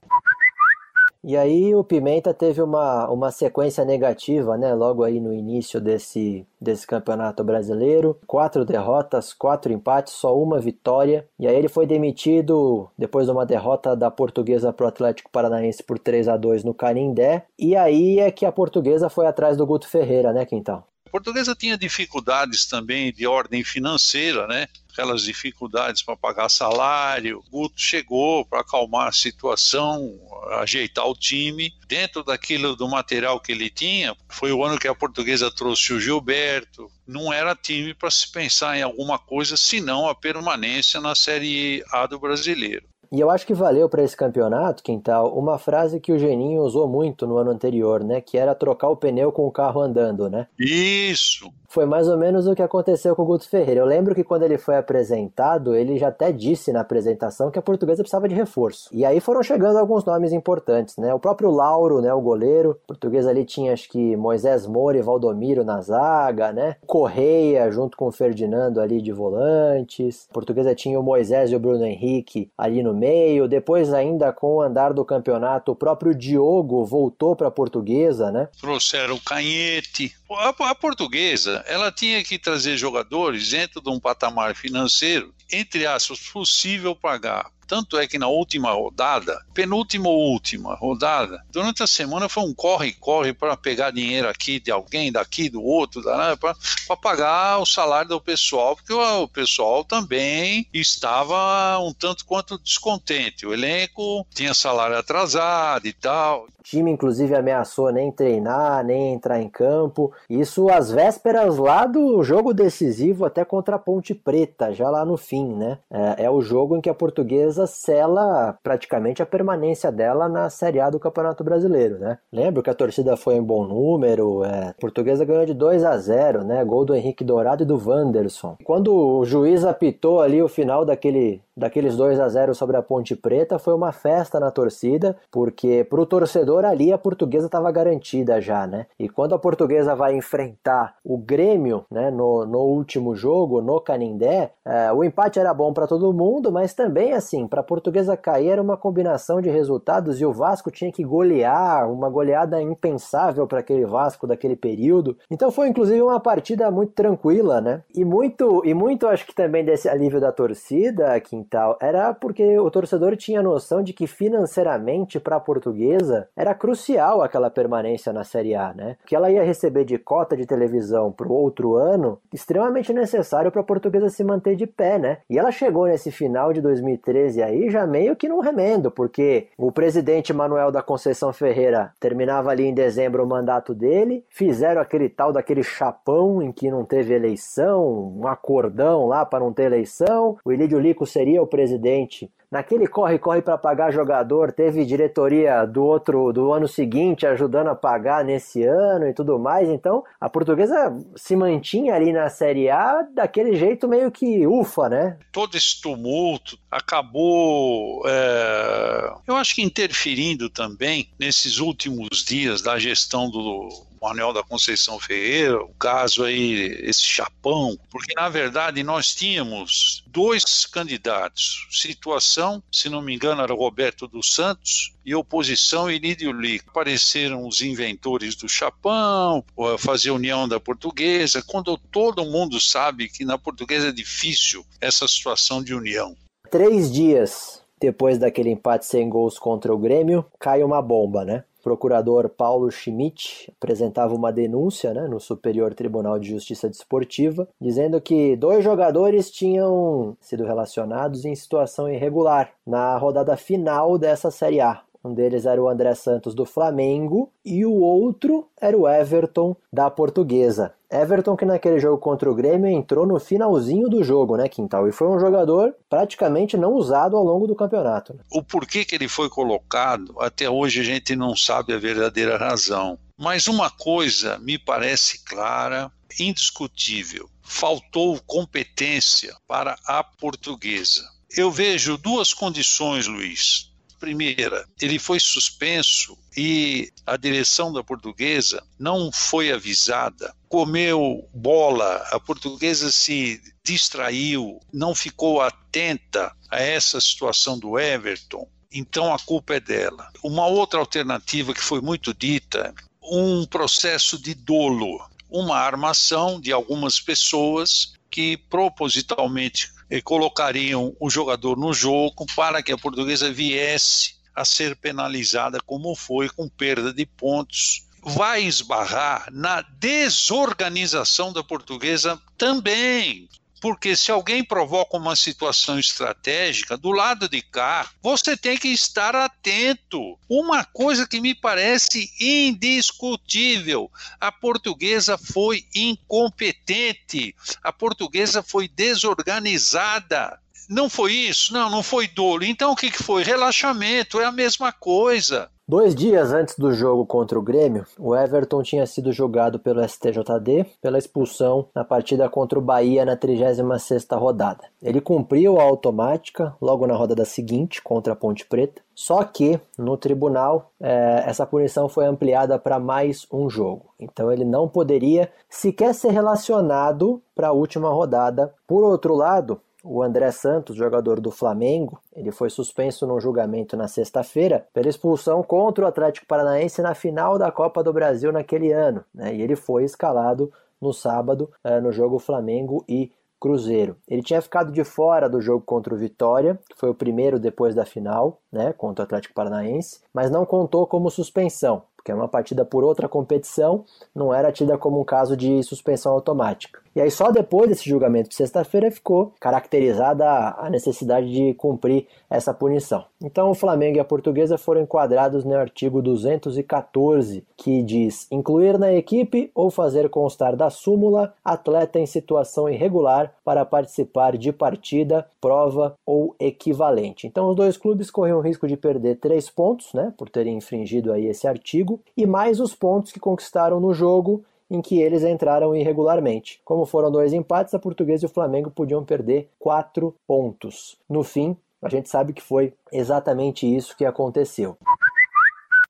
E 1.23 1.37
aí 1.37 1.75
o 1.75 1.85
Pimenta 1.85 2.33
teve 2.33 2.63
uma, 2.63 3.09
uma 3.11 3.31
sequência 3.31 3.85
negativa, 3.85 4.57
né? 4.57 4.73
Logo 4.75 5.05
aí 5.05 5.21
no 5.21 5.35
início 5.35 5.79
desse, 5.79 6.47
desse 6.59 6.87
campeonato 6.87 7.45
brasileiro. 7.45 8.19
Quatro 8.27 8.65
derrotas, 8.65 9.35
quatro 9.35 9.71
empates, 9.71 10.15
só 10.15 10.37
uma 10.37 10.59
vitória. 10.59 11.29
E 11.39 11.47
aí 11.47 11.55
ele 11.55 11.69
foi 11.69 11.87
demitido 11.87 12.89
depois 12.97 13.27
de 13.27 13.33
uma 13.33 13.45
derrota 13.45 13.95
da 13.95 14.11
portuguesa 14.11 14.73
para 14.73 14.87
o 14.87 14.89
Atlético 14.89 15.31
Paranaense 15.31 15.83
por 15.83 15.99
3 15.99 16.27
a 16.27 16.37
2 16.39 16.65
no 16.65 16.73
Canindé. 16.73 17.45
E 17.59 17.77
aí 17.77 18.19
é 18.19 18.31
que 18.31 18.47
a 18.47 18.53
portuguesa 18.53 19.11
foi 19.11 19.27
atrás 19.27 19.59
do 19.59 19.67
Guto 19.67 19.89
Ferreira, 19.89 20.33
né, 20.33 20.47
Quintal? 20.47 20.87
A 21.11 21.19
portuguesa 21.21 21.57
tinha 21.57 21.77
dificuldades 21.77 22.67
também 22.67 23.13
de 23.13 23.27
ordem 23.27 23.65
financeira, 23.65 24.47
né? 24.47 24.69
Aquelas 24.93 25.25
dificuldades 25.25 26.03
para 26.03 26.17
pagar 26.17 26.49
salário. 26.49 27.43
O 27.49 27.51
Guto 27.51 27.81
chegou 27.81 28.47
para 28.47 28.61
acalmar 28.61 29.09
a 29.09 29.13
situação, 29.13 30.21
ajeitar 30.61 31.05
o 31.09 31.17
time. 31.17 31.75
Dentro 31.89 32.23
daquilo 32.23 32.77
do 32.77 32.89
material 32.89 33.41
que 33.41 33.51
ele 33.51 33.69
tinha, 33.69 34.17
foi 34.29 34.53
o 34.53 34.65
ano 34.65 34.79
que 34.79 34.87
a 34.87 34.95
portuguesa 34.95 35.51
trouxe 35.51 35.93
o 35.93 36.01
Gilberto. 36.01 36.89
Não 37.05 37.33
era 37.33 37.57
time 37.57 37.93
para 37.93 38.09
se 38.09 38.31
pensar 38.31 38.79
em 38.79 38.83
alguma 38.83 39.19
coisa 39.19 39.57
senão 39.57 40.09
a 40.09 40.15
permanência 40.15 41.01
na 41.01 41.17
Série 41.17 41.83
A 41.91 42.07
do 42.07 42.21
brasileiro. 42.21 42.90
E 43.13 43.19
eu 43.19 43.29
acho 43.29 43.45
que 43.45 43.53
valeu 43.53 43.89
para 43.89 44.05
esse 44.05 44.17
campeonato, 44.17 44.85
Quintal, 44.85 45.37
uma 45.37 45.59
frase 45.59 45.99
que 45.99 46.13
o 46.13 46.19
Geninho 46.19 46.63
usou 46.63 46.89
muito 46.89 47.27
no 47.27 47.39
ano 47.39 47.51
anterior, 47.51 48.05
né? 48.05 48.21
Que 48.21 48.39
era 48.39 48.55
trocar 48.55 48.89
o 48.89 48.97
pneu 48.97 49.33
com 49.33 49.47
o 49.47 49.51
carro 49.51 49.81
andando, 49.81 50.31
né? 50.31 50.47
Isso! 50.57 51.53
Foi 51.71 51.87
mais 51.87 52.09
ou 52.09 52.19
menos 52.19 52.49
o 52.49 52.55
que 52.55 52.63
aconteceu 52.63 53.15
com 53.15 53.23
o 53.23 53.27
Guto 53.27 53.49
Ferreira. 53.49 53.81
Eu 53.81 53.87
lembro 53.87 54.13
que 54.13 54.25
quando 54.25 54.43
ele 54.43 54.59
foi 54.59 54.77
apresentado, 54.77 55.73
ele 55.73 55.99
já 55.99 56.09
até 56.09 56.33
disse 56.33 56.73
na 56.73 56.81
apresentação 56.81 57.49
que 57.49 57.61
a 57.61 57.63
portuguesa 57.63 58.03
precisava 58.03 58.29
de 58.29 58.35
reforço. 58.35 58.91
E 58.93 59.05
aí 59.05 59.21
foram 59.21 59.41
chegando 59.41 59.79
alguns 59.79 60.05
nomes 60.05 60.33
importantes, 60.33 60.97
né? 60.97 61.15
O 61.15 61.21
próprio 61.21 61.49
Lauro, 61.49 62.01
né, 62.01 62.13
o 62.13 62.21
goleiro. 62.21 62.73
O 62.73 62.87
português 62.89 63.25
ali 63.25 63.45
tinha 63.45 63.73
acho 63.73 63.89
que 63.89 64.17
Moisés 64.17 64.67
Moura 64.67 64.99
e 64.99 65.03
Valdomiro 65.03 65.63
na 65.63 65.81
zaga, 65.81 66.53
né? 66.53 66.75
Correia 66.85 67.71
junto 67.71 67.97
com 67.97 68.09
o 68.09 68.13
Ferdinando 68.13 68.81
ali 68.81 69.01
de 69.01 69.13
volantes. 69.13 70.27
A 70.29 70.35
portuguesa 70.35 70.75
tinha 70.75 70.99
o 70.99 71.05
Moisés 71.05 71.53
e 71.53 71.55
o 71.55 71.61
Bruno 71.61 71.85
Henrique 71.85 72.51
ali 72.59 72.83
no 72.83 72.93
meio. 72.93 73.47
Depois 73.47 73.95
ainda 73.95 74.33
com 74.33 74.57
o 74.57 74.61
andar 74.61 74.93
do 74.93 75.05
campeonato, 75.05 75.71
o 75.71 75.77
próprio 75.77 76.17
Diogo 76.17 76.85
voltou 76.85 77.37
para 77.37 77.47
a 77.47 77.53
portuguesa, 77.53 78.33
né? 78.33 78.49
Trouxeram 78.61 79.15
o 79.15 79.23
Canhete. 79.23 80.20
A, 80.39 80.75
portuguesa 80.75 81.65
ela 81.67 81.91
tinha 81.91 82.23
que 82.23 82.39
trazer 82.39 82.77
jogadores 82.77 83.51
dentro 83.51 83.81
de 83.81 83.91
um 83.91 83.99
patamar 83.99 84.55
financeiro, 84.55 85.35
entre 85.51 85.87
aspas, 85.87 86.21
possível 86.21 86.95
pagar 86.95 87.51
tanto 87.71 87.97
é 87.97 88.09
que 88.09 88.19
na 88.19 88.27
última 88.27 88.73
rodada, 88.73 89.41
penúltima 89.55 90.09
ou 90.09 90.33
última 90.33 90.75
rodada, 90.75 91.41
durante 91.53 91.85
a 91.85 91.87
semana 91.87 92.29
foi 92.29 92.43
um 92.43 92.53
corre-corre 92.53 93.33
para 93.33 93.57
pegar 93.57 93.93
dinheiro 93.93 94.29
aqui 94.29 94.59
de 94.59 94.73
alguém, 94.73 95.13
daqui, 95.13 95.49
do 95.49 95.63
outro, 95.63 96.03
para 96.03 96.97
pagar 97.01 97.61
o 97.61 97.65
salário 97.65 98.09
do 98.09 98.21
pessoal, 98.21 98.75
porque 98.75 98.93
o, 98.93 99.23
o 99.23 99.29
pessoal 99.29 99.85
também 99.85 100.67
estava 100.75 101.79
um 101.79 101.93
tanto 101.93 102.27
quanto 102.27 102.59
descontente. 102.59 103.47
O 103.47 103.55
elenco 103.55 104.27
tinha 104.35 104.53
salário 104.53 104.99
atrasado 104.99 105.87
e 105.87 105.93
tal. 105.93 106.47
O 106.61 106.63
time, 106.63 106.91
inclusive, 106.91 107.35
ameaçou 107.35 107.91
nem 107.93 108.11
treinar, 108.11 108.85
nem 108.85 109.15
entrar 109.15 109.41
em 109.41 109.49
campo. 109.49 110.13
Isso 110.29 110.69
às 110.69 110.91
vésperas 110.91 111.57
lá 111.57 111.87
do 111.87 112.23
jogo 112.23 112.53
decisivo, 112.53 113.25
até 113.25 113.45
contra 113.45 113.77
a 113.77 113.79
Ponte 113.79 114.15
Preta, 114.15 114.73
já 114.73 114.91
lá 114.91 115.05
no 115.05 115.17
fim, 115.17 115.55
né? 115.55 115.79
É, 115.91 116.25
é 116.25 116.31
o 116.31 116.43
jogo 116.43 116.77
em 116.77 116.81
que 116.81 116.91
a 116.91 116.95
portuguesa 116.95 117.60
Fortaleza 117.61 117.67
sela 117.67 118.59
praticamente 118.63 119.23
a 119.23 119.27
permanência 119.27 119.91
dela 119.91 120.29
na 120.29 120.49
Série 120.49 120.81
A 120.81 120.91
do 120.91 121.01
Campeonato 121.01 121.43
Brasileiro, 121.43 121.99
né? 121.99 122.19
Lembro 122.33 122.63
que 122.63 122.71
a 122.71 122.75
torcida 122.75 123.17
foi 123.17 123.35
em 123.35 123.43
bom 123.43 123.67
número, 123.67 124.45
é, 124.45 124.75
Portuguesa 124.81 125.25
ganhou 125.25 125.45
de 125.45 125.55
2 125.55 125.85
a 125.85 125.97
0, 125.97 126.45
né? 126.45 126.65
Gol 126.65 126.85
do 126.85 126.95
Henrique 126.95 127.25
Dourado 127.25 127.63
e 127.63 127.67
do 127.67 127.77
Wanderson. 127.77 128.57
Quando 128.65 128.95
o 128.95 129.25
juiz 129.25 129.65
apitou 129.65 130.21
ali 130.21 130.43
o 130.43 130.49
final 130.49 130.85
daquele 130.85 131.43
daqueles 131.61 131.97
2 131.97 132.19
a 132.19 132.29
0 132.29 132.55
sobre 132.55 132.77
a 132.77 132.83
Ponte 132.83 133.15
Preta 133.15 133.59
foi 133.59 133.75
uma 133.75 133.93
festa 133.93 134.41
na 134.41 134.51
torcida, 134.51 135.17
porque 135.31 135.85
para 135.85 136.01
o 136.01 136.07
torcedor 136.07 136.65
ali 136.65 136.93
a 136.93 136.99
portuguesa 136.99 137.47
estava 137.47 137.71
garantida 137.71 138.41
já, 138.41 138.67
né? 138.67 138.87
E 138.99 139.09
quando 139.09 139.35
a 139.35 139.39
portuguesa 139.39 139.95
vai 139.95 140.17
enfrentar 140.17 140.97
o 141.05 141.19
Grêmio, 141.19 141.85
né, 141.91 142.11
no, 142.11 142.47
no 142.47 142.61
último 142.61 143.15
jogo, 143.15 143.61
no 143.61 143.81
Canindé, 143.81 144.53
é, 144.65 144.91
o 144.93 145.05
empate 145.05 145.39
era 145.39 145.53
bom 145.53 145.73
para 145.73 145.87
todo 145.87 146.13
mundo, 146.13 146.51
mas 146.51 146.73
também, 146.73 147.13
assim, 147.13 147.47
para 147.47 147.61
a 147.61 147.65
portuguesa 147.65 148.17
cair 148.17 148.49
era 148.49 148.63
uma 148.63 148.77
combinação 148.77 149.41
de 149.41 149.51
resultados 149.51 150.21
e 150.21 150.25
o 150.25 150.33
Vasco 150.33 150.71
tinha 150.71 150.91
que 150.91 151.05
golear, 151.05 151.91
uma 151.91 152.09
goleada 152.09 152.61
impensável 152.63 153.47
para 153.47 153.61
aquele 153.61 153.85
Vasco 153.85 154.27
daquele 154.27 154.57
período. 154.57 155.17
Então 155.31 155.51
foi 155.51 155.69
inclusive 155.69 156.01
uma 156.01 156.19
partida 156.19 156.71
muito 156.71 156.93
tranquila, 156.93 157.61
né? 157.61 157.83
E 157.95 158.05
muito, 158.05 158.63
e 158.65 158.73
muito 158.73 159.07
acho 159.07 159.27
que 159.27 159.35
também 159.35 159.63
desse 159.63 159.89
alívio 159.89 160.21
da 160.21 160.33
torcida, 160.33 161.21
que 161.21 161.37
tal, 161.51 161.77
era 161.81 162.15
porque 162.15 162.59
o 162.59 162.71
torcedor 162.71 163.17
tinha 163.17 163.43
noção 163.43 163.83
de 163.83 163.93
que 163.93 164.07
financeiramente 164.07 165.19
para 165.19 165.37
a 165.37 165.41
portuguesa 165.41 166.29
era 166.37 166.55
crucial 166.55 167.23
aquela 167.23 167.51
permanência 167.51 168.13
na 168.13 168.23
Série 168.23 168.55
A, 168.55 168.73
né? 168.73 168.97
Que 169.05 169.17
ela 169.17 169.31
ia 169.31 169.43
receber 169.43 169.85
de 169.85 169.99
cota 169.99 170.37
de 170.37 170.47
televisão 170.47 171.11
para 171.11 171.29
o 171.29 171.33
outro 171.33 171.75
ano, 171.75 172.19
extremamente 172.33 172.93
necessário 172.93 173.51
para 173.51 173.61
a 173.61 173.65
portuguesa 173.65 174.09
se 174.09 174.23
manter 174.23 174.55
de 174.55 174.67
pé, 174.67 174.99
né? 174.99 175.19
E 175.29 175.39
ela 175.39 175.51
chegou 175.51 175.87
nesse 175.87 176.13
final 176.13 176.53
de 176.53 176.61
2013 176.61 177.43
aí 177.43 177.69
já 177.69 177.87
meio 177.87 178.15
que 178.15 178.29
num 178.29 178.41
remendo, 178.41 178.91
porque 178.91 179.49
o 179.59 179.73
presidente 179.73 180.33
Manuel 180.33 180.71
da 180.71 180.83
Conceição 180.83 181.33
Ferreira 181.33 181.93
terminava 181.99 182.51
ali 182.51 182.65
em 182.65 182.75
dezembro 182.75 183.25
o 183.25 183.29
mandato 183.29 183.75
dele, 183.75 184.25
fizeram 184.29 184.81
aquele 184.81 185.09
tal 185.09 185.33
daquele 185.33 185.63
chapão 185.63 186.41
em 186.41 186.53
que 186.53 186.71
não 186.71 186.85
teve 186.85 187.15
eleição, 187.15 188.13
um 188.17 188.27
acordão 188.27 189.07
lá 189.07 189.25
para 189.25 189.41
não 189.41 189.53
ter 189.53 189.65
eleição, 189.65 190.37
o 190.45 190.53
Ilídio 190.53 190.79
Lico 190.79 191.07
seria 191.07 191.30
o 191.39 191.47
presidente 191.47 192.31
naquele 192.51 192.87
corre-corre 192.87 193.41
para 193.41 193.57
pagar 193.57 193.93
jogador, 193.93 194.51
teve 194.51 194.85
diretoria 194.85 195.65
do 195.65 195.85
outro 195.85 196.33
do 196.33 196.53
ano 196.53 196.67
seguinte 196.67 197.27
ajudando 197.27 197.69
a 197.69 197.75
pagar 197.75 198.25
nesse 198.25 198.65
ano 198.65 199.07
e 199.07 199.15
tudo 199.15 199.39
mais. 199.39 199.69
Então, 199.69 200.03
a 200.21 200.29
portuguesa 200.29 200.93
se 201.15 201.37
mantinha 201.37 201.95
ali 201.95 202.13
na 202.13 202.29
Série 202.29 202.69
A 202.69 203.03
daquele 203.15 203.55
jeito 203.55 203.87
meio 203.87 204.11
que 204.11 204.47
ufa, 204.47 204.89
né? 204.89 205.19
Todo 205.31 205.57
esse 205.57 205.81
tumulto 205.81 206.59
acabou, 206.71 208.03
é, 208.07 209.13
eu 209.29 209.37
acho 209.37 209.55
que 209.55 209.63
interferindo 209.63 210.51
também 210.51 211.09
nesses 211.19 211.59
últimos 211.59 212.25
dias 212.25 212.63
da 212.63 212.79
gestão 212.79 213.31
do 213.31 213.90
Manuel 214.03 214.33
da 214.33 214.43
Conceição 214.43 214.99
Ferreira, 214.99 215.63
o 215.63 215.75
caso 215.75 216.25
aí, 216.25 216.79
esse 216.83 217.03
chapão, 217.03 217.77
porque 217.91 218.15
na 218.15 218.29
verdade 218.29 218.83
nós 218.83 219.15
tínhamos 219.15 220.03
dois 220.07 220.65
candidatos, 220.65 221.67
situação, 221.71 222.63
se 222.73 222.89
não 222.89 223.03
me 223.03 223.15
engano 223.15 223.43
era 223.43 223.53
Roberto 223.53 224.09
dos 224.09 224.33
Santos, 224.35 224.95
e 225.05 225.15
oposição 225.15 225.91
Inídio 225.91 226.33
Lico. 226.33 226.71
Apareceram 226.71 227.47
os 227.47 227.61
inventores 227.61 228.35
do 228.35 228.49
chapão, 228.49 229.45
fazer 229.79 230.11
união 230.11 230.49
da 230.49 230.59
portuguesa, 230.59 231.43
quando 231.47 231.77
todo 231.77 232.25
mundo 232.25 232.61
sabe 232.61 233.09
que 233.09 233.25
na 233.25 233.37
portuguesa 233.37 233.89
é 233.89 233.93
difícil 233.93 234.65
essa 234.81 235.07
situação 235.07 235.63
de 235.63 235.75
união. 235.75 236.17
Três 236.51 236.91
dias 236.91 237.61
depois 237.81 238.19
daquele 238.19 238.51
empate 238.51 238.85
sem 238.85 239.09
gols 239.09 239.39
contra 239.39 239.73
o 239.73 239.79
Grêmio, 239.79 240.27
cai 240.39 240.63
uma 240.63 240.83
bomba, 240.83 241.25
né? 241.25 241.45
Procurador 241.63 242.29
Paulo 242.29 242.71
Schmidt 242.71 243.53
apresentava 243.57 244.15
uma 244.15 244.33
denúncia 244.33 244.93
né, 244.93 245.07
no 245.07 245.21
Superior 245.21 245.75
Tribunal 245.75 246.19
de 246.19 246.31
Justiça 246.31 246.69
Desportiva, 246.69 247.49
dizendo 247.61 248.01
que 248.01 248.37
dois 248.37 248.65
jogadores 248.65 249.31
tinham 249.31 250.17
sido 250.21 250.45
relacionados 250.45 251.25
em 251.25 251.35
situação 251.35 251.89
irregular 251.89 252.53
na 252.67 252.97
rodada 252.97 253.37
final 253.37 253.99
dessa 253.99 254.31
Série 254.31 254.61
A. 254.61 254.83
Um 255.03 255.15
deles 255.15 255.47
era 255.47 255.61
o 255.61 255.69
André 255.69 255.95
Santos 255.95 256.35
do 256.35 256.45
Flamengo 256.45 257.33
e 257.43 257.65
o 257.65 257.73
outro 257.73 258.47
era 258.61 258.77
o 258.77 258.87
Everton 258.87 259.57
da 259.73 259.91
Portuguesa. 259.91 260.75
Everton 260.91 261.37
que 261.37 261.47
naquele 261.47 261.81
jogo 261.81 261.97
contra 261.97 262.31
o 262.31 262.35
Grêmio 262.35 262.69
entrou 262.69 263.07
no 263.07 263.19
finalzinho 263.19 263.89
do 263.89 264.05
jogo, 264.05 264.37
né, 264.37 264.47
Quintal? 264.47 264.87
E 264.87 264.93
foi 264.93 265.09
um 265.09 265.19
jogador 265.19 265.75
praticamente 265.89 266.57
não 266.59 266.75
usado 266.75 267.17
ao 267.17 267.25
longo 267.25 267.47
do 267.47 267.55
campeonato. 267.55 268.13
Né? 268.13 268.21
O 268.31 268.43
porquê 268.43 268.85
que 268.85 268.95
ele 268.95 269.09
foi 269.09 269.31
colocado, 269.31 270.15
até 270.21 270.51
hoje 270.51 270.81
a 270.81 270.85
gente 270.85 271.17
não 271.17 271.35
sabe 271.35 271.73
a 271.73 271.79
verdadeira 271.79 272.37
razão. 272.37 272.99
Mas 273.17 273.47
uma 273.47 273.71
coisa 273.71 274.39
me 274.39 274.59
parece 274.59 275.25
clara, 275.25 275.91
indiscutível: 276.19 277.31
faltou 277.43 278.21
competência 278.27 279.35
para 279.49 279.77
a 279.87 280.05
portuguesa. 280.05 281.03
Eu 281.35 281.51
vejo 281.51 281.97
duas 281.97 282.35
condições, 282.35 283.07
Luiz 283.07 283.70
primeira, 284.01 284.67
ele 284.81 284.99
foi 284.99 285.21
suspenso 285.21 286.19
e 286.35 286.91
a 287.07 287.17
direção 287.17 287.73
da 287.73 287.85
portuguesa 287.85 288.65
não 288.79 289.13
foi 289.13 289.53
avisada, 289.53 290.35
comeu 290.49 291.29
bola, 291.35 291.97
a 292.11 292.19
portuguesa 292.19 292.91
se 292.91 293.41
distraiu, 293.63 294.59
não 294.73 294.95
ficou 294.95 295.43
atenta 295.43 296.35
a 296.51 296.59
essa 296.59 297.01
situação 297.01 297.59
do 297.59 297.79
Everton. 297.79 298.49
Então 298.73 299.13
a 299.13 299.19
culpa 299.19 299.55
é 299.55 299.61
dela. 299.61 300.11
Uma 300.25 300.47
outra 300.47 300.81
alternativa 300.81 301.53
que 301.53 301.61
foi 301.61 301.81
muito 301.81 302.15
dita, 302.15 302.75
um 303.03 303.45
processo 303.45 304.19
de 304.19 304.33
dolo, 304.33 305.01
uma 305.29 305.57
armação 305.57 306.41
de 306.41 306.53
algumas 306.53 307.01
pessoas 307.01 307.93
que 308.11 308.37
propositalmente 308.37 309.71
colocariam 310.05 310.95
o 311.01 311.11
jogador 311.11 311.57
no 311.57 311.73
jogo 311.73 312.27
para 312.37 312.63
que 312.63 312.71
a 312.71 312.79
portuguesa 312.79 313.33
viesse 313.33 314.15
a 314.35 314.45
ser 314.45 314.77
penalizada, 314.77 315.59
como 315.65 315.97
foi, 315.97 316.29
com 316.29 316.49
perda 316.49 316.93
de 316.93 317.05
pontos. 317.05 317.87
Vai 318.03 318.45
esbarrar 318.45 319.29
na 319.33 319.63
desorganização 319.63 321.33
da 321.33 321.43
portuguesa 321.43 322.21
também, 322.39 323.29
porque 323.61 323.95
se 323.95 324.11
alguém 324.11 324.43
provoca 324.43 324.97
uma 324.97 325.15
situação 325.15 325.79
estratégica, 325.79 326.77
do 326.77 326.91
lado 326.91 327.29
de 327.29 327.43
cá, 327.43 327.89
você 328.03 328.37
tem 328.37 328.57
que 328.57 328.69
estar 328.69 329.15
atento. 329.15 330.19
Uma 330.29 330.65
coisa 330.65 331.07
que 331.07 331.21
me 331.21 331.35
parece 331.35 332.11
indiscutível: 332.19 333.91
a 334.19 334.33
portuguesa 334.33 335.19
foi 335.19 335.67
incompetente, 335.75 337.35
a 337.63 337.73
portuguesa 337.73 338.43
foi 338.43 338.67
desorganizada. 338.67 340.41
Não 340.69 340.89
foi 340.89 341.13
isso? 341.13 341.53
Não, 341.53 341.69
não 341.69 341.83
foi 341.83 342.07
dolo. 342.07 342.45
Então 342.45 342.73
o 342.73 342.77
que 342.77 342.91
foi? 342.93 343.25
Relaxamento, 343.25 344.21
é 344.21 344.25
a 344.25 344.33
mesma 344.33 344.73
coisa. 344.73 345.51
Dois 345.71 345.95
dias 345.95 346.33
antes 346.33 346.59
do 346.59 346.73
jogo 346.73 347.07
contra 347.07 347.39
o 347.39 347.43
Grêmio, 347.43 347.87
o 347.97 348.17
Everton 348.17 348.61
tinha 348.61 348.85
sido 348.89 349.13
julgado 349.13 349.57
pelo 349.57 349.81
STJD 349.89 350.67
pela 350.83 350.99
expulsão 350.99 351.69
na 351.73 351.85
partida 351.85 352.29
contra 352.29 352.59
o 352.59 352.63
Bahia 352.63 353.05
na 353.05 353.17
36ª 353.17 354.19
rodada. 354.19 354.65
Ele 354.83 355.01
cumpriu 355.01 355.61
a 355.61 355.63
automática 355.63 356.57
logo 356.61 356.89
na 356.89 356.97
rodada 356.97 357.25
seguinte 357.25 357.81
contra 357.81 358.15
a 358.15 358.17
Ponte 358.17 358.45
Preta, 358.47 358.83
só 358.97 359.23
que 359.23 359.61
no 359.79 359.97
tribunal 359.97 360.73
é, 360.81 361.23
essa 361.25 361.47
punição 361.47 361.89
foi 361.89 362.05
ampliada 362.05 362.59
para 362.59 362.81
mais 362.81 363.25
um 363.33 363.49
jogo. 363.49 363.95
Então 363.97 364.33
ele 364.33 364.45
não 364.45 364.67
poderia 364.67 365.31
sequer 365.49 365.95
ser 365.95 366.11
relacionado 366.11 367.23
para 367.33 367.47
a 367.47 367.53
última 367.53 367.91
rodada. 367.91 368.53
Por 368.67 368.83
outro 368.83 369.15
lado, 369.15 369.61
o 369.83 370.03
André 370.03 370.31
Santos, 370.31 370.77
jogador 370.77 371.21
do 371.21 371.31
Flamengo, 371.31 372.01
ele 372.15 372.31
foi 372.31 372.51
suspenso 372.51 373.07
num 373.07 373.21
julgamento 373.21 373.77
na 373.77 373.89
sexta-feira 373.89 374.67
pela 374.73 374.89
expulsão 374.89 375.43
contra 375.43 375.85
o 375.85 375.89
Atlético 375.89 376.27
Paranaense 376.27 376.83
na 376.83 376.95
final 376.95 377.39
da 377.39 377.51
Copa 377.51 377.83
do 377.83 377.93
Brasil 377.93 378.33
naquele 378.33 378.73
ano. 378.73 379.05
Né? 379.15 379.35
E 379.35 379.43
ele 379.43 379.57
foi 379.57 379.85
escalado 379.85 380.53
no 380.81 380.93
sábado 380.93 381.51
eh, 381.63 381.81
no 381.81 381.93
jogo 381.93 382.19
Flamengo 382.19 382.85
e 382.89 383.13
Cruzeiro. 383.41 383.97
Ele 384.07 384.23
tinha 384.23 384.43
ficado 384.43 384.71
de 384.71 384.85
fora 384.85 385.29
do 385.29 385.41
jogo 385.41 385.65
contra 385.65 385.95
o 385.95 385.97
Vitória, 385.97 386.59
que 386.69 386.79
foi 386.79 386.91
o 386.91 386.95
primeiro 386.95 387.39
depois 387.39 387.75
da 387.75 387.87
final, 387.87 388.39
né, 388.53 388.75
contra 388.75 389.03
o 389.03 389.07
Atlético 389.07 389.35
Paranaense, 389.35 390.01
mas 390.13 390.31
não 390.31 390.45
contou 390.45 390.87
como 390.87 391.11
suspensão 391.11 391.83
porque 392.01 392.11
é 392.11 392.15
uma 392.15 392.29
partida 392.29 392.65
por 392.65 392.83
outra 392.83 393.07
competição, 393.07 393.85
não 394.15 394.33
era 394.33 394.51
tida 394.51 394.79
como 394.79 394.99
um 394.99 395.05
caso 395.05 395.37
de 395.37 395.63
suspensão 395.63 396.13
automática. 396.13 396.81
E 396.97 397.01
aí 397.01 397.11
só 397.11 397.31
depois 397.31 397.69
desse 397.69 397.89
julgamento 397.89 398.31
de 398.31 398.35
sexta-feira 398.35 398.91
ficou 398.91 399.35
caracterizada 399.39 400.27
a 400.27 400.69
necessidade 400.71 401.31
de 401.31 401.53
cumprir 401.55 402.07
essa 402.31 402.55
punição. 402.55 403.05
Então 403.21 403.51
o 403.51 403.55
Flamengo 403.55 403.97
e 403.97 404.01
a 404.01 404.05
Portuguesa 404.05 404.57
foram 404.57 404.83
enquadrados 404.83 405.45
no 405.45 405.55
artigo 405.57 406.01
214, 406.01 407.45
que 407.57 407.83
diz 407.83 408.29
incluir 408.31 408.79
na 408.79 408.93
equipe 408.93 409.51
ou 409.55 409.71
fazer 409.71 410.09
constar 410.09 410.55
da 410.55 410.71
súmula 410.71 411.35
atleta 411.45 411.99
em 411.99 412.07
situação 412.07 412.69
irregular 412.69 413.35
para 413.45 413.65
participar 413.65 414.37
de 414.37 414.53
partida, 414.53 415.27
prova 415.41 415.97
ou 416.07 416.37
equivalente. 416.39 417.27
Então 417.27 417.49
os 417.49 417.57
dois 417.57 417.77
clubes 417.77 418.11
corriam 418.11 418.39
o 418.39 418.43
risco 418.43 418.69
de 418.69 418.77
perder 418.77 419.17
três 419.17 419.51
pontos, 419.51 419.93
né, 419.93 420.15
por 420.17 420.31
terem 420.31 420.57
infringido 420.57 421.13
aí 421.13 421.27
esse 421.27 421.49
artigo, 421.49 422.01
e 422.17 422.25
mais 422.27 422.61
os 422.61 422.75
pontos 422.75 423.11
que 423.11 423.19
conquistaram 423.19 423.81
no 423.81 423.93
jogo 423.93 424.45
em 424.71 424.81
que 424.81 425.01
eles 425.01 425.25
entraram 425.25 425.75
irregularmente. 425.75 426.61
Como 426.65 426.87
foram 426.87 427.11
dois 427.11 427.33
empates, 427.33 427.75
a 427.75 427.79
Portuguesa 427.79 428.25
e 428.25 428.29
o 428.29 428.33
Flamengo 428.33 428.71
podiam 428.71 429.05
perder 429.05 429.49
quatro 429.59 430.15
pontos. 430.27 430.97
No 431.09 431.25
fim, 431.25 431.57
a 431.83 431.89
gente 431.89 432.09
sabe 432.09 432.33
que 432.33 432.43
foi 432.43 432.75
exatamente 432.93 433.67
isso 433.67 433.97
que 433.97 434.05
aconteceu. 434.05 434.77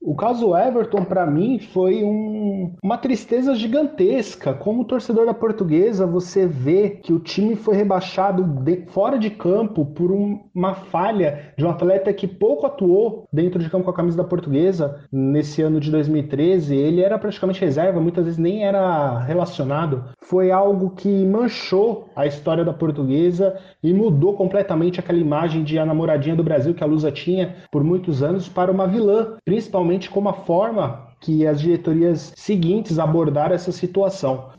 O 0.03 0.15
caso 0.15 0.57
Everton, 0.57 1.05
para 1.05 1.27
mim, 1.27 1.59
foi 1.59 2.03
um, 2.03 2.75
uma 2.83 2.97
tristeza 2.97 3.55
gigantesca. 3.55 4.55
Como 4.55 4.87
torcedor 4.87 5.27
da 5.27 5.35
portuguesa, 5.35 6.07
você 6.07 6.47
vê 6.47 6.89
que 6.89 7.13
o 7.13 7.19
time 7.19 7.55
foi 7.55 7.77
rebaixado 7.77 8.43
de, 8.43 8.87
fora 8.87 9.19
de 9.19 9.29
campo 9.29 9.85
por 9.85 10.11
um, 10.11 10.41
uma 10.55 10.73
falha 10.73 11.53
de 11.57 11.67
um 11.67 11.69
atleta 11.69 12.15
que 12.15 12.27
pouco 12.27 12.65
atuou 12.65 13.29
dentro 13.31 13.59
de 13.59 13.69
campo 13.69 13.85
com 13.85 13.91
a 13.91 13.95
camisa 13.95 14.17
da 14.17 14.25
portuguesa 14.25 15.01
nesse 15.13 15.61
ano 15.61 15.79
de 15.79 15.91
2013. 15.91 16.75
Ele 16.75 17.03
era 17.03 17.19
praticamente 17.19 17.61
reserva, 17.61 18.01
muitas 18.01 18.25
vezes 18.25 18.39
nem 18.39 18.65
era 18.65 19.19
relacionado. 19.19 20.05
Foi 20.23 20.51
algo 20.51 20.91
que 20.91 21.27
manchou 21.27 22.09
a 22.17 22.25
história 22.27 22.65
da 22.65 22.73
portuguesa 22.73 23.59
e 23.83 23.93
mudou 23.93 24.33
completamente 24.33 24.99
aquela 24.99 25.19
imagem 25.19 25.63
de 25.63 25.79
a 25.79 25.85
namoradinha 25.85 26.37
do 26.37 26.43
Brasil 26.43 26.73
que 26.73 26.83
a 26.83 26.87
Lusa 26.87 27.13
tinha 27.13 27.57
por 27.71 27.85
muitos 27.85 28.23
anos 28.23 28.49
para 28.49 28.73
uma 28.73 28.87
vilã, 28.87 29.37
principalmente 29.45 29.90
como 30.11 30.29
a 30.29 30.33
forma 30.33 31.09
que 31.21 31.47
as 31.47 31.61
diretorias 31.61 32.33
seguintes 32.37 32.99
abordaram 32.99 33.55
essa 33.55 33.73
situação. 33.73 34.51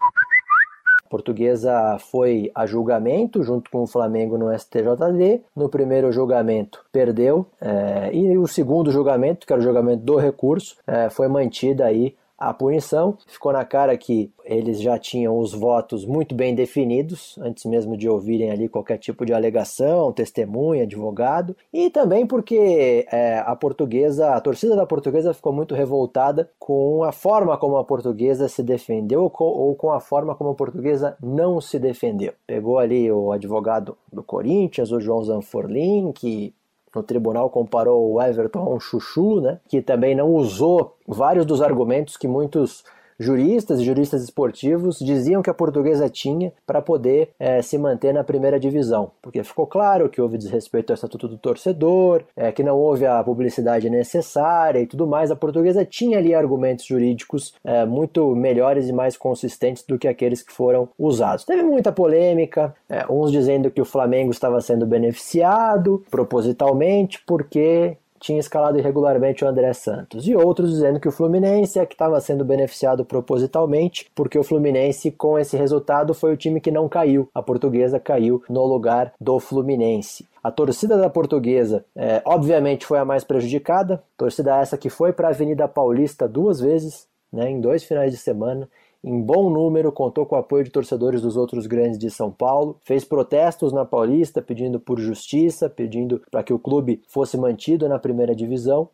A 1.04 1.10
portuguesa 1.10 1.98
foi 2.00 2.52
a 2.56 2.66
julgamento 2.66 3.44
junto 3.44 3.70
com 3.70 3.84
o 3.84 3.88
Flamengo 3.88 4.38
no 4.38 4.52
STJD. 4.58 5.42
No 5.56 5.70
primeiro 5.70 6.12
julgamento 6.12 6.86
perdeu 6.92 7.46
é, 7.60 8.14
e 8.14 8.38
o 8.38 8.48
segundo 8.48 8.92
julgamento, 8.92 9.46
que 9.46 9.52
era 9.52 9.62
o 9.62 9.64
julgamento 9.64 10.04
do 10.04 10.16
recurso, 10.16 10.78
é, 10.88 11.10
foi 11.10 11.28
mantida 11.28 11.86
aí 11.86 12.16
a 12.42 12.52
punição. 12.54 13.16
Ficou 13.28 13.54
na 13.54 13.64
cara 13.64 13.96
que 13.96 14.32
eles 14.44 14.82
já 14.82 14.98
tinham 14.98 15.38
os 15.38 15.54
votos 15.54 16.04
muito 16.04 16.34
bem 16.34 16.56
definidos, 16.56 17.38
antes 17.40 17.66
mesmo 17.66 17.96
de 17.96 18.10
ouvirem 18.10 18.50
ali 18.50 18.68
qualquer 18.68 18.98
tipo 18.98 19.24
de 19.24 19.32
alegação, 19.32 20.12
testemunha, 20.12 20.84
advogado, 20.84 21.56
e 21.72 21.92
também 21.92 22.26
porque 22.26 23.06
é, 23.12 23.38
a 23.38 23.56
portuguesa, 23.56 24.34
a 24.34 24.42
torcida 24.42 24.76
da 24.76 24.88
portuguesa 24.88 25.36
ficou 25.36 25.54
muito 25.54 25.76
revoltada 25.76 26.50
com 26.58 27.04
a 27.04 27.12
forma 27.12 27.56
como 27.58 27.78
a 27.78 27.84
portuguesa 27.84 28.50
se 28.50 28.64
defendeu 28.64 29.32
ou 29.38 29.76
com 29.76 29.92
a 29.92 30.00
forma 30.00 30.34
como 30.34 30.50
a 30.50 30.56
portuguesa 30.56 31.16
não 31.22 31.62
se 31.62 31.78
defendeu. 31.78 32.34
Pegou 32.48 32.80
ali 32.80 33.12
o 33.12 33.32
advogado 33.32 33.96
do 34.12 34.24
Corinthians, 34.24 34.92
o 34.92 35.00
João 35.00 35.24
Zanforlin, 35.24 36.12
que 36.12 36.56
no 36.94 37.04
tribunal 37.04 37.50
comparou 37.50 38.14
o 38.14 38.22
Everton 38.22 38.60
a 38.60 38.76
um 38.76 38.80
chuchu, 38.80 39.42
né, 39.42 39.60
que 39.68 39.82
também 39.82 40.16
não 40.16 40.30
usou 40.34 40.96
vários 41.08 41.46
dos 41.46 41.62
argumentos 41.62 42.18
que 42.18 42.28
muitos 42.28 42.84
juristas 43.22 43.80
e 43.80 43.86
juristas 43.86 44.24
esportivos 44.24 44.98
diziam 45.00 45.42
que 45.42 45.50
a 45.50 45.54
portuguesa 45.54 46.10
tinha 46.10 46.52
para 46.66 46.82
poder 46.82 47.30
é, 47.40 47.62
se 47.62 47.78
manter 47.78 48.14
na 48.14 48.24
primeira 48.24 48.60
divisão, 48.60 49.12
porque 49.22 49.44
ficou 49.44 49.68
claro 49.68 50.10
que 50.10 50.20
houve 50.20 50.38
desrespeito 50.38 50.92
ao 50.92 50.96
estatuto 50.96 51.28
do 51.28 51.38
torcedor, 51.38 52.24
é, 52.36 52.52
que 52.52 52.64
não 52.64 52.78
houve 52.78 53.06
a 53.06 53.24
publicidade 53.24 53.90
necessária 53.90 54.80
e 54.80 54.88
tudo 54.88 55.06
mais. 55.06 55.30
A 55.30 55.36
portuguesa 55.36 55.86
tinha 55.86 56.18
ali 56.18 56.34
argumentos 56.34 56.86
jurídicos 56.86 57.54
é, 57.64 57.86
muito 57.86 58.36
melhores 58.36 58.90
e 58.90 58.94
mais 58.94 59.16
consistentes 59.16 59.84
do 59.84 60.00
que 60.00 60.08
aqueles 60.08 60.42
que 60.42 60.52
foram 60.52 60.90
usados. 60.98 61.46
Teve 61.46 61.62
muita 61.62 61.92
polêmica, 61.92 62.74
é, 62.90 63.06
uns 63.10 63.32
dizendo 63.32 63.70
que 63.70 63.82
o 63.82 63.86
Flamengo 63.86 64.32
estava 64.32 64.60
sendo 64.62 64.86
beneficiado 64.86 66.04
propositalmente 66.10 67.22
porque 67.26 67.98
tinha 68.22 68.40
escalado 68.40 68.78
irregularmente 68.78 69.44
o 69.44 69.48
André 69.48 69.74
Santos, 69.74 70.28
e 70.28 70.36
outros 70.36 70.70
dizendo 70.70 71.00
que 71.00 71.08
o 71.08 71.12
Fluminense 71.12 71.80
é 71.80 71.86
que 71.86 71.96
estava 71.96 72.22
sendo 72.22 72.46
beneficiado 72.46 73.04
propositalmente, 73.04 74.10
porque 74.16 74.38
o 74.38 74.44
Fluminense, 74.44 75.12
com 75.12 75.38
esse 75.38 75.58
resultado, 75.58 76.14
foi 76.14 76.32
o 76.32 76.38
time 76.38 76.62
que 76.62 76.72
não 76.72 76.88
caiu. 76.88 77.28
A 77.34 77.42
portuguesa 77.42 78.00
caiu 78.00 78.44
no 78.48 78.64
lugar 78.66 79.12
do 79.20 79.40
Fluminense. 79.40 80.28
A 80.44 80.52
torcida 80.52 80.98
da 80.98 81.10
Portuguesa, 81.10 81.84
é, 81.96 82.22
obviamente, 82.24 82.86
foi 82.86 83.00
a 83.00 83.06
mais 83.06 83.24
prejudicada. 83.24 84.02
Torcida 84.16 84.58
essa 84.58 84.78
que 84.78 84.90
foi 84.90 85.12
para 85.12 85.28
a 85.28 85.32
Avenida 85.32 85.68
Paulista 85.68 86.28
duas 86.28 86.60
vezes, 86.60 87.08
né, 87.34 87.50
em 87.50 87.60
dois 87.60 87.84
finais 87.84 88.12
de 88.12 88.18
semana, 88.18 88.70
em 89.04 89.20
bom 89.20 89.50
número, 89.50 89.92
contou 89.92 90.26
com 90.26 90.36
o 90.36 90.40
apoio 90.40 90.64
de 90.64 90.70
torcedores 90.70 91.22
dos 91.22 91.36
outros 91.36 91.66
grandes 91.66 91.98
de 91.98 92.10
São 92.10 92.32
Paulo, 92.32 92.78
fez 92.84 93.04
protestos 93.04 93.74
na 93.74 93.84
Paulista 93.84 94.42
pedindo 94.42 94.80
por 94.80 95.00
justiça, 95.00 95.70
pedindo 95.70 96.22
para 96.30 96.44
que 96.44 96.54
o 96.54 96.60
clube 96.60 97.02
fosse 97.08 97.36
mantido 97.36 97.90
na 97.90 97.98
primeira 97.98 98.36
divisão. 98.36 98.90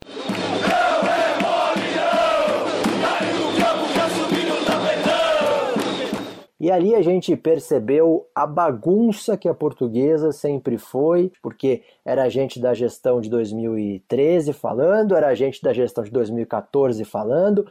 E 6.59 6.71
ali 6.71 6.95
a 6.95 7.01
gente 7.03 7.35
percebeu 7.35 8.27
a 8.33 8.47
bagunça 8.47 9.37
que 9.37 9.47
a 9.47 9.53
portuguesa 9.53 10.31
sempre 10.31 10.77
foi, 10.79 11.31
porque 11.41 11.83
era 12.03 12.27
gente 12.29 12.59
da 12.59 12.73
gestão 12.73 13.21
de 13.21 13.29
2013 13.29 14.53
falando, 14.53 15.15
era 15.15 15.35
gente 15.35 15.61
da 15.61 15.71
gestão 15.71 16.03
de 16.03 16.09
2014 16.09 17.05
falando, 17.05 17.69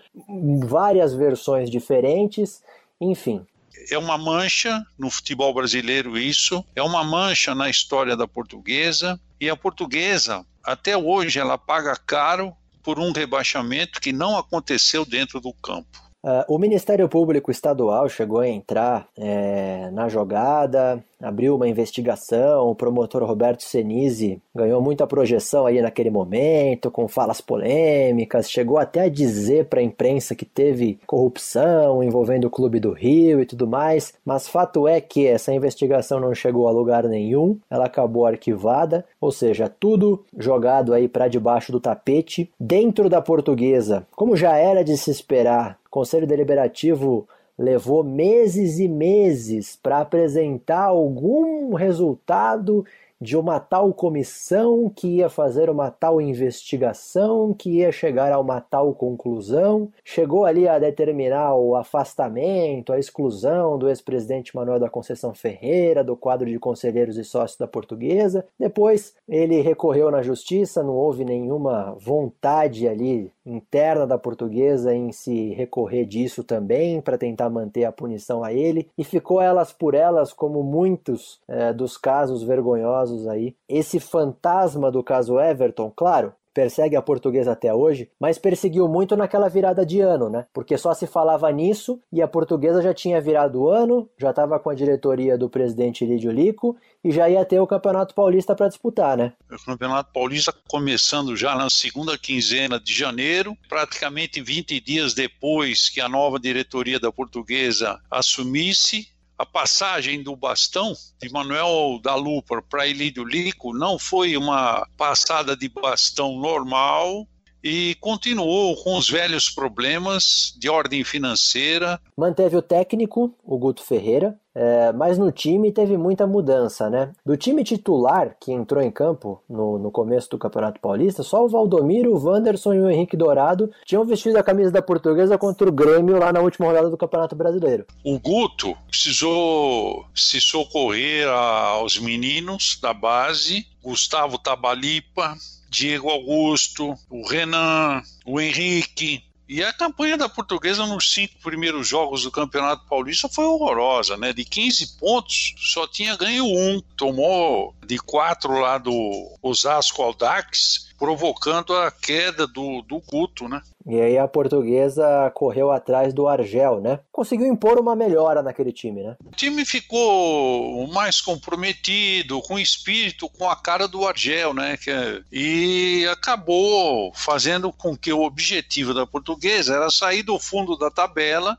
várias 0.64 1.12
versões 1.14 1.68
diferentes, 1.68 2.62
enfim. 3.00 3.44
É 3.90 3.98
uma 3.98 4.16
mancha 4.16 4.84
no 4.96 5.10
futebol 5.10 5.52
brasileiro 5.52 6.16
isso, 6.16 6.64
é 6.74 6.82
uma 6.82 7.02
mancha 7.02 7.54
na 7.54 7.68
história 7.68 8.16
da 8.16 8.28
portuguesa, 8.28 9.20
e 9.40 9.50
a 9.50 9.56
portuguesa, 9.56 10.46
até 10.62 10.96
hoje, 10.96 11.38
ela 11.40 11.58
paga 11.58 11.94
caro 11.96 12.54
por 12.82 13.00
um 13.00 13.10
rebaixamento 13.10 14.00
que 14.00 14.12
não 14.12 14.38
aconteceu 14.38 15.04
dentro 15.04 15.40
do 15.40 15.52
campo. 15.52 16.05
Uh, 16.26 16.42
o 16.52 16.58
Ministério 16.58 17.08
Público 17.08 17.52
Estadual 17.52 18.08
chegou 18.08 18.40
a 18.40 18.48
entrar 18.48 19.06
é, 19.16 19.88
na 19.92 20.08
jogada, 20.08 21.00
abriu 21.22 21.54
uma 21.54 21.68
investigação, 21.68 22.68
o 22.68 22.74
promotor 22.74 23.22
Roberto 23.22 23.62
Senise 23.62 24.42
ganhou 24.52 24.82
muita 24.82 25.06
projeção 25.06 25.66
aí 25.66 25.80
naquele 25.80 26.10
momento, 26.10 26.90
com 26.90 27.06
falas 27.06 27.40
polêmicas, 27.40 28.50
chegou 28.50 28.76
até 28.76 29.02
a 29.02 29.08
dizer 29.08 29.66
para 29.66 29.78
a 29.78 29.84
imprensa 29.84 30.34
que 30.34 30.44
teve 30.44 30.98
corrupção 31.06 32.02
envolvendo 32.02 32.46
o 32.46 32.50
Clube 32.50 32.80
do 32.80 32.90
Rio 32.90 33.40
e 33.40 33.46
tudo 33.46 33.68
mais, 33.68 34.12
mas 34.24 34.48
fato 34.48 34.88
é 34.88 35.00
que 35.00 35.28
essa 35.28 35.52
investigação 35.52 36.18
não 36.18 36.34
chegou 36.34 36.66
a 36.66 36.72
lugar 36.72 37.04
nenhum, 37.04 37.56
ela 37.70 37.86
acabou 37.86 38.26
arquivada, 38.26 39.04
ou 39.20 39.30
seja, 39.30 39.68
tudo 39.68 40.24
jogado 40.36 40.92
aí 40.92 41.06
para 41.06 41.28
debaixo 41.28 41.70
do 41.70 41.78
tapete, 41.78 42.50
dentro 42.58 43.08
da 43.08 43.22
portuguesa, 43.22 44.04
como 44.16 44.36
já 44.36 44.56
era 44.56 44.82
de 44.82 44.96
se 44.96 45.08
esperar 45.12 45.78
Conselho 45.96 46.26
Deliberativo 46.26 47.26
levou 47.58 48.04
meses 48.04 48.78
e 48.78 48.86
meses 48.86 49.76
para 49.82 50.00
apresentar 50.00 50.82
algum 50.82 51.72
resultado 51.72 52.84
de 53.20 53.36
uma 53.36 53.58
tal 53.58 53.92
comissão 53.92 54.90
que 54.94 55.16
ia 55.16 55.28
fazer 55.28 55.70
uma 55.70 55.90
tal 55.90 56.20
investigação, 56.20 57.54
que 57.54 57.78
ia 57.78 57.90
chegar 57.90 58.32
a 58.32 58.38
uma 58.38 58.60
tal 58.60 58.94
conclusão, 58.94 59.90
chegou 60.04 60.44
ali 60.44 60.68
a 60.68 60.78
determinar 60.78 61.54
o 61.54 61.74
afastamento, 61.74 62.92
a 62.92 62.98
exclusão 62.98 63.78
do 63.78 63.88
ex-presidente 63.88 64.54
Manuel 64.54 64.80
da 64.80 64.90
Conceição 64.90 65.34
Ferreira 65.34 66.04
do 66.04 66.16
quadro 66.16 66.48
de 66.48 66.58
conselheiros 66.58 67.16
e 67.16 67.24
sócios 67.24 67.58
da 67.58 67.66
Portuguesa. 67.66 68.46
Depois 68.58 69.14
ele 69.28 69.60
recorreu 69.60 70.10
na 70.10 70.22
justiça, 70.22 70.82
não 70.82 70.94
houve 70.94 71.24
nenhuma 71.24 71.96
vontade 71.98 72.86
ali 72.86 73.30
interna 73.44 74.06
da 74.06 74.18
Portuguesa 74.18 74.92
em 74.92 75.12
se 75.12 75.50
recorrer 75.50 76.04
disso 76.04 76.42
também 76.42 77.00
para 77.00 77.16
tentar 77.16 77.48
manter 77.48 77.84
a 77.84 77.92
punição 77.92 78.42
a 78.42 78.52
ele 78.52 78.88
e 78.98 79.04
ficou 79.04 79.40
elas 79.40 79.72
por 79.72 79.94
elas 79.94 80.32
como 80.32 80.62
muitos 80.62 81.40
é, 81.46 81.72
dos 81.72 81.96
casos 81.96 82.42
vergonhosos 82.42 83.05
casos 83.06 83.26
aí. 83.28 83.54
Esse 83.68 84.00
fantasma 84.00 84.90
do 84.90 85.02
caso 85.02 85.38
Everton, 85.38 85.92
claro, 85.94 86.34
persegue 86.52 86.96
a 86.96 87.02
portuguesa 87.02 87.52
até 87.52 87.72
hoje, 87.72 88.10
mas 88.18 88.38
perseguiu 88.38 88.88
muito 88.88 89.14
naquela 89.14 89.46
virada 89.46 89.84
de 89.84 90.00
ano, 90.00 90.30
né? 90.30 90.46
Porque 90.54 90.78
só 90.78 90.94
se 90.94 91.06
falava 91.06 91.52
nisso 91.52 92.00
e 92.10 92.22
a 92.22 92.26
portuguesa 92.26 92.80
já 92.80 92.94
tinha 92.94 93.20
virado 93.20 93.68
ano, 93.68 94.08
já 94.18 94.30
estava 94.30 94.58
com 94.58 94.70
a 94.70 94.74
diretoria 94.74 95.36
do 95.36 95.50
presidente 95.50 96.06
Lídio 96.06 96.32
Lico 96.32 96.74
e 97.04 97.12
já 97.12 97.28
ia 97.28 97.44
ter 97.44 97.60
o 97.60 97.66
Campeonato 97.66 98.14
Paulista 98.14 98.54
para 98.54 98.68
disputar, 98.68 99.18
né? 99.18 99.34
O 99.50 99.66
Campeonato 99.66 100.10
Paulista 100.14 100.52
começando 100.66 101.36
já 101.36 101.54
na 101.54 101.68
segunda 101.68 102.16
quinzena 102.16 102.80
de 102.80 102.94
janeiro, 102.94 103.54
praticamente 103.68 104.40
20 104.40 104.80
dias 104.80 105.12
depois 105.12 105.90
que 105.90 106.00
a 106.00 106.08
nova 106.08 106.40
diretoria 106.40 106.98
da 106.98 107.12
portuguesa 107.12 108.00
assumisse, 108.10 109.08
a 109.38 109.44
passagem 109.44 110.22
do 110.22 110.34
bastão 110.34 110.94
de 111.20 111.28
Manuel 111.30 112.00
da 112.02 112.14
Lupa 112.14 112.62
para 112.62 112.88
Elídio 112.88 113.24
Lico 113.24 113.76
não 113.76 113.98
foi 113.98 114.36
uma 114.36 114.86
passada 114.96 115.56
de 115.56 115.68
bastão 115.68 116.38
normal 116.38 117.26
e 117.66 117.96
continuou 117.96 118.76
com 118.76 118.96
os 118.96 119.10
velhos 119.10 119.50
problemas 119.50 120.54
de 120.56 120.68
ordem 120.68 121.02
financeira. 121.02 122.00
Manteve 122.16 122.56
o 122.56 122.62
técnico, 122.62 123.34
o 123.44 123.58
Guto 123.58 123.82
Ferreira, 123.82 124.38
é, 124.54 124.92
mas 124.92 125.18
no 125.18 125.32
time 125.32 125.72
teve 125.72 125.98
muita 125.98 126.28
mudança, 126.28 126.88
né? 126.88 127.12
Do 127.26 127.36
time 127.36 127.64
titular 127.64 128.36
que 128.40 128.52
entrou 128.52 128.80
em 128.80 128.90
campo 128.90 129.42
no, 129.50 129.80
no 129.80 129.90
começo 129.90 130.30
do 130.30 130.38
Campeonato 130.38 130.80
Paulista, 130.80 131.24
só 131.24 131.44
o 131.44 131.48
Valdomiro, 131.48 132.14
o 132.14 132.24
Wanderson 132.24 132.72
e 132.72 132.80
o 132.80 132.88
Henrique 132.88 133.16
Dourado 133.16 133.68
tinham 133.84 134.04
vestido 134.04 134.38
a 134.38 134.44
camisa 134.44 134.70
da 134.70 134.80
portuguesa 134.80 135.36
contra 135.36 135.68
o 135.68 135.72
Grêmio 135.72 136.20
lá 136.20 136.32
na 136.32 136.40
última 136.40 136.66
rodada 136.66 136.88
do 136.88 136.96
Campeonato 136.96 137.34
Brasileiro. 137.34 137.84
O 138.04 138.16
Guto 138.20 138.76
precisou 138.86 140.06
se 140.14 140.40
socorrer 140.40 141.28
aos 141.28 141.98
meninos 141.98 142.78
da 142.80 142.94
base, 142.94 143.66
Gustavo 143.82 144.38
Tabalipa, 144.38 145.36
Diego 145.68 146.10
Augusto, 146.10 146.96
o 147.10 147.26
Renan, 147.26 148.02
o 148.24 148.40
Henrique, 148.40 149.22
e 149.48 149.62
a 149.62 149.72
campanha 149.72 150.16
da 150.16 150.28
portuguesa 150.28 150.84
nos 150.86 151.12
cinco 151.12 151.34
primeiros 151.40 151.86
jogos 151.86 152.24
do 152.24 152.32
Campeonato 152.32 152.84
Paulista 152.88 153.28
foi 153.28 153.44
horrorosa, 153.44 154.16
né? 154.16 154.32
De 154.32 154.44
15 154.44 154.98
pontos, 154.98 155.54
só 155.58 155.86
tinha 155.86 156.16
ganho 156.16 156.44
um. 156.44 156.80
Tomou 156.96 157.72
de 157.86 157.96
quatro 157.98 158.58
lá 158.58 158.76
do 158.76 159.38
Osasco 159.40 160.02
Aldax, 160.02 160.85
provocando 160.98 161.74
a 161.74 161.90
queda 161.90 162.46
do, 162.46 162.82
do 162.82 163.00
Guto, 163.00 163.48
né? 163.48 163.60
E 163.86 164.00
aí 164.00 164.18
a 164.18 164.26
portuguesa 164.26 165.30
correu 165.34 165.70
atrás 165.70 166.12
do 166.12 166.26
Argel, 166.26 166.80
né? 166.80 167.00
Conseguiu 167.12 167.46
impor 167.46 167.78
uma 167.78 167.94
melhora 167.94 168.42
naquele 168.42 168.72
time, 168.72 169.02
né? 169.02 169.16
O 169.24 169.30
time 169.30 169.64
ficou 169.64 170.86
mais 170.88 171.20
comprometido, 171.20 172.42
com 172.42 172.58
espírito, 172.58 173.28
com 173.28 173.48
a 173.48 173.54
cara 173.54 173.86
do 173.86 174.06
Argel, 174.06 174.52
né? 174.52 174.76
É, 174.88 175.22
e 175.30 176.06
acabou 176.10 177.12
fazendo 177.14 177.72
com 177.72 177.96
que 177.96 178.12
o 178.12 178.22
objetivo 178.22 178.92
da 178.92 179.06
portuguesa 179.06 179.76
era 179.76 179.90
sair 179.90 180.22
do 180.22 180.38
fundo 180.38 180.76
da 180.76 180.90
tabela 180.90 181.56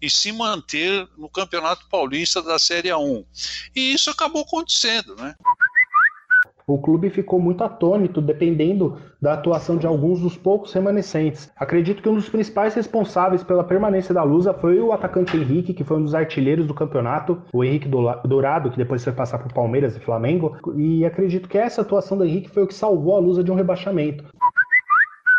e 0.00 0.08
se 0.08 0.32
manter 0.32 1.06
no 1.16 1.28
Campeonato 1.28 1.86
Paulista 1.88 2.42
da 2.42 2.58
Série 2.58 2.88
A1. 2.88 3.24
E 3.74 3.92
isso 3.92 4.10
acabou 4.10 4.42
acontecendo, 4.42 5.14
né? 5.16 5.34
O 6.74 6.78
clube 6.78 7.10
ficou 7.10 7.40
muito 7.40 7.64
atônito, 7.64 8.20
dependendo 8.20 8.96
da 9.20 9.34
atuação 9.34 9.76
de 9.76 9.86
alguns 9.86 10.20
dos 10.20 10.36
poucos 10.36 10.72
remanescentes. 10.72 11.50
Acredito 11.56 12.02
que 12.02 12.08
um 12.08 12.14
dos 12.14 12.28
principais 12.28 12.74
responsáveis 12.74 13.42
pela 13.42 13.64
permanência 13.64 14.14
da 14.14 14.22
Lusa 14.22 14.54
foi 14.54 14.80
o 14.80 14.92
atacante 14.92 15.36
Henrique, 15.36 15.74
que 15.74 15.84
foi 15.84 15.98
um 15.98 16.04
dos 16.04 16.14
artilheiros 16.14 16.66
do 16.66 16.74
campeonato, 16.74 17.42
o 17.52 17.64
Henrique 17.64 17.88
Dourado, 17.88 18.70
que 18.70 18.76
depois 18.76 19.04
foi 19.04 19.12
passar 19.12 19.38
por 19.38 19.52
Palmeiras 19.52 19.96
e 19.96 20.00
Flamengo, 20.00 20.56
e 20.76 21.04
acredito 21.04 21.48
que 21.48 21.58
essa 21.58 21.82
atuação 21.82 22.16
do 22.16 22.24
Henrique 22.24 22.50
foi 22.50 22.62
o 22.62 22.66
que 22.66 22.74
salvou 22.74 23.16
a 23.16 23.20
Lusa 23.20 23.44
de 23.44 23.50
um 23.50 23.54
rebaixamento. 23.54 24.24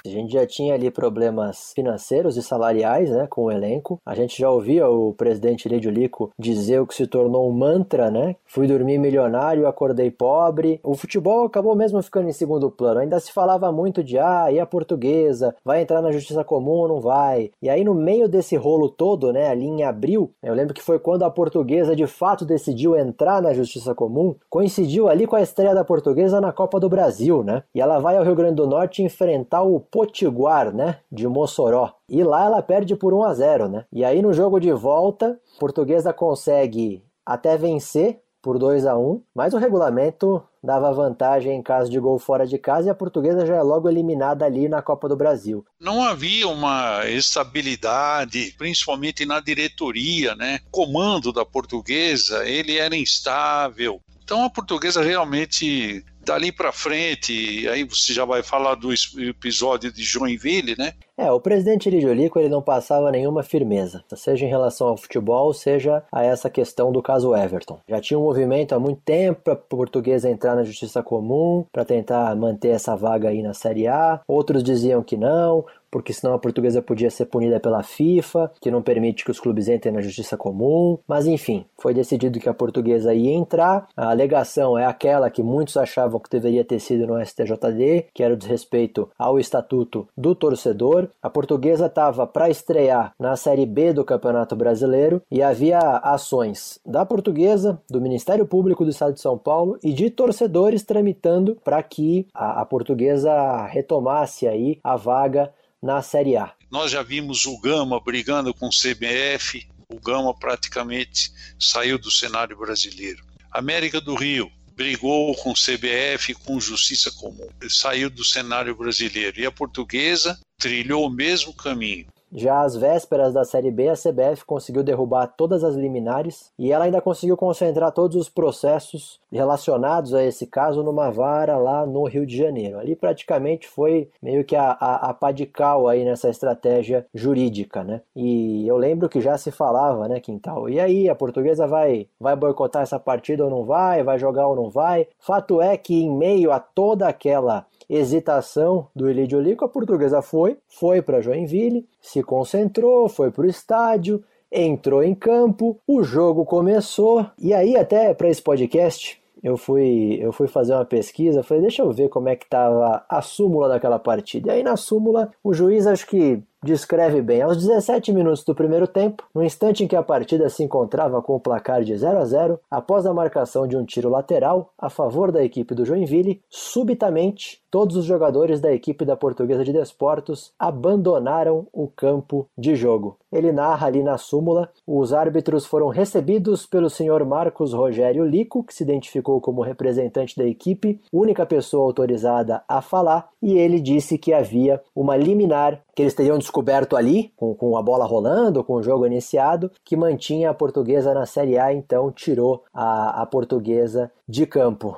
A 0.05 0.09
gente 0.09 0.33
já 0.33 0.45
tinha 0.47 0.73
ali 0.73 0.89
problemas 0.89 1.71
financeiros 1.75 2.35
e 2.35 2.41
salariais, 2.41 3.09
né, 3.11 3.27
com 3.29 3.43
o 3.43 3.51
elenco. 3.51 3.99
A 4.05 4.15
gente 4.15 4.39
já 4.39 4.49
ouvia 4.49 4.89
o 4.89 5.13
presidente 5.13 5.69
Lídio 5.69 5.91
Lico 5.91 6.31
dizer 6.37 6.79
o 6.79 6.87
que 6.87 6.95
se 6.95 7.05
tornou 7.05 7.47
um 7.47 7.53
mantra, 7.53 8.09
né? 8.09 8.35
Fui 8.45 8.67
dormir 8.67 8.97
milionário, 8.97 9.67
acordei 9.67 10.09
pobre. 10.09 10.79
O 10.83 10.95
futebol 10.95 11.45
acabou 11.45 11.75
mesmo 11.75 12.01
ficando 12.01 12.29
em 12.29 12.33
segundo 12.33 12.71
plano. 12.71 12.99
Ainda 12.99 13.19
se 13.19 13.31
falava 13.31 13.71
muito 13.71 14.03
de 14.03 14.17
ah, 14.17 14.51
e 14.51 14.59
a 14.59 14.65
portuguesa 14.65 15.55
vai 15.63 15.81
entrar 15.81 16.01
na 16.01 16.11
justiça 16.11 16.43
comum 16.43 16.71
ou 16.71 16.87
não 16.87 16.99
vai? 16.99 17.51
E 17.61 17.69
aí 17.69 17.83
no 17.83 17.93
meio 17.93 18.27
desse 18.27 18.55
rolo 18.55 18.89
todo, 18.89 19.31
né, 19.31 19.49
ali 19.49 19.65
em 19.65 19.83
abril, 19.83 20.31
eu 20.41 20.53
lembro 20.53 20.73
que 20.73 20.81
foi 20.81 20.99
quando 20.99 21.23
a 21.23 21.29
portuguesa 21.29 21.95
de 21.95 22.07
fato 22.07 22.45
decidiu 22.45 22.97
entrar 22.97 23.41
na 23.41 23.53
justiça 23.53 23.93
comum, 23.93 24.35
coincidiu 24.49 25.07
ali 25.07 25.27
com 25.27 25.35
a 25.35 25.41
estreia 25.41 25.75
da 25.75 25.83
portuguesa 25.83 26.41
na 26.41 26.51
Copa 26.51 26.79
do 26.79 26.89
Brasil, 26.89 27.43
né? 27.43 27.63
E 27.73 27.81
ela 27.81 27.99
vai 27.99 28.17
ao 28.17 28.23
Rio 28.23 28.35
Grande 28.35 28.55
do 28.55 28.67
Norte 28.67 29.03
enfrentar 29.03 29.61
o 29.61 29.79
Potiguar, 29.91 30.73
né, 30.73 30.99
de 31.11 31.27
Mossoró. 31.27 31.93
E 32.07 32.23
lá 32.23 32.45
ela 32.45 32.61
perde 32.61 32.95
por 32.95 33.13
1 33.13 33.23
a 33.23 33.33
0, 33.33 33.69
né? 33.69 33.85
E 33.91 34.05
aí 34.05 34.21
no 34.21 34.33
jogo 34.33 34.59
de 34.59 34.71
volta, 34.71 35.39
a 35.55 35.59
Portuguesa 35.59 36.13
consegue 36.13 37.03
até 37.25 37.57
vencer 37.57 38.21
por 38.41 38.57
2 38.57 38.85
a 38.87 38.97
1, 38.97 39.21
mas 39.35 39.53
o 39.53 39.57
regulamento 39.57 40.43
dava 40.63 40.91
vantagem 40.93 41.57
em 41.57 41.61
caso 41.61 41.89
de 41.89 41.99
gol 41.99 42.17
fora 42.17 42.45
de 42.45 42.57
casa 42.57 42.87
e 42.87 42.89
a 42.89 42.95
portuguesa 42.95 43.45
já 43.45 43.55
é 43.55 43.61
logo 43.61 43.89
eliminada 43.89 44.45
ali 44.45 44.67
na 44.67 44.81
Copa 44.81 45.07
do 45.07 45.15
Brasil. 45.15 45.63
Não 45.79 46.03
havia 46.03 46.47
uma 46.47 47.07
estabilidade, 47.07 48.53
principalmente 48.57 49.25
na 49.25 49.39
diretoria, 49.39 50.35
né? 50.35 50.59
O 50.67 50.71
comando 50.71 51.31
da 51.31 51.45
portuguesa, 51.45 52.47
ele 52.47 52.77
era 52.77 52.95
instável. 52.95 54.01
Então 54.23 54.43
a 54.43 54.49
portuguesa 54.49 55.03
realmente 55.03 56.03
dali 56.23 56.51
para 56.51 56.71
frente, 56.71 57.67
aí 57.69 57.83
você 57.83 58.13
já 58.13 58.25
vai 58.25 58.43
falar 58.43 58.75
do 58.75 58.89
episódio 58.93 59.91
de 59.91 60.03
Joinville, 60.03 60.75
né? 60.77 60.93
É, 61.17 61.31
o 61.31 61.39
presidente 61.39 61.89
Lidiolico 61.89 62.39
ele 62.39 62.49
não 62.49 62.61
passava 62.61 63.11
nenhuma 63.11 63.43
firmeza, 63.43 64.03
seja 64.15 64.45
em 64.45 64.49
relação 64.49 64.87
ao 64.87 64.97
futebol, 64.97 65.53
seja 65.53 66.03
a 66.11 66.23
essa 66.23 66.49
questão 66.49 66.91
do 66.91 67.01
caso 67.01 67.35
Everton. 67.35 67.79
Já 67.87 68.01
tinha 68.01 68.17
um 68.17 68.23
movimento 68.23 68.73
há 68.73 68.79
muito 68.79 69.01
tempo 69.05 69.41
para 69.43 69.55
portuguesa 69.55 70.29
entrar 70.29 70.55
na 70.55 70.63
justiça 70.63 71.03
comum, 71.03 71.65
para 71.71 71.85
tentar 71.85 72.35
manter 72.35 72.69
essa 72.69 72.95
vaga 72.95 73.29
aí 73.29 73.43
na 73.43 73.53
Série 73.53 73.87
A. 73.87 74.19
Outros 74.27 74.63
diziam 74.63 75.03
que 75.03 75.15
não, 75.15 75.65
porque 75.91 76.13
senão 76.13 76.33
a 76.33 76.39
portuguesa 76.39 76.81
podia 76.81 77.11
ser 77.11 77.25
punida 77.25 77.59
pela 77.59 77.83
FIFA, 77.83 78.51
que 78.61 78.71
não 78.71 78.81
permite 78.81 79.25
que 79.25 79.31
os 79.31 79.39
clubes 79.39 79.67
entrem 79.67 79.93
na 79.93 80.01
justiça 80.01 80.37
comum. 80.37 80.97
Mas 81.07 81.27
enfim, 81.27 81.65
foi 81.77 81.93
decidido 81.93 82.39
que 82.39 82.49
a 82.49 82.53
portuguesa 82.53 83.13
ia 83.13 83.33
entrar. 83.33 83.87
A 83.95 84.09
alegação 84.09 84.77
é 84.77 84.85
aquela 84.85 85.29
que 85.29 85.43
muitos 85.43 85.75
achavam 85.75 86.19
que 86.19 86.29
deveria 86.29 86.63
ter 86.63 86.79
sido 86.79 87.05
no 87.05 87.23
STJD, 87.23 88.07
que 88.13 88.23
era 88.23 88.33
o 88.33 88.37
desrespeito 88.37 89.09
ao 89.19 89.37
estatuto 89.37 90.07
do 90.17 90.33
torcedor. 90.33 91.09
A 91.21 91.29
portuguesa 91.29 91.87
estava 91.87 92.25
para 92.25 92.49
estrear 92.49 93.13
na 93.19 93.35
Série 93.35 93.65
B 93.65 93.91
do 93.91 94.05
Campeonato 94.05 94.55
Brasileiro 94.55 95.21
e 95.29 95.43
havia 95.43 95.79
ações 95.79 96.79
da 96.85 97.05
portuguesa, 97.05 97.81
do 97.89 97.99
Ministério 97.99 98.45
Público 98.45 98.85
do 98.85 98.91
Estado 98.91 99.13
de 99.13 99.21
São 99.21 99.37
Paulo 99.37 99.77
e 99.83 99.91
de 99.91 100.09
torcedores 100.09 100.83
tramitando 100.83 101.57
para 101.63 101.81
que 101.83 102.27
a, 102.33 102.61
a 102.61 102.65
portuguesa 102.65 103.65
retomasse 103.65 104.47
aí 104.47 104.79
a 104.83 104.95
vaga 104.95 105.51
na 105.81 106.01
Série 106.01 106.37
A. 106.37 106.53
Nós 106.69 106.91
já 106.91 107.01
vimos 107.01 107.45
o 107.45 107.59
Gama 107.59 107.99
brigando 107.99 108.53
com 108.53 108.67
o 108.67 108.69
CBF, 108.69 109.67
o 109.89 109.99
Gama 109.99 110.33
praticamente 110.33 111.31
saiu 111.59 111.97
do 111.97 112.11
cenário 112.11 112.57
brasileiro. 112.57 113.23
América 113.51 113.99
do 113.99 114.15
Rio 114.15 114.49
brigou 114.75 115.35
com 115.35 115.51
o 115.51 115.55
CBF, 115.55 116.33
com 116.35 116.59
Justiça 116.59 117.11
Comum, 117.11 117.49
saiu 117.69 118.09
do 118.09 118.23
cenário 118.23 118.75
brasileiro. 118.75 119.39
E 119.39 119.45
a 119.45 119.51
portuguesa 119.51 120.39
trilhou 120.57 121.05
o 121.05 121.09
mesmo 121.09 121.53
caminho. 121.53 122.07
Já 122.33 122.61
às 122.61 122.75
vésperas 122.75 123.33
da 123.33 123.43
Série 123.43 123.71
B, 123.71 123.89
a 123.89 123.93
CBF 123.93 124.45
conseguiu 124.45 124.83
derrubar 124.83 125.27
todas 125.27 125.63
as 125.63 125.75
liminares 125.75 126.51
e 126.57 126.71
ela 126.71 126.85
ainda 126.85 127.01
conseguiu 127.01 127.35
concentrar 127.35 127.91
todos 127.91 128.15
os 128.15 128.29
processos 128.29 129.19
relacionados 129.31 130.13
a 130.13 130.23
esse 130.23 130.47
caso 130.47 130.83
numa 130.83 131.09
vara 131.09 131.57
lá 131.57 131.85
no 131.85 132.05
Rio 132.05 132.25
de 132.25 132.37
Janeiro. 132.37 132.79
Ali 132.79 132.95
praticamente 132.95 133.67
foi 133.67 134.09
meio 134.21 134.43
que 134.43 134.55
a, 134.55 134.71
a, 134.71 135.09
a 135.09 135.13
padical 135.13 135.87
aí 135.87 136.05
nessa 136.05 136.29
estratégia 136.29 137.05
jurídica, 137.13 137.83
né? 137.83 138.01
E 138.15 138.67
eu 138.67 138.77
lembro 138.77 139.09
que 139.09 139.21
já 139.21 139.37
se 139.37 139.51
falava, 139.51 140.07
né, 140.07 140.19
Quintal? 140.19 140.69
E 140.69 140.79
aí, 140.79 141.09
a 141.09 141.15
portuguesa 141.15 141.67
vai, 141.67 142.07
vai 142.19 142.35
boicotar 142.35 142.81
essa 142.81 142.99
partida 142.99 143.43
ou 143.43 143.49
não 143.49 143.63
vai? 143.63 144.03
Vai 144.03 144.17
jogar 144.17 144.47
ou 144.47 144.55
não 144.55 144.69
vai? 144.69 145.07
Fato 145.19 145.61
é 145.61 145.77
que 145.77 146.01
em 146.01 146.09
meio 146.09 146.51
a 146.51 146.59
toda 146.59 147.07
aquela 147.07 147.65
hesitação 147.91 148.87
do 148.95 149.09
Elidio 149.09 149.41
Lico, 149.41 149.65
a 149.65 149.69
portuguesa 149.69 150.21
foi, 150.21 150.57
foi 150.67 151.01
para 151.01 151.19
Joinville, 151.19 151.85
se 151.99 152.23
concentrou, 152.23 153.09
foi 153.09 153.29
para 153.29 153.43
o 153.43 153.49
estádio, 153.49 154.23
entrou 154.49 155.03
em 155.03 155.13
campo, 155.13 155.77
o 155.85 156.01
jogo 156.01 156.45
começou, 156.45 157.25
e 157.37 157.53
aí 157.53 157.75
até 157.75 158.13
para 158.13 158.29
esse 158.29 158.41
podcast 158.41 159.21
eu 159.43 159.57
fui, 159.57 160.19
eu 160.21 160.31
fui 160.31 160.47
fazer 160.47 160.73
uma 160.73 160.85
pesquisa, 160.85 161.43
falei, 161.43 161.63
deixa 161.63 161.81
eu 161.81 161.91
ver 161.91 162.09
como 162.09 162.29
é 162.29 162.35
que 162.35 162.45
estava 162.45 163.03
a 163.09 163.21
súmula 163.21 163.67
daquela 163.67 163.97
partida. 163.99 164.49
E 164.49 164.51
aí 164.51 164.63
na 164.63 164.77
súmula, 164.77 165.31
o 165.43 165.53
juiz 165.53 165.85
acho 165.87 166.07
que 166.07 166.41
descreve 166.63 167.21
bem. 167.21 167.41
Aos 167.41 167.57
17 167.57 168.13
minutos 168.13 168.43
do 168.43 168.53
primeiro 168.53 168.87
tempo, 168.87 169.23
no 169.33 169.43
instante 169.43 169.83
em 169.83 169.87
que 169.87 169.95
a 169.95 170.03
partida 170.03 170.49
se 170.49 170.63
encontrava 170.63 171.21
com 171.21 171.35
o 171.35 171.39
placar 171.39 171.83
de 171.83 171.97
0 171.97 172.19
a 172.19 172.25
0, 172.25 172.59
após 172.69 173.05
a 173.05 173.13
marcação 173.13 173.67
de 173.67 173.75
um 173.75 173.83
tiro 173.83 174.09
lateral 174.09 174.71
a 174.77 174.89
favor 174.89 175.31
da 175.31 175.43
equipe 175.43 175.73
do 175.73 175.85
Joinville, 175.85 176.41
subitamente 176.49 177.61
todos 177.71 177.95
os 177.95 178.05
jogadores 178.05 178.59
da 178.59 178.71
equipe 178.71 179.05
da 179.05 179.15
Portuguesa 179.15 179.63
de 179.63 179.71
Desportos 179.71 180.53
abandonaram 180.59 181.65
o 181.71 181.87
campo 181.87 182.45
de 182.57 182.75
jogo. 182.75 183.17
Ele 183.31 183.51
narra 183.51 183.87
ali 183.87 184.03
na 184.03 184.17
súmula: 184.17 184.69
os 184.85 185.13
árbitros 185.13 185.65
foram 185.65 185.87
recebidos 185.87 186.65
pelo 186.65 186.89
senhor 186.89 187.25
Marcos 187.25 187.73
Rogério 187.73 188.25
Lico, 188.25 188.63
que 188.63 188.73
se 188.73 188.83
identificou 188.83 189.39
como 189.39 189.61
representante 189.61 190.35
da 190.35 190.45
equipe, 190.45 190.99
única 191.11 191.45
pessoa 191.45 191.85
autorizada 191.85 192.61
a 192.67 192.81
falar, 192.81 193.29
e 193.41 193.53
ele 193.57 193.79
disse 193.79 194.17
que 194.17 194.33
havia 194.33 194.81
uma 194.93 195.15
liminar 195.15 195.81
que 195.95 196.01
eles 196.01 196.13
teriam 196.13 196.37
descoberto 196.51 196.97
ali, 196.97 197.31
com, 197.37 197.55
com 197.55 197.77
a 197.77 197.81
bola 197.81 198.05
rolando, 198.05 198.61
com 198.61 198.73
o 198.73 198.83
jogo 198.83 199.05
iniciado, 199.05 199.71
que 199.85 199.95
mantinha 199.95 200.49
a 200.49 200.53
portuguesa 200.53 201.13
na 201.13 201.25
Série 201.25 201.57
A, 201.57 201.73
então 201.73 202.11
tirou 202.11 202.65
a, 202.73 203.21
a 203.21 203.25
portuguesa 203.25 204.11
de 204.27 204.45
campo. 204.45 204.97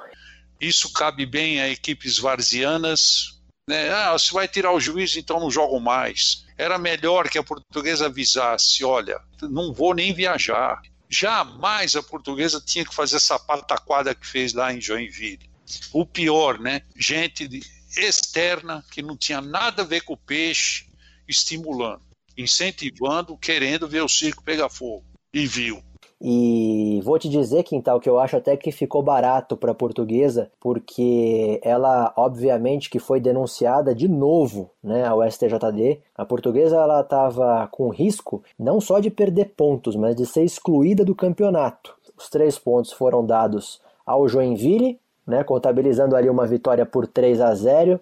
Isso 0.60 0.92
cabe 0.92 1.28
bem 1.28 1.62
a 1.62 1.70
equipes 1.70 2.18
varzianas. 2.18 3.40
Né? 3.70 3.92
Ah, 3.92 4.18
se 4.18 4.34
vai 4.34 4.48
tirar 4.48 4.74
o 4.74 4.80
juiz, 4.80 5.16
então 5.16 5.40
não 5.40 5.52
jogam 5.52 5.80
mais. 5.80 6.44
Era 6.58 6.80
melhor 6.80 7.30
que 7.30 7.38
a 7.38 7.44
portuguesa 7.44 8.08
avisasse: 8.08 8.84
olha, 8.84 9.20
não 9.42 9.72
vou 9.72 9.94
nem 9.94 10.12
viajar. 10.12 10.82
Jamais 11.08 11.96
a 11.96 12.02
portuguesa 12.02 12.60
tinha 12.66 12.84
que 12.84 12.96
fazer 12.96 13.18
essa 13.18 13.38
pataquada 13.38 14.16
que 14.16 14.26
fez 14.26 14.54
lá 14.54 14.74
em 14.74 14.82
Joinville. 14.82 15.50
O 15.94 16.06
pior, 16.06 16.60
né? 16.60 16.82
Gente 16.98 17.48
externa 17.96 18.84
que 18.92 19.04
não 19.04 19.16
tinha 19.16 19.40
nada 19.40 19.84
a 19.84 19.86
ver 19.86 20.02
com 20.02 20.14
o 20.14 20.18
peixe, 20.18 20.86
estimulando, 21.28 22.02
incentivando, 22.38 23.38
querendo 23.38 23.88
ver 23.88 24.02
o 24.02 24.10
circo 24.10 24.44
pegar 24.44 24.70
fogo. 24.70 25.04
E 25.34 25.46
viu. 25.48 25.82
E 26.26 27.02
vou 27.04 27.20
te 27.20 27.28
dizer, 27.28 27.64
Quintal, 27.64 28.00
que 28.00 28.08
eu 28.08 28.18
acho 28.18 28.38
até 28.38 28.56
que 28.56 28.72
ficou 28.72 29.04
barato 29.04 29.58
para 29.58 29.74
a 29.74 29.76
portuguesa, 29.76 30.50
porque 30.58 31.60
ela, 31.62 32.14
obviamente, 32.16 32.90
que 32.90 32.98
foi 32.98 33.20
denunciada 33.20 33.94
de 33.94 34.08
novo 34.08 34.72
né, 34.82 35.06
ao 35.06 35.30
STJD. 35.30 36.00
A 36.16 36.24
portuguesa 36.24 36.78
ela 36.78 37.02
estava 37.02 37.68
com 37.68 37.90
risco 37.90 38.42
não 38.58 38.80
só 38.80 39.02
de 39.02 39.10
perder 39.10 39.52
pontos, 39.58 39.98
mas 39.98 40.16
de 40.16 40.26
ser 40.26 40.46
excluída 40.46 41.04
do 41.04 41.14
campeonato. 41.14 41.94
Os 42.18 42.30
três 42.30 42.58
pontos 42.58 42.94
foram 42.94 43.26
dados 43.26 43.82
ao 44.06 44.26
Joinville, 44.26 44.98
né, 45.28 45.44
contabilizando 45.44 46.16
ali 46.16 46.30
uma 46.30 46.48
vitória 46.48 46.86
por 46.86 47.06
3 47.06 47.42
a 47.42 47.54
0. 47.54 48.00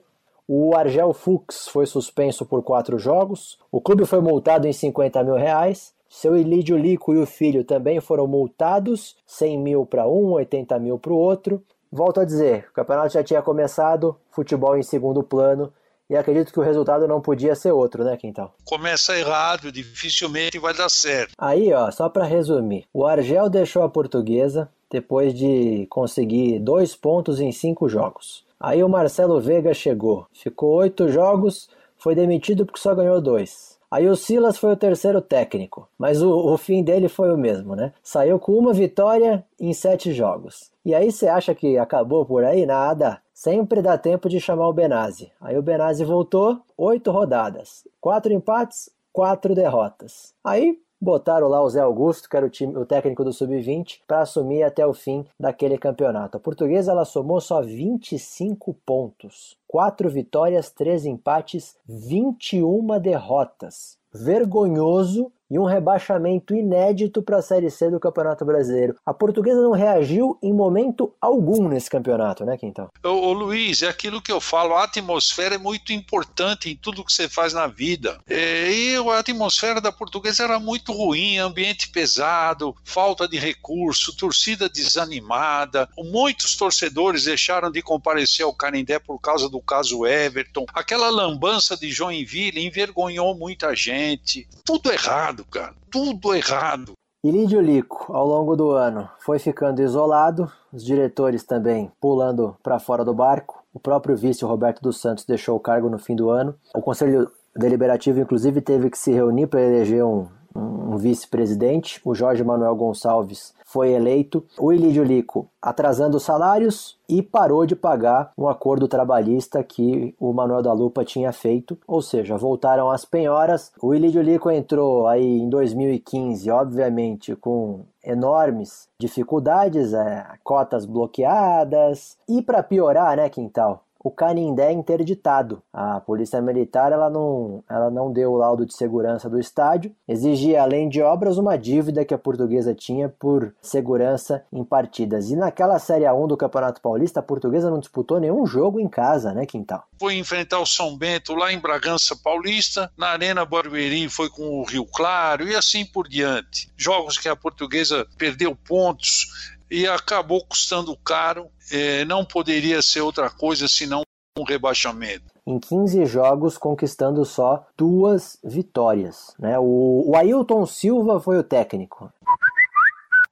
O 0.54 0.76
Argel 0.76 1.14
Fux 1.14 1.70
foi 1.70 1.86
suspenso 1.86 2.46
por 2.46 2.62
quatro 2.62 3.00
jogos. 3.00 3.58
O 3.72 3.80
clube 3.80 4.06
foi 4.06 4.20
multado 4.20 4.68
em 4.68 4.74
50 4.74 5.24
mil 5.24 5.36
reais. 5.36 5.94
Seu 6.10 6.36
Ilídio 6.36 6.76
Lico 6.78 7.14
e 7.14 7.18
o 7.18 7.26
filho 7.26 7.64
também 7.64 8.02
foram 8.02 8.28
multados, 8.28 9.16
100 9.26 9.58
mil 9.58 9.86
para 9.86 10.06
um, 10.06 10.32
80 10.32 10.78
mil 10.78 11.00
para 11.00 11.14
o 11.14 11.16
outro. 11.16 11.64
Volto 11.90 12.20
a 12.20 12.26
dizer, 12.26 12.68
o 12.70 12.74
campeonato 12.74 13.14
já 13.14 13.24
tinha 13.24 13.42
começado, 13.42 14.18
futebol 14.30 14.78
em 14.78 14.84
segundo 14.84 15.24
plano, 15.24 15.72
e 16.10 16.18
acredito 16.18 16.52
que 16.52 16.60
o 16.60 16.64
resultado 16.64 17.08
não 17.08 17.22
podia 17.22 17.56
ser 17.56 17.72
outro, 17.72 18.04
né, 18.04 18.18
Quintal? 18.18 18.54
Começa 18.66 19.18
errado, 19.18 19.72
dificilmente 19.72 20.60
vai 20.60 20.74
dar 20.74 20.90
certo. 20.90 21.32
Aí, 21.38 21.72
ó, 21.72 21.90
só 21.92 22.10
para 22.10 22.26
resumir, 22.26 22.84
o 22.94 23.06
Argel 23.06 23.50
deixou 23.50 23.84
a 23.84 23.90
portuguesa, 23.90 24.70
depois 24.90 25.34
de 25.34 25.88
conseguir 25.90 26.60
dois 26.60 26.94
pontos 26.94 27.40
em 27.40 27.54
cinco 27.54 27.88
jogos. 27.88 28.51
Aí 28.62 28.84
o 28.84 28.90
Marcelo 28.90 29.42
Veiga 29.42 29.74
chegou, 29.74 30.28
ficou 30.32 30.76
oito 30.76 31.10
jogos, 31.10 31.68
foi 31.98 32.14
demitido 32.14 32.66
porque 32.66 32.80
só 32.80 32.94
ganhou 32.94 33.20
dois. 33.20 33.80
Aí 33.90 34.08
o 34.08 34.16
Silas 34.16 34.58
foi 34.58 34.72
o 34.72 34.78
terceiro 34.78 35.20
técnico, 35.20 35.90
mas 35.98 36.22
o, 36.22 36.30
o, 36.32 36.58
fim 36.58 36.82
dele 36.84 37.10
foi 37.10 37.34
o 37.34 37.38
mesmo, 37.38 37.76
né? 37.76 37.92
Saiu 38.02 38.40
com 38.40 38.54
uma 38.54 38.72
vitória 38.72 39.44
em 39.60 39.74
sete 39.74 40.14
jogos. 40.14 40.72
E 40.86 40.96
aí 40.96 41.12
você 41.12 41.28
acha 41.28 41.54
que 41.54 41.78
acabou 41.78 42.26
por 42.26 42.44
aí? 42.44 42.66
Nada. 42.66 43.20
Sempre 43.34 43.82
dá 43.82 43.98
tempo 43.98 44.30
de 44.30 44.40
chamar 44.40 44.70
o 44.70 44.74
Benazzi. 44.74 45.32
Aí 45.42 45.58
o 45.58 45.62
Benazzi 45.62 46.06
voltou, 46.06 46.62
oito 46.78 47.12
rodadas, 47.12 47.86
quatro 48.00 48.32
empates, 48.32 48.90
quatro 49.12 49.54
derrotas. 49.54 50.34
Aí 50.44 50.78
botaram 51.02 51.48
lá 51.48 51.62
o 51.62 51.70
Zé 51.70 51.80
Augusto, 51.80 52.30
que 52.30 52.38
era 52.38 52.46
o, 52.46 52.50
time, 52.50 52.78
o 52.78 52.86
técnico 52.86 53.24
do 53.24 53.34
Sub-20, 53.34 54.02
para 54.08 54.22
assumir 54.22 54.62
até 54.62 54.86
o 54.86 54.94
fim 54.94 55.26
daquele 55.40 55.78
campeonato. 55.78 56.38
A 56.38 56.40
portuguesa 56.40 56.92
ela 56.92 57.06
somou 57.06 57.42
só 57.42 57.62
25 57.62 58.74
pontos, 58.86 59.58
4 59.68 60.10
vitórias, 60.10 60.70
3 60.70 61.08
empates, 61.08 61.76
21 61.88 63.00
derrotas. 63.00 63.98
Vergonhoso 64.14 65.32
e 65.52 65.60
um 65.60 65.66
rebaixamento 65.66 66.56
inédito 66.56 67.22
para 67.22 67.38
a 67.38 67.42
Série 67.42 67.70
C 67.70 67.92
do 67.92 68.00
Campeonato 68.00 68.46
Brasileiro. 68.46 68.96
A 69.06 69.14
portuguesa 69.14 69.62
não 69.62 69.72
reagiu 69.72 70.40
em 70.42 70.54
momento 70.54 71.14
algum 71.20 71.68
nesse 71.68 71.90
campeonato, 71.90 72.46
né, 72.46 72.58
Quintão? 72.58 72.88
Ô, 73.04 73.10
ô, 73.10 73.34
Luiz, 73.34 73.82
é 73.82 73.90
aquilo 73.90 74.22
que 74.22 74.32
eu 74.32 74.40
falo, 74.40 74.76
a 74.76 74.86
atmosfera 74.86 75.56
é 75.56 75.58
muito 75.58 75.92
importante 75.92 76.70
em 76.70 76.76
tudo 76.76 77.04
que 77.04 77.12
você 77.12 77.28
faz 77.28 77.52
na 77.52 77.68
vida. 77.68 78.18
É, 78.30 78.72
e 78.72 78.96
a 78.96 79.20
atmosfera 79.20 79.82
da 79.82 79.92
portuguesa 79.92 80.44
era 80.44 80.58
muito 80.58 80.94
ruim, 80.94 81.38
ambiente 81.38 81.90
pesado, 81.90 82.74
falta 82.86 83.28
de 83.28 83.38
recurso, 83.38 84.16
torcida 84.16 84.70
desanimada, 84.70 85.90
muitos 85.98 86.56
torcedores 86.56 87.26
deixaram 87.26 87.70
de 87.70 87.82
comparecer 87.82 88.46
ao 88.46 88.56
Canindé 88.56 89.00
por 89.00 89.20
causa 89.20 89.50
do 89.50 89.60
caso 89.60 90.06
Everton, 90.06 90.66
aquela 90.74 91.10
lambança 91.10 91.76
de 91.76 91.92
Joinville 91.92 92.66
envergonhou 92.66 93.36
muita 93.36 93.76
gente, 93.76 94.48
tudo 94.64 94.90
errado 94.90 95.41
errado, 95.42 95.46
cara. 95.50 95.74
Tudo 95.90 96.36
errado. 96.36 96.94
Ilídio 97.24 97.62
Lico, 97.62 98.12
ao 98.12 98.26
longo 98.26 98.56
do 98.56 98.72
ano, 98.72 99.08
foi 99.20 99.38
ficando 99.38 99.82
isolado, 99.82 100.52
os 100.74 100.84
diretores 100.84 101.44
também 101.44 101.92
pulando 102.00 102.58
para 102.64 102.80
fora 102.80 103.06
do 103.06 103.14
barco. 103.14 103.64
O 103.74 103.80
próprio 103.80 104.18
vice 104.18 104.44
Roberto 104.44 104.82
dos 104.82 105.00
Santos 105.00 105.26
deixou 105.26 105.56
o 105.56 105.60
cargo 105.60 105.90
no 105.90 106.00
fim 106.00 106.16
do 106.16 106.30
ano. 106.30 106.56
O 106.76 106.82
Conselho 106.82 107.32
Deliberativo, 107.56 108.20
inclusive, 108.20 108.60
teve 108.60 108.90
que 108.90 108.98
se 108.98 109.12
reunir 109.12 109.48
para 109.48 109.62
eleger 109.62 110.04
um, 110.04 110.28
um 110.56 110.98
vice-presidente. 110.98 112.02
O 112.04 112.14
Jorge 112.14 112.44
Manuel 112.44 112.76
Gonçalves 112.76 113.54
foi 113.66 113.92
eleito. 113.92 114.44
O 114.60 114.74
Ilídio 114.74 115.04
Lico 115.04 115.48
atrasando 115.62 116.18
os 116.18 116.24
salários 116.24 116.98
e 117.08 117.22
parou 117.22 117.66
de 117.66 117.76
pagar 117.76 118.32
um 118.38 118.48
acordo 118.48 118.88
trabalhista 118.88 119.64
que 119.64 120.14
o 120.20 120.34
Manuel 120.34 120.62
da 120.62 120.74
Lupa 120.74 121.06
tinha 121.06 121.32
feito, 121.32 121.78
ou 121.88 122.02
seja, 122.02 122.38
voltaram 122.38 122.90
as 122.90 123.06
penhoras. 123.06 123.72
O 123.82 123.94
Ilídio 123.94 124.22
Lico 124.22 124.52
entrou 124.52 125.08
aí 125.08 125.40
em 125.40 125.50
2015, 125.50 126.50
obviamente, 126.52 127.36
com 127.36 127.86
enormes 128.04 128.90
dificuldades, 129.00 129.94
é, 129.94 130.26
cotas 130.44 130.86
bloqueadas 130.86 132.18
e 132.28 132.42
para 132.42 132.64
piorar, 132.64 133.16
né, 133.16 133.30
Quintal? 133.30 133.84
O 134.04 134.12
Canindé 134.12 134.72
interditado. 134.72 135.62
A 135.72 136.00
polícia 136.00 136.42
militar 136.42 136.92
ela 136.92 137.10
não, 137.10 137.64
ela 137.70 137.90
não 137.90 138.12
deu 138.12 138.32
o 138.32 138.38
laudo 138.38 138.66
de 138.66 138.74
segurança 138.74 139.30
do 139.30 139.40
estádio, 139.40 139.94
exigia 140.08 140.62
além 140.64 140.90
de 140.90 141.02
obras 141.02 141.38
uma 141.38 141.58
dívida 141.58 142.04
que 142.04 142.14
a 142.14 142.18
portuguesa 142.18 142.74
tinha 142.74 143.10
por 143.10 143.54
segurança 143.62 144.44
em 144.52 144.64
partidas. 144.64 145.30
E 145.30 145.36
naquela 145.36 145.80
Série 145.80 146.06
A1 146.06 146.28
do 146.28 146.38
Campeonato 146.38 146.82
Paulista, 146.82 147.20
a 147.20 147.24
portuguesa 147.24 147.70
não 147.70 147.80
disputou 147.80 148.20
nenhum 148.20 148.46
jogo 148.46 148.80
em 148.80 148.88
casa, 148.88 149.34
né, 149.34 149.46
Quintal? 149.46 149.84
Foi 150.00 150.16
enfrentar 150.16 150.60
o 150.60 150.66
São 150.66 150.98
Bento 150.98 151.34
lá 151.34 151.54
em 151.54 151.60
Bragança 151.60 152.16
Paulista, 152.16 152.92
na 152.98 153.08
Arena 153.08 153.46
Barueri 153.46 154.02
foi 154.10 154.30
com 154.30 154.60
o 154.60 154.64
Rio 154.64 154.86
Claro 154.86 155.48
e 155.48 155.56
assim 155.56 155.86
por 155.86 156.08
diante. 156.08 156.72
Jogos 156.76 157.18
que 157.18 157.30
a 157.30 157.36
portuguesa 157.36 158.06
perdeu 158.18 158.56
pontos 158.56 159.60
e 159.72 159.88
acabou 159.88 160.46
custando 160.46 160.96
caro 160.98 161.50
é, 161.72 162.04
não 162.04 162.26
poderia 162.26 162.82
ser 162.82 163.00
outra 163.00 163.30
coisa 163.30 163.70
senão 163.70 164.02
um 164.38 164.44
rebaixamento. 164.44 165.26
Em 165.48 165.60
15 165.60 166.06
jogos, 166.06 166.58
conquistando 166.58 167.24
só 167.26 167.66
duas 167.78 168.38
vitórias. 168.44 169.34
Né? 169.40 169.58
O, 169.58 170.12
o 170.12 170.16
Ailton 170.16 170.66
Silva 170.66 171.20
foi 171.20 171.38
o 171.38 171.44
técnico. 171.44 172.12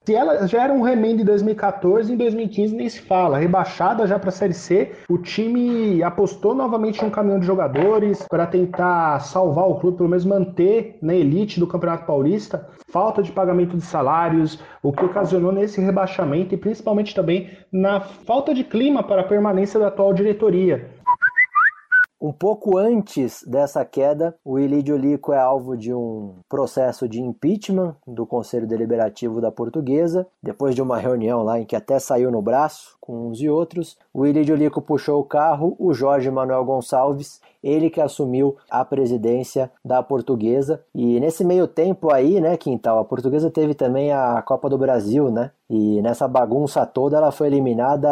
Se 0.10 0.16
ela 0.16 0.47
já 0.47 0.64
era 0.64 0.74
um 0.74 0.82
remendo 0.82 1.22
em 1.22 1.24
2014, 1.24 2.12
em 2.12 2.18
2015 2.18 2.76
nem 2.76 2.89
se 2.89 2.99
fala. 2.99 3.38
Rebaixada 3.38 4.07
já 4.07 4.18
para 4.18 4.30
a 4.30 4.32
Série 4.32 4.55
C, 4.55 4.91
o 5.07 5.20
time 5.20 6.01
apostou 6.01 6.55
novamente 6.55 7.05
um 7.05 7.12
caminhão 7.12 7.39
de 7.39 7.45
jogadores 7.45 8.26
para 8.28 8.47
tentar 8.47 9.20
salvar 9.20 9.70
o 9.70 9.76
clube, 9.76 9.97
pelo 9.97 10.10
menos 10.10 10.26
manter 10.26 10.97
na 10.99 11.14
elite 11.14 11.60
do 11.60 11.68
Campeonato 11.68 12.07
Paulista. 12.07 12.68
Falta 12.91 13.22
de 13.22 13.32
pagamento 13.32 13.78
de 13.78 13.84
salários, 13.84 14.60
o 14.82 14.91
que 14.91 15.05
ocasionou 15.05 15.51
nesse 15.51 15.80
rebaixamento 15.80 16.55
e 16.55 16.57
principalmente 16.57 17.14
também 17.14 17.51
na 17.72 18.01
falta 18.01 18.51
de 18.51 18.64
clima 18.64 19.03
para 19.03 19.22
a 19.22 19.26
permanência 19.26 19.80
da 19.80 19.89
atual 19.89 20.12
diretoria. 20.12 20.89
Um 22.22 22.34
pouco 22.34 22.78
antes 22.78 23.46
dessa 23.48 23.86
queda, 23.86 24.36
o 24.44 24.60
Ilídio 24.60 24.98
Lico 24.98 25.32
é 25.32 25.40
alvo 25.40 25.78
de 25.78 25.94
um 25.94 26.36
processo 26.50 27.08
de 27.08 27.22
impeachment 27.22 27.96
do 28.06 28.26
Conselho 28.26 28.68
Deliberativo 28.68 29.40
da 29.40 29.50
Portuguesa, 29.50 30.28
depois 30.44 30.76
de 30.76 30.82
uma 30.82 30.98
reunião 30.98 31.44
lá 31.44 31.62
em 31.62 31.66
que 31.66 31.78
até 31.78 31.98
saiu 31.98 32.30
no 32.30 32.42
braço 32.42 32.98
com 33.00 33.30
uns 33.30 33.40
e 33.40 33.48
outros. 33.48 33.98
O 34.14 34.26
Ilídio 34.26 34.58
Lico 34.58 34.82
puxou 34.82 35.22
o 35.22 35.24
carro, 35.24 35.78
o 35.80 35.94
Jorge 35.94 36.30
Manuel 36.30 36.66
Gonçalves, 36.66 37.40
ele 37.64 37.89
que 37.89 38.01
assumiu 38.01 38.57
a 38.70 38.84
presidência 38.84 39.72
da 39.84 40.01
Portuguesa. 40.01 40.84
E 40.93 41.20
nesse 41.20 41.43
meio 41.43 41.68
tempo 41.68 42.14
aí, 42.14 42.39
né, 42.39 42.57
Quintal, 42.57 42.99
a 42.99 43.05
Portuguesa 43.05 43.49
teve 43.49 43.74
também 43.74 44.12
a 44.12 44.41
Copa 44.41 44.70
do 44.70 44.78
Brasil, 44.78 45.30
né? 45.30 45.51
E 45.70 46.01
nessa 46.01 46.28
bagunça 46.28 46.84
toda 46.86 47.18
ela 47.18 47.32
foi 47.32 47.45
eliminada 47.45 48.10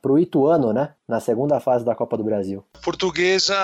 para 0.00 0.10
o 0.10 0.18
Ituano, 0.18 0.72
né? 0.72 0.94
Na 1.06 1.20
segunda 1.20 1.60
fase 1.60 1.84
da 1.84 1.94
Copa 1.94 2.16
do 2.16 2.24
Brasil. 2.24 2.64
A 2.74 2.78
portuguesa 2.78 3.54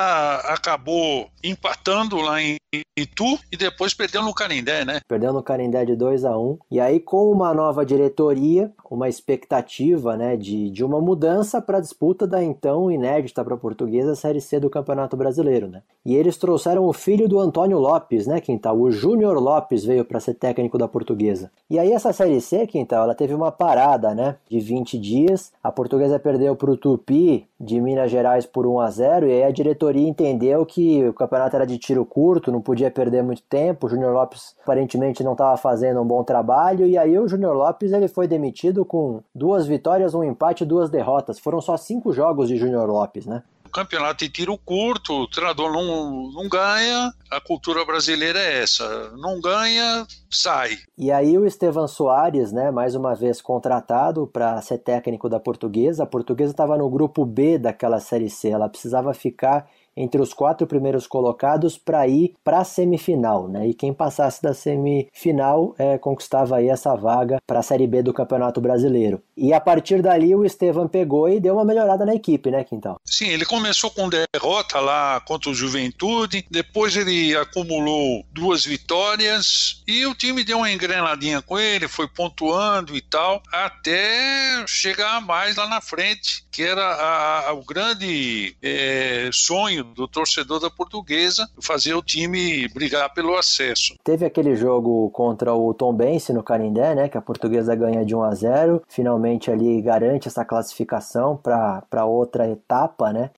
acabou 0.44 1.26
empatando 1.42 2.16
lá 2.16 2.42
em 2.42 2.56
Itu 2.96 3.38
e 3.50 3.56
depois 3.56 3.94
perdeu 3.94 4.22
no 4.22 4.34
Canindé, 4.34 4.84
né? 4.84 5.00
Perdeu 5.08 5.32
no 5.32 5.42
Canindé 5.42 5.86
de 5.86 5.96
2 5.96 6.24
a 6.26 6.36
1 6.36 6.58
E 6.70 6.78
aí, 6.78 7.00
com 7.00 7.32
uma 7.32 7.54
nova 7.54 7.84
diretoria, 7.84 8.70
uma 8.90 9.08
expectativa 9.08 10.16
né, 10.16 10.36
de, 10.36 10.70
de 10.70 10.84
uma 10.84 11.00
mudança 11.00 11.62
para 11.62 11.78
a 11.78 11.80
disputa 11.80 12.26
da 12.26 12.44
então 12.44 12.90
inédita 12.90 13.42
para 13.42 13.54
a 13.54 13.58
portuguesa 13.58 14.14
Série 14.14 14.40
C 14.40 14.60
do 14.60 14.68
Campeonato 14.68 15.16
Brasileiro, 15.20 15.68
né? 15.68 15.82
E 16.04 16.16
eles 16.16 16.36
trouxeram 16.36 16.86
o 16.86 16.92
filho 16.92 17.28
do 17.28 17.38
Antônio 17.38 17.78
Lopes, 17.78 18.26
né, 18.26 18.40
Quintal? 18.40 18.78
O 18.78 18.90
Júnior 18.90 19.38
Lopes 19.38 19.84
veio 19.84 20.04
para 20.04 20.18
ser 20.18 20.34
técnico 20.34 20.78
da 20.78 20.88
portuguesa. 20.88 21.50
E 21.68 21.78
aí, 21.78 21.92
essa 21.92 22.12
Série 22.12 22.40
C, 22.40 22.66
Quintal, 22.66 23.04
ela 23.04 23.14
teve 23.14 23.34
uma 23.34 23.52
parada, 23.52 24.14
né, 24.14 24.36
de 24.48 24.58
20 24.58 24.98
dias. 24.98 25.52
A 25.62 25.70
portuguesa 25.70 26.18
perdeu 26.18 26.56
para 26.56 26.70
o 26.70 26.76
Tupi 26.76 27.46
de 27.60 27.78
Minas 27.78 28.10
Gerais 28.10 28.46
por 28.46 28.66
1 28.66 28.80
a 28.80 28.90
0 28.90 29.28
e 29.28 29.32
aí 29.32 29.42
a 29.42 29.50
diretoria 29.50 30.08
entendeu 30.08 30.64
que 30.64 31.06
o 31.06 31.12
campeonato 31.12 31.56
era 31.56 31.66
de 31.66 31.76
tiro 31.76 32.06
curto, 32.06 32.50
não 32.50 32.62
podia 32.62 32.90
perder 32.90 33.22
muito 33.22 33.42
tempo. 33.42 33.86
O 33.86 33.90
Júnior 33.90 34.14
Lopes 34.14 34.56
aparentemente 34.62 35.22
não 35.22 35.32
estava 35.32 35.56
fazendo 35.58 36.00
um 36.00 36.06
bom 36.06 36.24
trabalho 36.24 36.86
e 36.86 36.96
aí 36.96 37.18
o 37.18 37.28
Júnior 37.28 37.54
Lopes 37.54 37.92
ele 37.92 38.08
foi 38.08 38.26
demitido 38.26 38.82
com 38.82 39.20
duas 39.34 39.66
vitórias, 39.66 40.14
um 40.14 40.24
empate 40.24 40.64
e 40.64 40.66
duas 40.66 40.88
derrotas. 40.88 41.38
Foram 41.38 41.60
só 41.60 41.76
cinco 41.76 42.12
jogos 42.12 42.48
de 42.48 42.56
Júnior 42.56 42.88
Lopes, 42.88 43.26
né? 43.26 43.42
Campeonato 43.70 44.24
de 44.24 44.30
tiro 44.30 44.56
curto, 44.58 45.12
o 45.12 45.28
treinador 45.28 45.72
não, 45.72 46.30
não 46.32 46.48
ganha, 46.48 47.12
a 47.30 47.40
cultura 47.40 47.84
brasileira 47.84 48.38
é 48.38 48.62
essa, 48.62 49.10
não 49.16 49.40
ganha, 49.40 50.06
sai. 50.28 50.78
E 50.98 51.10
aí 51.12 51.38
o 51.38 51.46
Estevan 51.46 51.86
Soares, 51.86 52.52
né, 52.52 52.70
mais 52.70 52.94
uma 52.94 53.14
vez 53.14 53.40
contratado 53.40 54.26
para 54.26 54.60
ser 54.62 54.78
técnico 54.78 55.28
da 55.28 55.38
Portuguesa, 55.38 56.02
a 56.02 56.06
Portuguesa 56.06 56.52
estava 56.52 56.76
no 56.76 56.90
grupo 56.90 57.24
B 57.24 57.58
daquela 57.58 58.00
Série 58.00 58.28
C, 58.28 58.48
ela 58.48 58.68
precisava 58.68 59.14
ficar 59.14 59.68
entre 59.96 60.20
os 60.20 60.32
quatro 60.32 60.66
primeiros 60.66 61.06
colocados 61.06 61.76
para 61.76 62.06
ir 62.06 62.34
para 62.42 62.60
a 62.60 62.64
semifinal, 62.64 63.48
né? 63.48 63.68
E 63.68 63.74
quem 63.74 63.92
passasse 63.92 64.42
da 64.42 64.54
semifinal 64.54 65.74
é, 65.78 65.98
conquistava 65.98 66.56
aí 66.56 66.68
essa 66.68 66.94
vaga 66.94 67.38
para 67.46 67.60
a 67.60 67.62
Série 67.62 67.86
B 67.86 68.02
do 68.02 68.12
Campeonato 68.12 68.60
Brasileiro. 68.60 69.22
E 69.36 69.52
a 69.52 69.60
partir 69.60 70.02
dali 70.02 70.34
o 70.34 70.44
Estevam 70.44 70.88
pegou 70.88 71.28
e 71.28 71.40
deu 71.40 71.54
uma 71.54 71.64
melhorada 71.64 72.04
na 72.04 72.14
equipe, 72.14 72.50
né, 72.50 72.64
Quintal? 72.64 73.00
Sim, 73.04 73.28
ele 73.28 73.44
começou 73.44 73.90
com 73.90 74.08
derrota 74.08 74.80
lá 74.80 75.20
contra 75.20 75.50
o 75.50 75.54
Juventude, 75.54 76.44
depois 76.50 76.96
ele 76.96 77.36
acumulou 77.36 78.24
duas 78.32 78.64
vitórias 78.64 79.82
e 79.86 80.06
o 80.06 80.14
time 80.14 80.44
deu 80.44 80.58
uma 80.58 80.70
engrenadinha 80.70 81.42
com 81.42 81.58
ele, 81.58 81.88
foi 81.88 82.08
pontuando 82.08 82.96
e 82.96 83.00
tal, 83.00 83.42
até 83.52 84.64
chegar 84.66 85.20
mais 85.20 85.56
lá 85.56 85.66
na 85.66 85.80
frente, 85.80 86.44
que 86.50 86.62
era 86.62 86.82
a, 86.82 87.48
a, 87.48 87.52
o 87.52 87.64
grande 87.64 88.56
é, 88.62 89.30
sonho 89.32 89.89
do 89.94 90.08
torcedor 90.08 90.60
da 90.60 90.70
portuguesa 90.70 91.48
fazer 91.60 91.94
o 91.94 92.02
time 92.02 92.68
brigar 92.68 93.12
pelo 93.12 93.36
acesso. 93.36 93.94
Teve 94.02 94.24
aquele 94.24 94.56
jogo 94.56 95.10
contra 95.10 95.54
o 95.54 95.72
Tom 95.74 95.92
Bense 95.92 96.32
no 96.32 96.42
Canindé, 96.42 96.94
né, 96.94 97.08
que 97.08 97.18
a 97.18 97.22
portuguesa 97.22 97.74
ganha 97.74 98.04
de 98.04 98.14
1 98.14 98.22
a 98.22 98.34
0, 98.34 98.82
finalmente 98.88 99.50
ali 99.50 99.80
garante 99.80 100.28
essa 100.28 100.44
classificação 100.44 101.36
para 101.36 102.04
outra 102.04 102.48
etapa, 102.48 103.12
né? 103.12 103.30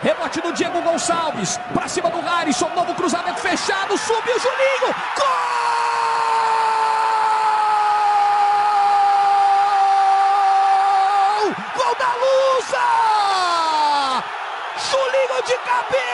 Rebote 0.00 0.40
do 0.40 0.52
Diego 0.52 0.82
Gonçalves, 0.82 1.58
para 1.72 1.86
cima 1.86 2.10
do 2.10 2.20
Harrison, 2.20 2.68
novo 2.74 2.94
cruzamento 2.94 3.40
fechado, 3.40 3.96
subiu 3.96 4.38
Juninho, 4.38 4.94
gol! 5.16 5.71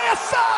Cabeça! 0.08 0.57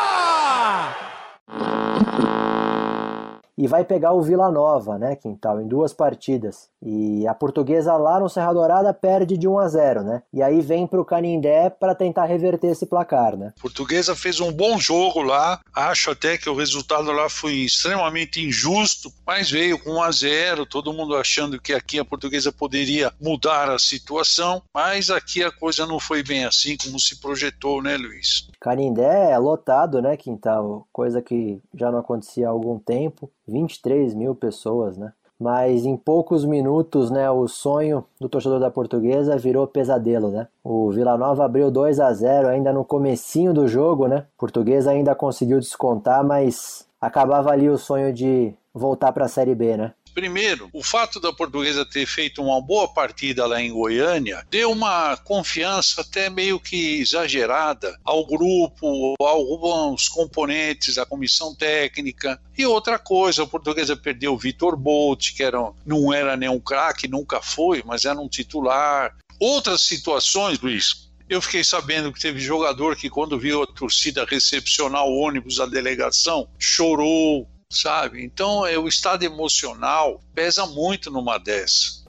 E 3.61 3.67
vai 3.67 3.85
pegar 3.85 4.11
o 4.13 4.23
Vila 4.23 4.49
Nova, 4.49 4.97
né, 4.97 5.15
Quintal, 5.15 5.61
em 5.61 5.67
duas 5.67 5.93
partidas. 5.93 6.67
E 6.81 7.27
a 7.27 7.33
portuguesa 7.35 7.95
lá 7.95 8.19
no 8.19 8.27
Serra 8.27 8.53
Dourada 8.53 8.91
perde 8.91 9.37
de 9.37 9.47
1 9.47 9.59
a 9.59 9.67
0, 9.67 10.03
né? 10.03 10.23
E 10.33 10.41
aí 10.41 10.61
vem 10.61 10.87
para 10.87 10.99
o 10.99 11.05
Canindé 11.05 11.69
para 11.69 11.93
tentar 11.93 12.25
reverter 12.25 12.69
esse 12.69 12.87
placar, 12.87 13.37
né? 13.37 13.53
A 13.55 13.61
portuguesa 13.61 14.15
fez 14.15 14.39
um 14.39 14.51
bom 14.51 14.79
jogo 14.79 15.21
lá. 15.21 15.59
Acho 15.75 16.09
até 16.09 16.39
que 16.39 16.49
o 16.49 16.55
resultado 16.55 17.11
lá 17.11 17.29
foi 17.29 17.53
extremamente 17.53 18.43
injusto, 18.43 19.13
mas 19.27 19.51
veio 19.51 19.77
com 19.77 19.91
1 19.91 20.01
a 20.01 20.11
0, 20.11 20.65
todo 20.65 20.91
mundo 20.91 21.15
achando 21.15 21.61
que 21.61 21.71
aqui 21.71 21.99
a 21.99 22.05
portuguesa 22.05 22.51
poderia 22.51 23.13
mudar 23.21 23.69
a 23.69 23.77
situação, 23.77 24.63
mas 24.73 25.11
aqui 25.11 25.43
a 25.43 25.51
coisa 25.51 25.85
não 25.85 25.99
foi 25.99 26.23
bem 26.23 26.45
assim 26.45 26.75
como 26.83 26.99
se 26.99 27.21
projetou, 27.21 27.79
né, 27.83 27.95
Luiz? 27.95 28.49
Canindé 28.59 29.29
é 29.29 29.37
lotado, 29.37 30.01
né, 30.01 30.17
Quintal? 30.17 30.87
Coisa 30.91 31.21
que 31.21 31.61
já 31.75 31.91
não 31.91 31.99
acontecia 31.99 32.47
há 32.47 32.51
algum 32.51 32.79
tempo. 32.79 33.29
23 33.51 34.13
mil 34.13 34.33
pessoas, 34.33 34.97
né? 34.97 35.11
Mas 35.39 35.85
em 35.85 35.97
poucos 35.97 36.45
minutos, 36.45 37.09
né, 37.09 37.29
o 37.31 37.47
sonho 37.47 38.05
do 38.19 38.29
torcedor 38.29 38.59
da 38.59 38.69
Portuguesa 38.69 39.37
virou 39.37 39.65
pesadelo, 39.65 40.29
né? 40.29 40.47
O 40.63 40.91
Vila 40.91 41.17
Nova 41.17 41.45
abriu 41.45 41.71
2 41.71 41.99
a 41.99 42.13
0 42.13 42.47
ainda 42.47 42.71
no 42.71 42.85
comecinho 42.85 43.51
do 43.51 43.67
jogo, 43.67 44.07
né? 44.07 44.25
Portuguesa 44.37 44.91
ainda 44.91 45.15
conseguiu 45.15 45.59
descontar, 45.59 46.23
mas 46.23 46.87
acabava 47.01 47.49
ali 47.51 47.67
o 47.67 47.77
sonho 47.77 48.13
de 48.13 48.53
voltar 48.71 49.11
para 49.11 49.25
a 49.25 49.27
Série 49.27 49.55
B, 49.55 49.75
né? 49.75 49.93
Primeiro, 50.13 50.69
o 50.73 50.83
fato 50.83 51.19
da 51.19 51.31
portuguesa 51.31 51.85
ter 51.85 52.05
feito 52.05 52.41
uma 52.43 52.61
boa 52.61 52.87
partida 52.87 53.45
lá 53.45 53.61
em 53.61 53.71
Goiânia 53.71 54.45
deu 54.49 54.71
uma 54.71 55.15
confiança 55.17 56.01
até 56.01 56.29
meio 56.29 56.59
que 56.59 56.99
exagerada 56.99 57.97
ao 58.03 58.25
grupo, 58.25 59.15
a 59.21 59.29
alguns 59.29 60.09
componentes 60.09 60.95
da 60.95 61.05
comissão 61.05 61.55
técnica. 61.55 62.41
E 62.57 62.65
outra 62.65 62.99
coisa, 62.99 63.43
a 63.43 63.47
portuguesa 63.47 63.95
perdeu 63.95 64.33
o 64.33 64.37
Vitor 64.37 64.75
Bolt, 64.75 65.33
que 65.35 65.43
era, 65.43 65.71
não 65.85 66.13
era 66.13 66.35
nenhum 66.35 66.59
craque, 66.59 67.07
nunca 67.07 67.41
foi, 67.41 67.81
mas 67.85 68.05
era 68.05 68.19
um 68.19 68.27
titular. 68.27 69.15
Outras 69.39 69.81
situações, 69.81 70.59
Luiz, 70.59 71.09
eu 71.31 71.41
fiquei 71.41 71.63
sabendo 71.63 72.11
que 72.11 72.19
teve 72.19 72.39
jogador 72.39 72.95
que, 72.95 73.09
quando 73.09 73.39
viu 73.39 73.63
a 73.63 73.67
torcida 73.67 74.25
recepcionar 74.25 75.05
o 75.05 75.17
ônibus 75.17 75.55
da 75.55 75.65
delegação, 75.65 76.47
chorou, 76.59 77.47
sabe? 77.71 78.23
Então, 78.23 78.65
é, 78.65 78.77
o 78.77 78.87
estado 78.87 79.23
emocional 79.23 80.19
pesa 80.33 80.65
muito 80.65 81.09
numa 81.09 81.37
dessa. 81.37 82.01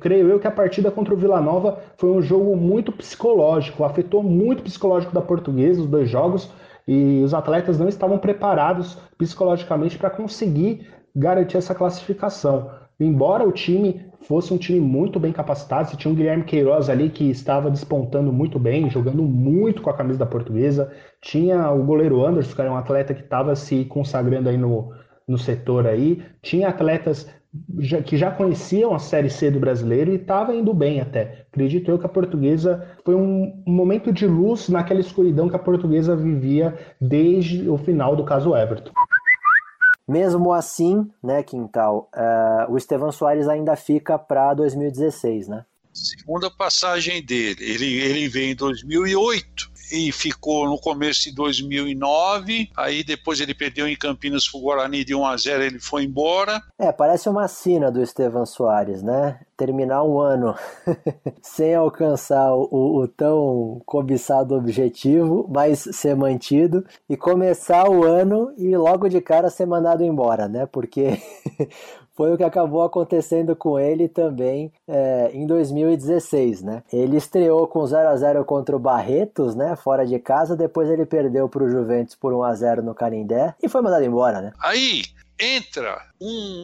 Creio 0.00 0.30
eu 0.30 0.40
que 0.40 0.46
a 0.46 0.50
partida 0.50 0.90
contra 0.90 1.12
o 1.12 1.16
Vila 1.16 1.40
Nova 1.40 1.82
foi 1.98 2.10
um 2.10 2.22
jogo 2.22 2.56
muito 2.56 2.90
psicológico, 2.90 3.84
afetou 3.84 4.22
muito 4.22 4.60
o 4.60 4.62
psicológico 4.62 5.12
da 5.12 5.20
portuguesa, 5.20 5.82
os 5.82 5.86
dois 5.86 6.08
jogos, 6.08 6.50
e 6.88 7.22
os 7.22 7.34
atletas 7.34 7.78
não 7.78 7.88
estavam 7.88 8.18
preparados 8.18 8.96
psicologicamente 9.18 9.98
para 9.98 10.08
conseguir 10.08 10.88
garantir 11.14 11.58
essa 11.58 11.74
classificação. 11.74 12.70
Embora 13.00 13.48
o 13.48 13.52
time 13.52 14.04
fosse 14.20 14.52
um 14.52 14.58
time 14.58 14.78
muito 14.78 15.18
bem 15.18 15.32
capacitado, 15.32 15.88
você 15.88 15.96
tinha 15.96 16.12
um 16.12 16.14
Guilherme 16.14 16.44
Queiroz 16.44 16.90
ali 16.90 17.08
que 17.08 17.30
estava 17.30 17.70
despontando 17.70 18.30
muito 18.30 18.58
bem, 18.58 18.90
jogando 18.90 19.22
muito 19.22 19.80
com 19.80 19.88
a 19.88 19.96
camisa 19.96 20.18
da 20.18 20.26
portuguesa, 20.26 20.92
tinha 21.22 21.70
o 21.70 21.82
goleiro 21.82 22.24
Anderson, 22.24 22.54
que 22.54 22.60
era 22.60 22.70
um 22.70 22.76
atleta 22.76 23.14
que 23.14 23.22
estava 23.22 23.56
se 23.56 23.86
consagrando 23.86 24.50
aí 24.50 24.58
no, 24.58 24.92
no 25.26 25.38
setor 25.38 25.86
aí. 25.86 26.22
Tinha 26.42 26.68
atletas 26.68 27.26
que 28.06 28.16
já 28.16 28.30
conheciam 28.30 28.94
a 28.94 28.98
Série 28.98 29.28
C 29.28 29.50
do 29.50 29.58
brasileiro 29.58 30.12
e 30.12 30.16
estava 30.16 30.54
indo 30.54 30.72
bem 30.72 31.00
até. 31.00 31.46
Acredito 31.50 31.90
eu 31.90 31.98
que 31.98 32.06
a 32.06 32.08
portuguesa 32.08 32.86
foi 33.04 33.16
um, 33.16 33.62
momento 33.66 34.12
de 34.12 34.26
luz 34.26 34.68
naquela 34.68 35.00
escuridão 35.00 35.48
que 35.48 35.56
a 35.56 35.58
portuguesa 35.58 36.14
vivia 36.14 36.76
desde 37.00 37.68
o 37.68 37.76
final 37.76 38.14
do 38.14 38.24
caso 38.24 38.54
Everton. 38.54 38.92
Mesmo 40.10 40.52
assim, 40.52 41.08
né, 41.22 41.40
Quintal, 41.40 42.10
uh, 42.12 42.72
o 42.72 42.76
Estevão 42.76 43.12
Soares 43.12 43.46
ainda 43.46 43.76
fica 43.76 44.18
para 44.18 44.52
2016, 44.54 45.46
né? 45.46 45.64
Segunda 45.94 46.50
passagem 46.50 47.24
dele, 47.24 47.58
ele, 47.60 47.94
ele 48.00 48.28
veio 48.28 48.50
em 48.50 48.56
2008 48.56 49.70
e 49.90 50.12
ficou 50.12 50.68
no 50.68 50.78
começo 50.78 51.22
de 51.22 51.34
2009. 51.34 52.70
Aí 52.76 53.02
depois 53.04 53.40
ele 53.40 53.54
perdeu 53.54 53.86
em 53.88 53.96
Campinas 53.96 54.48
pro 54.48 54.60
Guarani 54.60 55.04
de 55.04 55.14
1 55.14 55.26
a 55.26 55.36
0, 55.36 55.62
ele 55.62 55.78
foi 55.78 56.04
embora. 56.04 56.62
É, 56.78 56.92
parece 56.92 57.28
uma 57.28 57.48
sina 57.48 57.90
do 57.90 58.02
Estevan 58.02 58.46
Soares, 58.46 59.02
né? 59.02 59.40
Terminar 59.56 60.02
um 60.02 60.18
ano 60.18 60.54
sem 61.42 61.74
alcançar 61.74 62.52
o, 62.54 63.00
o 63.00 63.08
tão 63.08 63.82
cobiçado 63.84 64.54
objetivo, 64.54 65.46
mas 65.50 65.80
ser 65.92 66.16
mantido 66.16 66.84
e 67.08 67.16
começar 67.16 67.88
o 67.88 68.04
ano 68.04 68.52
e 68.56 68.76
logo 68.76 69.08
de 69.08 69.20
cara 69.20 69.50
ser 69.50 69.66
mandado 69.66 70.02
embora, 70.02 70.48
né? 70.48 70.66
Porque 70.66 71.20
foi 72.20 72.34
o 72.34 72.36
que 72.36 72.44
acabou 72.44 72.82
acontecendo 72.82 73.56
com 73.56 73.78
ele 73.78 74.06
também 74.06 74.70
é, 74.86 75.30
em 75.32 75.46
2016, 75.46 76.60
né? 76.60 76.82
Ele 76.92 77.16
estreou 77.16 77.66
com 77.66 77.86
0 77.86 78.10
a 78.10 78.14
0 78.14 78.44
contra 78.44 78.76
o 78.76 78.78
Barretos, 78.78 79.54
né? 79.54 79.74
Fora 79.74 80.06
de 80.06 80.18
casa, 80.18 80.54
depois 80.54 80.90
ele 80.90 81.06
perdeu 81.06 81.48
para 81.48 81.64
o 81.64 81.70
Juventus 81.70 82.14
por 82.14 82.34
1 82.34 82.42
a 82.42 82.54
0 82.54 82.82
no 82.82 82.94
Canindé 82.94 83.54
e 83.62 83.70
foi 83.70 83.80
mandado 83.80 84.04
embora, 84.04 84.42
né? 84.42 84.52
Aí 84.60 85.02
entra 85.40 85.98
um 86.20 86.62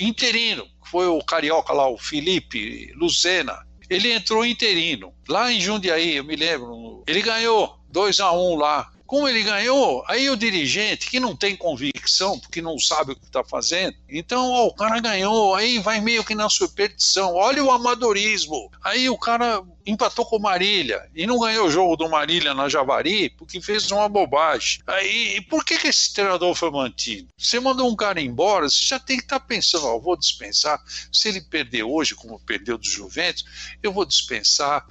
interino, 0.00 0.62
que 0.82 0.90
foi 0.90 1.06
o 1.08 1.22
carioca 1.22 1.74
lá, 1.74 1.86
o 1.90 1.98
Felipe 1.98 2.90
Lucena. 2.96 3.66
Ele 3.90 4.14
entrou 4.14 4.46
interino 4.46 5.12
lá 5.28 5.52
em 5.52 5.60
Jundiaí, 5.60 6.16
eu 6.16 6.24
me 6.24 6.36
lembro. 6.36 7.02
Ele 7.06 7.20
ganhou 7.20 7.76
2 7.90 8.18
a 8.20 8.32
1 8.32 8.56
lá 8.56 8.90
como 9.06 9.28
ele 9.28 9.42
ganhou, 9.42 10.04
aí 10.08 10.28
o 10.28 10.36
dirigente, 10.36 11.08
que 11.08 11.20
não 11.20 11.36
tem 11.36 11.56
convicção, 11.56 12.38
porque 12.38 12.60
não 12.60 12.78
sabe 12.78 13.12
o 13.12 13.16
que 13.16 13.24
está 13.24 13.44
fazendo, 13.44 13.96
então 14.08 14.50
ó, 14.50 14.66
o 14.66 14.74
cara 14.74 15.00
ganhou, 15.00 15.54
aí 15.54 15.78
vai 15.78 16.00
meio 16.00 16.24
que 16.24 16.34
na 16.34 16.48
superstição. 16.48 17.34
Olha 17.34 17.62
o 17.62 17.70
amadorismo. 17.70 18.70
Aí 18.82 19.08
o 19.08 19.18
cara 19.18 19.62
empatou 19.86 20.26
com 20.26 20.36
o 20.36 20.40
Marília 20.40 21.08
e 21.14 21.26
não 21.26 21.38
ganhou 21.38 21.66
o 21.66 21.70
jogo 21.70 21.96
do 21.96 22.08
Marília 22.08 22.52
na 22.52 22.68
Javari 22.68 23.30
porque 23.30 23.60
fez 23.60 23.90
uma 23.90 24.08
bobagem. 24.08 24.80
Aí, 24.86 25.40
por 25.42 25.64
que, 25.64 25.78
que 25.78 25.88
esse 25.88 26.12
treinador 26.12 26.54
foi 26.54 26.70
mantido? 26.70 27.28
Você 27.38 27.60
mandou 27.60 27.88
um 27.88 27.96
cara 27.96 28.20
embora, 28.20 28.68
você 28.68 28.84
já 28.84 28.98
tem 28.98 29.16
que 29.16 29.24
estar 29.24 29.40
tá 29.40 29.46
pensando, 29.46 29.86
ó, 29.86 29.98
vou 29.98 30.16
dispensar. 30.16 30.82
Se 31.12 31.28
ele 31.28 31.40
perder 31.40 31.84
hoje, 31.84 32.14
como 32.14 32.40
perdeu 32.40 32.76
do 32.76 32.86
Juventus, 32.86 33.44
eu 33.82 33.92
vou 33.92 34.04
dispensar. 34.04 34.84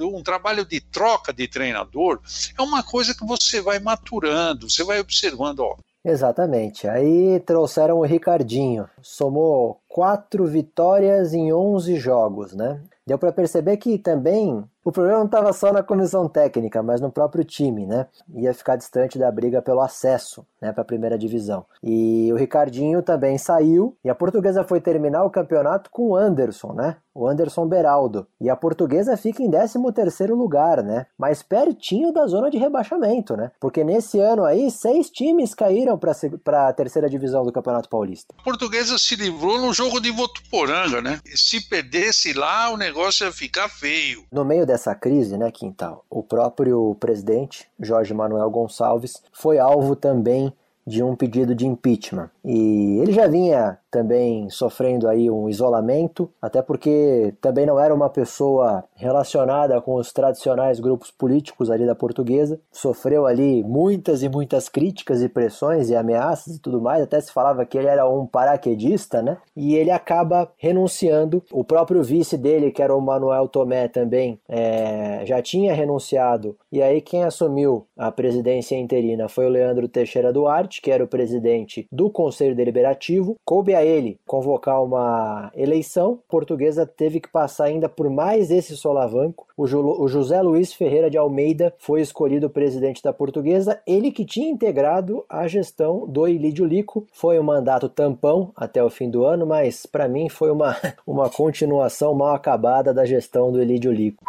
Um 0.00 0.22
trabalho 0.22 0.64
de 0.64 0.80
troca 0.80 1.32
de 1.32 1.46
treinador 1.46 2.20
é 2.58 2.62
uma 2.62 2.82
coisa 2.82 3.14
que 3.14 3.24
você 3.24 3.60
vai 3.60 3.78
maturando, 3.78 4.68
você 4.68 4.82
vai 4.82 4.98
observando, 5.00 5.60
ó, 5.60 5.76
Exatamente. 6.06 6.86
Aí 6.86 7.40
trouxeram 7.40 7.98
o 7.98 8.04
Ricardinho. 8.04 8.88
Somou 9.02 9.80
quatro 9.96 10.44
vitórias 10.44 11.32
em 11.32 11.54
11 11.54 11.96
jogos, 11.96 12.52
né? 12.52 12.82
Deu 13.06 13.16
para 13.16 13.32
perceber 13.32 13.78
que 13.78 13.96
também 13.96 14.62
o 14.84 14.92
problema 14.92 15.18
não 15.18 15.26
estava 15.26 15.52
só 15.52 15.72
na 15.72 15.82
comissão 15.82 16.28
técnica, 16.28 16.82
mas 16.82 17.00
no 17.00 17.10
próprio 17.10 17.44
time, 17.44 17.86
né? 17.86 18.06
Ia 18.34 18.52
ficar 18.52 18.76
distante 18.76 19.18
da 19.18 19.30
briga 19.30 19.62
pelo 19.62 19.80
acesso, 19.80 20.44
né, 20.60 20.72
para 20.72 20.82
a 20.82 20.84
primeira 20.84 21.16
divisão. 21.18 21.64
E 21.82 22.32
o 22.32 22.36
Ricardinho 22.36 23.02
também 23.02 23.38
saiu 23.38 23.96
e 24.04 24.10
a 24.10 24.14
Portuguesa 24.14 24.64
foi 24.64 24.80
terminar 24.80 25.24
o 25.24 25.30
campeonato 25.30 25.88
com 25.90 26.10
o 26.10 26.16
Anderson, 26.16 26.72
né? 26.72 26.96
O 27.14 27.26
Anderson 27.26 27.66
Beraldo. 27.66 28.26
E 28.40 28.50
a 28.50 28.56
Portuguesa 28.56 29.16
fica 29.16 29.42
em 29.42 29.50
13º 29.50 30.34
lugar, 30.34 30.82
né? 30.82 31.06
Mas 31.16 31.42
pertinho 31.42 32.12
da 32.12 32.26
zona 32.26 32.50
de 32.50 32.58
rebaixamento, 32.58 33.36
né? 33.36 33.50
Porque 33.58 33.82
nesse 33.82 34.20
ano 34.20 34.44
aí, 34.44 34.70
seis 34.70 35.10
times 35.10 35.54
caíram 35.54 35.98
para 35.98 36.68
a 36.68 36.72
terceira 36.72 37.08
divisão 37.08 37.44
do 37.44 37.52
Campeonato 37.52 37.88
Paulista. 37.88 38.34
A 38.38 38.42
Portuguesa 38.42 38.98
se 38.98 39.16
livrou 39.16 39.58
no 39.58 39.72
jogo 39.72 39.85
de 40.00 40.10
Votuporanga, 40.10 41.00
né? 41.00 41.20
Se 41.34 41.60
perdesse 41.60 42.32
lá, 42.32 42.70
o 42.70 42.76
negócio 42.76 43.24
ia 43.24 43.32
ficar 43.32 43.68
feio. 43.68 44.24
No 44.30 44.44
meio 44.44 44.66
dessa 44.66 44.94
crise, 44.94 45.36
né, 45.38 45.50
Quintal, 45.50 46.04
o 46.10 46.22
próprio 46.22 46.94
presidente, 46.96 47.68
Jorge 47.80 48.12
Manuel 48.12 48.50
Gonçalves, 48.50 49.22
foi 49.32 49.58
alvo 49.58 49.94
também 49.94 50.52
de 50.86 51.02
um 51.02 51.16
pedido 51.16 51.54
de 51.54 51.66
impeachment. 51.66 52.30
E 52.44 52.98
ele 53.00 53.12
já 53.12 53.26
vinha 53.26 53.78
também 53.90 54.50
sofrendo 54.50 55.08
aí 55.08 55.30
um 55.30 55.48
isolamento, 55.48 56.30
até 56.40 56.60
porque 56.60 57.34
também 57.40 57.64
não 57.64 57.80
era 57.80 57.94
uma 57.94 58.10
pessoa 58.10 58.84
relacionada 58.94 59.80
com 59.80 59.94
os 59.94 60.12
tradicionais 60.12 60.78
grupos 60.78 61.10
políticos 61.10 61.70
ali 61.70 61.86
da 61.86 61.94
portuguesa. 61.94 62.60
Sofreu 62.70 63.26
ali 63.26 63.64
muitas 63.64 64.22
e 64.22 64.28
muitas 64.28 64.68
críticas 64.68 65.22
e 65.22 65.28
pressões 65.28 65.88
e 65.88 65.96
ameaças 65.96 66.56
e 66.56 66.60
tudo 66.60 66.80
mais, 66.80 67.02
até 67.02 67.18
se 67.20 67.32
falava 67.32 67.64
que 67.64 67.78
ele 67.78 67.88
era 67.88 68.06
um 68.06 68.26
paraquedista, 68.26 69.22
né? 69.22 69.38
E 69.56 69.74
ele 69.74 69.90
acaba 69.90 70.50
renunciando. 70.58 71.42
O 71.50 71.64
próprio 71.64 72.02
vice 72.02 72.36
dele, 72.36 72.70
que 72.70 72.82
era 72.82 72.94
o 72.94 73.00
Manuel 73.00 73.48
Tomé 73.48 73.88
também, 73.88 74.38
é, 74.48 75.22
já 75.24 75.40
tinha 75.40 75.74
renunciado. 75.74 76.56
E 76.70 76.82
aí 76.82 77.00
quem 77.00 77.24
assumiu 77.24 77.86
a 77.96 78.12
presidência 78.12 78.76
interina 78.76 79.26
foi 79.28 79.46
o 79.46 79.50
Leandro 79.50 79.88
Teixeira 79.88 80.32
Duarte, 80.32 80.75
que 80.80 80.90
era 80.90 81.04
o 81.04 81.08
presidente 81.08 81.86
do 81.90 82.10
Conselho 82.10 82.54
Deliberativo. 82.54 83.36
Coube 83.44 83.74
a 83.74 83.84
ele 83.84 84.18
convocar 84.26 84.82
uma 84.82 85.50
eleição, 85.54 86.20
a 86.26 86.30
portuguesa 86.30 86.86
teve 86.86 87.20
que 87.20 87.28
passar 87.28 87.64
ainda 87.64 87.88
por 87.88 88.08
mais 88.10 88.50
esse 88.50 88.76
solavanco. 88.76 89.46
O, 89.56 89.64
o 89.64 90.08
José 90.08 90.40
Luiz 90.42 90.72
Ferreira 90.72 91.10
de 91.10 91.16
Almeida 91.16 91.74
foi 91.78 92.00
escolhido 92.00 92.50
presidente 92.50 93.02
da 93.02 93.12
portuguesa, 93.12 93.80
ele 93.86 94.10
que 94.10 94.24
tinha 94.24 94.50
integrado 94.50 95.24
a 95.28 95.46
gestão 95.46 96.06
do 96.06 96.26
Ilídio 96.26 96.64
Lico. 96.64 97.06
Foi 97.12 97.38
um 97.38 97.42
mandato 97.42 97.88
tampão 97.88 98.52
até 98.56 98.82
o 98.82 98.90
fim 98.90 99.10
do 99.10 99.24
ano, 99.24 99.46
mas 99.46 99.86
para 99.86 100.08
mim 100.08 100.28
foi 100.28 100.50
uma, 100.50 100.76
uma 101.06 101.30
continuação 101.30 102.14
mal 102.14 102.34
acabada 102.34 102.92
da 102.92 103.04
gestão 103.04 103.52
do 103.52 103.62
Ilídio 103.62 103.92
Lico. 103.92 104.24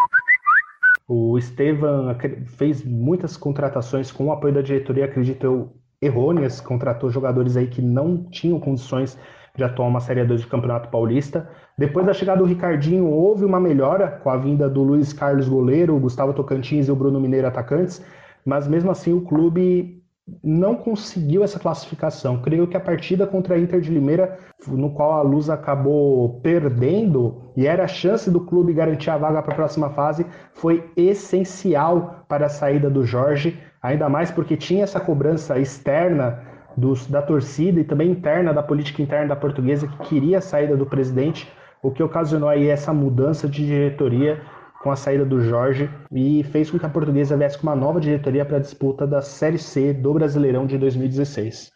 O 1.07 1.37
Estevam 1.37 2.13
fez 2.57 2.83
muitas 2.83 3.37
contratações 3.37 4.11
com 4.11 4.25
o 4.25 4.31
apoio 4.31 4.53
da 4.53 4.61
diretoria, 4.61 5.05
acredito 5.05 5.45
eu, 5.45 5.71
errôneas, 6.01 6.61
contratou 6.61 7.09
jogadores 7.09 7.57
aí 7.57 7.67
que 7.67 7.81
não 7.81 8.23
tinham 8.29 8.59
condições 8.59 9.17
de 9.55 9.63
atuar 9.63 9.87
uma 9.87 9.99
Série 9.99 10.23
2 10.23 10.43
do 10.43 10.47
Campeonato 10.47 10.89
Paulista. 10.89 11.49
Depois 11.77 12.05
da 12.05 12.13
chegada 12.13 12.39
do 12.39 12.45
Ricardinho, 12.45 13.07
houve 13.07 13.43
uma 13.43 13.59
melhora 13.59 14.07
com 14.23 14.29
a 14.29 14.37
vinda 14.37 14.69
do 14.69 14.83
Luiz 14.83 15.11
Carlos 15.11 15.49
goleiro, 15.49 15.95
o 15.95 15.99
Gustavo 15.99 16.33
Tocantins 16.33 16.87
e 16.87 16.91
o 16.91 16.95
Bruno 16.95 17.19
Mineiro 17.19 17.47
atacantes, 17.47 18.03
mas 18.45 18.67
mesmo 18.67 18.91
assim 18.91 19.13
o 19.13 19.21
clube 19.21 19.97
não 20.43 20.75
conseguiu 20.75 21.43
essa 21.43 21.59
classificação. 21.59 22.41
Creio 22.41 22.67
que 22.67 22.75
a 22.75 22.81
partida 22.81 23.25
contra 23.25 23.55
a 23.55 23.59
Inter 23.59 23.79
de 23.79 23.91
Limeira, 23.91 24.37
no 24.67 24.91
qual 24.91 25.13
a 25.13 25.21
Luz 25.21 25.49
acabou 25.49 26.39
perdendo 26.41 27.41
e 27.55 27.65
era 27.65 27.85
a 27.85 27.87
chance 27.87 28.29
do 28.29 28.41
clube 28.41 28.73
garantir 28.73 29.09
a 29.09 29.17
vaga 29.17 29.41
para 29.41 29.53
a 29.53 29.55
próxima 29.55 29.89
fase, 29.89 30.25
foi 30.53 30.91
essencial 30.97 32.25
para 32.27 32.47
a 32.47 32.49
saída 32.49 32.89
do 32.89 33.05
Jorge, 33.05 33.57
ainda 33.82 34.09
mais 34.09 34.32
porque 34.32 34.57
tinha 34.57 34.84
essa 34.84 34.99
cobrança 34.99 35.59
externa 35.59 36.41
dos, 36.75 37.07
da 37.07 37.21
torcida 37.21 37.80
e 37.80 37.84
também 37.84 38.11
interna 38.11 38.53
da 38.53 38.61
política 38.61 39.01
interna 39.01 39.30
da 39.30 39.36
portuguesa 39.36 39.88
que 39.88 40.09
queria 40.09 40.38
a 40.38 40.41
saída 40.41 40.78
do 40.78 40.86
presidente, 40.86 41.51
o 41.82 41.91
que 41.91 42.03
ocasionou 42.03 42.49
aí 42.49 42.67
essa 42.67 42.93
mudança 42.93 43.47
de 43.47 43.65
diretoria 43.65 44.41
com 44.82 44.91
a 44.91 44.95
saída 44.95 45.25
do 45.25 45.41
Jorge 45.41 45.89
e 46.11 46.43
fez 46.45 46.69
com 46.69 46.78
que 46.78 46.86
a 46.86 46.89
portuguesa 46.89 47.36
viesse 47.36 47.57
com 47.57 47.67
uma 47.67 47.75
nova 47.75 47.99
diretoria 47.99 48.45
para 48.45 48.57
a 48.57 48.61
disputa 48.61 49.07
da 49.07 49.21
Série 49.21 49.57
C 49.57 49.93
do 49.93 50.13
Brasileirão 50.13 50.65
de 50.65 50.78
2016. 50.78 51.71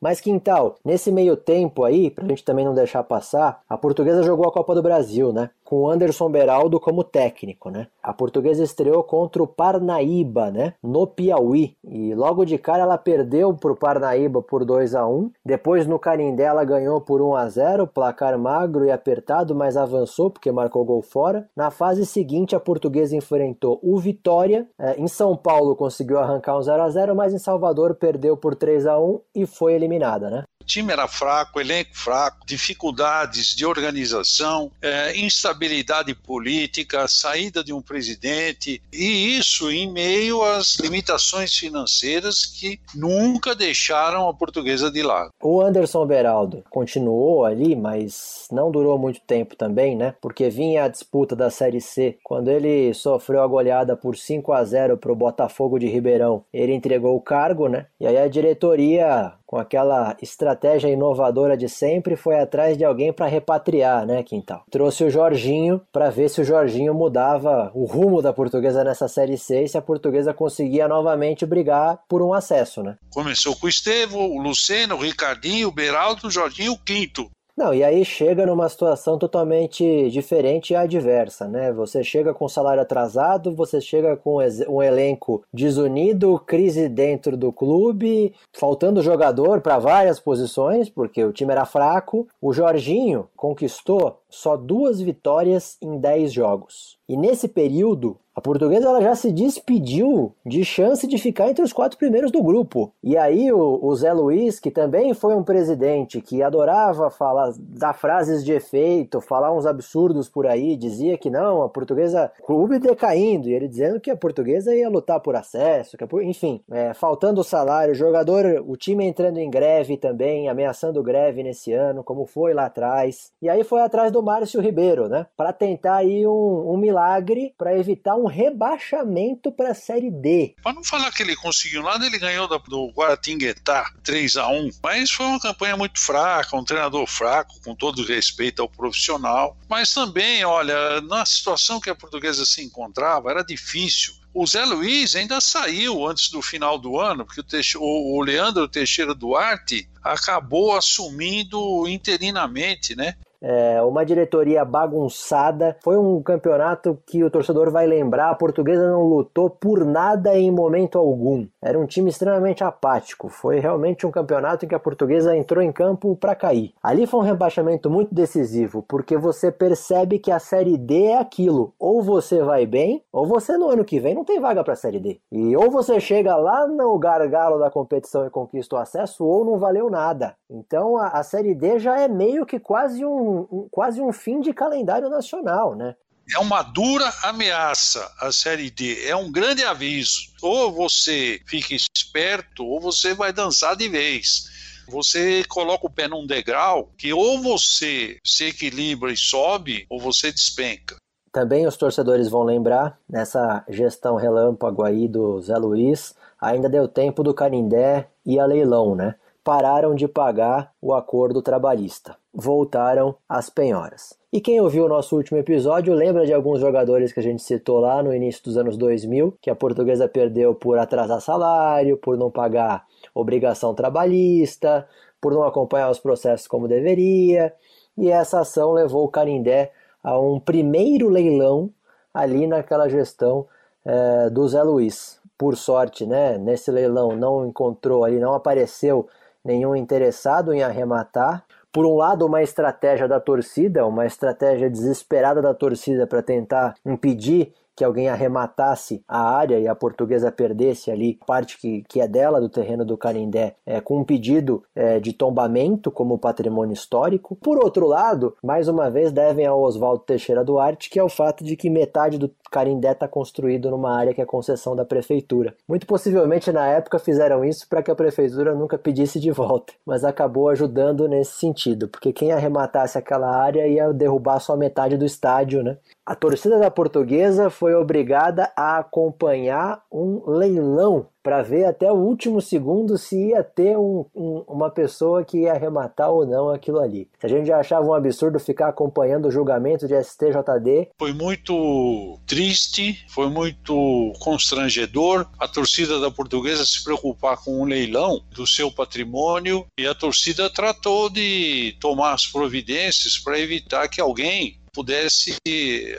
Mas 0.00 0.20
Quintal, 0.20 0.76
nesse 0.84 1.10
meio 1.10 1.34
tempo 1.34 1.82
aí, 1.82 2.10
pra 2.10 2.26
gente 2.28 2.44
também 2.44 2.64
não 2.64 2.74
deixar 2.74 3.02
passar, 3.04 3.62
a 3.66 3.78
portuguesa 3.78 4.22
jogou 4.22 4.46
a 4.46 4.52
Copa 4.52 4.74
do 4.74 4.82
Brasil, 4.82 5.32
né? 5.32 5.48
Com 5.64 5.82
o 5.82 5.90
Anderson 5.90 6.30
Beraldo 6.30 6.78
como 6.78 7.02
técnico, 7.02 7.70
né? 7.70 7.86
A 8.02 8.12
portuguesa 8.12 8.62
estreou 8.62 9.02
contra 9.02 9.42
o 9.42 9.46
Parnaíba, 9.46 10.50
né? 10.50 10.74
No 10.82 11.06
Piauí. 11.06 11.74
E 11.82 12.14
logo 12.14 12.44
de 12.44 12.58
cara 12.58 12.82
ela 12.82 12.98
perdeu 12.98 13.54
pro 13.54 13.74
Parnaíba 13.74 14.42
por 14.42 14.64
2 14.64 14.94
a 14.94 15.06
1 15.06 15.30
Depois 15.44 15.86
no 15.86 15.98
Canindé 15.98 16.44
ela 16.44 16.64
ganhou 16.64 17.00
por 17.00 17.22
1 17.22 17.34
a 17.34 17.48
0 17.48 17.86
placar 17.86 18.38
magro 18.38 18.84
e 18.84 18.90
apertado, 18.90 19.54
mas 19.54 19.76
avançou 19.76 20.30
porque 20.30 20.52
marcou 20.52 20.84
gol 20.84 21.02
fora. 21.02 21.48
Na 21.56 21.70
fase 21.70 22.04
seguinte, 22.04 22.54
a 22.54 22.60
portuguesa 22.60 23.16
enfrentou 23.16 23.80
o 23.82 23.98
Vitória. 23.98 24.68
É, 24.78 25.00
em 25.00 25.08
São 25.08 25.36
Paulo 25.36 25.74
conseguiu 25.74 26.18
arrancar 26.18 26.58
um 26.58 26.62
0 26.62 26.82
a 26.82 26.88
0 26.90 27.16
mas 27.16 27.32
em 27.32 27.38
Salvador 27.38 27.94
perdeu 27.94 28.36
por 28.36 28.54
3 28.54 28.86
a 28.86 28.98
1 28.98 29.20
e 29.34 29.46
foi 29.46 29.74
eliminada, 29.74 30.28
né? 30.28 30.44
Time 30.66 30.92
era 30.92 31.06
fraco, 31.06 31.60
elenco 31.60 31.90
fraco, 31.92 32.38
dificuldades 32.46 33.54
de 33.54 33.66
organização, 33.66 34.70
é, 34.80 35.16
instabilidade 35.16 36.14
política, 36.14 37.06
saída 37.08 37.62
de 37.62 37.72
um 37.72 37.82
presidente, 37.82 38.82
e 38.92 39.36
isso 39.36 39.70
em 39.70 39.90
meio 39.90 40.42
às 40.42 40.76
limitações 40.76 41.54
financeiras 41.54 42.46
que 42.46 42.80
nunca 42.94 43.54
deixaram 43.54 44.28
a 44.28 44.34
portuguesa 44.34 44.90
de 44.90 45.02
lado. 45.02 45.30
O 45.42 45.60
Anderson 45.60 46.06
Beraldo 46.06 46.64
continuou 46.70 47.44
ali, 47.44 47.76
mas 47.76 48.46
não 48.50 48.70
durou 48.70 48.98
muito 48.98 49.20
tempo 49.20 49.56
também, 49.56 49.96
né? 49.96 50.14
Porque 50.20 50.48
vinha 50.48 50.84
a 50.84 50.88
disputa 50.88 51.36
da 51.36 51.50
Série 51.50 51.80
C. 51.80 52.18
Quando 52.22 52.50
ele 52.50 52.92
sofreu 52.94 53.42
a 53.42 53.46
goleada 53.46 53.96
por 53.96 54.16
5 54.16 54.52
a 54.52 54.64
0 54.64 54.96
para 54.96 55.12
o 55.12 55.16
Botafogo 55.16 55.78
de 55.78 55.86
Ribeirão, 55.86 56.44
ele 56.52 56.72
entregou 56.72 57.16
o 57.16 57.20
cargo, 57.20 57.68
né? 57.68 57.86
E 58.00 58.06
aí 58.06 58.16
a 58.16 58.28
diretoria 58.28 59.34
com 59.54 59.60
aquela 59.60 60.16
estratégia 60.20 60.88
inovadora 60.88 61.56
de 61.56 61.68
sempre, 61.68 62.16
foi 62.16 62.40
atrás 62.40 62.76
de 62.76 62.84
alguém 62.84 63.12
para 63.12 63.28
repatriar, 63.28 64.04
né, 64.04 64.20
Quintal? 64.24 64.64
Trouxe 64.68 65.04
o 65.04 65.10
Jorginho 65.10 65.80
para 65.92 66.10
ver 66.10 66.28
se 66.28 66.40
o 66.40 66.44
Jorginho 66.44 66.92
mudava 66.92 67.70
o 67.72 67.84
rumo 67.84 68.20
da 68.20 68.32
portuguesa 68.32 68.82
nessa 68.82 69.06
Série 69.06 69.38
C 69.38 69.62
e 69.62 69.68
se 69.68 69.78
a 69.78 69.80
portuguesa 69.80 70.34
conseguia 70.34 70.88
novamente 70.88 71.46
brigar 71.46 72.00
por 72.08 72.20
um 72.20 72.34
acesso, 72.34 72.82
né? 72.82 72.96
Começou 73.12 73.54
com 73.54 73.66
o 73.66 73.70
Estevo, 73.70 74.18
o 74.18 74.42
Luceno, 74.42 74.96
o 74.96 75.02
Ricardinho, 75.02 75.68
o 75.68 75.72
Beraldo, 75.72 76.26
o 76.26 76.30
Jorginho, 76.32 76.72
o 76.72 76.78
quinto. 76.78 77.30
Não, 77.56 77.72
e 77.72 77.84
aí 77.84 78.04
chega 78.04 78.44
numa 78.44 78.68
situação 78.68 79.16
totalmente 79.16 80.10
diferente 80.10 80.72
e 80.72 80.76
adversa, 80.76 81.46
né? 81.46 81.72
Você 81.72 82.02
chega 82.02 82.34
com 82.34 82.48
salário 82.48 82.82
atrasado, 82.82 83.54
você 83.54 83.80
chega 83.80 84.16
com 84.16 84.38
um 84.68 84.82
elenco 84.82 85.44
desunido, 85.52 86.36
crise 86.44 86.88
dentro 86.88 87.36
do 87.36 87.52
clube, 87.52 88.34
faltando 88.52 89.04
jogador 89.04 89.60
para 89.60 89.78
várias 89.78 90.18
posições, 90.18 90.88
porque 90.88 91.24
o 91.24 91.32
time 91.32 91.52
era 91.52 91.64
fraco. 91.64 92.26
O 92.42 92.52
Jorginho 92.52 93.28
conquistou 93.36 94.18
só 94.34 94.56
duas 94.56 95.00
vitórias 95.00 95.76
em 95.80 95.98
dez 95.98 96.32
jogos. 96.32 96.98
E 97.08 97.16
nesse 97.16 97.48
período, 97.48 98.18
a 98.34 98.40
portuguesa 98.40 98.88
ela 98.88 99.00
já 99.00 99.14
se 99.14 99.30
despediu 99.30 100.34
de 100.44 100.64
chance 100.64 101.06
de 101.06 101.18
ficar 101.18 101.48
entre 101.48 101.62
os 101.62 101.72
quatro 101.72 101.96
primeiros 101.96 102.32
do 102.32 102.42
grupo. 102.42 102.92
E 103.00 103.16
aí 103.16 103.52
o, 103.52 103.78
o, 103.80 103.94
Zé 103.94 104.12
Luiz, 104.12 104.58
que 104.58 104.72
também 104.72 105.14
foi 105.14 105.36
um 105.36 105.44
presidente 105.44 106.20
que 106.20 106.42
adorava 106.42 107.10
falar, 107.10 107.52
dar 107.58 107.92
frases 107.92 108.44
de 108.44 108.52
efeito, 108.52 109.20
falar 109.20 109.52
uns 109.52 109.66
absurdos 109.66 110.28
por 110.28 110.48
aí, 110.48 110.76
dizia 110.76 111.16
que 111.16 111.30
não, 111.30 111.62
a 111.62 111.68
portuguesa, 111.68 112.32
clube 112.44 112.80
decaindo, 112.80 113.48
e 113.48 113.54
ele 113.54 113.68
dizendo 113.68 114.00
que 114.00 114.10
a 114.10 114.16
portuguesa 114.16 114.74
ia 114.74 114.88
lutar 114.88 115.20
por 115.20 115.36
acesso, 115.36 115.96
que, 115.96 116.04
enfim, 116.22 116.60
é, 116.72 116.92
faltando 116.92 117.44
salário, 117.44 117.94
jogador, 117.94 118.64
o 118.66 118.76
time 118.76 119.04
entrando 119.04 119.38
em 119.38 119.48
greve 119.48 119.96
também, 119.96 120.48
ameaçando 120.48 121.02
greve 121.04 121.44
nesse 121.44 121.72
ano, 121.72 122.02
como 122.02 122.26
foi 122.26 122.52
lá 122.52 122.66
atrás. 122.66 123.30
E 123.40 123.48
aí 123.48 123.62
foi 123.62 123.80
atrás 123.80 124.10
do 124.10 124.22
Márcio 124.24 124.60
Ribeiro, 124.60 125.08
né, 125.08 125.26
para 125.36 125.52
tentar 125.52 125.96
aí 125.96 126.26
um, 126.26 126.72
um 126.72 126.76
milagre 126.76 127.54
para 127.56 127.76
evitar 127.78 128.16
um 128.16 128.26
rebaixamento 128.26 129.52
para 129.52 129.70
a 129.70 129.74
Série 129.74 130.10
D. 130.10 130.54
Para 130.62 130.72
não 130.72 130.84
falar 130.84 131.12
que 131.12 131.22
ele 131.22 131.36
conseguiu 131.36 131.82
nada, 131.82 132.06
ele 132.06 132.18
ganhou 132.18 132.48
do 132.48 132.90
Guaratinguetá 132.90 133.92
3 134.02 134.36
a 134.36 134.48
1 134.48 134.70
mas 134.82 135.10
foi 135.10 135.26
uma 135.26 135.40
campanha 135.40 135.76
muito 135.76 135.98
fraca, 136.00 136.56
um 136.56 136.64
treinador 136.64 137.06
fraco, 137.06 137.60
com 137.64 137.74
todo 137.74 138.04
respeito 138.04 138.62
ao 138.62 138.68
profissional. 138.68 139.56
Mas 139.68 139.92
também, 139.92 140.44
olha, 140.44 141.00
na 141.02 141.24
situação 141.24 141.80
que 141.80 141.90
a 141.90 141.94
portuguesa 141.94 142.44
se 142.44 142.62
encontrava, 142.62 143.30
era 143.30 143.42
difícil. 143.42 144.14
O 144.32 144.46
Zé 144.46 144.64
Luiz 144.64 145.14
ainda 145.14 145.40
saiu 145.40 146.06
antes 146.06 146.28
do 146.28 146.42
final 146.42 146.76
do 146.76 146.98
ano, 146.98 147.24
porque 147.24 147.40
o, 147.40 147.44
Teixe... 147.44 147.78
o 147.78 148.20
Leandro 148.20 148.68
Teixeira 148.68 149.14
Duarte 149.14 149.88
acabou 150.02 150.76
assumindo 150.76 151.88
interinamente, 151.88 152.96
né? 152.96 153.14
É, 153.44 153.82
uma 153.82 154.06
diretoria 154.06 154.64
bagunçada. 154.64 155.76
Foi 155.82 155.98
um 155.98 156.22
campeonato 156.22 156.98
que 157.06 157.22
o 157.22 157.30
torcedor 157.30 157.70
vai 157.70 157.86
lembrar. 157.86 158.30
A 158.30 158.34
portuguesa 158.34 158.88
não 158.88 159.02
lutou 159.04 159.50
por 159.50 159.84
nada 159.84 160.34
em 160.34 160.50
momento 160.50 160.98
algum. 160.98 161.46
Era 161.62 161.78
um 161.78 161.84
time 161.84 162.08
extremamente 162.08 162.64
apático. 162.64 163.28
Foi 163.28 163.58
realmente 163.58 164.06
um 164.06 164.10
campeonato 164.10 164.64
em 164.64 164.68
que 164.68 164.74
a 164.74 164.80
portuguesa 164.80 165.36
entrou 165.36 165.62
em 165.62 165.70
campo 165.70 166.16
para 166.16 166.34
cair. 166.34 166.72
Ali 166.82 167.06
foi 167.06 167.20
um 167.20 167.24
rebaixamento 167.24 167.90
muito 167.90 168.14
decisivo, 168.14 168.82
porque 168.88 169.18
você 169.18 169.52
percebe 169.52 170.18
que 170.18 170.30
a 170.30 170.38
Série 170.38 170.78
D 170.78 171.06
é 171.06 171.18
aquilo. 171.18 171.74
Ou 171.78 172.02
você 172.02 172.42
vai 172.42 172.64
bem, 172.64 173.02
ou 173.12 173.26
você 173.26 173.58
no 173.58 173.68
ano 173.68 173.84
que 173.84 174.00
vem 174.00 174.14
não 174.14 174.24
tem 174.24 174.40
vaga 174.40 174.64
para 174.64 174.72
a 174.72 174.76
Série 174.76 175.00
D. 175.00 175.20
E 175.30 175.54
ou 175.54 175.70
você 175.70 176.00
chega 176.00 176.34
lá 176.36 176.66
no 176.66 176.98
gargalo 176.98 177.58
da 177.58 177.70
competição 177.70 178.26
e 178.26 178.30
conquista 178.30 178.76
o 178.76 178.78
acesso, 178.78 179.24
ou 179.24 179.44
não 179.44 179.58
valeu 179.58 179.90
nada. 179.90 180.34
Então 180.48 180.96
a, 180.96 181.08
a 181.08 181.22
Série 181.22 181.54
D 181.54 181.78
já 181.78 182.00
é 182.00 182.08
meio 182.08 182.46
que 182.46 182.58
quase 182.58 183.04
um, 183.04 183.33
um, 183.34 183.68
quase 183.70 184.00
um 184.00 184.12
fim 184.12 184.40
de 184.40 184.52
calendário 184.52 185.08
nacional, 185.08 185.74
né? 185.74 185.94
é 186.32 186.38
uma 186.38 186.62
dura 186.62 187.12
ameaça 187.22 188.10
a 188.20 188.32
Série 188.32 188.70
D, 188.70 189.06
é 189.06 189.14
um 189.14 189.30
grande 189.30 189.62
aviso. 189.62 190.20
Ou 190.42 190.72
você 190.72 191.40
fica 191.46 191.74
esperto, 191.74 192.64
ou 192.64 192.80
você 192.80 193.14
vai 193.14 193.32
dançar 193.32 193.76
de 193.76 193.88
vez. 193.88 194.84
Você 194.88 195.44
coloca 195.44 195.86
o 195.86 195.90
pé 195.90 196.08
num 196.08 196.26
degrau 196.26 196.90
que 196.98 197.12
ou 197.12 197.40
você 197.40 198.18
se 198.24 198.46
equilibra 198.46 199.12
e 199.12 199.16
sobe, 199.16 199.86
ou 199.88 199.98
você 199.98 200.30
despenca. 200.30 200.96
Também 201.32 201.66
os 201.66 201.76
torcedores 201.76 202.28
vão 202.28 202.44
lembrar, 202.44 202.98
nessa 203.08 203.64
gestão 203.68 204.16
relâmpago 204.16 204.84
aí 204.84 205.08
do 205.08 205.40
Zé 205.40 205.56
Luiz, 205.56 206.14
ainda 206.40 206.68
deu 206.68 206.86
tempo 206.86 207.22
do 207.22 207.34
Canindé 207.34 208.08
e 208.24 208.38
a 208.38 208.46
leilão, 208.46 208.94
né? 208.94 209.16
Pararam 209.42 209.94
de 209.94 210.06
pagar 210.06 210.72
o 210.80 210.94
acordo 210.94 211.42
trabalhista. 211.42 212.16
Voltaram 212.34 213.14
às 213.28 213.48
penhoras. 213.48 214.18
E 214.32 214.40
quem 214.40 214.60
ouviu 214.60 214.86
o 214.86 214.88
nosso 214.88 215.14
último 215.14 215.38
episódio 215.38 215.94
lembra 215.94 216.26
de 216.26 216.34
alguns 216.34 216.58
jogadores 216.58 217.12
que 217.12 217.20
a 217.20 217.22
gente 217.22 217.40
citou 217.40 217.78
lá 217.78 218.02
no 218.02 218.12
início 218.12 218.42
dos 218.42 218.56
anos 218.56 218.76
2000, 218.76 219.38
que 219.40 219.48
a 219.48 219.54
portuguesa 219.54 220.08
perdeu 220.08 220.52
por 220.52 220.76
atrasar 220.76 221.20
salário, 221.20 221.96
por 221.96 222.16
não 222.16 222.32
pagar 222.32 222.84
obrigação 223.14 223.72
trabalhista, 223.72 224.88
por 225.20 225.32
não 225.32 225.44
acompanhar 225.44 225.88
os 225.88 226.00
processos 226.00 226.48
como 226.48 226.66
deveria. 226.66 227.54
E 227.96 228.10
essa 228.10 228.40
ação 228.40 228.72
levou 228.72 229.04
o 229.04 229.08
Canindé 229.08 229.70
a 230.02 230.18
um 230.18 230.40
primeiro 230.40 231.08
leilão 231.08 231.70
ali 232.12 232.48
naquela 232.48 232.88
gestão 232.88 233.46
é, 233.84 234.28
do 234.30 234.48
Zé 234.48 234.62
Luiz. 234.64 235.20
Por 235.38 235.56
sorte, 235.56 236.04
né, 236.04 236.38
nesse 236.38 236.72
leilão 236.72 237.14
não 237.14 237.46
encontrou 237.46 238.04
ali, 238.04 238.18
não 238.18 238.34
apareceu 238.34 239.06
nenhum 239.44 239.76
interessado 239.76 240.52
em 240.52 240.64
arrematar 240.64 241.44
por 241.74 241.84
um 241.84 241.96
lado, 241.96 242.24
uma 242.24 242.40
estratégia 242.40 243.08
da 243.08 243.18
torcida, 243.18 243.84
uma 243.84 244.06
estratégia 244.06 244.70
desesperada 244.70 245.42
da 245.42 245.52
torcida 245.52 246.06
para 246.06 246.22
tentar 246.22 246.76
impedir 246.86 247.52
que 247.76 247.82
alguém 247.82 248.08
arrematasse 248.08 249.02
a 249.08 249.20
área 249.20 249.58
e 249.58 249.66
a 249.66 249.74
portuguesa 249.74 250.30
perdesse 250.30 250.90
ali 250.90 251.18
parte 251.26 251.58
que, 251.58 251.82
que 251.88 252.00
é 252.00 252.06
dela, 252.06 252.40
do 252.40 252.48
terreno 252.48 252.84
do 252.84 252.96
Canindé, 252.96 253.56
é, 253.66 253.80
com 253.80 253.98
um 253.98 254.04
pedido 254.04 254.62
é, 254.74 255.00
de 255.00 255.12
tombamento 255.12 255.90
como 255.90 256.18
patrimônio 256.18 256.72
histórico. 256.72 257.36
Por 257.36 257.58
outro 257.58 257.86
lado, 257.86 258.36
mais 258.42 258.68
uma 258.68 258.88
vez 258.90 259.10
devem 259.10 259.46
ao 259.46 259.60
Oswaldo 259.60 260.04
Teixeira 260.04 260.44
Duarte, 260.44 260.88
que 260.88 260.98
é 260.98 261.02
o 261.02 261.08
fato 261.08 261.42
de 261.42 261.56
que 261.56 261.68
metade 261.68 262.18
do 262.18 262.30
Carindé 262.54 262.92
está 262.92 263.08
construído 263.08 263.68
numa 263.68 263.98
área 263.98 264.14
que 264.14 264.22
é 264.22 264.24
concessão 264.24 264.76
da 264.76 264.84
prefeitura. 264.84 265.56
Muito 265.68 265.88
possivelmente 265.88 266.52
na 266.52 266.68
época 266.68 267.00
fizeram 267.00 267.44
isso 267.44 267.68
para 267.68 267.82
que 267.82 267.90
a 267.90 267.96
prefeitura 267.96 268.54
nunca 268.54 268.78
pedisse 268.78 269.18
de 269.18 269.32
volta, 269.32 269.72
mas 269.84 270.04
acabou 270.04 270.48
ajudando 270.48 271.08
nesse 271.08 271.32
sentido, 271.32 271.88
porque 271.88 272.12
quem 272.12 272.30
arrematasse 272.30 272.96
aquela 272.96 273.28
área 273.28 273.66
ia 273.66 273.92
derrubar 273.92 274.38
só 274.38 274.56
metade 274.56 274.96
do 274.96 275.04
estádio, 275.04 275.64
né? 275.64 275.78
A 276.06 276.14
torcida 276.14 276.60
da 276.60 276.70
Portuguesa 276.70 277.50
foi 277.50 277.74
obrigada 277.74 278.52
a 278.56 278.78
acompanhar 278.78 279.82
um 279.90 280.22
leilão 280.24 281.06
para 281.24 281.42
ver 281.42 281.64
até 281.64 281.90
o 281.90 281.96
último 281.96 282.42
segundo 282.42 282.98
se 282.98 283.30
ia 283.30 283.42
ter 283.42 283.78
um, 283.78 284.04
um, 284.14 284.44
uma 284.46 284.70
pessoa 284.70 285.24
que 285.24 285.38
ia 285.38 285.52
arrematar 285.52 286.10
ou 286.10 286.26
não 286.26 286.50
aquilo 286.50 286.78
ali. 286.78 287.08
A 287.22 287.26
gente 287.26 287.46
já 287.46 287.58
achava 287.58 287.86
um 287.86 287.94
absurdo 287.94 288.38
ficar 288.38 288.68
acompanhando 288.68 289.26
o 289.26 289.30
julgamento 289.30 289.88
de 289.88 289.94
STJD. 289.94 290.90
Foi 290.98 291.14
muito 291.14 292.20
triste, 292.26 293.02
foi 293.08 293.30
muito 293.30 294.12
constrangedor 294.20 295.26
a 295.38 295.48
torcida 295.48 295.98
da 295.98 296.10
portuguesa 296.10 296.66
se 296.66 296.84
preocupar 296.84 297.42
com 297.42 297.58
um 297.58 297.64
leilão 297.64 298.22
do 298.30 298.46
seu 298.46 298.70
patrimônio 298.70 299.64
e 299.78 299.86
a 299.86 299.94
torcida 299.94 300.50
tratou 300.50 301.08
de 301.08 301.74
tomar 301.80 302.12
as 302.12 302.26
providências 302.26 303.16
para 303.16 303.40
evitar 303.40 303.88
que 303.88 303.98
alguém 303.98 304.58
pudesse 304.74 305.36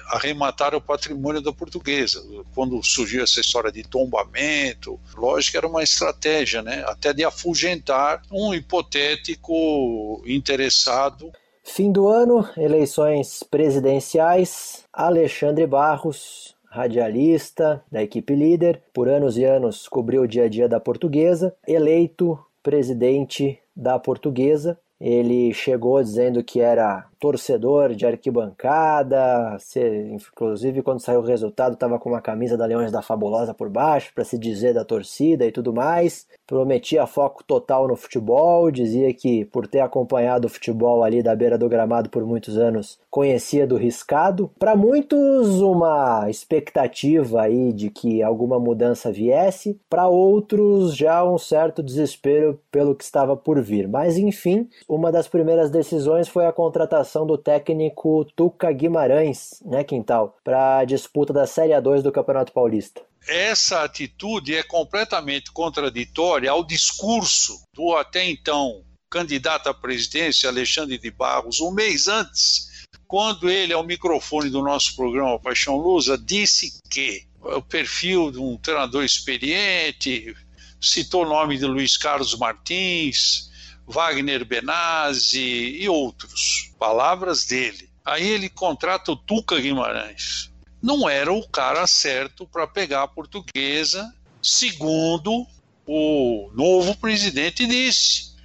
arrematar 0.09 0.75
o 0.75 0.81
patrimônio 0.81 1.41
da 1.41 1.53
portuguesa. 1.53 2.21
Quando 2.53 2.83
surgiu 2.83 3.23
essa 3.23 3.39
história 3.39 3.71
de 3.71 3.83
tombamento, 3.83 4.99
lógico 5.15 5.51
que 5.51 5.57
era 5.57 5.67
uma 5.67 5.81
estratégia, 5.81 6.61
né? 6.61 6.83
até 6.87 7.13
de 7.13 7.23
afugentar 7.23 8.21
um 8.31 8.53
hipotético 8.53 10.21
interessado. 10.25 11.31
Fim 11.63 11.91
do 11.91 12.07
ano, 12.07 12.47
eleições 12.57 13.41
presidenciais. 13.49 14.83
Alexandre 14.93 15.65
Barros, 15.65 16.53
radialista 16.69 17.83
da 17.91 18.03
equipe 18.03 18.35
líder, 18.35 18.81
por 18.93 19.07
anos 19.07 19.37
e 19.37 19.45
anos 19.45 19.87
cobriu 19.87 20.23
o 20.23 20.27
dia 20.27 20.43
a 20.43 20.49
dia 20.49 20.67
da 20.67 20.79
portuguesa, 20.79 21.55
eleito 21.65 22.37
presidente 22.61 23.57
da 23.75 23.97
portuguesa. 23.97 24.77
Ele 24.99 25.53
chegou 25.53 26.01
dizendo 26.01 26.43
que 26.43 26.59
era 26.59 27.07
torcedor 27.25 27.95
de 27.95 28.05
arquibancada, 28.05 29.57
se, 29.57 29.81
inclusive 30.11 30.83
quando 30.83 30.99
saiu 30.99 31.21
o 31.21 31.23
resultado 31.23 31.73
estava 31.73 31.97
com 31.97 32.09
uma 32.09 32.21
camisa 32.21 32.55
da 32.55 32.67
Leões 32.67 32.91
da 32.91 33.01
Fabulosa 33.01 33.51
por 33.51 33.67
baixo 33.67 34.13
para 34.13 34.23
se 34.23 34.37
dizer 34.37 34.75
da 34.75 34.85
torcida 34.85 35.43
e 35.43 35.51
tudo 35.51 35.73
mais. 35.73 36.27
Prometia 36.45 37.07
foco 37.07 37.43
total 37.43 37.87
no 37.87 37.95
futebol, 37.95 38.69
dizia 38.69 39.11
que 39.11 39.43
por 39.45 39.65
ter 39.65 39.79
acompanhado 39.79 40.45
o 40.45 40.49
futebol 40.49 41.03
ali 41.03 41.23
da 41.23 41.35
beira 41.35 41.57
do 41.57 41.67
gramado 41.67 42.11
por 42.11 42.23
muitos 42.23 42.59
anos, 42.59 42.99
conhecia 43.09 43.65
do 43.65 43.75
riscado. 43.75 44.51
Para 44.59 44.75
muitos 44.75 45.61
uma 45.61 46.29
expectativa 46.29 47.41
aí 47.41 47.73
de 47.73 47.89
que 47.89 48.21
alguma 48.21 48.59
mudança 48.59 49.11
viesse, 49.11 49.79
para 49.89 50.07
outros 50.07 50.95
já 50.95 51.23
um 51.23 51.39
certo 51.39 51.81
desespero 51.81 52.59
pelo 52.69 52.93
que 52.93 53.03
estava 53.03 53.35
por 53.35 53.59
vir. 53.63 53.87
Mas 53.87 54.15
enfim, 54.15 54.69
uma 54.87 55.11
das 55.11 55.27
primeiras 55.27 55.71
decisões 55.71 56.27
foi 56.27 56.45
a 56.45 56.53
contratação 56.53 57.14
contratação 57.15 57.25
do 57.25 57.37
técnico 57.37 58.25
Tuca 58.35 58.71
Guimarães, 58.71 59.61
né, 59.63 59.83
Quintal, 59.83 60.37
para 60.43 60.79
a 60.79 60.85
disputa 60.85 61.31
da 61.31 61.47
Série 61.47 61.71
A2 61.71 62.01
do 62.01 62.11
Campeonato 62.11 62.51
Paulista. 62.51 63.01
Essa 63.27 63.83
atitude 63.83 64.55
é 64.55 64.61
completamente 64.61 65.51
contraditória 65.51 66.51
ao 66.51 66.63
discurso 66.63 67.63
do 67.73 67.95
até 67.95 68.29
então 68.29 68.83
candidato 69.09 69.69
à 69.69 69.73
presidência, 69.73 70.49
Alexandre 70.49 70.97
de 70.97 71.09
Barros, 71.09 71.61
um 71.61 71.71
mês 71.71 72.07
antes, 72.07 72.83
quando 73.07 73.49
ele, 73.49 73.71
ao 73.71 73.83
microfone 73.83 74.49
do 74.49 74.61
nosso 74.61 74.95
programa 74.95 75.39
Paixão 75.39 75.77
Lusa, 75.77 76.17
disse 76.17 76.77
que 76.89 77.23
o 77.39 77.61
perfil 77.61 78.31
de 78.31 78.39
um 78.39 78.57
treinador 78.57 79.05
experiente, 79.05 80.35
citou 80.81 81.23
o 81.23 81.29
nome 81.29 81.57
de 81.57 81.65
Luiz 81.65 81.95
Carlos 81.95 82.35
Martins, 82.35 83.49
Wagner 83.87 84.45
Benazzi 84.45 85.77
e 85.79 85.87
outros. 85.87 86.73
Palavras 86.79 87.45
dele. 87.45 87.89
Aí 88.03 88.27
ele 88.27 88.49
contrata 88.49 89.11
o 89.11 89.15
Tuca 89.15 89.59
Guimarães. 89.59 90.51
Não 90.81 91.09
era 91.09 91.33
o 91.33 91.47
cara 91.47 91.87
certo 91.87 92.47
para 92.47 92.67
pegar 92.67 93.03
a 93.03 93.07
portuguesa, 93.07 94.13
segundo 94.41 95.47
o 95.87 96.51
novo 96.53 96.95
presidente 96.97 97.65
disse. 97.65 98.35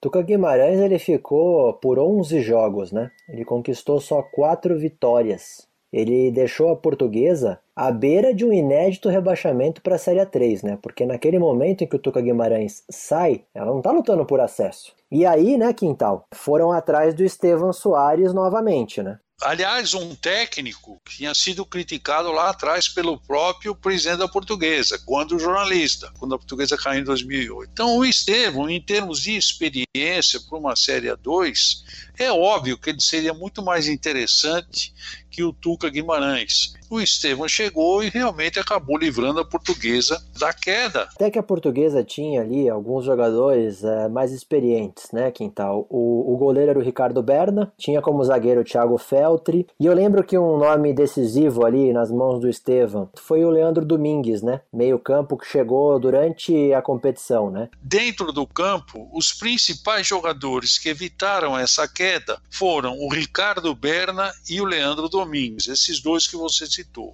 Tuca 0.00 0.22
Guimarães 0.22 0.78
ele 0.78 0.98
ficou 0.98 1.72
por 1.74 1.98
11 1.98 2.42
jogos, 2.42 2.92
né? 2.92 3.10
Ele 3.28 3.44
conquistou 3.44 4.00
só 4.00 4.22
quatro 4.22 4.78
vitórias. 4.78 5.65
Ele 5.96 6.30
deixou 6.30 6.68
a 6.68 6.76
portuguesa 6.76 7.58
à 7.74 7.90
beira 7.90 8.34
de 8.34 8.44
um 8.44 8.52
inédito 8.52 9.08
rebaixamento 9.08 9.80
para 9.80 9.94
a 9.94 9.98
Série 9.98 10.20
A3, 10.20 10.62
né? 10.62 10.78
Porque 10.82 11.06
naquele 11.06 11.38
momento 11.38 11.82
em 11.82 11.86
que 11.86 11.96
o 11.96 11.98
Tuca 11.98 12.20
Guimarães 12.20 12.84
sai, 12.90 13.44
ela 13.54 13.70
não 13.70 13.78
está 13.78 13.92
lutando 13.92 14.26
por 14.26 14.38
acesso. 14.38 14.92
E 15.10 15.24
aí, 15.24 15.56
né, 15.56 15.72
Quintal, 15.72 16.26
foram 16.34 16.70
atrás 16.70 17.14
do 17.14 17.24
Estevam 17.24 17.72
Soares 17.72 18.34
novamente, 18.34 19.02
né? 19.02 19.18
Aliás, 19.42 19.92
um 19.92 20.14
técnico 20.14 20.98
que 21.04 21.18
tinha 21.18 21.34
sido 21.34 21.64
criticado 21.66 22.32
lá 22.32 22.48
atrás 22.48 22.88
pelo 22.88 23.20
próprio 23.20 23.74
presidente 23.74 24.18
da 24.18 24.28
Portuguesa, 24.28 24.98
quando 25.04 25.38
jornalista, 25.38 26.10
quando 26.18 26.34
a 26.34 26.38
Portuguesa 26.38 26.76
caiu 26.76 27.00
em 27.00 27.04
2008. 27.04 27.70
Então, 27.70 27.98
o 27.98 28.04
Estevam, 28.04 28.68
em 28.70 28.80
termos 28.80 29.20
de 29.20 29.36
experiência 29.36 30.40
para 30.40 30.58
uma 30.58 30.74
Série 30.74 31.08
A2, 31.08 31.82
é 32.18 32.32
óbvio 32.32 32.78
que 32.78 32.88
ele 32.88 33.00
seria 33.00 33.34
muito 33.34 33.62
mais 33.62 33.88
interessante 33.88 34.94
que 35.36 35.44
o 35.44 35.52
Tuca 35.52 35.90
Guimarães. 35.90 36.72
O 36.88 36.98
Estevam 36.98 37.46
chegou 37.46 38.02
e 38.02 38.08
realmente 38.08 38.58
acabou 38.58 38.96
livrando 38.96 39.40
a 39.40 39.44
portuguesa 39.44 40.22
da 40.38 40.52
queda. 40.54 41.02
Até 41.14 41.30
que 41.30 41.38
a 41.38 41.42
portuguesa 41.42 42.02
tinha 42.02 42.40
ali 42.40 42.70
alguns 42.70 43.04
jogadores 43.04 43.84
é, 43.84 44.08
mais 44.08 44.32
experientes, 44.32 45.10
né, 45.12 45.30
Quintal? 45.30 45.86
O, 45.90 46.32
o 46.32 46.36
goleiro 46.38 46.70
era 46.70 46.78
o 46.78 46.82
Ricardo 46.82 47.22
Berna, 47.22 47.70
tinha 47.76 48.00
como 48.00 48.24
zagueiro 48.24 48.62
o 48.62 48.64
Thiago 48.64 48.96
Feltri, 48.96 49.66
e 49.78 49.84
eu 49.84 49.92
lembro 49.92 50.24
que 50.24 50.38
um 50.38 50.56
nome 50.56 50.94
decisivo 50.94 51.66
ali 51.66 51.92
nas 51.92 52.10
mãos 52.10 52.40
do 52.40 52.48
Estevam 52.48 53.10
foi 53.16 53.44
o 53.44 53.50
Leandro 53.50 53.84
Domingues, 53.84 54.40
né? 54.40 54.62
Meio 54.72 54.98
campo 54.98 55.36
que 55.36 55.46
chegou 55.46 55.98
durante 55.98 56.72
a 56.72 56.80
competição, 56.80 57.50
né? 57.50 57.68
Dentro 57.82 58.32
do 58.32 58.46
campo, 58.46 59.10
os 59.12 59.34
principais 59.34 60.06
jogadores 60.06 60.78
que 60.78 60.88
evitaram 60.88 61.58
essa 61.58 61.86
queda 61.86 62.40
foram 62.48 62.96
o 62.98 63.12
Ricardo 63.12 63.74
Berna 63.74 64.32
e 64.48 64.60
o 64.60 64.64
Leandro 64.64 65.08
Domingues 65.08 65.25
Domingues, 65.26 65.66
esses 65.66 66.00
dois 66.00 66.28
que 66.28 66.36
você 66.36 66.66
citou. 66.66 67.12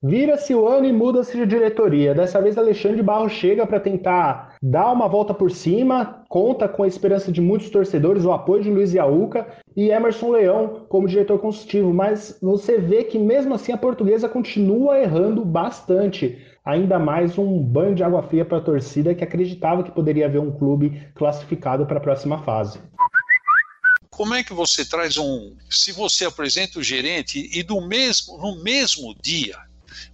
Vira-se 0.00 0.54
o 0.54 0.68
ano 0.68 0.86
e 0.86 0.92
muda-se 0.92 1.36
de 1.36 1.46
diretoria. 1.46 2.14
Dessa 2.14 2.40
vez, 2.40 2.56
Alexandre 2.56 3.02
Barro 3.02 3.28
chega 3.28 3.66
para 3.66 3.80
tentar 3.80 4.54
dá 4.62 4.92
uma 4.92 5.08
volta 5.08 5.34
por 5.34 5.50
cima, 5.50 6.22
conta 6.28 6.68
com 6.68 6.82
a 6.82 6.86
esperança 6.86 7.32
de 7.32 7.40
muitos 7.40 7.70
torcedores, 7.70 8.24
o 8.24 8.30
apoio 8.30 8.62
de 8.62 8.70
Luiz 8.70 8.92
Iauca 8.92 9.46
e 9.74 9.90
Emerson 9.90 10.30
Leão 10.30 10.86
como 10.88 11.08
diretor 11.08 11.38
consultivo, 11.38 11.92
mas 11.92 12.38
você 12.40 12.78
vê 12.78 13.02
que 13.02 13.18
mesmo 13.18 13.54
assim 13.54 13.72
a 13.72 13.78
portuguesa 13.78 14.28
continua 14.28 14.98
errando 14.98 15.44
bastante. 15.44 16.38
Ainda 16.64 16.98
mais 16.98 17.36
um 17.38 17.62
banho 17.62 17.94
de 17.94 18.04
água 18.04 18.22
fria 18.22 18.44
para 18.44 18.58
a 18.58 18.62
torcida 18.62 19.14
que 19.14 19.24
acreditava 19.24 19.82
que 19.82 19.90
poderia 19.90 20.26
haver 20.26 20.40
um 20.40 20.52
clube 20.52 21.08
classificado 21.14 21.86
para 21.86 21.98
a 21.98 22.02
próxima 22.02 22.38
fase. 22.38 22.78
Como 24.16 24.32
é 24.32 24.44
que 24.44 24.52
você 24.52 24.84
traz 24.84 25.18
um. 25.18 25.56
Se 25.68 25.90
você 25.90 26.24
apresenta 26.24 26.78
o 26.78 26.82
gerente 26.82 27.50
e 27.52 27.64
do 27.64 27.80
mesmo, 27.80 28.38
no 28.38 28.62
mesmo 28.62 29.12
dia 29.20 29.58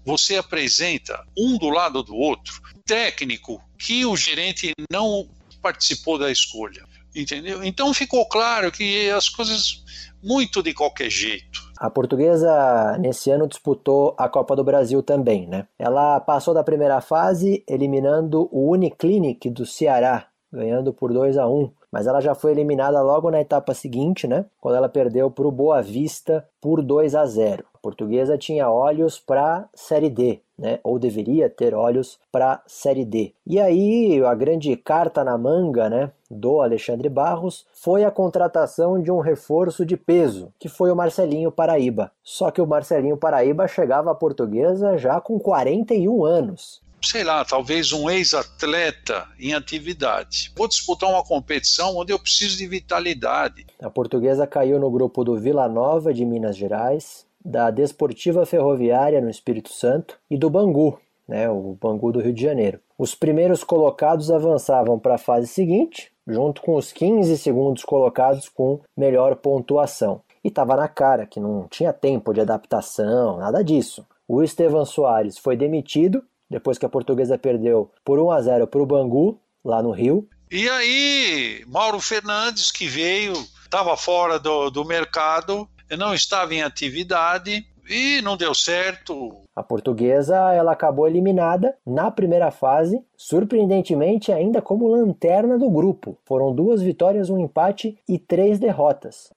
você 0.05 0.37
apresenta 0.37 1.23
um 1.37 1.59
do 1.59 1.69
lado 1.69 2.03
do 2.03 2.17
outro, 2.17 2.61
técnico 2.87 3.63
que 3.79 4.05
o 4.07 4.17
gerente 4.17 4.73
não 4.91 5.29
participou 5.61 6.19
da 6.19 6.31
escolha, 6.31 6.83
entendeu? 7.15 7.63
Então 7.63 7.93
ficou 7.93 8.27
claro 8.27 8.73
que 8.73 9.11
as 9.11 9.29
coisas 9.29 9.85
muito 10.23 10.63
de 10.63 10.73
qualquer 10.73 11.11
jeito. 11.11 11.71
A 11.79 11.91
portuguesa 11.91 12.97
nesse 12.99 13.31
ano 13.31 13.47
disputou 13.47 14.15
a 14.19 14.29
Copa 14.29 14.57
do 14.57 14.65
Brasil 14.65 15.03
também, 15.03 15.47
né? 15.47 15.67
Ela 15.79 16.21
passou 16.21 16.55
da 16.55 16.65
primeira 16.65 17.01
fase 17.01 17.63
eliminando 17.69 18.49
o 18.51 18.71
Uniclinic 18.73 19.51
do 19.51 19.67
Ceará, 19.67 20.27
ganhando 20.51 20.93
por 20.93 21.13
2 21.13 21.37
a 21.37 21.47
1 21.47 21.71
mas 21.91 22.07
ela 22.07 22.21
já 22.21 22.35
foi 22.35 22.53
eliminada 22.53 23.01
logo 23.03 23.31
na 23.31 23.41
etapa 23.41 23.75
seguinte, 23.75 24.27
né? 24.27 24.45
Quando 24.61 24.77
ela 24.77 24.89
perdeu 24.89 25.31
para 25.31 25.47
o 25.47 25.53
Boa 25.53 25.83
Vista 25.83 26.47
por 26.61 26.83
2 26.83 27.15
a 27.15 27.27
0. 27.27 27.65
A 27.75 27.79
portuguesa 27.79 28.37
tinha 28.37 28.71
olhos 28.71 29.19
para 29.19 29.67
Série 29.75 30.11
D, 30.11 30.41
né? 30.59 30.79
ou 30.85 30.99
deveria 30.99 31.49
ter 31.49 31.75
olhos 31.75 32.19
para 32.31 32.63
Série 32.67 33.05
D. 33.05 33.33
E 33.47 33.59
aí 33.59 34.23
a 34.23 34.35
grande 34.35 34.77
carta 34.77 35.25
na 35.25 35.39
manga 35.39 35.89
né, 35.89 36.13
do 36.31 36.61
Alexandre 36.61 37.09
Barros 37.09 37.67
foi 37.73 38.05
a 38.05 38.11
contratação 38.11 39.01
de 39.01 39.11
um 39.11 39.21
reforço 39.21 39.87
de 39.87 39.97
peso, 39.97 40.53
que 40.59 40.69
foi 40.69 40.93
o 40.93 40.97
Marcelinho 40.97 41.51
Paraíba. 41.51 42.13
Só 42.23 42.51
que 42.51 42.61
o 42.61 42.67
Marcelinho 42.67 43.17
Paraíba 43.17 43.67
chegava 43.67 44.11
à 44.11 44.15
portuguesa 44.15 44.99
já 44.99 45.19
com 45.21 45.39
41 45.39 46.25
anos 46.25 46.83
sei 47.03 47.25
lá, 47.25 47.45
talvez 47.45 47.93
um 47.93 48.09
ex-atleta 48.11 49.27
em 49.39 49.55
atividade. 49.55 50.53
Vou 50.57 50.69
disputar 50.69 51.11
uma 51.11 51.25
competição 51.25 51.97
onde 51.97 52.13
eu 52.13 52.19
preciso 52.19 52.57
de 52.57 52.67
vitalidade. 52.67 53.67
A 53.81 53.91
portuguesa 53.91 54.47
caiu 54.47 54.79
no 54.79 54.91
grupo 54.91 55.25
do 55.25 55.37
Vila 55.37 55.69
Nova 55.69 56.13
de 56.13 56.25
Minas 56.25 56.57
Gerais, 56.57 57.27
da 57.45 57.71
Desportiva 57.71 58.45
Ferroviária 58.45 59.21
no 59.21 59.31
Espírito 59.31 59.73
Santo 59.73 60.19
e 60.31 60.37
do 60.37 60.51
Bangu, 60.51 61.01
né, 61.27 61.49
o 61.49 61.77
Bangu 61.81 62.13
do 62.13 62.21
Rio 62.21 62.33
de 62.33 62.43
Janeiro. 62.43 62.81
Os 62.99 63.15
primeiros 63.15 63.65
colocados 63.65 64.31
avançavam 64.31 64.99
para 64.99 65.15
a 65.15 65.19
fase 65.19 65.47
seguinte, 65.47 66.13
junto 66.27 66.61
com 66.61 66.75
os 66.77 66.93
15 66.93 67.39
segundos 67.39 67.83
colocados 67.83 68.49
com 68.49 68.81
melhor 68.97 69.37
pontuação. 69.37 70.21
E 70.45 70.49
estava 70.49 70.77
na 70.77 70.89
cara 70.89 71.27
que 71.27 71.41
não 71.41 71.67
tinha 71.69 71.93
tempo 71.93 72.33
de 72.33 72.41
adaptação, 72.41 73.39
nada 73.39 73.63
disso. 73.63 74.07
O 74.29 74.43
Estevan 74.43 74.85
Soares 74.85 75.39
foi 75.39 75.57
demitido 75.57 76.23
depois 76.51 76.77
que 76.77 76.85
a 76.85 76.91
portuguesa 76.91 77.39
perdeu 77.39 77.91
por 78.05 78.19
1 78.19 78.31
a 78.33 78.43
0 78.43 78.67
para 78.67 78.83
o 78.83 78.87
Bangu, 78.87 79.41
lá 79.65 79.83
no 79.83 79.93
Rio. 79.93 80.29
E 80.51 80.69
aí, 80.69 81.65
Mauro 81.69 82.01
Fernandes, 82.01 82.73
que 82.73 82.87
veio, 82.89 83.35
estava 83.63 83.97
fora 83.97 84.39
do, 84.39 84.69
do 84.69 84.85
mercado, 84.85 85.69
não 85.97 86.13
estava 86.13 86.53
em 86.53 86.63
atividade 86.63 87.65
e 87.89 88.21
não 88.23 88.37
deu 88.37 88.55
certo. 88.55 89.37
A 89.55 89.63
portuguesa 89.63 90.37
ela 90.53 90.73
acabou 90.73 91.07
eliminada 91.07 91.77
na 91.87 92.11
primeira 92.11 92.51
fase, 92.51 93.01
surpreendentemente 93.17 94.33
ainda 94.33 94.63
como 94.63 94.89
lanterna 94.89 95.59
do 95.59 95.71
grupo. 95.71 96.17
Foram 96.25 96.53
duas 96.53 96.83
vitórias, 96.83 97.31
um 97.31 97.39
empate 97.39 97.99
e 98.09 98.19
três 98.19 98.59
derrotas. 98.59 99.33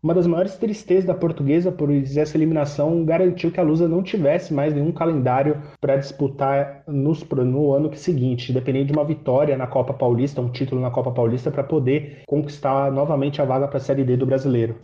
Uma 0.00 0.14
das 0.14 0.28
maiores 0.28 0.54
tristezas 0.56 1.04
da 1.04 1.14
portuguesa 1.14 1.72
por 1.72 1.90
essa 1.90 2.36
eliminação 2.36 3.04
garantiu 3.04 3.50
que 3.50 3.58
a 3.58 3.64
Lusa 3.64 3.88
não 3.88 4.00
tivesse 4.00 4.54
mais 4.54 4.72
nenhum 4.72 4.92
calendário 4.92 5.60
para 5.80 5.96
disputar 5.96 6.84
nos, 6.86 7.24
no 7.28 7.72
ano 7.72 7.92
seguinte, 7.96 8.52
dependendo 8.52 8.86
de 8.86 8.92
uma 8.92 9.04
vitória 9.04 9.56
na 9.56 9.66
Copa 9.66 9.92
Paulista, 9.92 10.40
um 10.40 10.52
título 10.52 10.80
na 10.80 10.90
Copa 10.90 11.10
Paulista, 11.10 11.50
para 11.50 11.64
poder 11.64 12.22
conquistar 12.28 12.92
novamente 12.92 13.42
a 13.42 13.44
vaga 13.44 13.66
para 13.66 13.78
a 13.78 13.80
Série 13.80 14.04
D 14.04 14.16
do 14.16 14.24
brasileiro. 14.24 14.76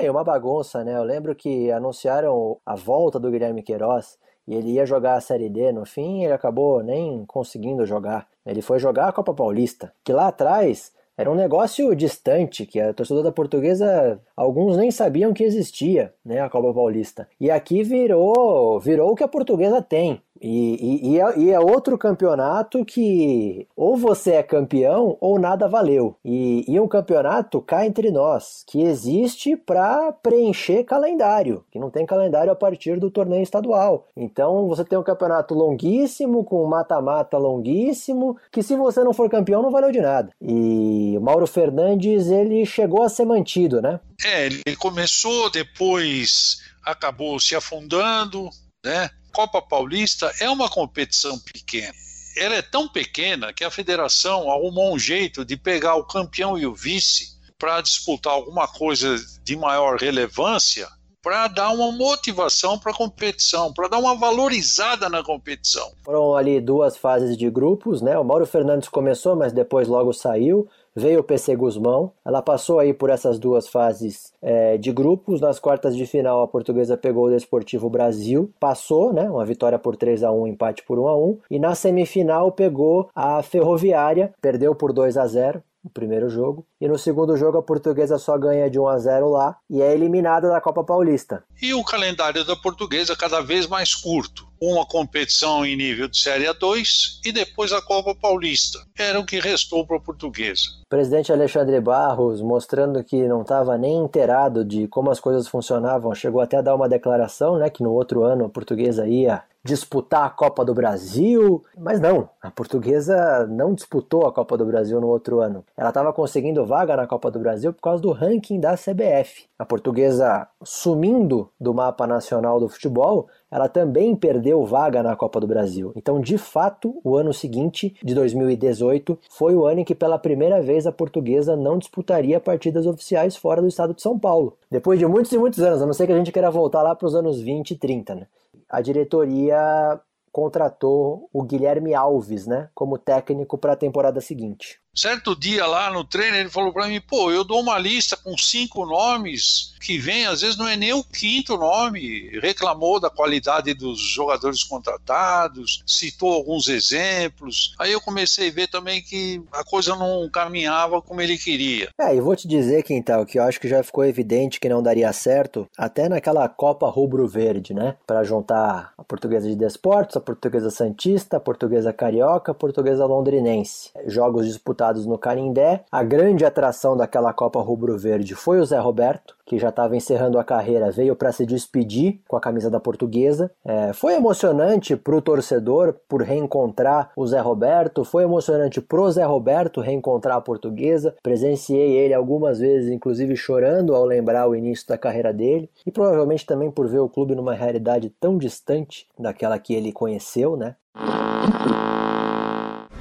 É 0.00 0.10
uma 0.10 0.24
bagunça, 0.24 0.84
né? 0.84 0.96
Eu 0.96 1.02
lembro 1.02 1.34
que 1.34 1.70
anunciaram 1.70 2.58
a 2.64 2.76
volta 2.76 3.18
do 3.18 3.30
Guilherme 3.30 3.62
Queiroz 3.62 4.16
e 4.46 4.54
ele 4.54 4.72
ia 4.72 4.86
jogar 4.86 5.14
a 5.14 5.20
Série 5.20 5.48
D. 5.48 5.72
No 5.72 5.84
fim, 5.84 6.22
ele 6.22 6.32
acabou 6.32 6.82
nem 6.82 7.24
conseguindo 7.26 7.84
jogar. 7.84 8.26
Ele 8.46 8.62
foi 8.62 8.78
jogar 8.78 9.08
a 9.08 9.12
Copa 9.12 9.34
Paulista, 9.34 9.92
que 10.04 10.12
lá 10.12 10.28
atrás 10.28 10.92
era 11.16 11.30
um 11.30 11.34
negócio 11.34 11.94
distante, 11.94 12.64
que 12.64 12.80
a 12.80 12.92
torcedora 12.92 13.30
portuguesa, 13.30 14.20
alguns 14.36 14.76
nem 14.76 14.90
sabiam 14.90 15.32
que 15.32 15.44
existia, 15.44 16.12
né, 16.24 16.40
a 16.40 16.48
Copa 16.48 16.72
Paulista. 16.72 17.28
E 17.38 17.50
aqui 17.50 17.82
virou, 17.82 18.80
virou 18.80 19.12
o 19.12 19.14
que 19.14 19.22
a 19.22 19.28
portuguesa 19.28 19.82
tem. 19.82 20.22
E, 20.42 20.74
e, 20.74 21.12
e, 21.12 21.20
é, 21.20 21.38
e, 21.38 21.50
é, 21.50 21.60
outro 21.60 21.96
campeonato 21.96 22.84
que 22.84 23.68
ou 23.76 23.96
você 23.96 24.32
é 24.32 24.42
campeão 24.42 25.16
ou 25.20 25.38
nada 25.38 25.68
valeu. 25.68 26.16
E, 26.24 26.64
um 26.82 26.88
campeonato 26.88 27.60
cá 27.60 27.86
entre 27.86 28.10
nós, 28.10 28.64
que 28.66 28.82
existe 28.82 29.56
para 29.56 30.10
preencher 30.10 30.82
calendário, 30.82 31.64
que 31.70 31.78
não 31.78 31.90
tem 31.90 32.04
calendário 32.04 32.50
a 32.50 32.56
partir 32.56 32.98
do 32.98 33.08
torneio 33.08 33.42
estadual. 33.42 34.08
Então 34.16 34.66
você 34.66 34.84
tem 34.84 34.98
um 34.98 35.02
campeonato 35.02 35.54
longuíssimo, 35.54 36.42
com 36.42 36.66
mata-mata 36.66 37.38
longuíssimo, 37.38 38.36
que 38.50 38.64
se 38.64 38.74
você 38.74 39.04
não 39.04 39.14
for 39.14 39.30
campeão 39.30 39.62
não 39.62 39.70
valeu 39.70 39.92
de 39.92 40.00
nada. 40.00 40.30
E 40.40 41.14
o 41.16 41.20
Mauro 41.20 41.46
Fernandes, 41.46 42.26
ele 42.26 42.66
chegou 42.66 43.04
a 43.04 43.08
ser 43.08 43.24
mantido, 43.24 43.80
né? 43.80 44.00
É, 44.24 44.46
ele 44.46 44.76
começou, 44.76 45.48
depois 45.50 46.60
acabou 46.84 47.38
se 47.38 47.54
afundando, 47.54 48.50
né? 48.84 49.08
Copa 49.32 49.62
Paulista 49.62 50.32
é 50.38 50.48
uma 50.48 50.68
competição 50.68 51.38
pequena. 51.38 51.94
Ela 52.36 52.56
é 52.56 52.62
tão 52.62 52.88
pequena 52.88 53.52
que 53.52 53.64
a 53.64 53.70
federação 53.70 54.50
arrumou 54.50 54.94
um 54.94 54.98
jeito 54.98 55.44
de 55.44 55.56
pegar 55.56 55.96
o 55.96 56.04
campeão 56.04 56.58
e 56.58 56.66
o 56.66 56.74
vice 56.74 57.32
para 57.58 57.80
disputar 57.80 58.32
alguma 58.32 58.66
coisa 58.68 59.16
de 59.42 59.56
maior 59.56 59.98
relevância 59.98 60.88
para 61.22 61.48
dar 61.48 61.70
uma 61.70 61.92
motivação 61.92 62.78
para 62.78 62.92
a 62.92 62.96
competição, 62.96 63.72
para 63.72 63.88
dar 63.88 63.98
uma 63.98 64.16
valorizada 64.16 65.08
na 65.08 65.22
competição. 65.22 65.92
Foram 66.04 66.36
ali 66.36 66.60
duas 66.60 66.96
fases 66.96 67.36
de 67.36 67.48
grupos, 67.48 68.02
né? 68.02 68.18
O 68.18 68.24
Mauro 68.24 68.44
Fernandes 68.44 68.88
começou, 68.88 69.36
mas 69.36 69.52
depois 69.52 69.86
logo 69.86 70.12
saiu 70.12 70.68
veio 70.94 71.20
o 71.20 71.24
PC 71.24 71.56
Guzmão. 71.56 72.12
Ela 72.24 72.42
passou 72.42 72.78
aí 72.78 72.92
por 72.92 73.10
essas 73.10 73.38
duas 73.38 73.68
fases 73.68 74.32
é, 74.40 74.76
de 74.76 74.92
grupos. 74.92 75.40
Nas 75.40 75.58
quartas 75.58 75.96
de 75.96 76.06
final, 76.06 76.42
a 76.42 76.48
portuguesa 76.48 76.96
pegou 76.96 77.26
o 77.26 77.30
Desportivo 77.30 77.88
Brasil, 77.88 78.52
passou, 78.60 79.12
né? 79.12 79.28
Uma 79.28 79.44
vitória 79.44 79.78
por 79.78 79.96
3 79.96 80.22
a 80.22 80.30
1 80.30 80.46
empate 80.46 80.82
por 80.84 80.98
1 80.98 81.08
a 81.08 81.16
1 81.16 81.38
E 81.50 81.58
na 81.58 81.74
semifinal 81.74 82.52
pegou 82.52 83.08
a 83.14 83.42
Ferroviária, 83.42 84.32
perdeu 84.40 84.74
por 84.74 84.92
2 84.92 85.16
a 85.16 85.26
0 85.26 85.62
no 85.82 85.90
primeiro 85.90 86.28
jogo. 86.28 86.66
E 86.80 86.86
no 86.86 86.98
segundo 86.98 87.36
jogo 87.36 87.58
a 87.58 87.62
portuguesa 87.62 88.18
só 88.18 88.38
ganha 88.38 88.70
de 88.70 88.78
1 88.78 88.88
a 88.88 88.98
0 88.98 89.30
lá 89.30 89.56
e 89.68 89.82
é 89.82 89.92
eliminada 89.92 90.48
da 90.48 90.60
Copa 90.60 90.84
Paulista. 90.84 91.44
E 91.60 91.74
o 91.74 91.84
calendário 91.84 92.44
da 92.44 92.54
portuguesa 92.54 93.16
cada 93.16 93.40
vez 93.40 93.66
mais 93.66 93.94
curto. 93.94 94.46
Uma 94.64 94.86
competição 94.86 95.66
em 95.66 95.74
nível 95.74 96.06
de 96.06 96.16
Série 96.16 96.44
A2 96.44 97.18
e 97.24 97.32
depois 97.32 97.72
a 97.72 97.82
Copa 97.82 98.14
Paulista. 98.14 98.78
Era 98.96 99.18
o 99.18 99.26
que 99.26 99.40
restou 99.40 99.84
para 99.84 99.96
a 99.96 100.00
portuguesa. 100.00 100.62
Presidente 100.88 101.32
Alexandre 101.32 101.80
Barros, 101.80 102.40
mostrando 102.40 103.02
que 103.02 103.26
não 103.26 103.42
estava 103.42 103.76
nem 103.76 104.04
inteirado 104.04 104.64
de 104.64 104.86
como 104.86 105.10
as 105.10 105.18
coisas 105.18 105.48
funcionavam, 105.48 106.14
chegou 106.14 106.40
até 106.40 106.58
a 106.58 106.62
dar 106.62 106.76
uma 106.76 106.88
declaração, 106.88 107.58
né, 107.58 107.68
que 107.70 107.82
no 107.82 107.90
outro 107.90 108.22
ano 108.22 108.44
a 108.44 108.48
portuguesa 108.48 109.04
ia 109.04 109.42
disputar 109.64 110.24
a 110.24 110.30
Copa 110.30 110.64
do 110.64 110.74
Brasil, 110.74 111.62
mas 111.78 112.00
não, 112.00 112.28
a 112.40 112.50
portuguesa 112.50 113.46
não 113.46 113.74
disputou 113.74 114.26
a 114.26 114.32
Copa 114.32 114.56
do 114.56 114.66
Brasil 114.66 115.00
no 115.00 115.06
outro 115.06 115.40
ano. 115.40 115.64
Ela 115.76 115.90
estava 115.90 116.12
conseguindo 116.12 116.66
vaga 116.66 116.96
na 116.96 117.06
Copa 117.06 117.30
do 117.30 117.38
Brasil 117.38 117.72
por 117.72 117.80
causa 117.80 118.02
do 118.02 118.10
ranking 118.10 118.58
da 118.58 118.76
CBF. 118.76 119.44
A 119.58 119.64
portuguesa 119.64 120.48
sumindo 120.64 121.48
do 121.60 121.72
mapa 121.72 122.06
nacional 122.06 122.58
do 122.58 122.68
futebol, 122.68 123.28
ela 123.52 123.68
também 123.68 124.16
perdeu 124.16 124.64
vaga 124.64 125.02
na 125.02 125.14
Copa 125.14 125.38
do 125.38 125.46
Brasil. 125.46 125.92
Então, 125.94 126.18
de 126.18 126.38
fato, 126.38 126.98
o 127.04 127.16
ano 127.16 127.32
seguinte, 127.32 127.94
de 128.02 128.14
2018, 128.14 129.18
foi 129.30 129.54
o 129.54 129.66
ano 129.66 129.80
em 129.80 129.84
que 129.84 129.94
pela 129.94 130.18
primeira 130.18 130.60
vez 130.60 130.86
a 130.86 130.92
portuguesa 130.92 131.54
não 131.54 131.78
disputaria 131.78 132.40
partidas 132.40 132.86
oficiais 132.86 133.36
fora 133.36 133.60
do 133.60 133.68
estado 133.68 133.94
de 133.94 134.02
São 134.02 134.18
Paulo. 134.18 134.56
Depois 134.70 134.98
de 134.98 135.06
muitos 135.06 135.30
e 135.30 135.38
muitos 135.38 135.60
anos, 135.60 135.82
a 135.82 135.86
não 135.86 135.92
ser 135.92 136.06
que 136.06 136.12
a 136.12 136.18
gente 136.18 136.32
queira 136.32 136.50
voltar 136.50 136.82
lá 136.82 136.94
para 136.94 137.06
os 137.06 137.14
anos 137.14 137.40
20 137.40 137.72
e 137.72 137.76
30, 137.76 138.14
né? 138.14 138.26
a 138.72 138.80
diretoria 138.80 140.00
contratou 140.32 141.28
o 141.30 141.42
Guilherme 141.42 141.94
Alves, 141.94 142.46
né, 142.46 142.70
como 142.74 142.96
técnico 142.96 143.58
para 143.58 143.74
a 143.74 143.76
temporada 143.76 144.18
seguinte. 144.18 144.80
Certo 144.94 145.34
dia 145.34 145.64
lá 145.66 145.90
no 145.90 146.04
treino, 146.04 146.36
ele 146.36 146.50
falou 146.50 146.70
para 146.70 146.86
mim: 146.86 147.00
pô, 147.00 147.30
eu 147.30 147.44
dou 147.44 147.60
uma 147.60 147.78
lista 147.78 148.14
com 148.14 148.36
cinco 148.36 148.84
nomes 148.84 149.72
que 149.80 149.98
vem, 149.98 150.26
às 150.26 150.42
vezes 150.42 150.56
não 150.56 150.68
é 150.68 150.76
nem 150.76 150.92
o 150.92 151.02
quinto 151.02 151.56
nome. 151.56 152.28
Reclamou 152.40 153.00
da 153.00 153.08
qualidade 153.08 153.72
dos 153.72 153.98
jogadores 153.98 154.62
contratados, 154.62 155.82
citou 155.86 156.34
alguns 156.34 156.68
exemplos. 156.68 157.74
Aí 157.78 157.90
eu 157.90 158.02
comecei 158.02 158.50
a 158.50 158.52
ver 158.52 158.68
também 158.68 159.02
que 159.02 159.42
a 159.50 159.64
coisa 159.64 159.96
não 159.96 160.28
caminhava 160.30 161.00
como 161.00 161.22
ele 161.22 161.38
queria. 161.38 161.88
É, 161.98 162.14
e 162.14 162.20
vou 162.20 162.36
te 162.36 162.46
dizer, 162.46 162.82
Quintal, 162.82 163.24
que 163.24 163.38
eu 163.38 163.44
acho 163.44 163.58
que 163.58 163.68
já 163.68 163.82
ficou 163.82 164.04
evidente 164.04 164.60
que 164.60 164.68
não 164.68 164.82
daria 164.82 165.12
certo, 165.12 165.66
até 165.76 166.06
naquela 166.06 166.46
Copa 166.50 166.88
Rubro-Verde, 166.88 167.72
né? 167.72 167.96
Para 168.06 168.22
juntar 168.24 168.92
a 168.96 169.02
portuguesa 169.02 169.48
de 169.48 169.56
Desportos, 169.56 170.18
a 170.18 170.20
portuguesa 170.20 170.70
Santista, 170.70 171.38
a 171.38 171.40
portuguesa 171.40 171.94
Carioca, 171.94 172.52
a 172.52 172.54
portuguesa 172.54 173.06
Londrinense. 173.06 173.90
Jogos 174.06 174.46
disputados 174.46 174.81
no 175.06 175.16
Canindé. 175.16 175.84
A 175.90 176.02
grande 176.02 176.44
atração 176.44 176.96
daquela 176.96 177.32
Copa 177.32 177.60
Rubro-Verde 177.60 178.34
foi 178.34 178.58
o 178.58 178.64
Zé 178.64 178.78
Roberto, 178.78 179.36
que 179.46 179.58
já 179.58 179.68
estava 179.68 179.96
encerrando 179.96 180.38
a 180.38 180.44
carreira, 180.44 180.90
veio 180.90 181.14
para 181.14 181.30
se 181.30 181.46
despedir 181.46 182.20
com 182.26 182.36
a 182.36 182.40
camisa 182.40 182.70
da 182.70 182.80
portuguesa. 182.80 183.50
É, 183.64 183.92
foi 183.92 184.14
emocionante 184.14 184.96
para 184.96 185.14
o 185.14 185.22
torcedor 185.22 185.94
por 186.08 186.22
reencontrar 186.22 187.10
o 187.16 187.26
Zé 187.26 187.40
Roberto, 187.40 188.04
foi 188.04 188.24
emocionante 188.24 188.80
pro 188.80 189.10
Zé 189.10 189.24
Roberto 189.24 189.80
reencontrar 189.80 190.36
a 190.36 190.40
portuguesa. 190.40 191.14
Presenciei 191.22 191.92
ele 191.96 192.14
algumas 192.14 192.58
vezes, 192.58 192.90
inclusive 192.90 193.36
chorando 193.36 193.94
ao 193.94 194.04
lembrar 194.04 194.48
o 194.48 194.56
início 194.56 194.88
da 194.88 194.98
carreira 194.98 195.32
dele, 195.32 195.70
e 195.86 195.90
provavelmente 195.90 196.46
também 196.46 196.70
por 196.70 196.88
ver 196.88 196.98
o 196.98 197.08
clube 197.08 197.34
numa 197.34 197.54
realidade 197.54 198.10
tão 198.20 198.38
distante 198.38 199.06
daquela 199.18 199.58
que 199.58 199.74
ele 199.74 199.92
conheceu, 199.92 200.56
né? 200.56 200.76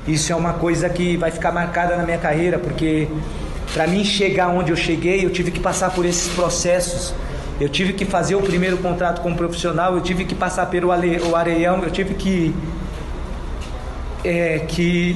Isso 0.07 0.31
é 0.31 0.35
uma 0.35 0.53
coisa 0.53 0.89
que 0.89 1.15
vai 1.15 1.31
ficar 1.31 1.51
marcada 1.51 1.95
na 1.95 2.03
minha 2.03 2.17
carreira, 2.17 2.57
porque 2.57 3.07
para 3.73 3.87
mim 3.87 4.03
chegar 4.03 4.49
onde 4.49 4.71
eu 4.71 4.75
cheguei, 4.75 5.23
eu 5.25 5.29
tive 5.29 5.51
que 5.51 5.59
passar 5.59 5.91
por 5.91 6.05
esses 6.05 6.33
processos. 6.33 7.13
Eu 7.59 7.69
tive 7.69 7.93
que 7.93 8.05
fazer 8.05 8.35
o 8.35 8.41
primeiro 8.41 8.77
contrato 8.77 9.21
como 9.21 9.35
profissional, 9.35 9.93
eu 9.95 10.01
tive 10.01 10.25
que 10.25 10.33
passar 10.33 10.65
pelo 10.65 10.91
areião, 10.91 11.83
eu 11.83 11.91
tive 11.91 12.15
que 12.15 12.55
é, 14.23 14.59
que 14.67 15.15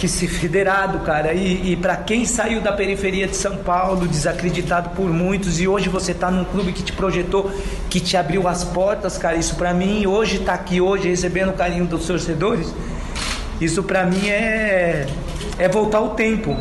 que 0.00 0.08
ser 0.08 0.28
federado, 0.28 1.00
cara. 1.00 1.34
E, 1.34 1.72
e 1.72 1.76
para 1.76 1.94
quem 1.94 2.24
saiu 2.24 2.62
da 2.62 2.72
periferia 2.72 3.26
de 3.26 3.36
São 3.36 3.58
Paulo, 3.58 4.08
desacreditado 4.08 4.90
por 4.90 5.10
muitos, 5.10 5.60
e 5.60 5.68
hoje 5.68 5.90
você 5.90 6.14
tá 6.14 6.30
num 6.30 6.42
clube 6.42 6.72
que 6.72 6.82
te 6.82 6.92
projetou, 6.92 7.50
que 7.90 8.00
te 8.00 8.16
abriu 8.16 8.48
as 8.48 8.64
portas, 8.64 9.18
cara. 9.18 9.36
Isso 9.36 9.56
para 9.56 9.74
mim, 9.74 10.06
hoje 10.06 10.38
tá 10.38 10.54
aqui 10.54 10.80
hoje 10.80 11.08
recebendo 11.08 11.50
o 11.50 11.52
carinho 11.52 11.84
dos 11.84 12.06
torcedores. 12.06 12.74
Isso 13.60 13.82
para 13.82 14.04
mim 14.04 14.28
é 14.28 15.06
é 15.58 15.68
voltar 15.68 16.00
o 16.00 16.10
tempo. 16.10 16.56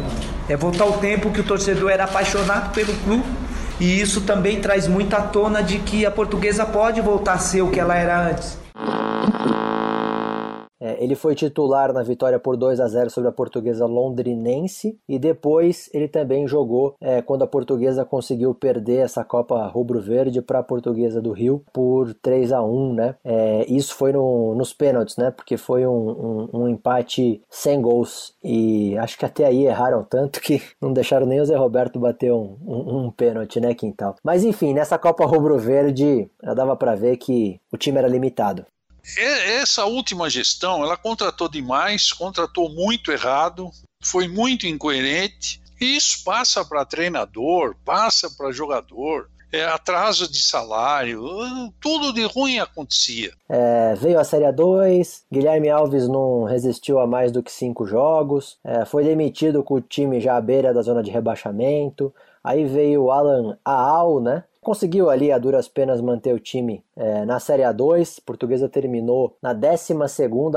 É 0.49 0.57
voltar 0.57 0.83
ao 0.83 0.93
tempo 0.93 1.31
que 1.31 1.39
o 1.39 1.43
torcedor 1.43 1.89
era 1.91 2.03
apaixonado 2.03 2.73
pelo 2.73 2.93
clube 3.03 3.23
e 3.79 4.01
isso 4.01 4.21
também 4.21 4.59
traz 4.59 4.87
muita 4.87 5.21
tona 5.21 5.63
de 5.63 5.79
que 5.79 6.05
a 6.05 6.11
portuguesa 6.11 6.65
pode 6.65 6.99
voltar 6.99 7.33
a 7.33 7.37
ser 7.37 7.61
o 7.61 7.69
que 7.69 7.79
ela 7.79 7.95
era 7.95 8.29
antes. 8.29 8.57
É, 10.89 11.03
ele 11.03 11.15
foi 11.15 11.35
titular 11.35 11.93
na 11.93 12.01
vitória 12.01 12.39
por 12.39 12.57
2 12.57 12.79
a 12.79 12.87
0 12.87 13.09
sobre 13.09 13.29
a 13.29 13.33
portuguesa 13.33 13.85
londrinense 13.85 14.97
e 15.07 15.19
depois 15.19 15.89
ele 15.93 16.07
também 16.07 16.47
jogou 16.47 16.95
é, 16.99 17.21
quando 17.21 17.43
a 17.43 17.47
portuguesa 17.47 18.03
conseguiu 18.03 18.53
perder 18.55 19.05
essa 19.05 19.23
Copa 19.23 19.67
Rubro-Verde 19.67 20.41
para 20.41 20.59
a 20.59 20.63
portuguesa 20.63 21.21
do 21.21 21.31
Rio 21.31 21.63
por 21.71 22.13
3 22.15 22.51
a 22.51 22.63
1 22.63 22.93
né? 22.93 23.15
É, 23.23 23.65
isso 23.71 23.95
foi 23.95 24.11
no, 24.11 24.55
nos 24.55 24.73
pênaltis, 24.73 25.17
né? 25.17 25.31
Porque 25.31 25.57
foi 25.57 25.85
um, 25.85 26.09
um, 26.09 26.61
um, 26.61 26.67
empate 26.67 27.41
sem 27.49 27.81
gols 27.81 28.33
e 28.43 28.97
acho 28.97 29.17
que 29.17 29.25
até 29.25 29.45
aí 29.45 29.65
erraram 29.65 30.03
tanto 30.03 30.41
que 30.41 30.61
não 30.81 30.91
deixaram 30.91 31.25
nem 31.25 31.39
o 31.39 31.45
Zé 31.45 31.55
Roberto 31.55 31.99
bater 31.99 32.31
um, 32.31 32.57
um, 32.65 33.05
um 33.05 33.11
pênalti, 33.11 33.59
né, 33.59 33.73
Quintal? 33.73 34.15
Mas 34.23 34.43
enfim, 34.43 34.73
nessa 34.73 34.97
Copa 34.97 35.25
Rubro-Verde 35.25 36.29
já 36.43 36.53
dava 36.53 36.75
para 36.75 36.95
ver 36.95 37.17
que 37.17 37.59
o 37.71 37.77
time 37.77 37.97
era 37.97 38.07
limitado. 38.07 38.65
Essa 39.17 39.85
última 39.85 40.29
gestão, 40.29 40.83
ela 40.83 40.97
contratou 40.97 41.49
demais, 41.49 42.11
contratou 42.11 42.69
muito 42.69 43.11
errado, 43.11 43.69
foi 44.01 44.27
muito 44.27 44.67
incoerente, 44.67 45.61
e 45.79 45.95
isso 45.95 46.23
passa 46.23 46.63
para 46.63 46.85
treinador, 46.85 47.75
passa 47.85 48.29
para 48.29 48.51
jogador. 48.51 49.29
É, 49.51 49.65
atraso 49.65 50.31
de 50.31 50.43
salário, 50.43 51.23
tudo 51.81 52.13
de 52.13 52.23
ruim 52.23 52.59
acontecia. 52.59 53.31
É, 53.49 53.95
veio 53.95 54.19
a 54.19 54.23
Série 54.23 54.45
A2, 54.45 55.23
Guilherme 55.31 55.71
Alves 55.71 56.07
não 56.07 56.43
resistiu 56.43 56.99
a 56.99 57.07
mais 57.07 57.31
do 57.31 57.41
que 57.41 57.51
cinco 57.51 57.87
jogos, 57.87 58.59
é, 58.63 58.85
foi 58.85 59.03
demitido 59.03 59.63
com 59.63 59.73
o 59.73 59.81
time 59.81 60.21
já 60.21 60.37
à 60.37 60.41
beira 60.41 60.71
da 60.71 60.83
zona 60.83 61.01
de 61.01 61.09
rebaixamento. 61.09 62.13
Aí 62.43 62.65
veio 62.65 63.05
o 63.05 63.11
Alan 63.11 63.57
Aal, 63.65 64.21
né? 64.21 64.43
Conseguiu 64.61 65.09
ali 65.09 65.31
a 65.31 65.37
duras 65.37 65.67
penas 65.67 66.01
manter 66.01 66.33
o 66.33 66.39
time 66.39 66.83
é, 66.95 67.25
na 67.25 67.39
Série 67.39 67.63
A2. 67.63 68.17
Portuguesa 68.25 68.67
terminou 68.67 69.37
na 69.41 69.53
12 69.53 69.93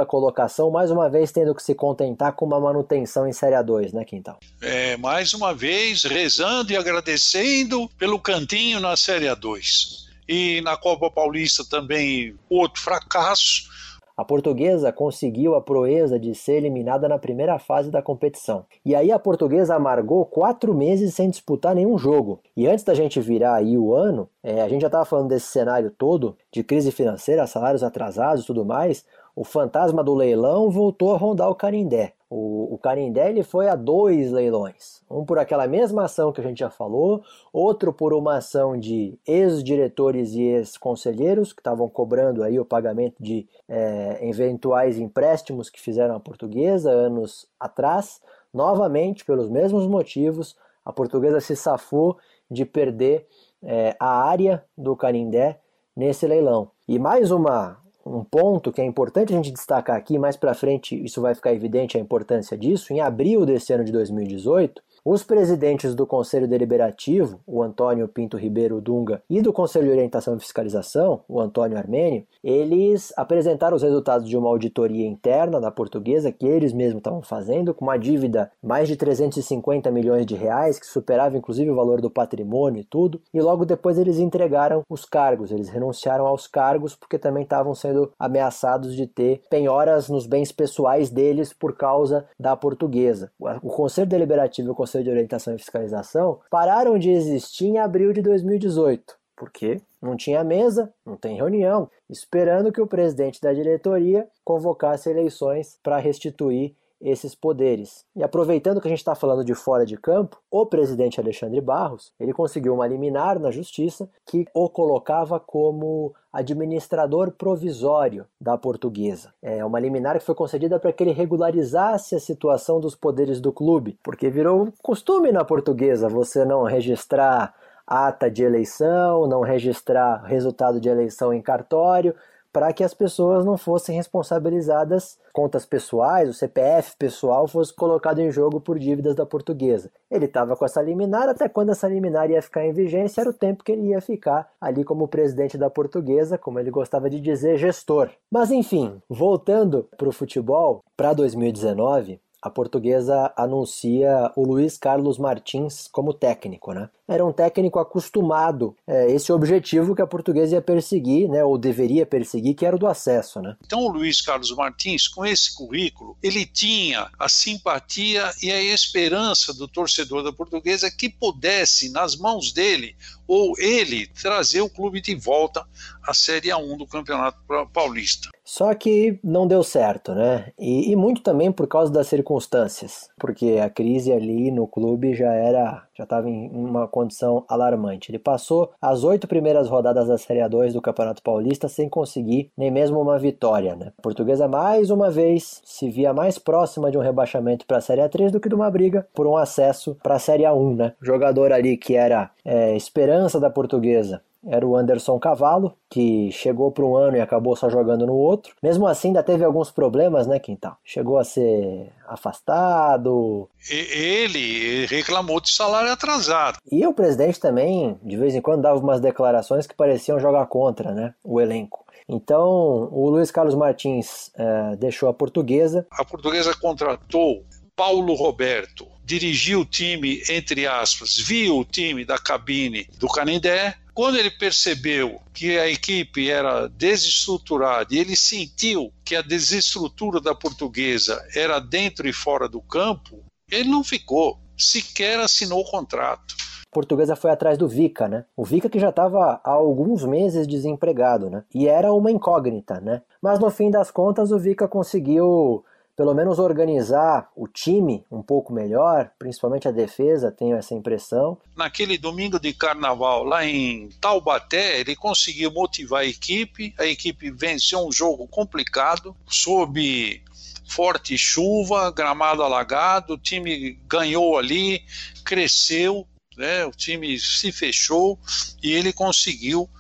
colocação, 0.09 0.71
mais 0.71 0.91
uma 0.91 1.09
vez 1.09 1.31
tendo 1.31 1.55
que 1.55 1.63
se 1.63 1.75
contentar 1.75 2.33
com 2.33 2.45
uma 2.45 2.59
manutenção 2.59 3.29
em 3.29 3.33
Série 3.33 3.55
A2, 3.55 3.93
né, 3.93 4.05
Quintal? 4.05 4.39
É, 4.61 4.97
mais 4.97 5.33
uma 5.33 5.55
vez 5.55 6.03
rezando 6.03 6.73
e 6.73 6.77
agradecendo 6.77 7.89
pelo 7.97 8.19
cantinho 8.19 8.81
na 8.81 8.97
Série 8.97 9.27
A2. 9.27 10.03
E 10.29 10.61
na 10.63 10.77
Copa 10.77 11.11
Paulista 11.11 11.65
também 11.65 12.35
outro 12.49 12.83
fracasso 12.83 13.71
a 14.17 14.25
portuguesa 14.25 14.93
conseguiu 14.93 15.55
a 15.55 15.61
proeza 15.61 16.19
de 16.19 16.35
ser 16.35 16.55
eliminada 16.55 17.09
na 17.09 17.19
primeira 17.19 17.59
fase 17.59 17.91
da 17.91 18.03
competição. 18.03 18.65
E 18.85 18.95
aí 18.95 19.11
a 19.11 19.19
portuguesa 19.19 19.75
amargou 19.75 20.25
quatro 20.25 20.75
meses 20.75 21.15
sem 21.15 21.31
disputar 21.31 21.75
nenhum 21.75 21.97
jogo. 21.97 22.41
E 22.57 22.67
antes 22.67 22.85
da 22.85 22.95
gente 22.95 23.21
virar 23.21 23.55
aí 23.55 23.77
o 23.77 23.95
ano, 23.95 24.29
é, 24.43 24.61
a 24.61 24.69
gente 24.69 24.83
já 24.83 24.89
estava 24.89 25.05
falando 25.05 25.29
desse 25.29 25.47
cenário 25.47 25.91
todo, 25.91 26.37
de 26.51 26.63
crise 26.63 26.91
financeira, 26.91 27.47
salários 27.47 27.83
atrasados 27.83 28.45
e 28.45 28.47
tudo 28.47 28.65
mais, 28.65 29.05
o 29.35 29.45
fantasma 29.45 30.05
do 30.05 30.15
leilão 30.15 30.71
voltou 30.71 31.15
a 31.15 31.19
rondar 31.19 31.49
o 31.49 31.55
Carindé. 31.55 32.13
O, 32.35 32.77
o 32.77 32.79
Carindé 32.79 33.29
ele 33.29 33.43
foi 33.43 33.69
a 33.69 33.77
dois 33.77 34.33
leilões. 34.33 35.03
Um 35.11 35.23
por 35.23 35.39
aquela 35.39 35.67
mesma 35.67 36.05
ação 36.05 36.33
que 36.33 36.41
a 36.41 36.45
gente 36.45 36.61
já 36.61 36.71
falou, 36.71 37.23
outro 37.53 37.93
por 37.93 38.15
uma 38.15 38.39
ação 38.39 38.75
de 38.75 39.19
ex-diretores 39.27 40.33
e 40.33 40.41
ex-conselheiros 40.41 41.53
que 41.53 41.61
estavam 41.61 41.91
cobrando 41.91 42.43
aí 42.43 42.59
o 42.59 42.65
pagamento 42.65 43.23
de 43.23 43.47
é, 43.69 44.27
eventuais 44.27 44.99
empréstimos 44.99 45.69
que 45.69 45.79
fizeram 45.79 46.17
a 46.17 46.21
portuguesa 46.21 46.91
anos 46.91 47.47
atrás. 47.61 48.23
Novamente, 48.51 49.27
pelos 49.27 49.51
mesmos 49.51 49.87
motivos, 49.87 50.57
a 50.83 50.91
portuguesa 50.91 51.39
se 51.39 51.55
safou 51.55 52.17
de 52.51 52.65
perder 52.65 53.27
é, 53.63 53.95
a 54.01 54.25
área 54.25 54.65
do 54.77 54.97
Carindé 54.97 55.61
nesse 55.95 56.27
leilão. 56.27 56.71
E 56.89 56.99
mais 56.99 57.31
uma, 57.31 57.77
um 58.05 58.25
ponto 58.25 58.73
que 58.73 58.81
é 58.81 58.85
importante 58.85 59.33
a 59.33 59.37
gente 59.37 59.53
destacar 59.53 59.97
aqui, 59.97 60.19
mais 60.19 60.37
para 60.37 60.55
frente 60.55 61.03
isso 61.03 61.21
vai 61.21 61.35
ficar 61.35 61.53
evidente 61.53 61.97
a 61.97 62.01
importância 62.01 62.57
disso. 62.57 62.93
Em 62.93 63.01
abril 63.01 63.47
desse 63.47 63.73
ano 63.73 63.85
de 63.85 63.93
2018, 63.93 64.83
os 65.05 65.25
presidentes 65.25 65.95
do 65.95 66.07
Conselho 66.07 66.47
Deliberativo, 66.47 67.41
o 67.47 67.63
Antônio 67.63 68.07
Pinto 68.07 68.37
Ribeiro 68.37 68.81
Dunga, 68.81 69.21
e 69.29 69.43
do 69.43 69.53
Conselho 69.53 69.87
de 69.87 69.91
Orientação 69.91 70.37
e 70.37 70.41
Fiscalização, 70.41 71.23
o 71.29 71.41
Antônio 71.41 71.77
Armênio, 71.77 72.25
eles 72.43 73.13
apresentaram 73.17 73.77
os 73.77 73.83
resultados 73.83 74.29
de 74.29 74.37
uma 74.37 74.49
auditoria 74.49 75.07
interna 75.07 75.61
da 75.61 75.73
portuguesa 75.73 76.31
que 76.31 76.47
eles 76.47 76.73
mesmos 76.73 76.99
estavam 76.99 77.21
fazendo, 77.21 77.75
com 77.75 77.85
uma 77.85 77.97
dívida 77.97 78.51
mais 78.63 78.87
de 78.87 78.97
350 78.97 79.91
milhões 79.91 80.25
de 80.25 80.37
reais, 80.37 80.79
que 80.79 80.87
superava 80.87 81.37
inclusive 81.37 81.71
o 81.71 81.75
valor 81.75 82.01
do 82.01 82.11
patrimônio 82.11 82.81
e 82.81 82.85
tudo, 82.85 83.21
e 83.35 83.41
logo 83.41 83.65
depois 83.65 83.99
eles 83.99 84.19
entregaram 84.19 84.83
os 84.89 85.05
cargos, 85.05 85.51
eles 85.51 85.69
renunciaram 85.69 86.27
aos 86.27 86.47
cargos 86.47 86.95
porque 86.95 87.19
também 87.19 87.43
estavam 87.43 87.75
sendo 87.75 88.13
ameaçados 88.19 88.95
de 88.95 89.07
ter 89.09 89.43
penhoras 89.51 90.09
nos 90.09 90.27
bens 90.27 90.53
pessoais 90.53 91.11
deles 91.11 91.53
por 91.53 91.77
causa 91.77 92.25
da 92.39 92.57
portuguesa. 92.57 93.33
O 93.63 93.69
Conselho 93.69 94.07
Deliberativo 94.07 94.69
e 94.69 94.71
o 94.71 94.75
Conselho 94.75 94.92
Conselho 94.93 95.05
de 95.05 95.11
Orientação 95.11 95.55
e 95.55 95.59
Fiscalização 95.59 96.41
pararam 96.51 96.99
de 96.99 97.11
existir 97.11 97.65
em 97.65 97.79
abril 97.79 98.13
de 98.13 98.21
2018, 98.21 99.17
porque 99.35 99.81
não 100.03 100.17
tinha 100.17 100.45
mesa, 100.45 100.93
não 101.07 101.17
tem 101.17 101.35
reunião, 101.35 101.91
esperando 102.11 102.71
que 102.71 102.81
o 102.81 102.87
presidente 102.87 103.41
da 103.41 103.55
diretoria 103.55 104.29
convocasse 104.45 105.09
eleições 105.09 105.79
para 105.83 105.97
restituir 105.97 106.77
esses 107.03 107.35
poderes. 107.35 108.05
E 108.15 108.23
aproveitando 108.23 108.81
que 108.81 108.87
a 108.87 108.91
gente 108.91 109.01
está 109.01 109.15
falando 109.15 109.45
de 109.45 109.55
fora 109.55 109.85
de 109.85 109.97
campo, 109.97 110.41
o 110.51 110.65
presidente 110.65 111.21
Alexandre 111.21 111.61
Barros 111.61 112.13
ele 112.19 112.33
conseguiu 112.33 112.73
uma 112.75 112.87
liminar 112.87 113.39
na 113.39 113.51
justiça 113.51 114.09
que 114.25 114.47
o 114.55 114.69
colocava 114.69 115.41
como 115.41 116.15
administrador 116.33 117.33
provisório 117.33 118.25
da 118.41 118.57
portuguesa. 118.57 119.35
É 119.43 119.65
uma 119.65 119.81
liminar 119.81 120.19
que 120.19 120.25
foi 120.25 120.35
concedida 120.35 120.79
para 120.79 120.93
que 120.93 121.03
ele 121.03 121.13
regularizasse 121.13 122.15
a 122.15 122.21
situação 122.21 122.81
dos 122.81 122.95
poderes 122.95 123.41
do 123.41 123.53
clube, 123.53 123.99
porque 124.03 124.31
virou 124.31 124.73
costume 124.83 125.33
na 125.33 125.45
portuguesa 125.45 126.09
você 126.09 126.45
não 126.45 126.63
registrar 126.63 127.55
ata 127.87 128.31
de 128.31 128.43
eleição, 128.43 129.27
não 129.27 129.41
registrar 129.43 130.23
resultado 130.25 130.81
de 130.81 130.89
eleição 130.89 131.35
em 131.35 131.43
cartório, 131.43 132.15
para 132.53 132.73
que 132.73 132.85
as 132.85 132.93
pessoas 132.93 133.45
não 133.45 133.57
fossem 133.57 133.97
responsabilizadas, 133.97 135.19
contas 135.33 135.65
pessoais, 135.65 136.29
o 136.29 136.35
CPF 136.35 136.97
pessoal 136.99 137.49
fosse 137.49 137.75
colocado 137.75 138.19
em 138.21 138.31
jogo 138.31 138.61
por 138.61 138.79
dívidas 138.79 139.15
da 139.15 139.25
portuguesa. 139.25 139.91
Ele 140.11 140.27
estava 140.27 140.55
com 140.55 140.65
essa 140.65 140.83
liminar, 140.83 141.29
até 141.29 141.49
quando 141.49 141.71
essa 141.71 141.89
liminar 141.89 142.31
ia 142.31 142.43
ficar 142.43 142.67
em 142.67 142.73
vigência, 142.73 143.23
era 143.23 143.31
o 143.31 143.35
tempo 143.35 143.65
que 143.65 143.73
ele 143.73 143.89
ia 143.89 144.01
ficar 144.01 144.51
ali 144.61 144.85
como 144.85 145.09
presidente 145.09 145.57
da 145.57 145.71
portuguesa, 145.71 146.37
como 146.37 146.59
ele 146.59 146.71
gostava 146.71 147.09
de 147.09 147.21
dizer, 147.21 147.57
gestor. 147.57 148.11
Mas 148.31 148.51
enfim, 148.51 149.01
voltando 149.09 149.89
para 149.97 150.09
o 150.09 150.13
futebol, 150.13 150.85
para 150.97 151.15
2019, 151.15 152.21
a 152.43 152.51
portuguesa 152.51 153.33
anuncia 153.37 154.33
o 154.35 154.45
Luiz 154.45 154.77
Carlos 154.77 155.17
Martins 155.17 155.89
como 155.91 156.13
técnico, 156.13 156.73
né? 156.73 156.91
Era 157.07 157.25
um 157.25 157.33
técnico 157.33 157.79
acostumado 157.79 158.75
é, 158.87 159.11
esse 159.13 159.33
objetivo 159.33 159.95
que 159.95 160.03
a 160.03 160.07
portuguesa 160.07 160.57
ia 160.57 160.63
perseguir, 160.63 161.29
né? 161.29 161.45
Ou 161.45 161.57
deveria 161.57 162.05
perseguir, 162.05 162.55
que 162.55 162.67
era 162.67 162.75
o 162.75 162.79
do 162.79 162.87
acesso, 162.87 163.41
né? 163.41 163.57
Então 163.65 163.81
o 163.81 163.89
Luiz 163.89 164.21
Carlos 164.21 164.55
Martins, 164.57 165.07
com 165.07 165.25
esse 165.25 165.55
currículo, 165.55 166.17
ele 166.23 166.45
tinha 166.45 167.09
a 167.19 167.29
simpatia 167.29 168.31
e 168.43 168.51
a 168.51 168.61
esperança 168.61 169.55
do 169.55 169.69
torcedor 169.69 170.25
da 170.25 170.33
portuguesa 170.33 170.91
que 170.91 171.09
pudesse, 171.09 171.91
nas 171.91 172.17
mãos 172.17 172.53
dele, 172.53 172.97
ou 173.35 173.55
ele 173.59 174.07
trazer 174.09 174.61
o 174.61 174.69
clube 174.69 175.01
de 175.01 175.15
volta 175.15 175.65
à 176.07 176.13
Série 176.13 176.51
A1 176.51 176.77
do 176.77 176.87
Campeonato 176.87 177.39
Paulista. 177.73 178.29
Só 178.45 178.75
que 178.75 179.19
não 179.25 179.47
deu 179.47 179.63
certo, 179.63 180.15
né? 180.15 180.53
E, 180.59 180.93
e, 180.93 180.97
muito 180.97 181.23
também 181.23 181.51
por 181.51 181.67
causa 181.67 181.91
das 181.91 182.09
circunstâncias, 182.09 183.09
porque 183.19 183.59
a 183.59 183.71
crise 183.71 184.13
ali 184.13 184.51
no 184.51 184.67
clube 184.67 185.15
já 185.15 185.33
era, 185.33 185.83
já 185.95 186.05
estava 186.05 186.29
em 186.29 186.49
uma 186.51 186.89
condição 186.89 187.45
alarmante. 187.49 188.11
Ele 188.11 188.19
passou 188.19 188.73
as 188.81 189.05
oito 189.05 189.29
primeiras 189.29 189.69
rodadas 189.69 190.09
da 190.09 190.19
Série 190.19 190.41
A2 190.41 190.73
do 190.73 190.83
Campeonato 190.83 191.23
Paulista 191.23 191.69
sem 191.69 191.89
conseguir 191.89 192.51
nem 192.57 192.71
mesmo 192.71 193.01
uma 193.01 193.19
vitória, 193.19 193.77
né? 193.77 193.93
A 193.99 194.03
portuguesa 194.03 194.49
mais 194.49 194.91
uma 194.91 195.11
vez 195.11 195.61
se 195.65 195.89
via 195.91 196.13
mais 196.13 196.39
próxima 196.39 196.91
de 196.91 196.99
um 196.99 197.03
rebaixamento 197.03 197.67
para 197.67 197.79
a 197.79 197.81
Série 197.81 198.01
A3 198.01 198.31
do 198.31 198.41
que 198.41 198.49
de 198.49 198.55
uma 198.55 198.71
briga 198.71 199.07
por 199.15 199.27
um 199.27 199.37
acesso 199.37 199.97
para 200.03 200.15
a 200.15 200.19
Série 200.19 200.45
A1, 200.45 200.77
né? 200.77 200.95
O 201.01 201.05
jogador 201.05 201.53
ali 201.53 201.77
que 201.77 201.95
era 201.95 202.31
é, 202.45 202.77
esperança 202.77 203.39
da 203.39 203.51
portuguesa 203.51 204.23
era 204.47 204.67
o 204.67 204.77
Anderson 204.77 205.19
Cavalo, 205.19 205.77
que 205.89 206.31
chegou 206.33 206.71
para 206.73 206.85
um 206.85 206.97
ano 206.97 207.17
e 207.17 207.21
acabou 207.21 207.55
só 207.55 207.71
jogando 207.71 208.07
no 208.07 208.15
outro. 208.15 208.55
Mesmo 208.63 208.87
assim, 208.87 209.09
ainda 209.09 209.23
teve 209.23 209.45
alguns 209.45 209.71
problemas, 209.71 210.27
né, 210.27 210.39
Quintal? 210.39 210.77
Chegou 210.85 211.19
a 211.19 211.25
ser 211.25 211.93
afastado. 212.07 213.49
Ele 213.71 214.87
reclamou 214.87 215.41
de 215.41 215.51
salário 215.51 215.93
atrasado. 215.93 216.59
E 216.71 216.87
o 216.87 216.93
presidente 216.93 217.39
também, 217.39 217.99
de 218.03 218.17
vez 218.17 218.35
em 218.35 218.41
quando, 218.41 218.63
dava 218.63 218.79
umas 218.79 219.01
declarações 219.01 219.67
que 219.67 219.75
pareciam 219.75 220.19
jogar 220.19 220.47
contra 220.47 220.93
né, 220.93 221.15
o 221.25 221.41
elenco. 221.41 221.85
Então, 222.09 222.89
o 222.91 223.09
Luiz 223.09 223.31
Carlos 223.31 223.55
Martins 223.55 224.31
é, 224.37 224.77
deixou 224.77 225.09
a 225.09 225.15
portuguesa. 225.15 225.87
A 225.93 226.05
portuguesa 226.05 226.55
contratou 226.55 227.45
Paulo 227.77 228.15
Roberto, 228.15 228.87
dirigiu 229.05 229.61
o 229.61 229.65
time, 229.65 230.23
entre 230.29 230.67
aspas, 230.67 231.17
viu 231.19 231.59
o 231.59 231.65
time 231.65 232.05
da 232.05 232.19
cabine 232.19 232.87
do 232.99 233.09
Canindé, 233.09 233.75
quando 233.95 234.17
ele 234.17 234.31
percebeu 234.31 235.21
que 235.33 235.59
a 235.59 235.69
equipe 235.69 236.31
era 236.31 236.67
desestruturada 236.69 237.95
e 237.95 237.99
ele 237.99 238.17
sentiu 238.17 238.93
que 239.05 239.15
a 239.15 239.23
desestrutura 239.23 240.21
da 240.21 240.35
portuguesa 240.35 241.23
era 241.35 241.59
dentro 241.59 242.09
e 242.09 242.13
fora 242.13 242.49
do 242.49 242.61
campo, 242.61 243.23
ele 243.51 243.69
não 243.69 243.85
ficou, 243.85 244.39
sequer 244.57 245.21
assinou 245.21 245.61
o 245.61 245.71
contrato. 245.71 246.35
A 246.71 246.75
portuguesa 246.75 247.15
foi 247.15 247.31
atrás 247.31 247.59
do 247.59 247.69
Vica, 247.69 248.09
né? 248.09 248.25
O 248.35 248.45
Vica 248.45 248.71
que 248.71 248.79
já 248.79 248.89
estava 248.89 249.41
há 249.45 249.51
alguns 249.51 250.07
meses 250.07 250.47
desempregado, 250.47 251.29
né? 251.29 251.45
E 251.55 251.69
era 251.69 251.93
uma 251.93 252.11
incógnita, 252.11 252.81
né? 252.81 253.03
Mas 253.21 253.39
no 253.39 253.51
fim 253.51 253.71
das 253.71 253.91
contas 253.91 254.33
o 254.33 254.39
Vica 254.39 254.67
conseguiu 254.67 255.63
pelo 256.03 256.15
menos 256.15 256.41
organizar 256.41 257.31
o 257.37 257.47
time 257.47 258.05
um 258.11 258.21
pouco 258.21 258.53
melhor, 258.53 259.13
principalmente 259.21 259.69
a 259.69 259.71
defesa, 259.71 260.33
tenho 260.33 260.57
essa 260.57 260.75
impressão. 260.75 261.39
Naquele 261.57 261.97
domingo 261.97 262.41
de 262.41 262.53
carnaval 262.53 263.23
lá 263.23 263.47
em 263.47 263.89
Taubaté, 264.01 264.81
ele 264.81 264.97
conseguiu 264.97 265.53
motivar 265.53 266.01
a 266.01 266.05
equipe, 266.05 266.75
a 266.77 266.85
equipe 266.87 267.31
venceu 267.31 267.87
um 267.87 267.93
jogo 267.93 268.27
complicado, 268.27 269.15
sob 269.29 270.21
forte 270.69 271.17
chuva, 271.17 271.93
gramado 271.93 272.43
alagado, 272.43 273.15
o 273.15 273.19
time 273.19 273.79
ganhou 273.87 274.37
ali, 274.37 274.83
cresceu, 275.25 276.05
né, 276.37 276.67
o 276.67 276.73
time 276.73 277.17
se 277.17 277.53
fechou 277.53 278.19
e 278.61 278.73
ele 278.73 278.93
conseguiu 278.93 279.71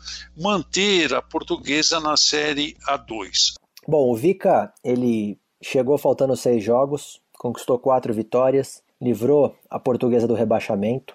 manter 0.41 1.15
a 1.15 1.21
portuguesa 1.21 1.99
na 1.99 2.17
Série 2.17 2.77
A2. 2.89 3.55
Bom, 3.89 4.13
o 4.13 4.15
Vica, 4.15 4.73
ele 4.85 5.42
Chegou 5.65 5.97
faltando 5.97 6.37
seis 6.37 6.63
jogos, 6.63 7.23
conquistou 7.39 7.79
quatro 7.79 8.13
vitórias, 8.13 8.83
livrou 9.01 9.55
a 9.71 9.79
portuguesa 9.79 10.27
do 10.27 10.35
rebaixamento. 10.35 11.15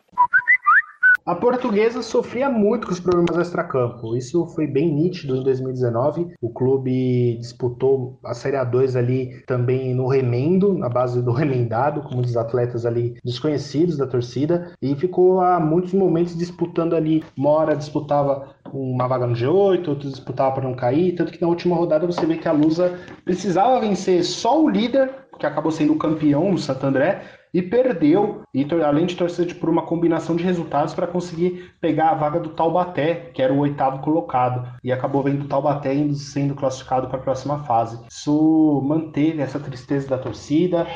A 1.28 1.36
portuguesa 1.36 2.02
sofria 2.02 2.50
muito 2.50 2.88
com 2.88 2.94
os 2.94 3.02
problemas 3.02 3.38
extracampo. 3.38 4.16
Isso 4.16 4.48
foi 4.56 4.66
bem 4.66 4.94
nítido 4.94 5.36
em 5.36 5.44
2019. 5.44 6.36
O 6.42 6.50
clube 6.50 7.38
disputou 7.38 8.18
a 8.24 8.34
Série 8.34 8.56
A2 8.56 8.98
ali 8.98 9.44
também 9.46 9.94
no 9.94 10.08
remendo, 10.08 10.74
na 10.74 10.88
base 10.88 11.22
do 11.22 11.34
remendado, 11.36 12.02
com 12.02 12.16
muitos 12.16 12.38
atletas 12.38 12.86
ali 12.86 13.16
desconhecidos 13.26 13.98
da 13.98 14.08
torcida, 14.08 14.72
e 14.82 14.96
ficou 14.96 15.42
há 15.42 15.60
muitos 15.60 15.92
momentos 15.92 16.34
disputando 16.34 16.96
ali. 16.96 17.22
Uma 17.38 17.50
hora 17.50 17.76
disputava 17.76 18.56
uma 18.72 19.06
vaga 19.06 19.28
no 19.28 19.36
G8, 19.36 19.86
outro 19.86 20.10
disputava 20.10 20.56
para 20.56 20.64
não 20.64 20.78
cair, 20.78 21.14
tanto 21.14 21.34
que 21.34 21.42
na 21.42 21.50
última 21.50 21.76
rodada 21.76 22.08
você 22.08 22.26
vê 22.26 22.38
que 22.38 22.48
a 22.48 22.54
Lusa 22.54 22.98
precisava 23.26 23.82
vencer 23.82 24.24
só 24.24 24.64
o 24.64 24.70
líder, 24.70 25.14
que 25.38 25.46
acabou 25.46 25.74
sendo 25.74 25.92
o 25.92 25.98
campeão, 25.98 26.52
o 26.52 26.58
Santo 26.58 26.86
André, 26.86 27.22
e 27.54 27.62
perdeu, 27.62 28.42
e 28.54 28.66
além 28.84 29.06
de 29.06 29.16
torcer 29.16 29.48
por 29.60 29.70
uma 29.70 29.84
combinação 29.84 30.36
de 30.36 30.44
resultados 30.44 30.94
para 30.94 31.08
conseguir 31.08 31.72
pegar 31.80 32.10
a 32.10 32.16
vaga 32.16 32.40
do 32.40 32.50
Taubaté, 32.50 33.32
que 33.34 33.42
era 33.42 33.54
o 33.54 33.60
oitavo 33.60 34.00
colocado, 34.00 34.68
e 34.84 34.92
acabou 34.92 35.24
vendo 35.24 35.46
o 35.46 35.48
Taubaté 35.48 35.96
sendo 36.14 36.56
classificado 36.56 37.08
para 37.08 37.18
a 37.18 37.22
próxima 37.22 37.64
fase. 37.64 38.00
Isso 38.10 38.82
manteve 38.86 39.42
essa 39.42 39.60
tristeza 39.60 40.08
da 40.08 40.18
torcida, 40.18 40.88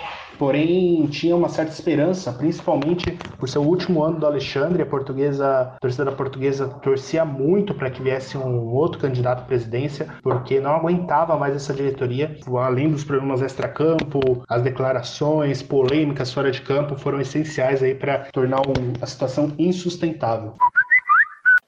porém 0.42 1.06
tinha 1.06 1.36
uma 1.36 1.50
certa 1.50 1.72
esperança, 1.72 2.34
principalmente 2.34 3.12
por 3.38 3.48
ser 3.48 3.60
o 3.60 3.62
último 3.62 4.04
ano 4.04 4.20
do 4.20 4.26
Alexandre, 4.26 4.82
a 4.82 4.86
portuguesa, 4.88 5.48
a 5.48 5.66
torcida 5.80 6.12
portuguesa 6.12 6.68
torcia 6.68 7.24
muito 7.24 7.76
para 7.76 7.92
que 7.92 8.02
viesse 8.02 8.36
um 8.36 8.74
outro 8.74 9.00
candidato 9.00 9.42
à 9.42 9.46
presidência, 9.46 10.08
porque 10.24 10.60
não 10.60 10.72
aguentava 10.72 11.38
mais 11.38 11.56
essa 11.56 11.76
diretoria, 11.76 12.36
além 12.60 12.90
dos 12.90 13.04
problemas 13.04 13.40
extracampo, 13.40 14.44
as 14.50 14.64
declarações 14.64 15.62
polêmicas 15.62 16.34
fora 16.34 16.50
de 16.50 16.62
campo 16.62 16.96
foram 16.98 17.22
essenciais 17.22 17.84
aí 17.84 17.94
para 17.94 18.26
tornar 18.34 18.62
a 19.00 19.06
situação 19.06 19.52
insustentável. 19.60 20.56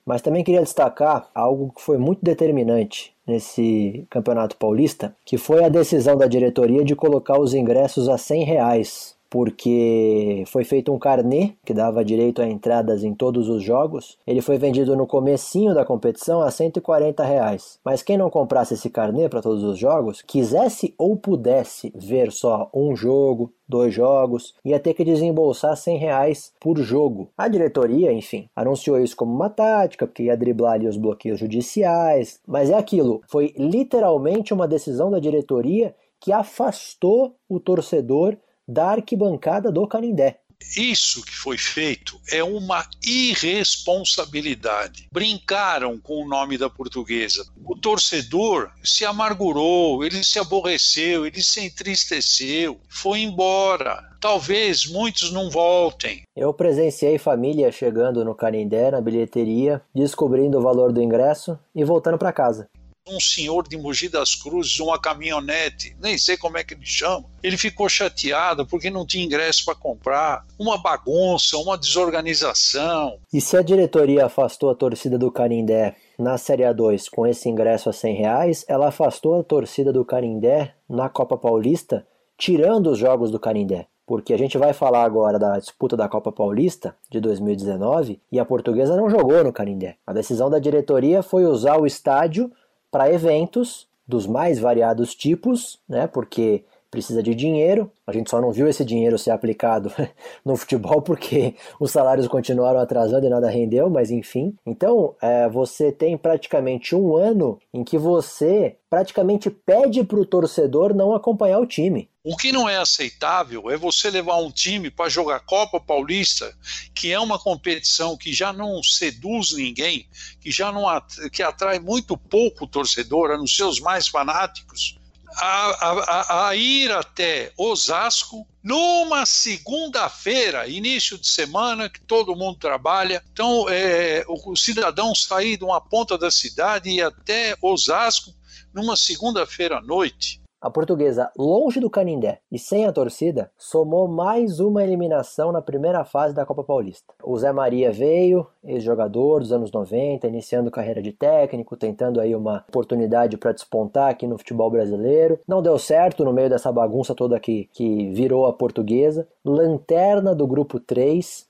Mas 0.06 0.22
também 0.22 0.44
queria 0.44 0.62
destacar 0.62 1.30
algo 1.34 1.72
que 1.74 1.82
foi 1.82 1.98
muito 1.98 2.20
determinante 2.24 3.14
nesse 3.26 4.06
Campeonato 4.10 4.58
Paulista, 4.58 5.16
que 5.26 5.38
foi 5.38 5.64
a 5.64 5.70
decisão 5.70 6.18
da 6.18 6.28
diretoria 6.28 6.84
de 6.84 6.96
colocar 6.96 7.40
os 7.40 7.54
ingressos 7.54 8.10
a 8.10 8.18
100 8.18 8.44
reais 8.44 9.16
porque 9.34 10.44
foi 10.46 10.64
feito 10.64 10.94
um 10.94 11.00
carnê 11.00 11.54
que 11.66 11.74
dava 11.74 12.06
direito 12.06 12.40
a 12.40 12.48
entradas 12.48 13.04
em 13.04 13.16
todos 13.16 13.50
os 13.50 13.64
jogos. 13.64 14.16
Ele 14.28 14.42
foi 14.44 14.60
vendido 14.60 14.96
no 14.96 15.08
comecinho 15.08 15.74
da 15.74 15.84
competição 15.84 16.44
a 16.44 16.52
140 16.52 17.24
reais. 17.24 17.80
Mas 17.84 18.04
quem 18.04 18.16
não 18.16 18.30
comprasse 18.30 18.76
esse 18.76 18.92
carnê 18.92 19.28
para 19.28 19.42
todos 19.42 19.64
os 19.64 19.76
jogos, 19.76 20.22
quisesse 20.22 20.94
ou 21.00 21.18
pudesse 21.18 21.92
ver 21.96 22.32
só 22.32 22.70
um 22.72 22.96
jogo, 22.96 23.52
dois 23.68 23.92
jogos, 23.92 24.54
ia 24.64 24.80
ter 24.80 24.94
que 24.94 25.04
desembolsar 25.04 25.76
100 25.76 25.98
reais 25.98 26.54
por 26.60 26.78
jogo. 26.78 27.32
A 27.36 27.48
diretoria, 27.48 28.14
enfim, 28.14 28.48
anunciou 28.56 29.00
isso 29.00 29.16
como 29.16 29.34
uma 29.34 29.50
tática, 29.50 30.06
porque 30.06 30.22
ia 30.22 30.38
driblar 30.38 30.74
ali 30.74 30.88
os 30.88 30.96
bloqueios 30.96 31.40
judiciais, 31.40 32.40
mas 32.48 32.70
é 32.70 32.76
aquilo, 32.76 33.24
foi 33.28 33.52
literalmente 33.58 34.54
uma 34.54 34.68
decisão 34.68 35.10
da 35.10 35.18
diretoria 35.18 35.96
que 36.24 36.32
afastou 36.32 37.36
o 37.50 37.60
torcedor 37.60 38.38
da 38.68 38.92
arquibancada 38.92 39.72
do 39.72 39.88
Canindé. 39.88 40.40
Isso 40.78 41.24
que 41.24 41.36
foi 41.36 41.58
feito 41.58 42.20
é 42.32 42.44
uma 42.44 42.86
irresponsabilidade. 43.06 45.08
Brincaram 45.12 46.00
com 46.00 46.24
o 46.24 46.28
nome 46.28 46.58
da 46.58 46.70
portuguesa. 46.70 47.46
O 47.66 47.76
torcedor 47.76 48.72
se 48.84 49.06
amargurou, 49.06 50.04
ele 50.04 50.24
se 50.24 50.40
aborreceu, 50.40 51.26
ele 51.26 51.42
se 51.42 51.66
entristeceu, 51.66 52.80
foi 52.88 53.20
embora. 53.20 54.12
Talvez 54.20 54.90
muitos 54.90 55.32
não 55.32 55.50
voltem. 55.50 56.24
Eu 56.36 56.54
presenciei 56.54 57.18
família 57.18 57.72
chegando 57.72 58.24
no 58.24 58.34
Canindé, 58.34 58.90
na 58.90 59.02
bilheteria, 59.02 59.82
descobrindo 59.94 60.58
o 60.58 60.62
valor 60.62 60.94
do 60.94 61.02
ingresso 61.02 61.60
e 61.76 61.84
voltando 61.84 62.18
para 62.18 62.32
casa 62.32 62.70
um 63.08 63.20
senhor 63.20 63.68
de 63.68 63.78
Mogi 63.78 64.08
das 64.08 64.34
Cruzes, 64.34 64.80
uma 64.80 65.00
caminhonete, 65.00 65.96
nem 66.00 66.18
sei 66.18 66.38
como 66.38 66.58
é 66.58 66.64
que 66.64 66.74
ele 66.74 66.86
chama. 66.86 67.26
Ele 67.42 67.58
ficou 67.58 67.90
chateado 67.90 68.66
porque 68.66 68.90
não 68.90 69.06
tinha 69.06 69.26
ingresso 69.26 69.66
para 69.66 69.76
comprar. 69.76 70.46
Uma 70.58 70.78
bagunça, 70.78 71.58
uma 71.58 71.78
desorganização. 71.78 73.18
E 73.34 73.42
se 73.42 73.58
a 73.58 73.62
diretoria 73.62 74.26
afastou 74.26 74.70
a 74.70 74.76
torcida 74.76 75.18
do 75.18 75.32
Canindé 75.32 75.96
na 76.18 76.38
Série 76.38 76.64
A2 76.64 77.10
com 77.10 77.28
esse 77.28 77.50
ingresso 77.50 77.90
a 77.90 77.94
100 77.94 78.16
reais, 78.16 78.66
ela 78.68 78.88
afastou 78.88 79.40
a 79.40 79.44
torcida 79.44 79.92
do 79.92 80.06
Canindé 80.06 80.74
na 80.90 81.10
Copa 81.10 81.38
Paulista, 81.38 82.08
tirando 82.38 82.92
os 82.92 82.98
jogos 82.98 83.32
do 83.32 83.40
Canindé. 83.40 83.88
Porque 84.06 84.34
a 84.34 84.38
gente 84.38 84.58
vai 84.58 84.74
falar 84.74 85.04
agora 85.04 85.40
da 85.40 85.58
disputa 85.58 85.96
da 85.96 86.10
Copa 86.10 86.32
Paulista 86.32 86.96
de 87.10 87.22
2019 87.22 88.22
e 88.30 88.38
a 88.38 88.44
portuguesa 88.44 88.98
não 88.98 89.10
jogou 89.10 89.44
no 89.44 89.54
Canindé. 89.54 89.96
A 90.06 90.12
decisão 90.12 90.50
da 90.50 90.60
diretoria 90.60 91.24
foi 91.24 91.46
usar 91.46 91.78
o 91.78 91.86
estádio 91.86 92.52
para 92.94 93.12
eventos 93.12 93.88
dos 94.08 94.28
mais 94.28 94.60
variados 94.60 95.16
tipos, 95.16 95.80
né? 95.90 96.06
Porque 96.06 96.64
precisa 96.92 97.24
de 97.24 97.34
dinheiro. 97.34 97.92
A 98.06 98.12
gente 98.12 98.30
só 98.30 98.40
não 98.40 98.52
viu 98.52 98.68
esse 98.68 98.86
dinheiro 98.86 99.18
ser 99.18 99.32
aplicado 99.32 99.92
no 100.46 100.56
futebol 100.56 101.02
porque 101.02 101.56
os 101.80 101.90
salários 101.90 102.28
continuaram 102.28 102.80
atrasando 102.80 103.26
e 103.26 103.30
nada 103.30 103.50
rendeu, 103.50 103.90
mas 103.90 104.12
enfim. 104.12 104.56
Então, 104.64 105.16
é, 105.20 105.50
você 105.50 105.92
tem 105.92 106.16
praticamente 106.16 106.96
um 106.96 107.18
ano 107.18 107.58
em 107.74 107.84
que 107.84 107.98
você 107.98 108.78
praticamente 108.92 109.50
pede 109.50 110.04
para 110.04 110.20
o 110.20 110.26
torcedor 110.26 110.94
não 110.94 111.16
acompanhar 111.16 111.58
o 111.58 111.66
time. 111.66 112.08
O 112.26 112.38
que 112.38 112.54
não 112.54 112.70
é 112.70 112.78
aceitável 112.78 113.70
é 113.70 113.76
você 113.76 114.10
levar 114.10 114.38
um 114.38 114.50
time 114.50 114.90
para 114.90 115.10
jogar 115.10 115.42
Copa 115.42 115.80
Paulista, 115.80 116.58
que 116.96 117.12
é 117.12 117.20
uma 117.20 117.38
competição 117.38 118.16
que 118.16 118.32
já 118.32 118.54
não 118.54 118.82
seduz 118.82 119.52
ninguém, 119.52 120.08
que 120.40 120.50
já 120.50 120.72
não 120.72 120.86
que 121.30 121.44
atrai 121.44 121.80
muito 121.80 122.18
pouco 122.18 122.64
o 122.64 122.68
torcedor, 122.68 123.32
a 123.32 123.38
não 123.38 123.46
ser 123.46 123.64
os 123.64 123.82
mais 123.82 124.08
fanáticos 124.08 124.98
a, 125.36 125.88
a, 125.90 126.48
a 126.48 126.56
ir 126.56 126.92
até 126.92 127.52
Osasco 127.58 128.48
numa 128.64 129.26
segunda-feira, 129.26 130.68
início 130.68 131.18
de 131.18 131.28
semana, 131.28 131.90
que 131.90 132.00
todo 132.02 132.36
mundo 132.36 132.58
trabalha. 132.58 133.24
Então, 133.32 133.66
é, 133.70 134.24
o 134.28 134.56
cidadão 134.56 135.14
sair 135.14 135.58
de 135.58 135.64
uma 135.64 135.82
ponta 135.82 136.18
da 136.18 136.32
cidade 136.32 136.90
e 136.90 136.98
ir 136.98 137.02
até 137.02 137.56
Osasco 137.62 138.34
numa 138.74 138.96
segunda-feira 138.96 139.80
à 139.80 139.82
noite. 139.82 140.43
A 140.64 140.70
portuguesa, 140.70 141.30
longe 141.38 141.78
do 141.82 141.90
Canindé 141.90 142.40
e 142.50 142.58
sem 142.58 142.86
a 142.86 142.94
torcida, 142.94 143.52
somou 143.58 144.08
mais 144.08 144.62
uma 144.62 144.82
eliminação 144.82 145.52
na 145.52 145.62
primeira 145.62 146.06
fase 146.06 146.34
da 146.34 146.46
Copa 146.46 146.64
Paulista. 146.64 147.14
O 147.22 147.38
Zé 147.38 147.52
Maria 147.52 147.92
veio, 147.92 148.48
ex-jogador 148.64 149.42
dos 149.42 149.52
anos 149.52 149.74
90, 149.74 150.26
iniciando 150.26 150.72
carreira 150.72 151.02
de 151.02 151.12
técnico, 151.12 151.76
tentando 151.76 152.22
aí 152.22 152.34
uma 152.34 152.64
oportunidade 152.70 153.36
para 153.36 153.52
despontar 153.52 154.10
aqui 154.10 154.26
no 154.26 154.38
futebol 154.38 154.72
brasileiro. 154.72 155.38
Não 155.46 155.62
deu 155.62 155.78
certo 155.78 156.24
no 156.24 156.32
meio 156.32 156.50
dessa 156.50 156.72
bagunça 156.72 157.14
toda 157.14 157.42
que, 157.42 157.68
que 157.74 158.10
virou 158.12 158.46
a 158.46 158.54
portuguesa. 158.54 159.28
Lanterna 159.44 160.34
do 160.34 160.48
grupo 160.48 160.80
3 160.80 161.46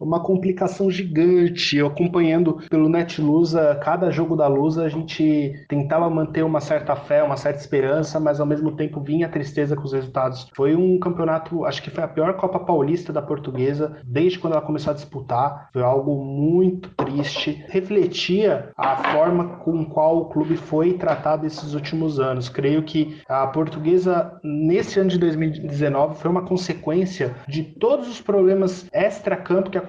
uma 0.00 0.20
complicação 0.20 0.90
gigante. 0.90 1.76
Eu 1.76 1.86
acompanhando 1.86 2.58
pelo 2.68 2.88
Netlusa, 2.88 3.78
cada 3.82 4.10
jogo 4.10 4.36
da 4.36 4.46
Lusa, 4.46 4.84
a 4.84 4.88
gente 4.88 5.64
tentava 5.68 6.08
manter 6.10 6.44
uma 6.44 6.60
certa 6.60 6.94
fé, 6.96 7.22
uma 7.22 7.36
certa 7.36 7.60
esperança, 7.60 8.20
mas 8.20 8.40
ao 8.40 8.46
mesmo 8.46 8.72
tempo 8.72 9.00
vinha 9.00 9.26
a 9.26 9.30
tristeza 9.30 9.76
com 9.76 9.84
os 9.84 9.92
resultados. 9.92 10.48
Foi 10.54 10.74
um 10.74 10.98
campeonato, 10.98 11.64
acho 11.64 11.82
que 11.82 11.90
foi 11.90 12.04
a 12.04 12.08
pior 12.08 12.34
Copa 12.34 12.58
Paulista 12.58 13.12
da 13.12 13.22
Portuguesa 13.22 13.96
desde 14.04 14.38
quando 14.38 14.54
ela 14.54 14.62
começou 14.62 14.90
a 14.90 14.94
disputar. 14.94 15.68
Foi 15.72 15.82
algo 15.82 16.24
muito 16.24 16.90
triste. 16.90 17.64
Refletia 17.68 18.70
a 18.76 19.12
forma 19.12 19.58
com 19.58 19.84
qual 19.84 20.18
o 20.18 20.24
clube 20.26 20.56
foi 20.56 20.94
tratado 20.94 21.46
esses 21.46 21.74
últimos 21.74 22.18
anos. 22.18 22.48
Creio 22.48 22.82
que 22.82 23.18
a 23.28 23.46
Portuguesa, 23.46 24.38
nesse 24.42 24.98
ano 25.00 25.10
de 25.10 25.18
2019, 25.18 26.16
foi 26.16 26.30
uma 26.30 26.42
consequência 26.42 27.34
de 27.48 27.62
todos 27.62 28.08
os 28.08 28.20
problemas 28.20 28.86
extra-campo 28.92 29.70
que 29.70 29.78
aconteceram 29.78 29.85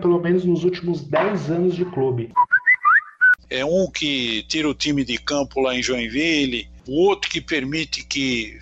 pelo 0.00 0.20
menos 0.20 0.44
nos 0.44 0.64
últimos 0.64 1.02
10 1.02 1.50
anos 1.50 1.74
de 1.74 1.84
clube. 1.84 2.32
É 3.48 3.64
um 3.64 3.90
que 3.90 4.44
tira 4.44 4.68
o 4.68 4.74
time 4.74 5.04
de 5.04 5.18
campo 5.18 5.60
lá 5.60 5.74
em 5.74 5.82
Joinville, 5.82 6.68
o 6.86 7.06
outro 7.06 7.30
que 7.30 7.40
permite 7.40 8.04
que 8.04 8.58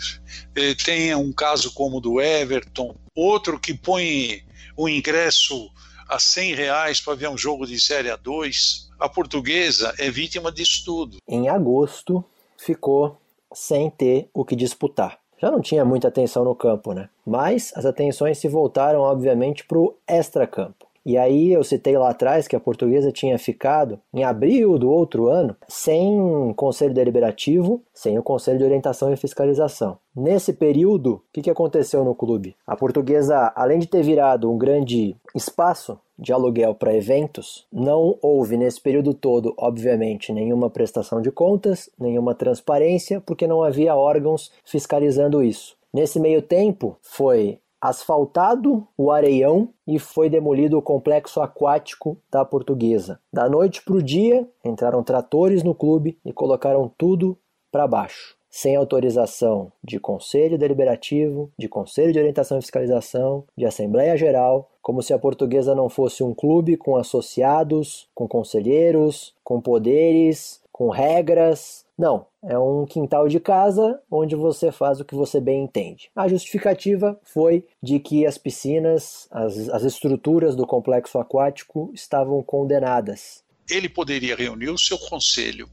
eh, 0.55 0.75
tenha 0.75 1.19
um 1.19 1.33
caso 1.33 1.73
como 1.75 1.99
o 1.99 2.01
do 2.01 2.21
Everton, 2.21 2.95
outro 3.15 3.59
que 3.59 3.75
põe 3.75 4.43
o 4.77 4.89
ingresso 4.89 5.71
a 6.09 6.19
100 6.19 6.55
reais 6.55 7.01
para 7.01 7.15
ver 7.15 7.29
um 7.29 7.37
jogo 7.37 7.67
de 7.67 7.79
Série 7.79 8.09
A2. 8.09 8.89
A 8.99 9.09
portuguesa 9.09 9.95
é 9.99 10.11
vítima 10.11 10.51
disso 10.51 10.83
tudo. 10.85 11.19
Em 11.29 11.49
agosto, 11.49 12.25
ficou 12.57 13.21
sem 13.53 13.91
ter 13.91 14.29
o 14.33 14.45
que 14.45 14.57
disputar 14.57 15.19
já 15.41 15.51
não 15.51 15.61
tinha 15.61 15.85
muita 15.85 16.09
atenção 16.09 16.45
no 16.45 16.55
campo, 16.55 16.93
né? 16.93 17.09
Mas 17.25 17.73
as 17.77 17.87
atenções 17.87 18.39
se 18.39 18.49
voltaram, 18.49 19.01
obviamente, 19.01 19.65
para 19.65 19.79
o 19.79 19.95
extracampo. 20.07 20.88
E 21.09 21.17
aí 21.17 21.55
eu 21.55 21.65
citei 21.65 21.97
lá 21.97 22.11
atrás 22.11 22.47
que 22.47 22.55
a 22.55 22.61
portuguesa 22.61 23.11
tinha 23.11 23.39
ficado 23.39 23.99
em 24.13 24.25
abril 24.25 24.79
do 24.79 24.91
outro 24.91 25.29
ano 25.29 25.57
sem 25.67 26.53
conselho 26.55 26.93
deliberativo, 26.93 27.83
sem 27.95 28.19
o 28.19 28.23
conselho 28.23 28.59
de 28.59 28.65
orientação 28.65 29.11
e 29.11 29.17
fiscalização. 29.17 29.97
Nesse 30.15 30.53
período, 30.53 31.15
o 31.15 31.23
que, 31.41 31.49
aconteceu 31.49 32.05
no 32.05 32.15
clube? 32.15 32.55
A 32.67 32.77
portuguesa, 32.77 33.51
além 33.57 33.79
de 33.79 33.87
ter 33.87 34.03
virado 34.03 34.53
um 34.53 34.59
grande 34.59 35.17
espaço 35.35 35.99
de 36.19 36.31
aluguel 36.31 36.75
para 36.75 36.95
eventos, 36.95 37.67
não 37.73 38.19
houve 38.21 38.59
nesse 38.59 38.79
período 38.79 39.15
todo, 39.15 39.55
obviamente, 39.57 40.31
nenhuma 40.31 40.69
prestação 40.69 41.23
de 41.23 41.33
contas, 41.33 41.89
nenhuma 41.99 42.35
transparência, 42.35 43.19
porque 43.23 43.47
não 43.47 43.63
havia 43.63 43.97
órgãos 43.97 44.53
fiscalizando 44.63 45.43
isso. 45.43 45.75
Nesse 45.91 46.21
meio 46.21 46.43
tempo, 46.43 46.99
foi 47.01 47.61
asfaltado 47.81 48.87
o 48.97 49.11
areião 49.11 49.71
e 49.87 49.99
foi 49.99 50.29
demolido 50.29 50.77
o 50.79 50.83
complexo 50.83 51.41
aquático 51.41 52.19
da 52.31 52.45
Portuguesa. 52.45 53.21
Da 53.33 53.49
noite 53.49 53.83
para 53.85 53.95
o 53.95 54.03
dia, 54.03 54.49
entraram 54.65 55.03
tratores 55.03 55.63
no 55.63 55.75
clube 55.75 56.19
e 56.25 56.33
colocaram 56.33 56.91
tudo 56.97 57.39
para 57.71 57.87
baixo. 57.87 58.37
Sem 58.51 58.77
autorização 58.77 59.71
de 59.85 60.01
Conselho 60.01 60.59
Deliberativo, 60.59 61.53
de 61.59 61.69
Conselho 61.69 62.13
de 62.13 62.19
Orientação 62.19 62.59
e 62.59 62.63
Fiscalização, 62.63 63.45
de 63.57 63.67
Assembleia 63.67 64.17
Geral, 64.17 64.71
como 64.81 65.03
se 65.03 65.13
a 65.13 65.19
portuguesa 65.19 65.75
não 65.75 65.89
fosse 65.91 66.25
um 66.25 66.35
clube 66.35 66.77
com 66.77 66.97
associados, 66.97 68.09
com 68.15 68.27
conselheiros, 68.27 69.35
com 69.45 69.61
poderes, 69.61 70.63
com 70.73 70.89
regras, 70.89 71.85
não, 71.99 72.29
é 72.45 72.57
um 72.57 72.87
quintal 72.87 73.27
de 73.27 73.41
casa 73.41 74.01
onde 74.09 74.37
você 74.37 74.71
faz 74.71 75.01
o 75.01 75.05
que 75.05 75.17
você 75.17 75.41
bem 75.41 75.65
entende. 75.65 76.09
A 76.15 76.29
justificativa 76.29 77.19
foi 77.25 77.67
de 77.83 77.99
que 77.99 78.25
as 78.25 78.39
piscinas, 78.39 79.27
as, 79.33 79.69
as 79.69 79.83
estruturas 79.83 80.55
do 80.55 80.65
complexo 80.65 81.19
aquático 81.19 81.91
estavam 81.93 82.41
condenadas. 82.41 83.43
Ele 83.69 83.89
poderia 83.89 84.37
reunir 84.37 84.71
o 84.71 84.79
seu 84.79 84.97
conselho. 84.97 85.69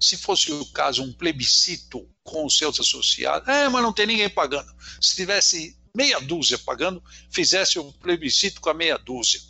Se 0.00 0.16
fosse 0.16 0.50
o 0.50 0.64
caso, 0.72 1.02
um 1.02 1.12
plebiscito 1.12 2.08
com 2.24 2.46
os 2.46 2.56
seus 2.56 2.80
associados, 2.80 3.46
é, 3.46 3.68
mas 3.68 3.82
não 3.82 3.92
tem 3.92 4.06
ninguém 4.06 4.30
pagando. 4.30 4.72
Se 4.98 5.14
tivesse 5.14 5.76
meia 5.94 6.18
dúzia 6.20 6.58
pagando, 6.58 7.02
fizesse 7.30 7.78
o 7.78 7.92
plebiscito 7.92 8.62
com 8.62 8.70
a 8.70 8.74
meia 8.74 8.96
dúzia 8.96 9.40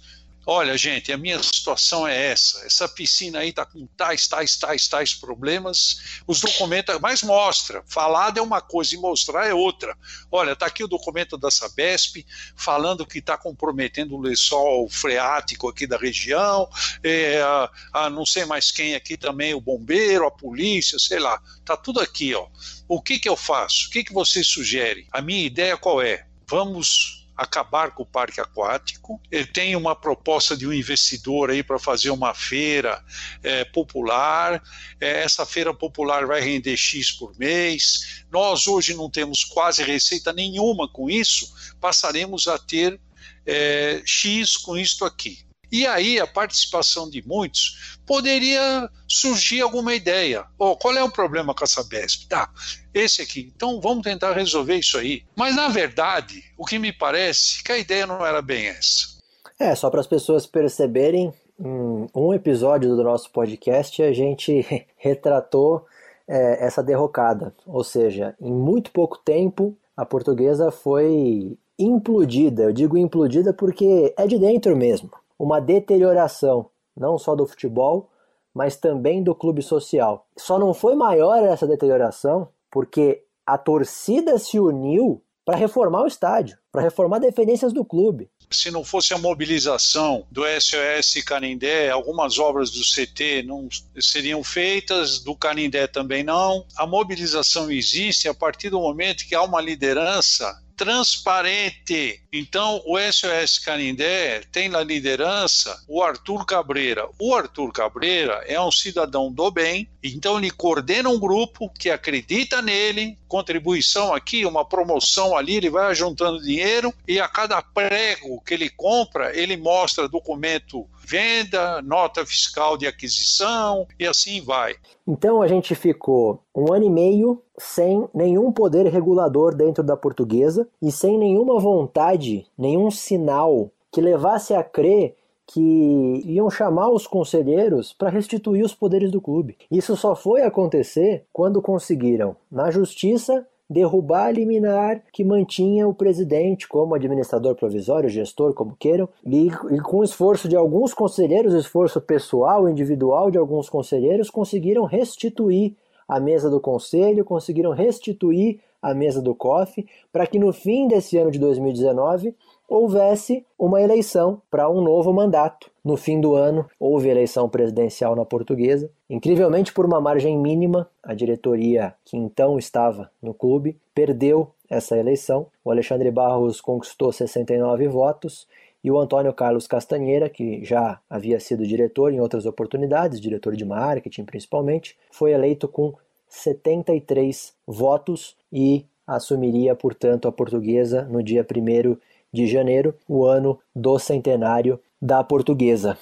Olha, 0.49 0.79
gente, 0.79 1.13
a 1.13 1.17
minha 1.17 1.43
situação 1.43 2.07
é 2.07 2.31
essa. 2.31 2.65
Essa 2.65 2.89
piscina 2.89 3.41
aí 3.41 3.49
está 3.49 3.67
com 3.67 3.85
tais, 3.97 4.29
tais, 4.29 4.55
tais, 4.57 4.87
tais 4.87 5.13
problemas. 5.13 6.21
Os 6.25 6.41
documentos, 6.41 6.97
mas 7.01 7.25
mostra. 7.25 7.83
Falado 7.85 8.39
é 8.39 8.43
uma 8.43 8.61
coisa 8.61 8.95
e 8.95 8.99
mostrar 8.99 9.49
é 9.49 9.53
outra. 9.53 9.99
Olha, 10.31 10.53
está 10.53 10.67
aqui 10.67 10.85
o 10.85 10.89
documento 10.89 11.37
da 11.37 11.51
Sabesp 11.51 12.25
falando 12.55 13.05
que 13.05 13.19
está 13.19 13.37
comprometendo 13.37 14.15
o 14.15 14.21
lençol 14.21 14.89
freático 14.89 15.69
aqui 15.69 15.85
da 15.85 15.97
região. 15.97 16.71
É, 17.03 17.43
a, 17.43 17.71
a, 17.93 18.11
não 18.11 18.25
sei 18.25 18.45
mais 18.45 18.71
quem 18.71 18.95
aqui 18.95 19.17
também, 19.17 19.53
o 19.53 19.61
bombeiro, 19.61 20.29
a 20.29 20.31
polícia, 20.31 20.97
sei 21.01 21.19
lá. 21.19 21.43
Está 21.59 21.77
tudo 21.77 21.99
aqui, 21.99 22.33
ó. 22.37 22.47
O 22.87 23.03
que, 23.03 23.19
que 23.19 23.29
eu 23.29 23.37
faço? 23.37 23.89
O 23.89 23.91
que, 23.91 24.05
que 24.05 24.13
vocês 24.13 24.47
sugerem? 24.47 25.09
A 25.11 25.21
minha 25.21 25.45
ideia 25.45 25.77
qual 25.77 26.01
é? 26.01 26.25
Vamos 26.49 27.26
acabar 27.37 27.91
com 27.93 28.03
o 28.03 28.07
parque 28.07 28.41
aquático. 28.41 29.21
Ele 29.31 29.47
tem 29.47 29.77
uma 29.77 29.95
proposta 29.95 30.57
de 30.57 30.67
um 30.67 30.73
investidor 30.73 31.51
aí 31.51 31.63
para 31.63 31.79
fazer 31.79 32.11
uma 32.11 32.33
feira 32.35 33.05
é, 33.43 33.65
popular. 33.65 34.63
É, 35.01 35.23
essa 35.23 35.45
feira 35.45 35.75
popular 35.75 36.27
vai 36.27 36.41
render 36.41 36.77
X 36.77 37.13
por 37.13 37.37
mês. 37.39 38.25
Nós 38.31 38.67
hoje 38.67 38.95
não 38.95 39.11
temos 39.11 39.45
quase 39.45 39.83
receita 39.83 40.33
nenhuma 40.33 40.89
com 40.89 41.11
isso, 41.11 41.53
passaremos 41.81 42.49
a 42.49 42.59
ter 42.59 42.99
é, 43.45 44.03
X 44.05 44.57
com 44.57 44.77
isto 44.77 45.05
aqui. 45.05 45.46
E 45.77 45.87
aí 45.87 46.19
a 46.19 46.27
participação 46.27 47.07
de 47.11 47.23
muitos 47.29 47.99
poderia 48.07 48.89
surgir 49.07 49.61
alguma 49.61 49.95
ideia. 49.95 50.47
Oh, 50.59 50.75
qual 50.75 50.95
é 50.95 51.05
o 51.05 51.13
problema 51.13 51.55
com 51.55 51.65
a 51.65 51.67
Sabesp? 51.67 52.27
Tá, 52.31 52.49
esse 52.95 53.21
aqui. 53.21 53.53
Então 53.55 53.79
vamos 53.79 54.03
tentar 54.03 54.33
resolver 54.33 54.77
isso 54.77 54.97
aí. 54.97 55.23
Mas 55.37 55.55
na 55.55 55.69
verdade, 55.69 56.43
o 56.57 56.65
que 56.65 56.79
me 56.79 56.95
parece 56.95 57.63
que 57.63 57.71
a 57.71 57.77
ideia 57.77 58.07
não 58.07 58.25
era 58.25 58.41
bem 58.41 58.69
essa. 58.69 59.21
É, 59.59 59.75
só 59.75 59.91
para 59.91 60.01
as 60.01 60.07
pessoas 60.07 60.47
perceberem, 60.47 61.31
em 61.61 62.07
um 62.15 62.33
episódio 62.33 62.97
do 62.97 63.05
nosso 63.05 63.31
podcast 63.31 64.03
a 64.03 64.15
gente 64.15 64.67
retratou 64.97 65.85
é, 66.27 66.65
essa 66.65 66.83
derrocada. 66.83 67.55
Ou 67.67 67.85
seja, 67.85 68.35
em 68.41 68.51
muito 68.51 68.91
pouco 68.93 69.19
tempo 69.19 69.77
a 69.95 70.07
portuguesa 70.07 70.71
foi 70.71 71.59
implodida. 71.79 72.63
Eu 72.63 72.73
digo 72.73 72.97
implodida 72.97 73.53
porque 73.53 74.15
é 74.17 74.27
de 74.27 74.39
dentro 74.39 74.75
mesmo 74.75 75.11
uma 75.39 75.61
deterioração, 75.61 76.71
não 76.97 77.19
só 77.19 77.35
do 77.35 77.47
futebol, 77.47 78.09
mas 78.55 78.77
também 78.77 79.23
do 79.23 79.35
clube 79.35 79.63
social. 79.63 80.27
Só 80.37 80.59
não 80.59 80.73
foi 80.73 80.95
maior 80.95 81.43
essa 81.43 81.67
deterioração 81.67 82.49
porque 82.71 83.25
a 83.45 83.57
torcida 83.59 84.39
se 84.39 84.59
uniu 84.59 85.23
para 85.45 85.57
reformar 85.57 86.03
o 86.03 86.07
estádio, 86.07 86.59
para 86.77 86.83
reformar 86.83 87.21
dependências 87.21 87.73
do 87.73 87.83
clube. 87.83 88.29
Se 88.51 88.71
não 88.71 88.85
fosse 88.85 89.15
a 89.15 89.19
mobilização 89.19 90.27
do 90.31 90.43
SOS 90.45 91.25
Canindé, 91.25 91.89
algumas 91.89 92.39
obras 92.39 92.71
do 92.71 92.83
CT 92.83 93.45
não 93.45 93.67
seriam 93.99 94.45
feitas, 94.45 95.19
do 95.21 95.35
Canindé 95.35 95.87
também 95.87 96.23
não. 96.23 96.67
A 96.77 96.87
mobilização 96.87 97.71
existe 97.71 98.29
a 98.29 98.35
partir 98.35 98.69
do 98.69 98.79
momento 98.79 99.27
que 99.27 99.35
há 99.35 99.43
uma 99.43 99.59
liderança 99.59 100.55
transparente. 100.77 102.21
Então, 102.31 102.83
o 102.85 102.99
SOS 102.99 103.59
Canindé 103.59 104.43
tem 104.53 104.69
na 104.69 104.83
liderança 104.83 105.83
o 105.89 106.03
Arthur 106.03 106.45
Cabreira. 106.45 107.09
O 107.19 107.35
Arthur 107.35 107.73
Cabreira 107.73 108.45
é 108.47 108.61
um 108.61 108.71
cidadão 108.71 109.33
do 109.33 109.51
bem, 109.51 109.89
então 110.03 110.37
ele 110.37 110.51
coordena 110.51 111.09
um 111.09 111.19
grupo 111.19 111.71
que 111.71 111.89
acredita 111.89 112.61
nele, 112.61 113.17
contribuição 113.27 114.15
aqui, 114.15 114.45
uma 114.45 114.65
promoção 114.65 115.37
ali, 115.37 115.57
ele 115.57 115.71
vai 115.71 115.95
juntando 115.95 116.43
dinheiro 116.43 116.66
e 117.07 117.21
a 117.21 117.29
cada 117.29 117.63
prego 117.63 118.41
que 118.45 118.55
ele 118.55 118.69
compra, 118.69 119.37
ele 119.37 119.57
mostra 119.57 120.09
documento 120.09 120.87
venda, 121.05 121.81
nota 121.83 122.27
fiscal 122.27 122.77
de 122.77 122.87
aquisição 122.87 123.87
e 123.99 124.07
assim 124.07 124.41
vai. 124.41 124.75
Então 125.07 125.41
a 125.41 125.47
gente 125.47 125.75
ficou 125.75 126.43
um 126.55 126.73
ano 126.73 126.85
e 126.85 126.91
meio 126.91 127.43
sem 127.57 128.09
nenhum 128.13 128.51
poder 128.51 128.87
regulador 128.87 129.55
dentro 129.55 129.85
da 129.85 129.97
portuguesa 129.97 130.69
e 130.83 130.91
sem 130.91 131.17
nenhuma 131.17 131.61
vontade, 131.61 132.47
nenhum 132.59 132.91
sinal 132.91 133.71
que 133.93 134.01
levasse 134.01 134.53
a 134.53 134.65
crer 134.65 135.15
que 135.47 136.23
iam 136.25 136.51
chamar 136.51 136.91
os 136.91 137.07
conselheiros 137.07 137.93
para 137.93 138.11
restituir 138.11 138.65
os 138.65 138.75
poderes 138.75 139.13
do 139.13 139.21
clube. 139.21 139.57
Isso 139.71 139.97
só 139.97 140.17
foi 140.17 140.43
acontecer 140.43 141.25
quando 141.33 141.63
conseguiram, 141.63 142.37
na 142.51 142.71
justiça, 142.71 143.47
derrubar 143.69 144.27
a 144.27 144.33
liminar 144.33 145.03
que 145.13 145.25
mantinha 145.25 145.89
o 145.89 145.95
presidente 145.95 146.69
como 146.69 146.95
administrador 146.95 147.55
provisório, 147.55 148.09
gestor, 148.09 148.55
como 148.55 148.77
queiram, 148.79 149.09
e, 149.25 149.47
e 149.47 149.81
com 149.81 149.99
o 149.99 150.05
esforço 150.05 150.49
de 150.49 150.57
alguns 150.57 150.95
conselheiros, 150.95 151.53
esforço 151.53 152.01
pessoal, 152.01 152.69
individual 152.69 153.31
de 153.31 153.39
alguns 153.39 153.69
conselheiros, 153.69 154.31
conseguiram 154.31 154.85
restituir 154.85 155.75
a 156.09 156.21
mesa 156.21 156.49
do 156.49 156.61
conselho, 156.61 157.25
conseguiram 157.25 157.73
restituir 157.73 158.61
a 158.81 158.95
mesa 158.95 159.21
do 159.21 159.35
COF, 159.35 159.85
para 160.13 160.27
que 160.27 160.39
no 160.39 160.53
fim 160.53 160.87
desse 160.87 161.17
ano 161.19 161.31
de 161.31 161.39
2019 161.39 162.35
houvesse 162.69 163.45
uma 163.59 163.81
eleição 163.81 164.41
para 164.51 164.69
um 164.69 164.81
novo 164.81 165.13
mandato. 165.13 165.71
No 165.85 165.97
fim 165.97 166.21
do 166.21 166.35
ano, 166.35 166.67
houve 166.81 167.09
eleição 167.09 167.49
presidencial 167.49 168.17
na 168.17 168.25
portuguesa. 168.25 168.91
Incrivelmente, 169.09 169.73
por 169.73 169.85
uma 169.85 170.01
margem 170.01 170.37
mínima, 170.37 170.89
a 171.03 171.15
diretoria 171.15 171.95
que 172.05 172.17
então 172.17 172.59
estava 172.59 173.11
no 173.23 173.33
clube 173.33 173.79
perdeu 173.95 174.51
essa 174.69 174.97
eleição. 174.97 175.47
O 175.65 175.71
Alexandre 175.71 176.11
Barros 176.11 176.61
conquistou 176.61 177.13
69 177.13 177.87
votos 177.89 178.47
e 178.83 178.91
o 178.91 178.99
Antônio 178.99 179.33
Carlos 179.33 179.67
Castanheira, 179.67 180.29
que 180.29 180.65
já 180.65 181.01
havia 181.09 181.41
sido 181.41 181.67
diretor 181.67 182.13
em 182.13 182.21
outras 182.21 182.47
oportunidades, 182.47 183.21
diretor 183.21 183.57
de 183.57 183.65
marketing 183.65 184.25
principalmente, 184.25 184.97
foi 185.11 185.33
eleito 185.33 185.67
com 185.67 185.95
73 186.29 187.55
votos 187.67 188.37
e 188.53 188.87
assumiria, 189.07 189.75
portanto, 189.75 190.27
a 190.27 190.33
portuguesa 190.33 191.03
no 191.03 191.23
dia 191.23 191.45
1 191.45 191.97
de 192.33 192.47
janeiro, 192.47 192.95
o 193.09 193.25
ano 193.25 193.59
do 193.75 193.99
centenário 193.99 194.81
da 195.01 195.23
portuguesa. 195.23 195.99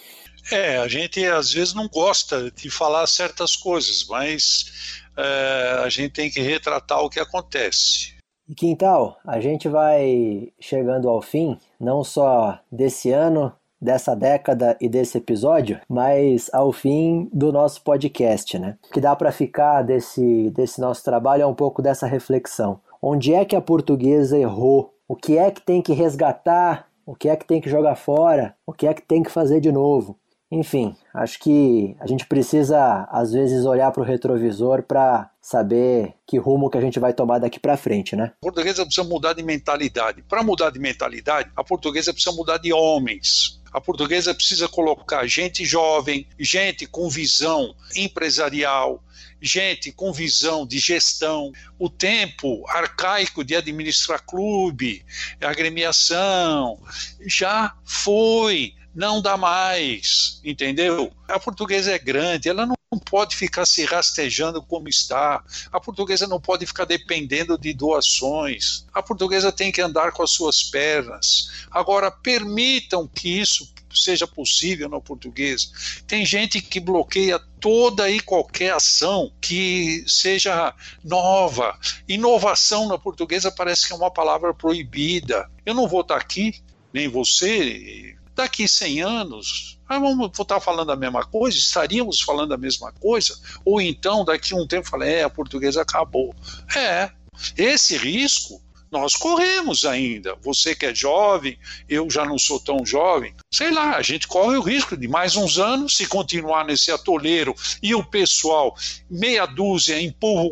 É, 0.51 0.77
a 0.79 0.89
gente 0.89 1.25
às 1.25 1.53
vezes 1.53 1.75
não 1.75 1.89
gosta 1.89 2.51
de 2.51 2.69
falar 2.69 3.07
certas 3.07 3.57
coisas, 3.57 4.05
mas 4.09 5.03
é, 5.17 5.81
a 5.85 5.89
gente 5.89 6.13
tem 6.13 6.31
que 6.31 6.41
retratar 6.41 7.03
o 7.03 7.09
que 7.09 7.19
acontece. 7.19 8.15
E 8.47 8.55
Quintal, 8.55 9.17
a 9.27 9.41
gente 9.41 9.69
vai 9.69 10.53
chegando 10.61 11.09
ao 11.09 11.23
fim, 11.23 11.57
não 11.81 12.05
só 12.05 12.59
desse 12.71 13.11
ano, 13.11 13.51
dessa 13.81 14.15
década 14.15 14.77
e 14.81 14.89
desse 14.89 15.19
episódio, 15.19 15.81
mas 15.89 16.51
ao 16.53 16.73
fim 16.73 17.29
do 17.33 17.51
nosso 17.51 17.83
podcast, 17.83 18.59
né? 18.59 18.77
O 18.89 18.93
que 18.93 19.01
dá 19.01 19.17
para 19.17 19.33
ficar 19.33 19.83
desse, 19.83 20.51
desse 20.51 20.81
nosso 20.81 21.03
trabalho 21.03 21.43
é 21.43 21.47
um 21.47 21.55
pouco 21.55 21.81
dessa 21.81 22.07
reflexão. 22.07 22.81
Onde 23.01 23.35
é 23.35 23.45
que 23.45 23.57
a 23.57 23.61
portuguesa 23.61 24.39
errou 24.39 24.94
o 25.09 25.17
que 25.17 25.37
é 25.39 25.51
que 25.51 25.61
tem 25.61 25.83
que 25.83 25.93
resgatar, 25.93 26.89
o 27.07 27.15
que 27.15 27.29
é 27.29 27.37
que 27.37 27.47
tem 27.47 27.61
que 27.61 27.71
jogar 27.71 27.97
fora, 27.97 28.57
o 28.67 28.73
que 28.73 28.87
é 28.87 28.95
que 28.95 29.03
tem 29.03 29.23
que 29.23 29.31
fazer 29.31 29.61
de 29.61 29.71
novo. 29.71 30.19
Enfim, 30.51 30.95
acho 31.13 31.39
que 31.41 31.97
a 31.99 32.07
gente 32.07 32.27
precisa 32.27 33.09
às 33.11 33.33
vezes 33.33 33.65
olhar 33.65 33.91
para 33.91 34.03
o 34.03 34.05
retrovisor 34.05 34.83
para 34.85 35.31
saber 35.41 36.15
que 36.27 36.39
rumo 36.39 36.71
que 36.71 36.79
a 36.79 36.81
gente 36.81 37.01
vai 37.01 37.13
tomar 37.13 37.39
daqui 37.39 37.59
para 37.59 37.77
frente, 37.77 38.15
né? 38.15 38.33
A 38.41 38.41
portuguesa 38.41 38.85
precisa 38.85 39.07
mudar 39.07 39.33
de 39.33 39.43
mentalidade. 39.43 40.23
Para 40.23 40.43
mudar 40.45 40.71
de 40.71 40.79
mentalidade, 40.79 41.51
a 41.57 41.65
portuguesa 41.65 42.13
precisa 42.13 42.35
mudar 42.37 42.59
de 42.59 42.73
homens. 42.73 43.61
A 43.75 43.81
portuguesa 43.81 44.33
precisa 44.33 44.69
colocar 44.69 45.27
gente 45.27 45.65
jovem, 45.65 46.29
gente 46.39 46.87
com 46.87 47.11
visão 47.11 47.75
empresarial, 47.97 49.03
gente 49.43 49.91
com 49.91 50.13
visão 50.13 50.65
de 50.65 50.79
gestão, 50.79 51.51
o 51.77 51.91
tempo 51.91 52.65
arcaico 52.69 53.43
de 53.43 53.57
administrar 53.57 54.25
clube, 54.25 55.05
agremiação, 55.41 56.81
já 57.27 57.75
foi, 57.85 58.77
não 58.95 59.21
dá 59.21 59.37
mais, 59.37 60.41
entendeu? 60.45 61.13
A 61.29 61.41
portuguesa 61.41 61.93
é 61.93 61.99
grande, 61.99 62.49
ela 62.49 62.65
não 62.65 62.77
pode 63.05 63.37
ficar 63.37 63.67
se 63.67 63.85
rastejando 63.85 64.63
como 64.63 64.89
está. 64.89 65.43
A 65.73 65.81
portuguesa 65.81 66.27
não 66.27 66.41
pode 66.41 66.67
ficar 66.67 66.85
dependendo 66.85 67.59
de 67.59 67.73
doações. 67.73 68.87
A 68.93 69.03
portuguesa 69.03 69.51
tem 69.51 69.73
que 69.73 69.81
andar 69.81 70.13
com 70.13 70.23
as 70.23 70.31
suas 70.31 70.63
pernas. 70.63 71.67
Agora, 71.71 72.11
permitam 72.11 73.07
que 73.09 73.41
isso 73.41 73.73
seja 73.93 74.27
possível 74.27 74.89
no 74.89 75.01
português. 75.01 76.03
Tem 76.07 76.27
gente 76.27 76.61
que 76.61 76.81
bloqueia 76.81 77.39
toda 77.61 78.11
e 78.11 78.21
qualquer 78.21 78.73
ação 78.73 79.33
que 79.41 80.05
seja 80.07 80.75
nova. 81.03 81.79
Inovação 82.09 82.89
na 82.89 82.99
portuguesa 82.99 83.53
parece 83.53 83.87
que 83.87 83.93
é 83.93 83.97
uma 83.97 84.11
palavra 84.11 84.53
proibida. 84.53 85.49
Eu 85.65 85.75
não 85.75 85.89
vou 85.89 86.01
estar 86.01 86.17
aqui, 86.17 86.61
nem 86.93 87.09
você, 87.09 88.17
daqui 88.35 88.67
100 88.67 89.03
anos, 89.03 89.79
vamos 89.89 90.39
estar 90.39 90.61
falando 90.61 90.91
a 90.91 90.97
mesma 90.97 91.25
coisa? 91.25 91.57
Estaríamos 91.57 92.21
falando 92.21 92.53
a 92.53 92.59
mesma 92.59 92.93
coisa? 92.93 93.39
Ou 93.65 93.81
então, 93.81 94.25
daqui 94.25 94.55
um 94.55 94.67
tempo, 94.67 94.89
falei, 94.89 95.15
é, 95.15 95.23
a 95.23 95.31
portuguesa 95.31 95.83
acabou. 95.83 96.35
É, 96.75 97.11
esse 97.57 97.97
risco 97.97 98.61
nós 98.91 99.17
corremos 99.17 99.85
ainda. 99.85 100.37
Você 100.43 100.75
que 100.75 100.87
é 100.87 100.95
jovem, 100.95 101.59
eu 101.89 102.09
já 102.09 102.25
não 102.25 102.39
sou 102.39 102.61
tão 102.61 102.87
jovem. 102.87 103.35
Sei 103.53 103.73
lá, 103.73 103.97
a 103.97 104.03
gente 104.03 104.29
corre 104.29 104.57
o 104.57 104.63
risco 104.63 104.97
de 104.97 105.09
mais 105.09 105.35
uns 105.35 105.59
anos, 105.59 105.97
se 105.97 106.07
continuar 106.07 106.65
nesse 106.65 106.93
atoleiro 106.93 107.55
e 107.83 107.95
o 107.95 108.05
pessoal, 108.05 108.77
meia 109.11 109.47
dúzia, 109.47 110.01
empurra 110.01 110.49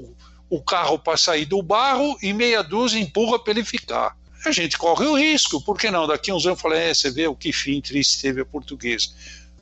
o 0.50 0.60
carro 0.60 0.98
para 0.98 1.16
sair 1.16 1.44
do 1.44 1.62
barro 1.62 2.18
e 2.20 2.32
meia 2.32 2.62
dúzia 2.62 3.00
empurra 3.00 3.38
para 3.38 3.52
ele 3.52 3.64
ficar. 3.64 4.16
A 4.44 4.50
gente 4.50 4.76
corre 4.76 5.06
o 5.06 5.16
risco, 5.16 5.62
por 5.62 5.78
que 5.78 5.90
não? 5.90 6.06
Daqui 6.06 6.32
uns 6.32 6.44
anos 6.46 6.58
eu 6.58 6.62
falei, 6.62 6.90
é, 6.90 6.94
você 6.94 7.10
vê 7.10 7.26
o 7.26 7.36
que 7.36 7.52
fim 7.52 7.80
triste 7.80 8.20
teve 8.20 8.40
a 8.40 8.46
portuguesa. 8.46 9.08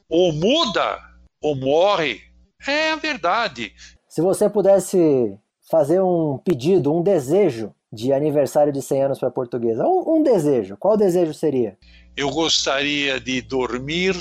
Ou 0.09 0.33
muda, 0.33 0.99
ou 1.41 1.55
morre. 1.55 2.23
É 2.67 2.93
a 2.93 2.97
verdade. 2.97 3.73
Se 4.09 4.21
você 4.21 4.49
pudesse 4.49 5.39
fazer 5.71 6.01
um 6.03 6.39
pedido, 6.39 6.93
um 6.93 7.03
desejo 7.03 7.73
de 7.93 8.13
aniversário 8.13 8.73
de 8.73 8.81
100 8.81 9.03
anos 9.03 9.19
para 9.19 9.29
a 9.29 9.33
portuguesa? 9.33 9.85
Um, 9.85 10.17
um, 10.17 10.23
desejo. 10.23 10.77
Qual 10.77 10.97
desejo 10.97 11.35
seria? 11.35 11.77
Eu 12.17 12.31
gostaria 12.31 13.21
de 13.21 13.41
dormir 13.41 14.15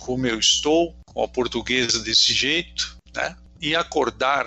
como 0.00 0.26
eu 0.26 0.38
estou, 0.38 0.94
com 1.06 1.22
a 1.22 1.28
portuguesa 1.28 2.00
desse 2.00 2.32
jeito, 2.32 2.96
né? 3.14 3.36
E 3.60 3.76
acordar 3.76 4.46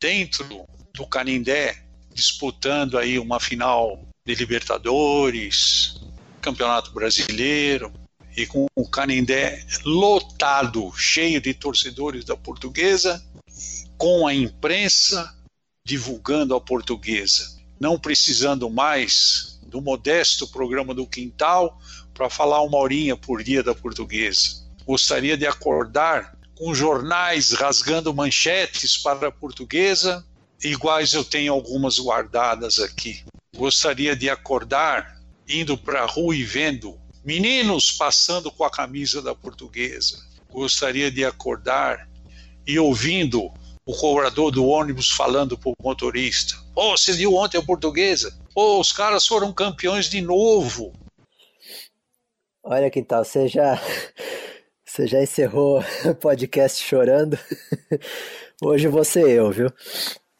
dentro 0.00 0.66
do 0.92 1.06
Canindé, 1.06 1.76
disputando 2.12 2.98
aí 2.98 3.18
uma 3.18 3.40
final 3.40 3.98
de 4.24 4.34
Libertadores, 4.34 6.00
Campeonato 6.40 6.92
Brasileiro, 6.92 7.92
e 8.36 8.46
com 8.46 8.66
o 8.74 8.88
Canindé 8.88 9.64
lotado, 9.84 10.92
cheio 10.96 11.40
de 11.40 11.52
torcedores 11.52 12.24
da 12.24 12.36
portuguesa, 12.36 13.22
com 13.98 14.26
a 14.26 14.34
imprensa 14.34 15.36
divulgando 15.84 16.54
a 16.54 16.60
portuguesa 16.60 17.62
não 17.82 17.98
precisando 17.98 18.70
mais 18.70 19.58
do 19.66 19.82
modesto 19.82 20.46
programa 20.46 20.94
do 20.94 21.04
Quintal 21.04 21.80
para 22.14 22.30
falar 22.30 22.62
uma 22.62 22.78
horinha 22.78 23.16
por 23.16 23.42
dia 23.42 23.60
da 23.60 23.74
portuguesa. 23.74 24.62
Gostaria 24.86 25.36
de 25.36 25.48
acordar 25.48 26.38
com 26.54 26.72
jornais 26.72 27.50
rasgando 27.50 28.14
manchetes 28.14 28.96
para 28.96 29.26
a 29.26 29.32
portuguesa, 29.32 30.24
iguais 30.62 31.12
eu 31.12 31.24
tenho 31.24 31.52
algumas 31.52 31.98
guardadas 31.98 32.78
aqui. 32.78 33.24
Gostaria 33.54 34.16
de 34.16 34.30
acordar 34.30 35.20
indo 35.46 35.76
para 35.76 36.02
a 36.02 36.06
rua 36.06 36.34
e 36.34 36.42
vendo 36.42 36.98
meninos 37.24 37.92
passando 37.92 38.50
com 38.50 38.64
a 38.64 38.70
camisa 38.70 39.20
da 39.20 39.34
portuguesa. 39.34 40.18
Gostaria 40.50 41.10
de 41.10 41.24
acordar 41.24 42.08
e 42.66 42.78
ouvindo 42.78 43.52
o 43.84 43.94
cobrador 43.94 44.50
do 44.50 44.66
ônibus 44.66 45.10
falando 45.10 45.58
para 45.58 45.70
o 45.70 45.74
motorista: 45.82 46.54
oh, 46.74 46.96
você 46.96 47.12
viu 47.12 47.34
ontem 47.34 47.58
a 47.58 47.62
portuguesa? 47.62 48.36
Oh, 48.54 48.80
os 48.80 48.92
caras 48.92 49.26
foram 49.26 49.52
campeões 49.52 50.08
de 50.08 50.20
novo. 50.20 50.92
Olha 52.64 52.90
que 52.90 53.02
tal, 53.02 53.24
você 53.24 53.48
já, 53.48 53.80
você 54.84 55.06
já 55.06 55.22
encerrou 55.22 55.82
o 56.04 56.14
podcast 56.14 56.82
chorando. 56.82 57.38
Hoje 58.62 58.88
você 58.88 59.20
eu, 59.20 59.50
viu? 59.50 59.72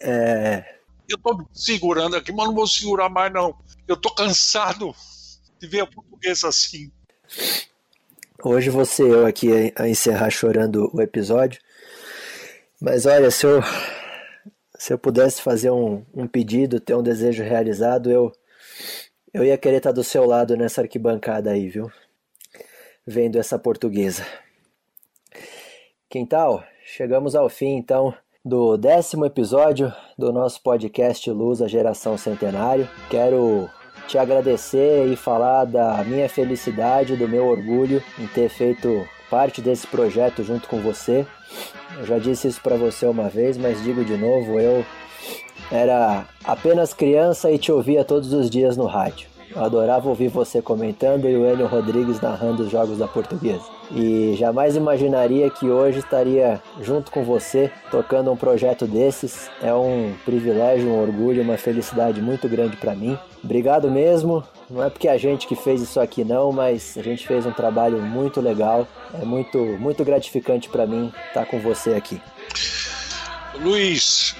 É... 0.00 0.81
Eu 1.12 1.36
me 1.36 1.46
segurando 1.52 2.16
aqui, 2.16 2.32
mas 2.32 2.46
não 2.46 2.54
vou 2.54 2.66
segurar 2.66 3.08
mais 3.08 3.32
não. 3.32 3.54
Eu 3.86 3.96
tô 3.96 4.10
cansado 4.14 4.94
de 5.58 5.66
ver 5.66 5.80
a 5.80 5.86
portuguesa 5.86 6.48
assim. 6.48 6.90
Hoje 8.42 8.70
você 8.70 9.02
eu 9.02 9.26
aqui 9.26 9.72
a 9.76 9.88
encerrar 9.88 10.30
chorando 10.30 10.90
o 10.92 11.00
episódio. 11.00 11.60
Mas 12.80 13.06
olha, 13.06 13.30
se 13.30 13.46
eu, 13.46 13.60
se 14.76 14.92
eu 14.92 14.98
pudesse 14.98 15.40
fazer 15.40 15.70
um, 15.70 16.04
um 16.12 16.26
pedido, 16.26 16.80
ter 16.80 16.96
um 16.96 17.02
desejo 17.02 17.44
realizado, 17.44 18.10
eu, 18.10 18.32
eu 19.32 19.44
ia 19.44 19.56
querer 19.56 19.76
estar 19.76 19.92
do 19.92 20.02
seu 20.02 20.24
lado 20.24 20.56
nessa 20.56 20.80
arquibancada 20.80 21.50
aí, 21.50 21.68
viu? 21.68 21.90
Vendo 23.06 23.38
essa 23.38 23.58
portuguesa. 23.58 24.26
Quintal, 26.10 26.64
chegamos 26.84 27.36
ao 27.36 27.48
fim 27.48 27.76
então 27.76 28.12
do 28.44 28.76
décimo 28.76 29.24
episódio 29.24 29.92
do 30.18 30.32
nosso 30.32 30.60
podcast 30.62 31.30
Luz 31.30 31.62
a 31.62 31.68
Geração 31.68 32.18
Centenário. 32.18 32.88
Quero 33.08 33.70
te 34.08 34.18
agradecer 34.18 35.06
e 35.06 35.14
falar 35.14 35.64
da 35.64 36.02
minha 36.02 36.28
felicidade, 36.28 37.16
do 37.16 37.28
meu 37.28 37.46
orgulho 37.46 38.02
em 38.18 38.26
ter 38.26 38.48
feito 38.48 39.06
parte 39.30 39.60
desse 39.62 39.86
projeto 39.86 40.42
junto 40.42 40.68
com 40.68 40.80
você. 40.80 41.24
Eu 41.96 42.04
já 42.04 42.18
disse 42.18 42.48
isso 42.48 42.60
para 42.60 42.76
você 42.76 43.06
uma 43.06 43.28
vez, 43.28 43.56
mas 43.56 43.82
digo 43.82 44.04
de 44.04 44.16
novo, 44.16 44.58
eu 44.58 44.84
era 45.70 46.26
apenas 46.44 46.92
criança 46.92 47.50
e 47.50 47.58
te 47.58 47.70
ouvia 47.70 48.04
todos 48.04 48.32
os 48.32 48.50
dias 48.50 48.76
no 48.76 48.86
rádio. 48.86 49.28
Eu 49.54 49.62
adorava 49.62 50.08
ouvir 50.08 50.28
você 50.28 50.60
comentando 50.60 51.28
e 51.28 51.36
o 51.36 51.46
Enio 51.46 51.66
Rodrigues 51.66 52.20
narrando 52.20 52.64
os 52.64 52.70
jogos 52.70 52.98
da 52.98 53.06
Portuguesa. 53.06 53.81
E 53.94 54.34
jamais 54.38 54.74
imaginaria 54.74 55.50
que 55.50 55.66
hoje 55.66 55.98
estaria 55.98 56.62
junto 56.80 57.10
com 57.10 57.22
você 57.22 57.70
tocando 57.90 58.32
um 58.32 58.36
projeto 58.36 58.86
desses. 58.86 59.50
É 59.62 59.72
um 59.74 60.14
privilégio, 60.24 60.88
um 60.88 60.98
orgulho, 60.98 61.42
uma 61.42 61.58
felicidade 61.58 62.22
muito 62.22 62.48
grande 62.48 62.76
para 62.76 62.94
mim. 62.94 63.18
Obrigado 63.44 63.90
mesmo. 63.90 64.42
Não 64.70 64.82
é 64.82 64.88
porque 64.88 65.08
a 65.08 65.18
gente 65.18 65.46
que 65.46 65.54
fez 65.54 65.82
isso 65.82 66.00
aqui 66.00 66.24
não, 66.24 66.50
mas 66.52 66.96
a 66.96 67.02
gente 67.02 67.26
fez 67.26 67.44
um 67.44 67.52
trabalho 67.52 68.00
muito 68.00 68.40
legal. 68.40 68.88
É 69.20 69.24
muito 69.26 69.58
muito 69.58 70.02
gratificante 70.04 70.70
para 70.70 70.86
mim 70.86 71.12
estar 71.28 71.44
com 71.44 71.60
você 71.60 71.90
aqui. 71.90 72.18
Luiz, 73.60 74.34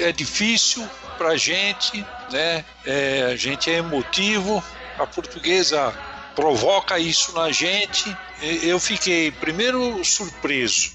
é 0.00 0.10
difícil 0.10 0.82
para 1.16 1.36
gente, 1.36 2.04
né? 2.32 2.64
É, 2.84 3.22
a 3.32 3.36
gente 3.36 3.70
é 3.70 3.74
emotivo, 3.74 4.62
a 4.98 5.06
portuguesa 5.06 5.94
provoca 6.34 6.98
isso 6.98 7.32
na 7.32 7.50
gente. 7.50 8.16
Eu 8.62 8.78
fiquei, 8.78 9.30
primeiro, 9.30 10.04
surpreso, 10.04 10.92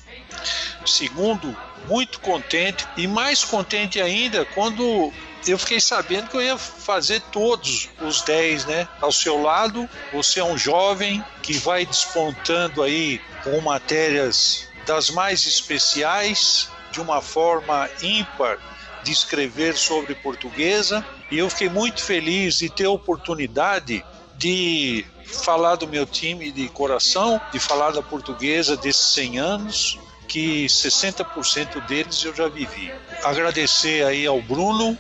segundo, 0.86 1.56
muito 1.88 2.20
contente 2.20 2.86
e 2.98 3.08
mais 3.08 3.44
contente 3.44 4.02
ainda 4.02 4.46
quando 4.46 5.12
eu 5.48 5.58
fiquei 5.58 5.80
sabendo 5.80 6.28
que 6.28 6.36
eu 6.36 6.42
ia 6.42 6.58
fazer 6.58 7.22
todos 7.32 7.90
os 8.02 8.22
10, 8.22 8.66
né? 8.66 8.88
Ao 9.00 9.12
seu 9.12 9.42
lado, 9.42 9.90
você 10.12 10.40
é 10.40 10.44
um 10.44 10.58
jovem 10.58 11.24
que 11.42 11.54
vai 11.54 11.86
despontando 11.86 12.84
aí 12.84 13.22
com 13.44 13.62
matérias 13.62 14.68
das 14.86 15.10
mais 15.10 15.46
especiais, 15.46 16.70
de 16.92 17.00
uma 17.00 17.22
forma 17.22 17.90
ímpar 18.02 18.58
de 19.04 19.12
escrever 19.12 19.78
sobre 19.78 20.16
portuguesa 20.16 21.06
e 21.30 21.38
eu 21.38 21.50
fiquei 21.50 21.70
muito 21.70 22.02
feliz 22.04 22.58
de 22.58 22.70
ter 22.70 22.86
a 22.86 22.90
oportunidade 22.90 24.04
de 24.38 25.06
falar 25.28 25.76
do 25.76 25.88
meu 25.88 26.06
time 26.06 26.52
de 26.52 26.68
coração, 26.70 27.40
de 27.52 27.60
falar 27.60 27.92
da 27.92 28.02
portuguesa 28.02 28.76
desses 28.76 29.08
100 29.14 29.40
anos, 29.40 30.00
que 30.28 30.66
60% 30.66 31.86
deles 31.86 32.24
eu 32.24 32.36
já 32.36 32.48
vivi. 32.48 32.92
Agradecer 33.24 34.06
aí 34.06 34.26
ao 34.26 34.42
Bruno, 34.42 34.98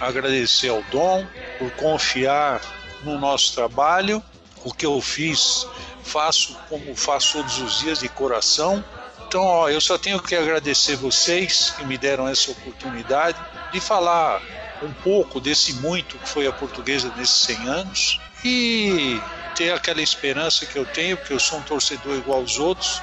agradecer 0.00 0.68
ao 0.68 0.82
Dom 0.84 1.26
por 1.58 1.70
confiar 1.72 2.60
no 3.04 3.18
nosso 3.18 3.54
trabalho. 3.54 4.22
O 4.64 4.72
que 4.72 4.84
eu 4.84 5.00
fiz, 5.00 5.66
faço 6.02 6.56
como 6.68 6.94
faço 6.96 7.34
todos 7.34 7.58
os 7.58 7.78
dias 7.78 8.00
de 8.00 8.08
coração 8.08 8.84
então, 9.28 9.42
ó, 9.42 9.68
eu 9.68 9.78
só 9.78 9.98
tenho 9.98 10.18
que 10.22 10.34
agradecer 10.34 10.96
vocês 10.96 11.68
que 11.76 11.84
me 11.84 11.98
deram 11.98 12.26
essa 12.26 12.50
oportunidade 12.50 13.38
de 13.70 13.78
falar 13.78 14.40
um 14.82 14.90
pouco 14.90 15.38
desse 15.38 15.74
muito 15.74 16.16
que 16.16 16.26
foi 16.26 16.46
a 16.46 16.52
portuguesa 16.52 17.12
nesses 17.14 17.36
100 17.36 17.68
anos 17.68 18.20
e 18.42 19.20
ter 19.54 19.72
aquela 19.72 20.02
esperança 20.02 20.66
que 20.66 20.76
eu 20.76 20.84
tenho, 20.86 21.16
porque 21.16 21.32
eu 21.32 21.40
sou 21.40 21.58
um 21.58 21.62
torcedor 21.62 22.16
igual 22.16 22.40
aos 22.40 22.58
outros, 22.58 23.02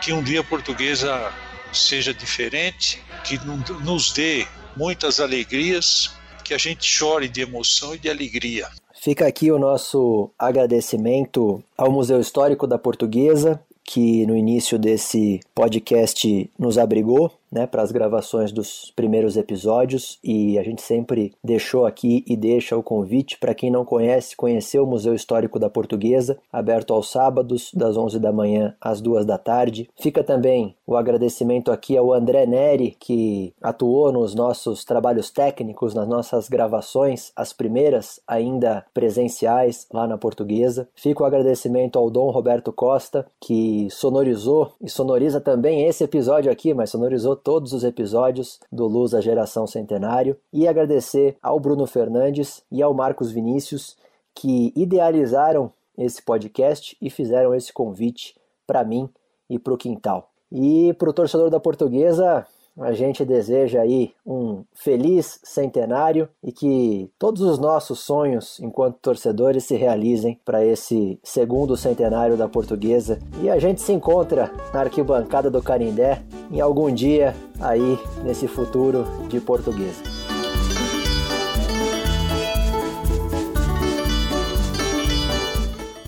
que 0.00 0.12
um 0.12 0.22
dia 0.22 0.40
a 0.40 0.44
portuguesa 0.44 1.32
seja 1.72 2.12
diferente, 2.12 3.02
que 3.24 3.38
nos 3.82 4.12
dê 4.12 4.46
muitas 4.76 5.20
alegrias, 5.20 6.10
que 6.44 6.54
a 6.54 6.58
gente 6.58 6.84
chore 6.84 7.28
de 7.28 7.40
emoção 7.40 7.94
e 7.94 7.98
de 7.98 8.10
alegria. 8.10 8.68
Fica 8.94 9.26
aqui 9.26 9.50
o 9.50 9.58
nosso 9.58 10.30
agradecimento 10.38 11.62
ao 11.76 11.90
Museu 11.90 12.20
Histórico 12.20 12.66
da 12.66 12.78
Portuguesa 12.78 13.60
que 13.84 14.24
no 14.26 14.34
início 14.34 14.78
desse 14.78 15.40
podcast 15.54 16.50
nos 16.58 16.78
abrigou 16.78 17.30
né, 17.54 17.68
para 17.68 17.82
as 17.82 17.92
gravações 17.92 18.50
dos 18.50 18.92
primeiros 18.96 19.36
episódios 19.36 20.18
e 20.22 20.58
a 20.58 20.62
gente 20.64 20.82
sempre 20.82 21.32
deixou 21.42 21.86
aqui 21.86 22.24
e 22.26 22.36
deixa 22.36 22.76
o 22.76 22.82
convite 22.82 23.38
para 23.38 23.54
quem 23.54 23.70
não 23.70 23.84
conhece 23.84 24.36
conhecer 24.36 24.80
o 24.80 24.86
Museu 24.86 25.14
Histórico 25.14 25.58
da 25.58 25.70
Portuguesa, 25.70 26.36
aberto 26.52 26.92
aos 26.92 27.10
sábados 27.10 27.70
das 27.72 27.96
11 27.96 28.18
da 28.18 28.32
manhã 28.32 28.74
às 28.80 29.00
2 29.00 29.24
da 29.24 29.38
tarde. 29.38 29.88
Fica 29.96 30.24
também 30.24 30.74
o 30.84 30.96
agradecimento 30.96 31.70
aqui 31.70 31.96
ao 31.96 32.12
André 32.12 32.44
Neri 32.44 32.96
que 32.98 33.54
atuou 33.62 34.12
nos 34.12 34.34
nossos 34.34 34.84
trabalhos 34.84 35.30
técnicos, 35.30 35.94
nas 35.94 36.08
nossas 36.08 36.48
gravações, 36.48 37.30
as 37.36 37.52
primeiras 37.52 38.20
ainda 38.26 38.84
presenciais 38.92 39.86
lá 39.92 40.08
na 40.08 40.18
Portuguesa. 40.18 40.88
Fica 40.94 41.22
o 41.22 41.26
agradecimento 41.26 41.98
ao 41.98 42.10
Dom 42.10 42.30
Roberto 42.30 42.72
Costa 42.72 43.26
que 43.40 43.88
sonorizou 43.90 44.72
e 44.80 44.90
sonoriza 44.90 45.40
também 45.40 45.86
esse 45.86 46.02
episódio 46.02 46.50
aqui, 46.50 46.74
mas 46.74 46.90
sonorizou 46.90 47.36
todos 47.44 47.74
os 47.74 47.84
episódios 47.84 48.58
do 48.72 48.86
Luz 48.86 49.12
a 49.14 49.20
Geração 49.20 49.66
Centenário 49.66 50.36
e 50.50 50.66
agradecer 50.66 51.36
ao 51.42 51.60
Bruno 51.60 51.86
Fernandes 51.86 52.64
e 52.72 52.82
ao 52.82 52.94
Marcos 52.94 53.30
Vinícius 53.30 53.96
que 54.34 54.72
idealizaram 54.74 55.70
esse 55.96 56.20
podcast 56.22 56.96
e 57.00 57.10
fizeram 57.10 57.54
esse 57.54 57.72
convite 57.72 58.34
para 58.66 58.82
mim 58.82 59.08
e 59.48 59.58
para 59.58 59.74
o 59.74 59.76
Quintal. 59.76 60.30
E 60.50 60.94
para 60.94 61.10
o 61.10 61.12
torcedor 61.12 61.50
da 61.50 61.60
Portuguesa, 61.60 62.46
a 62.78 62.92
gente 62.92 63.24
deseja 63.24 63.80
aí 63.80 64.12
um 64.26 64.64
feliz 64.72 65.38
centenário 65.44 66.28
e 66.42 66.50
que 66.50 67.08
todos 67.18 67.40
os 67.40 67.58
nossos 67.58 68.00
sonhos 68.00 68.58
enquanto 68.60 68.98
torcedores 69.00 69.64
se 69.64 69.76
realizem 69.76 70.38
para 70.44 70.64
esse 70.64 71.18
segundo 71.22 71.76
centenário 71.76 72.36
da 72.36 72.48
Portuguesa. 72.48 73.18
E 73.42 73.48
a 73.48 73.58
gente 73.58 73.80
se 73.80 73.92
encontra 73.92 74.50
na 74.72 74.80
arquibancada 74.80 75.50
do 75.50 75.62
Canindé 75.62 76.22
em 76.50 76.60
algum 76.60 76.92
dia 76.92 77.34
aí 77.60 77.98
nesse 78.24 78.48
futuro 78.48 79.04
de 79.28 79.40
Portuguesa. 79.40 80.02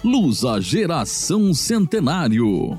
Luz 0.03 0.45
a 0.45 0.61
Geração 0.61 1.53
Centenário. 1.53 2.79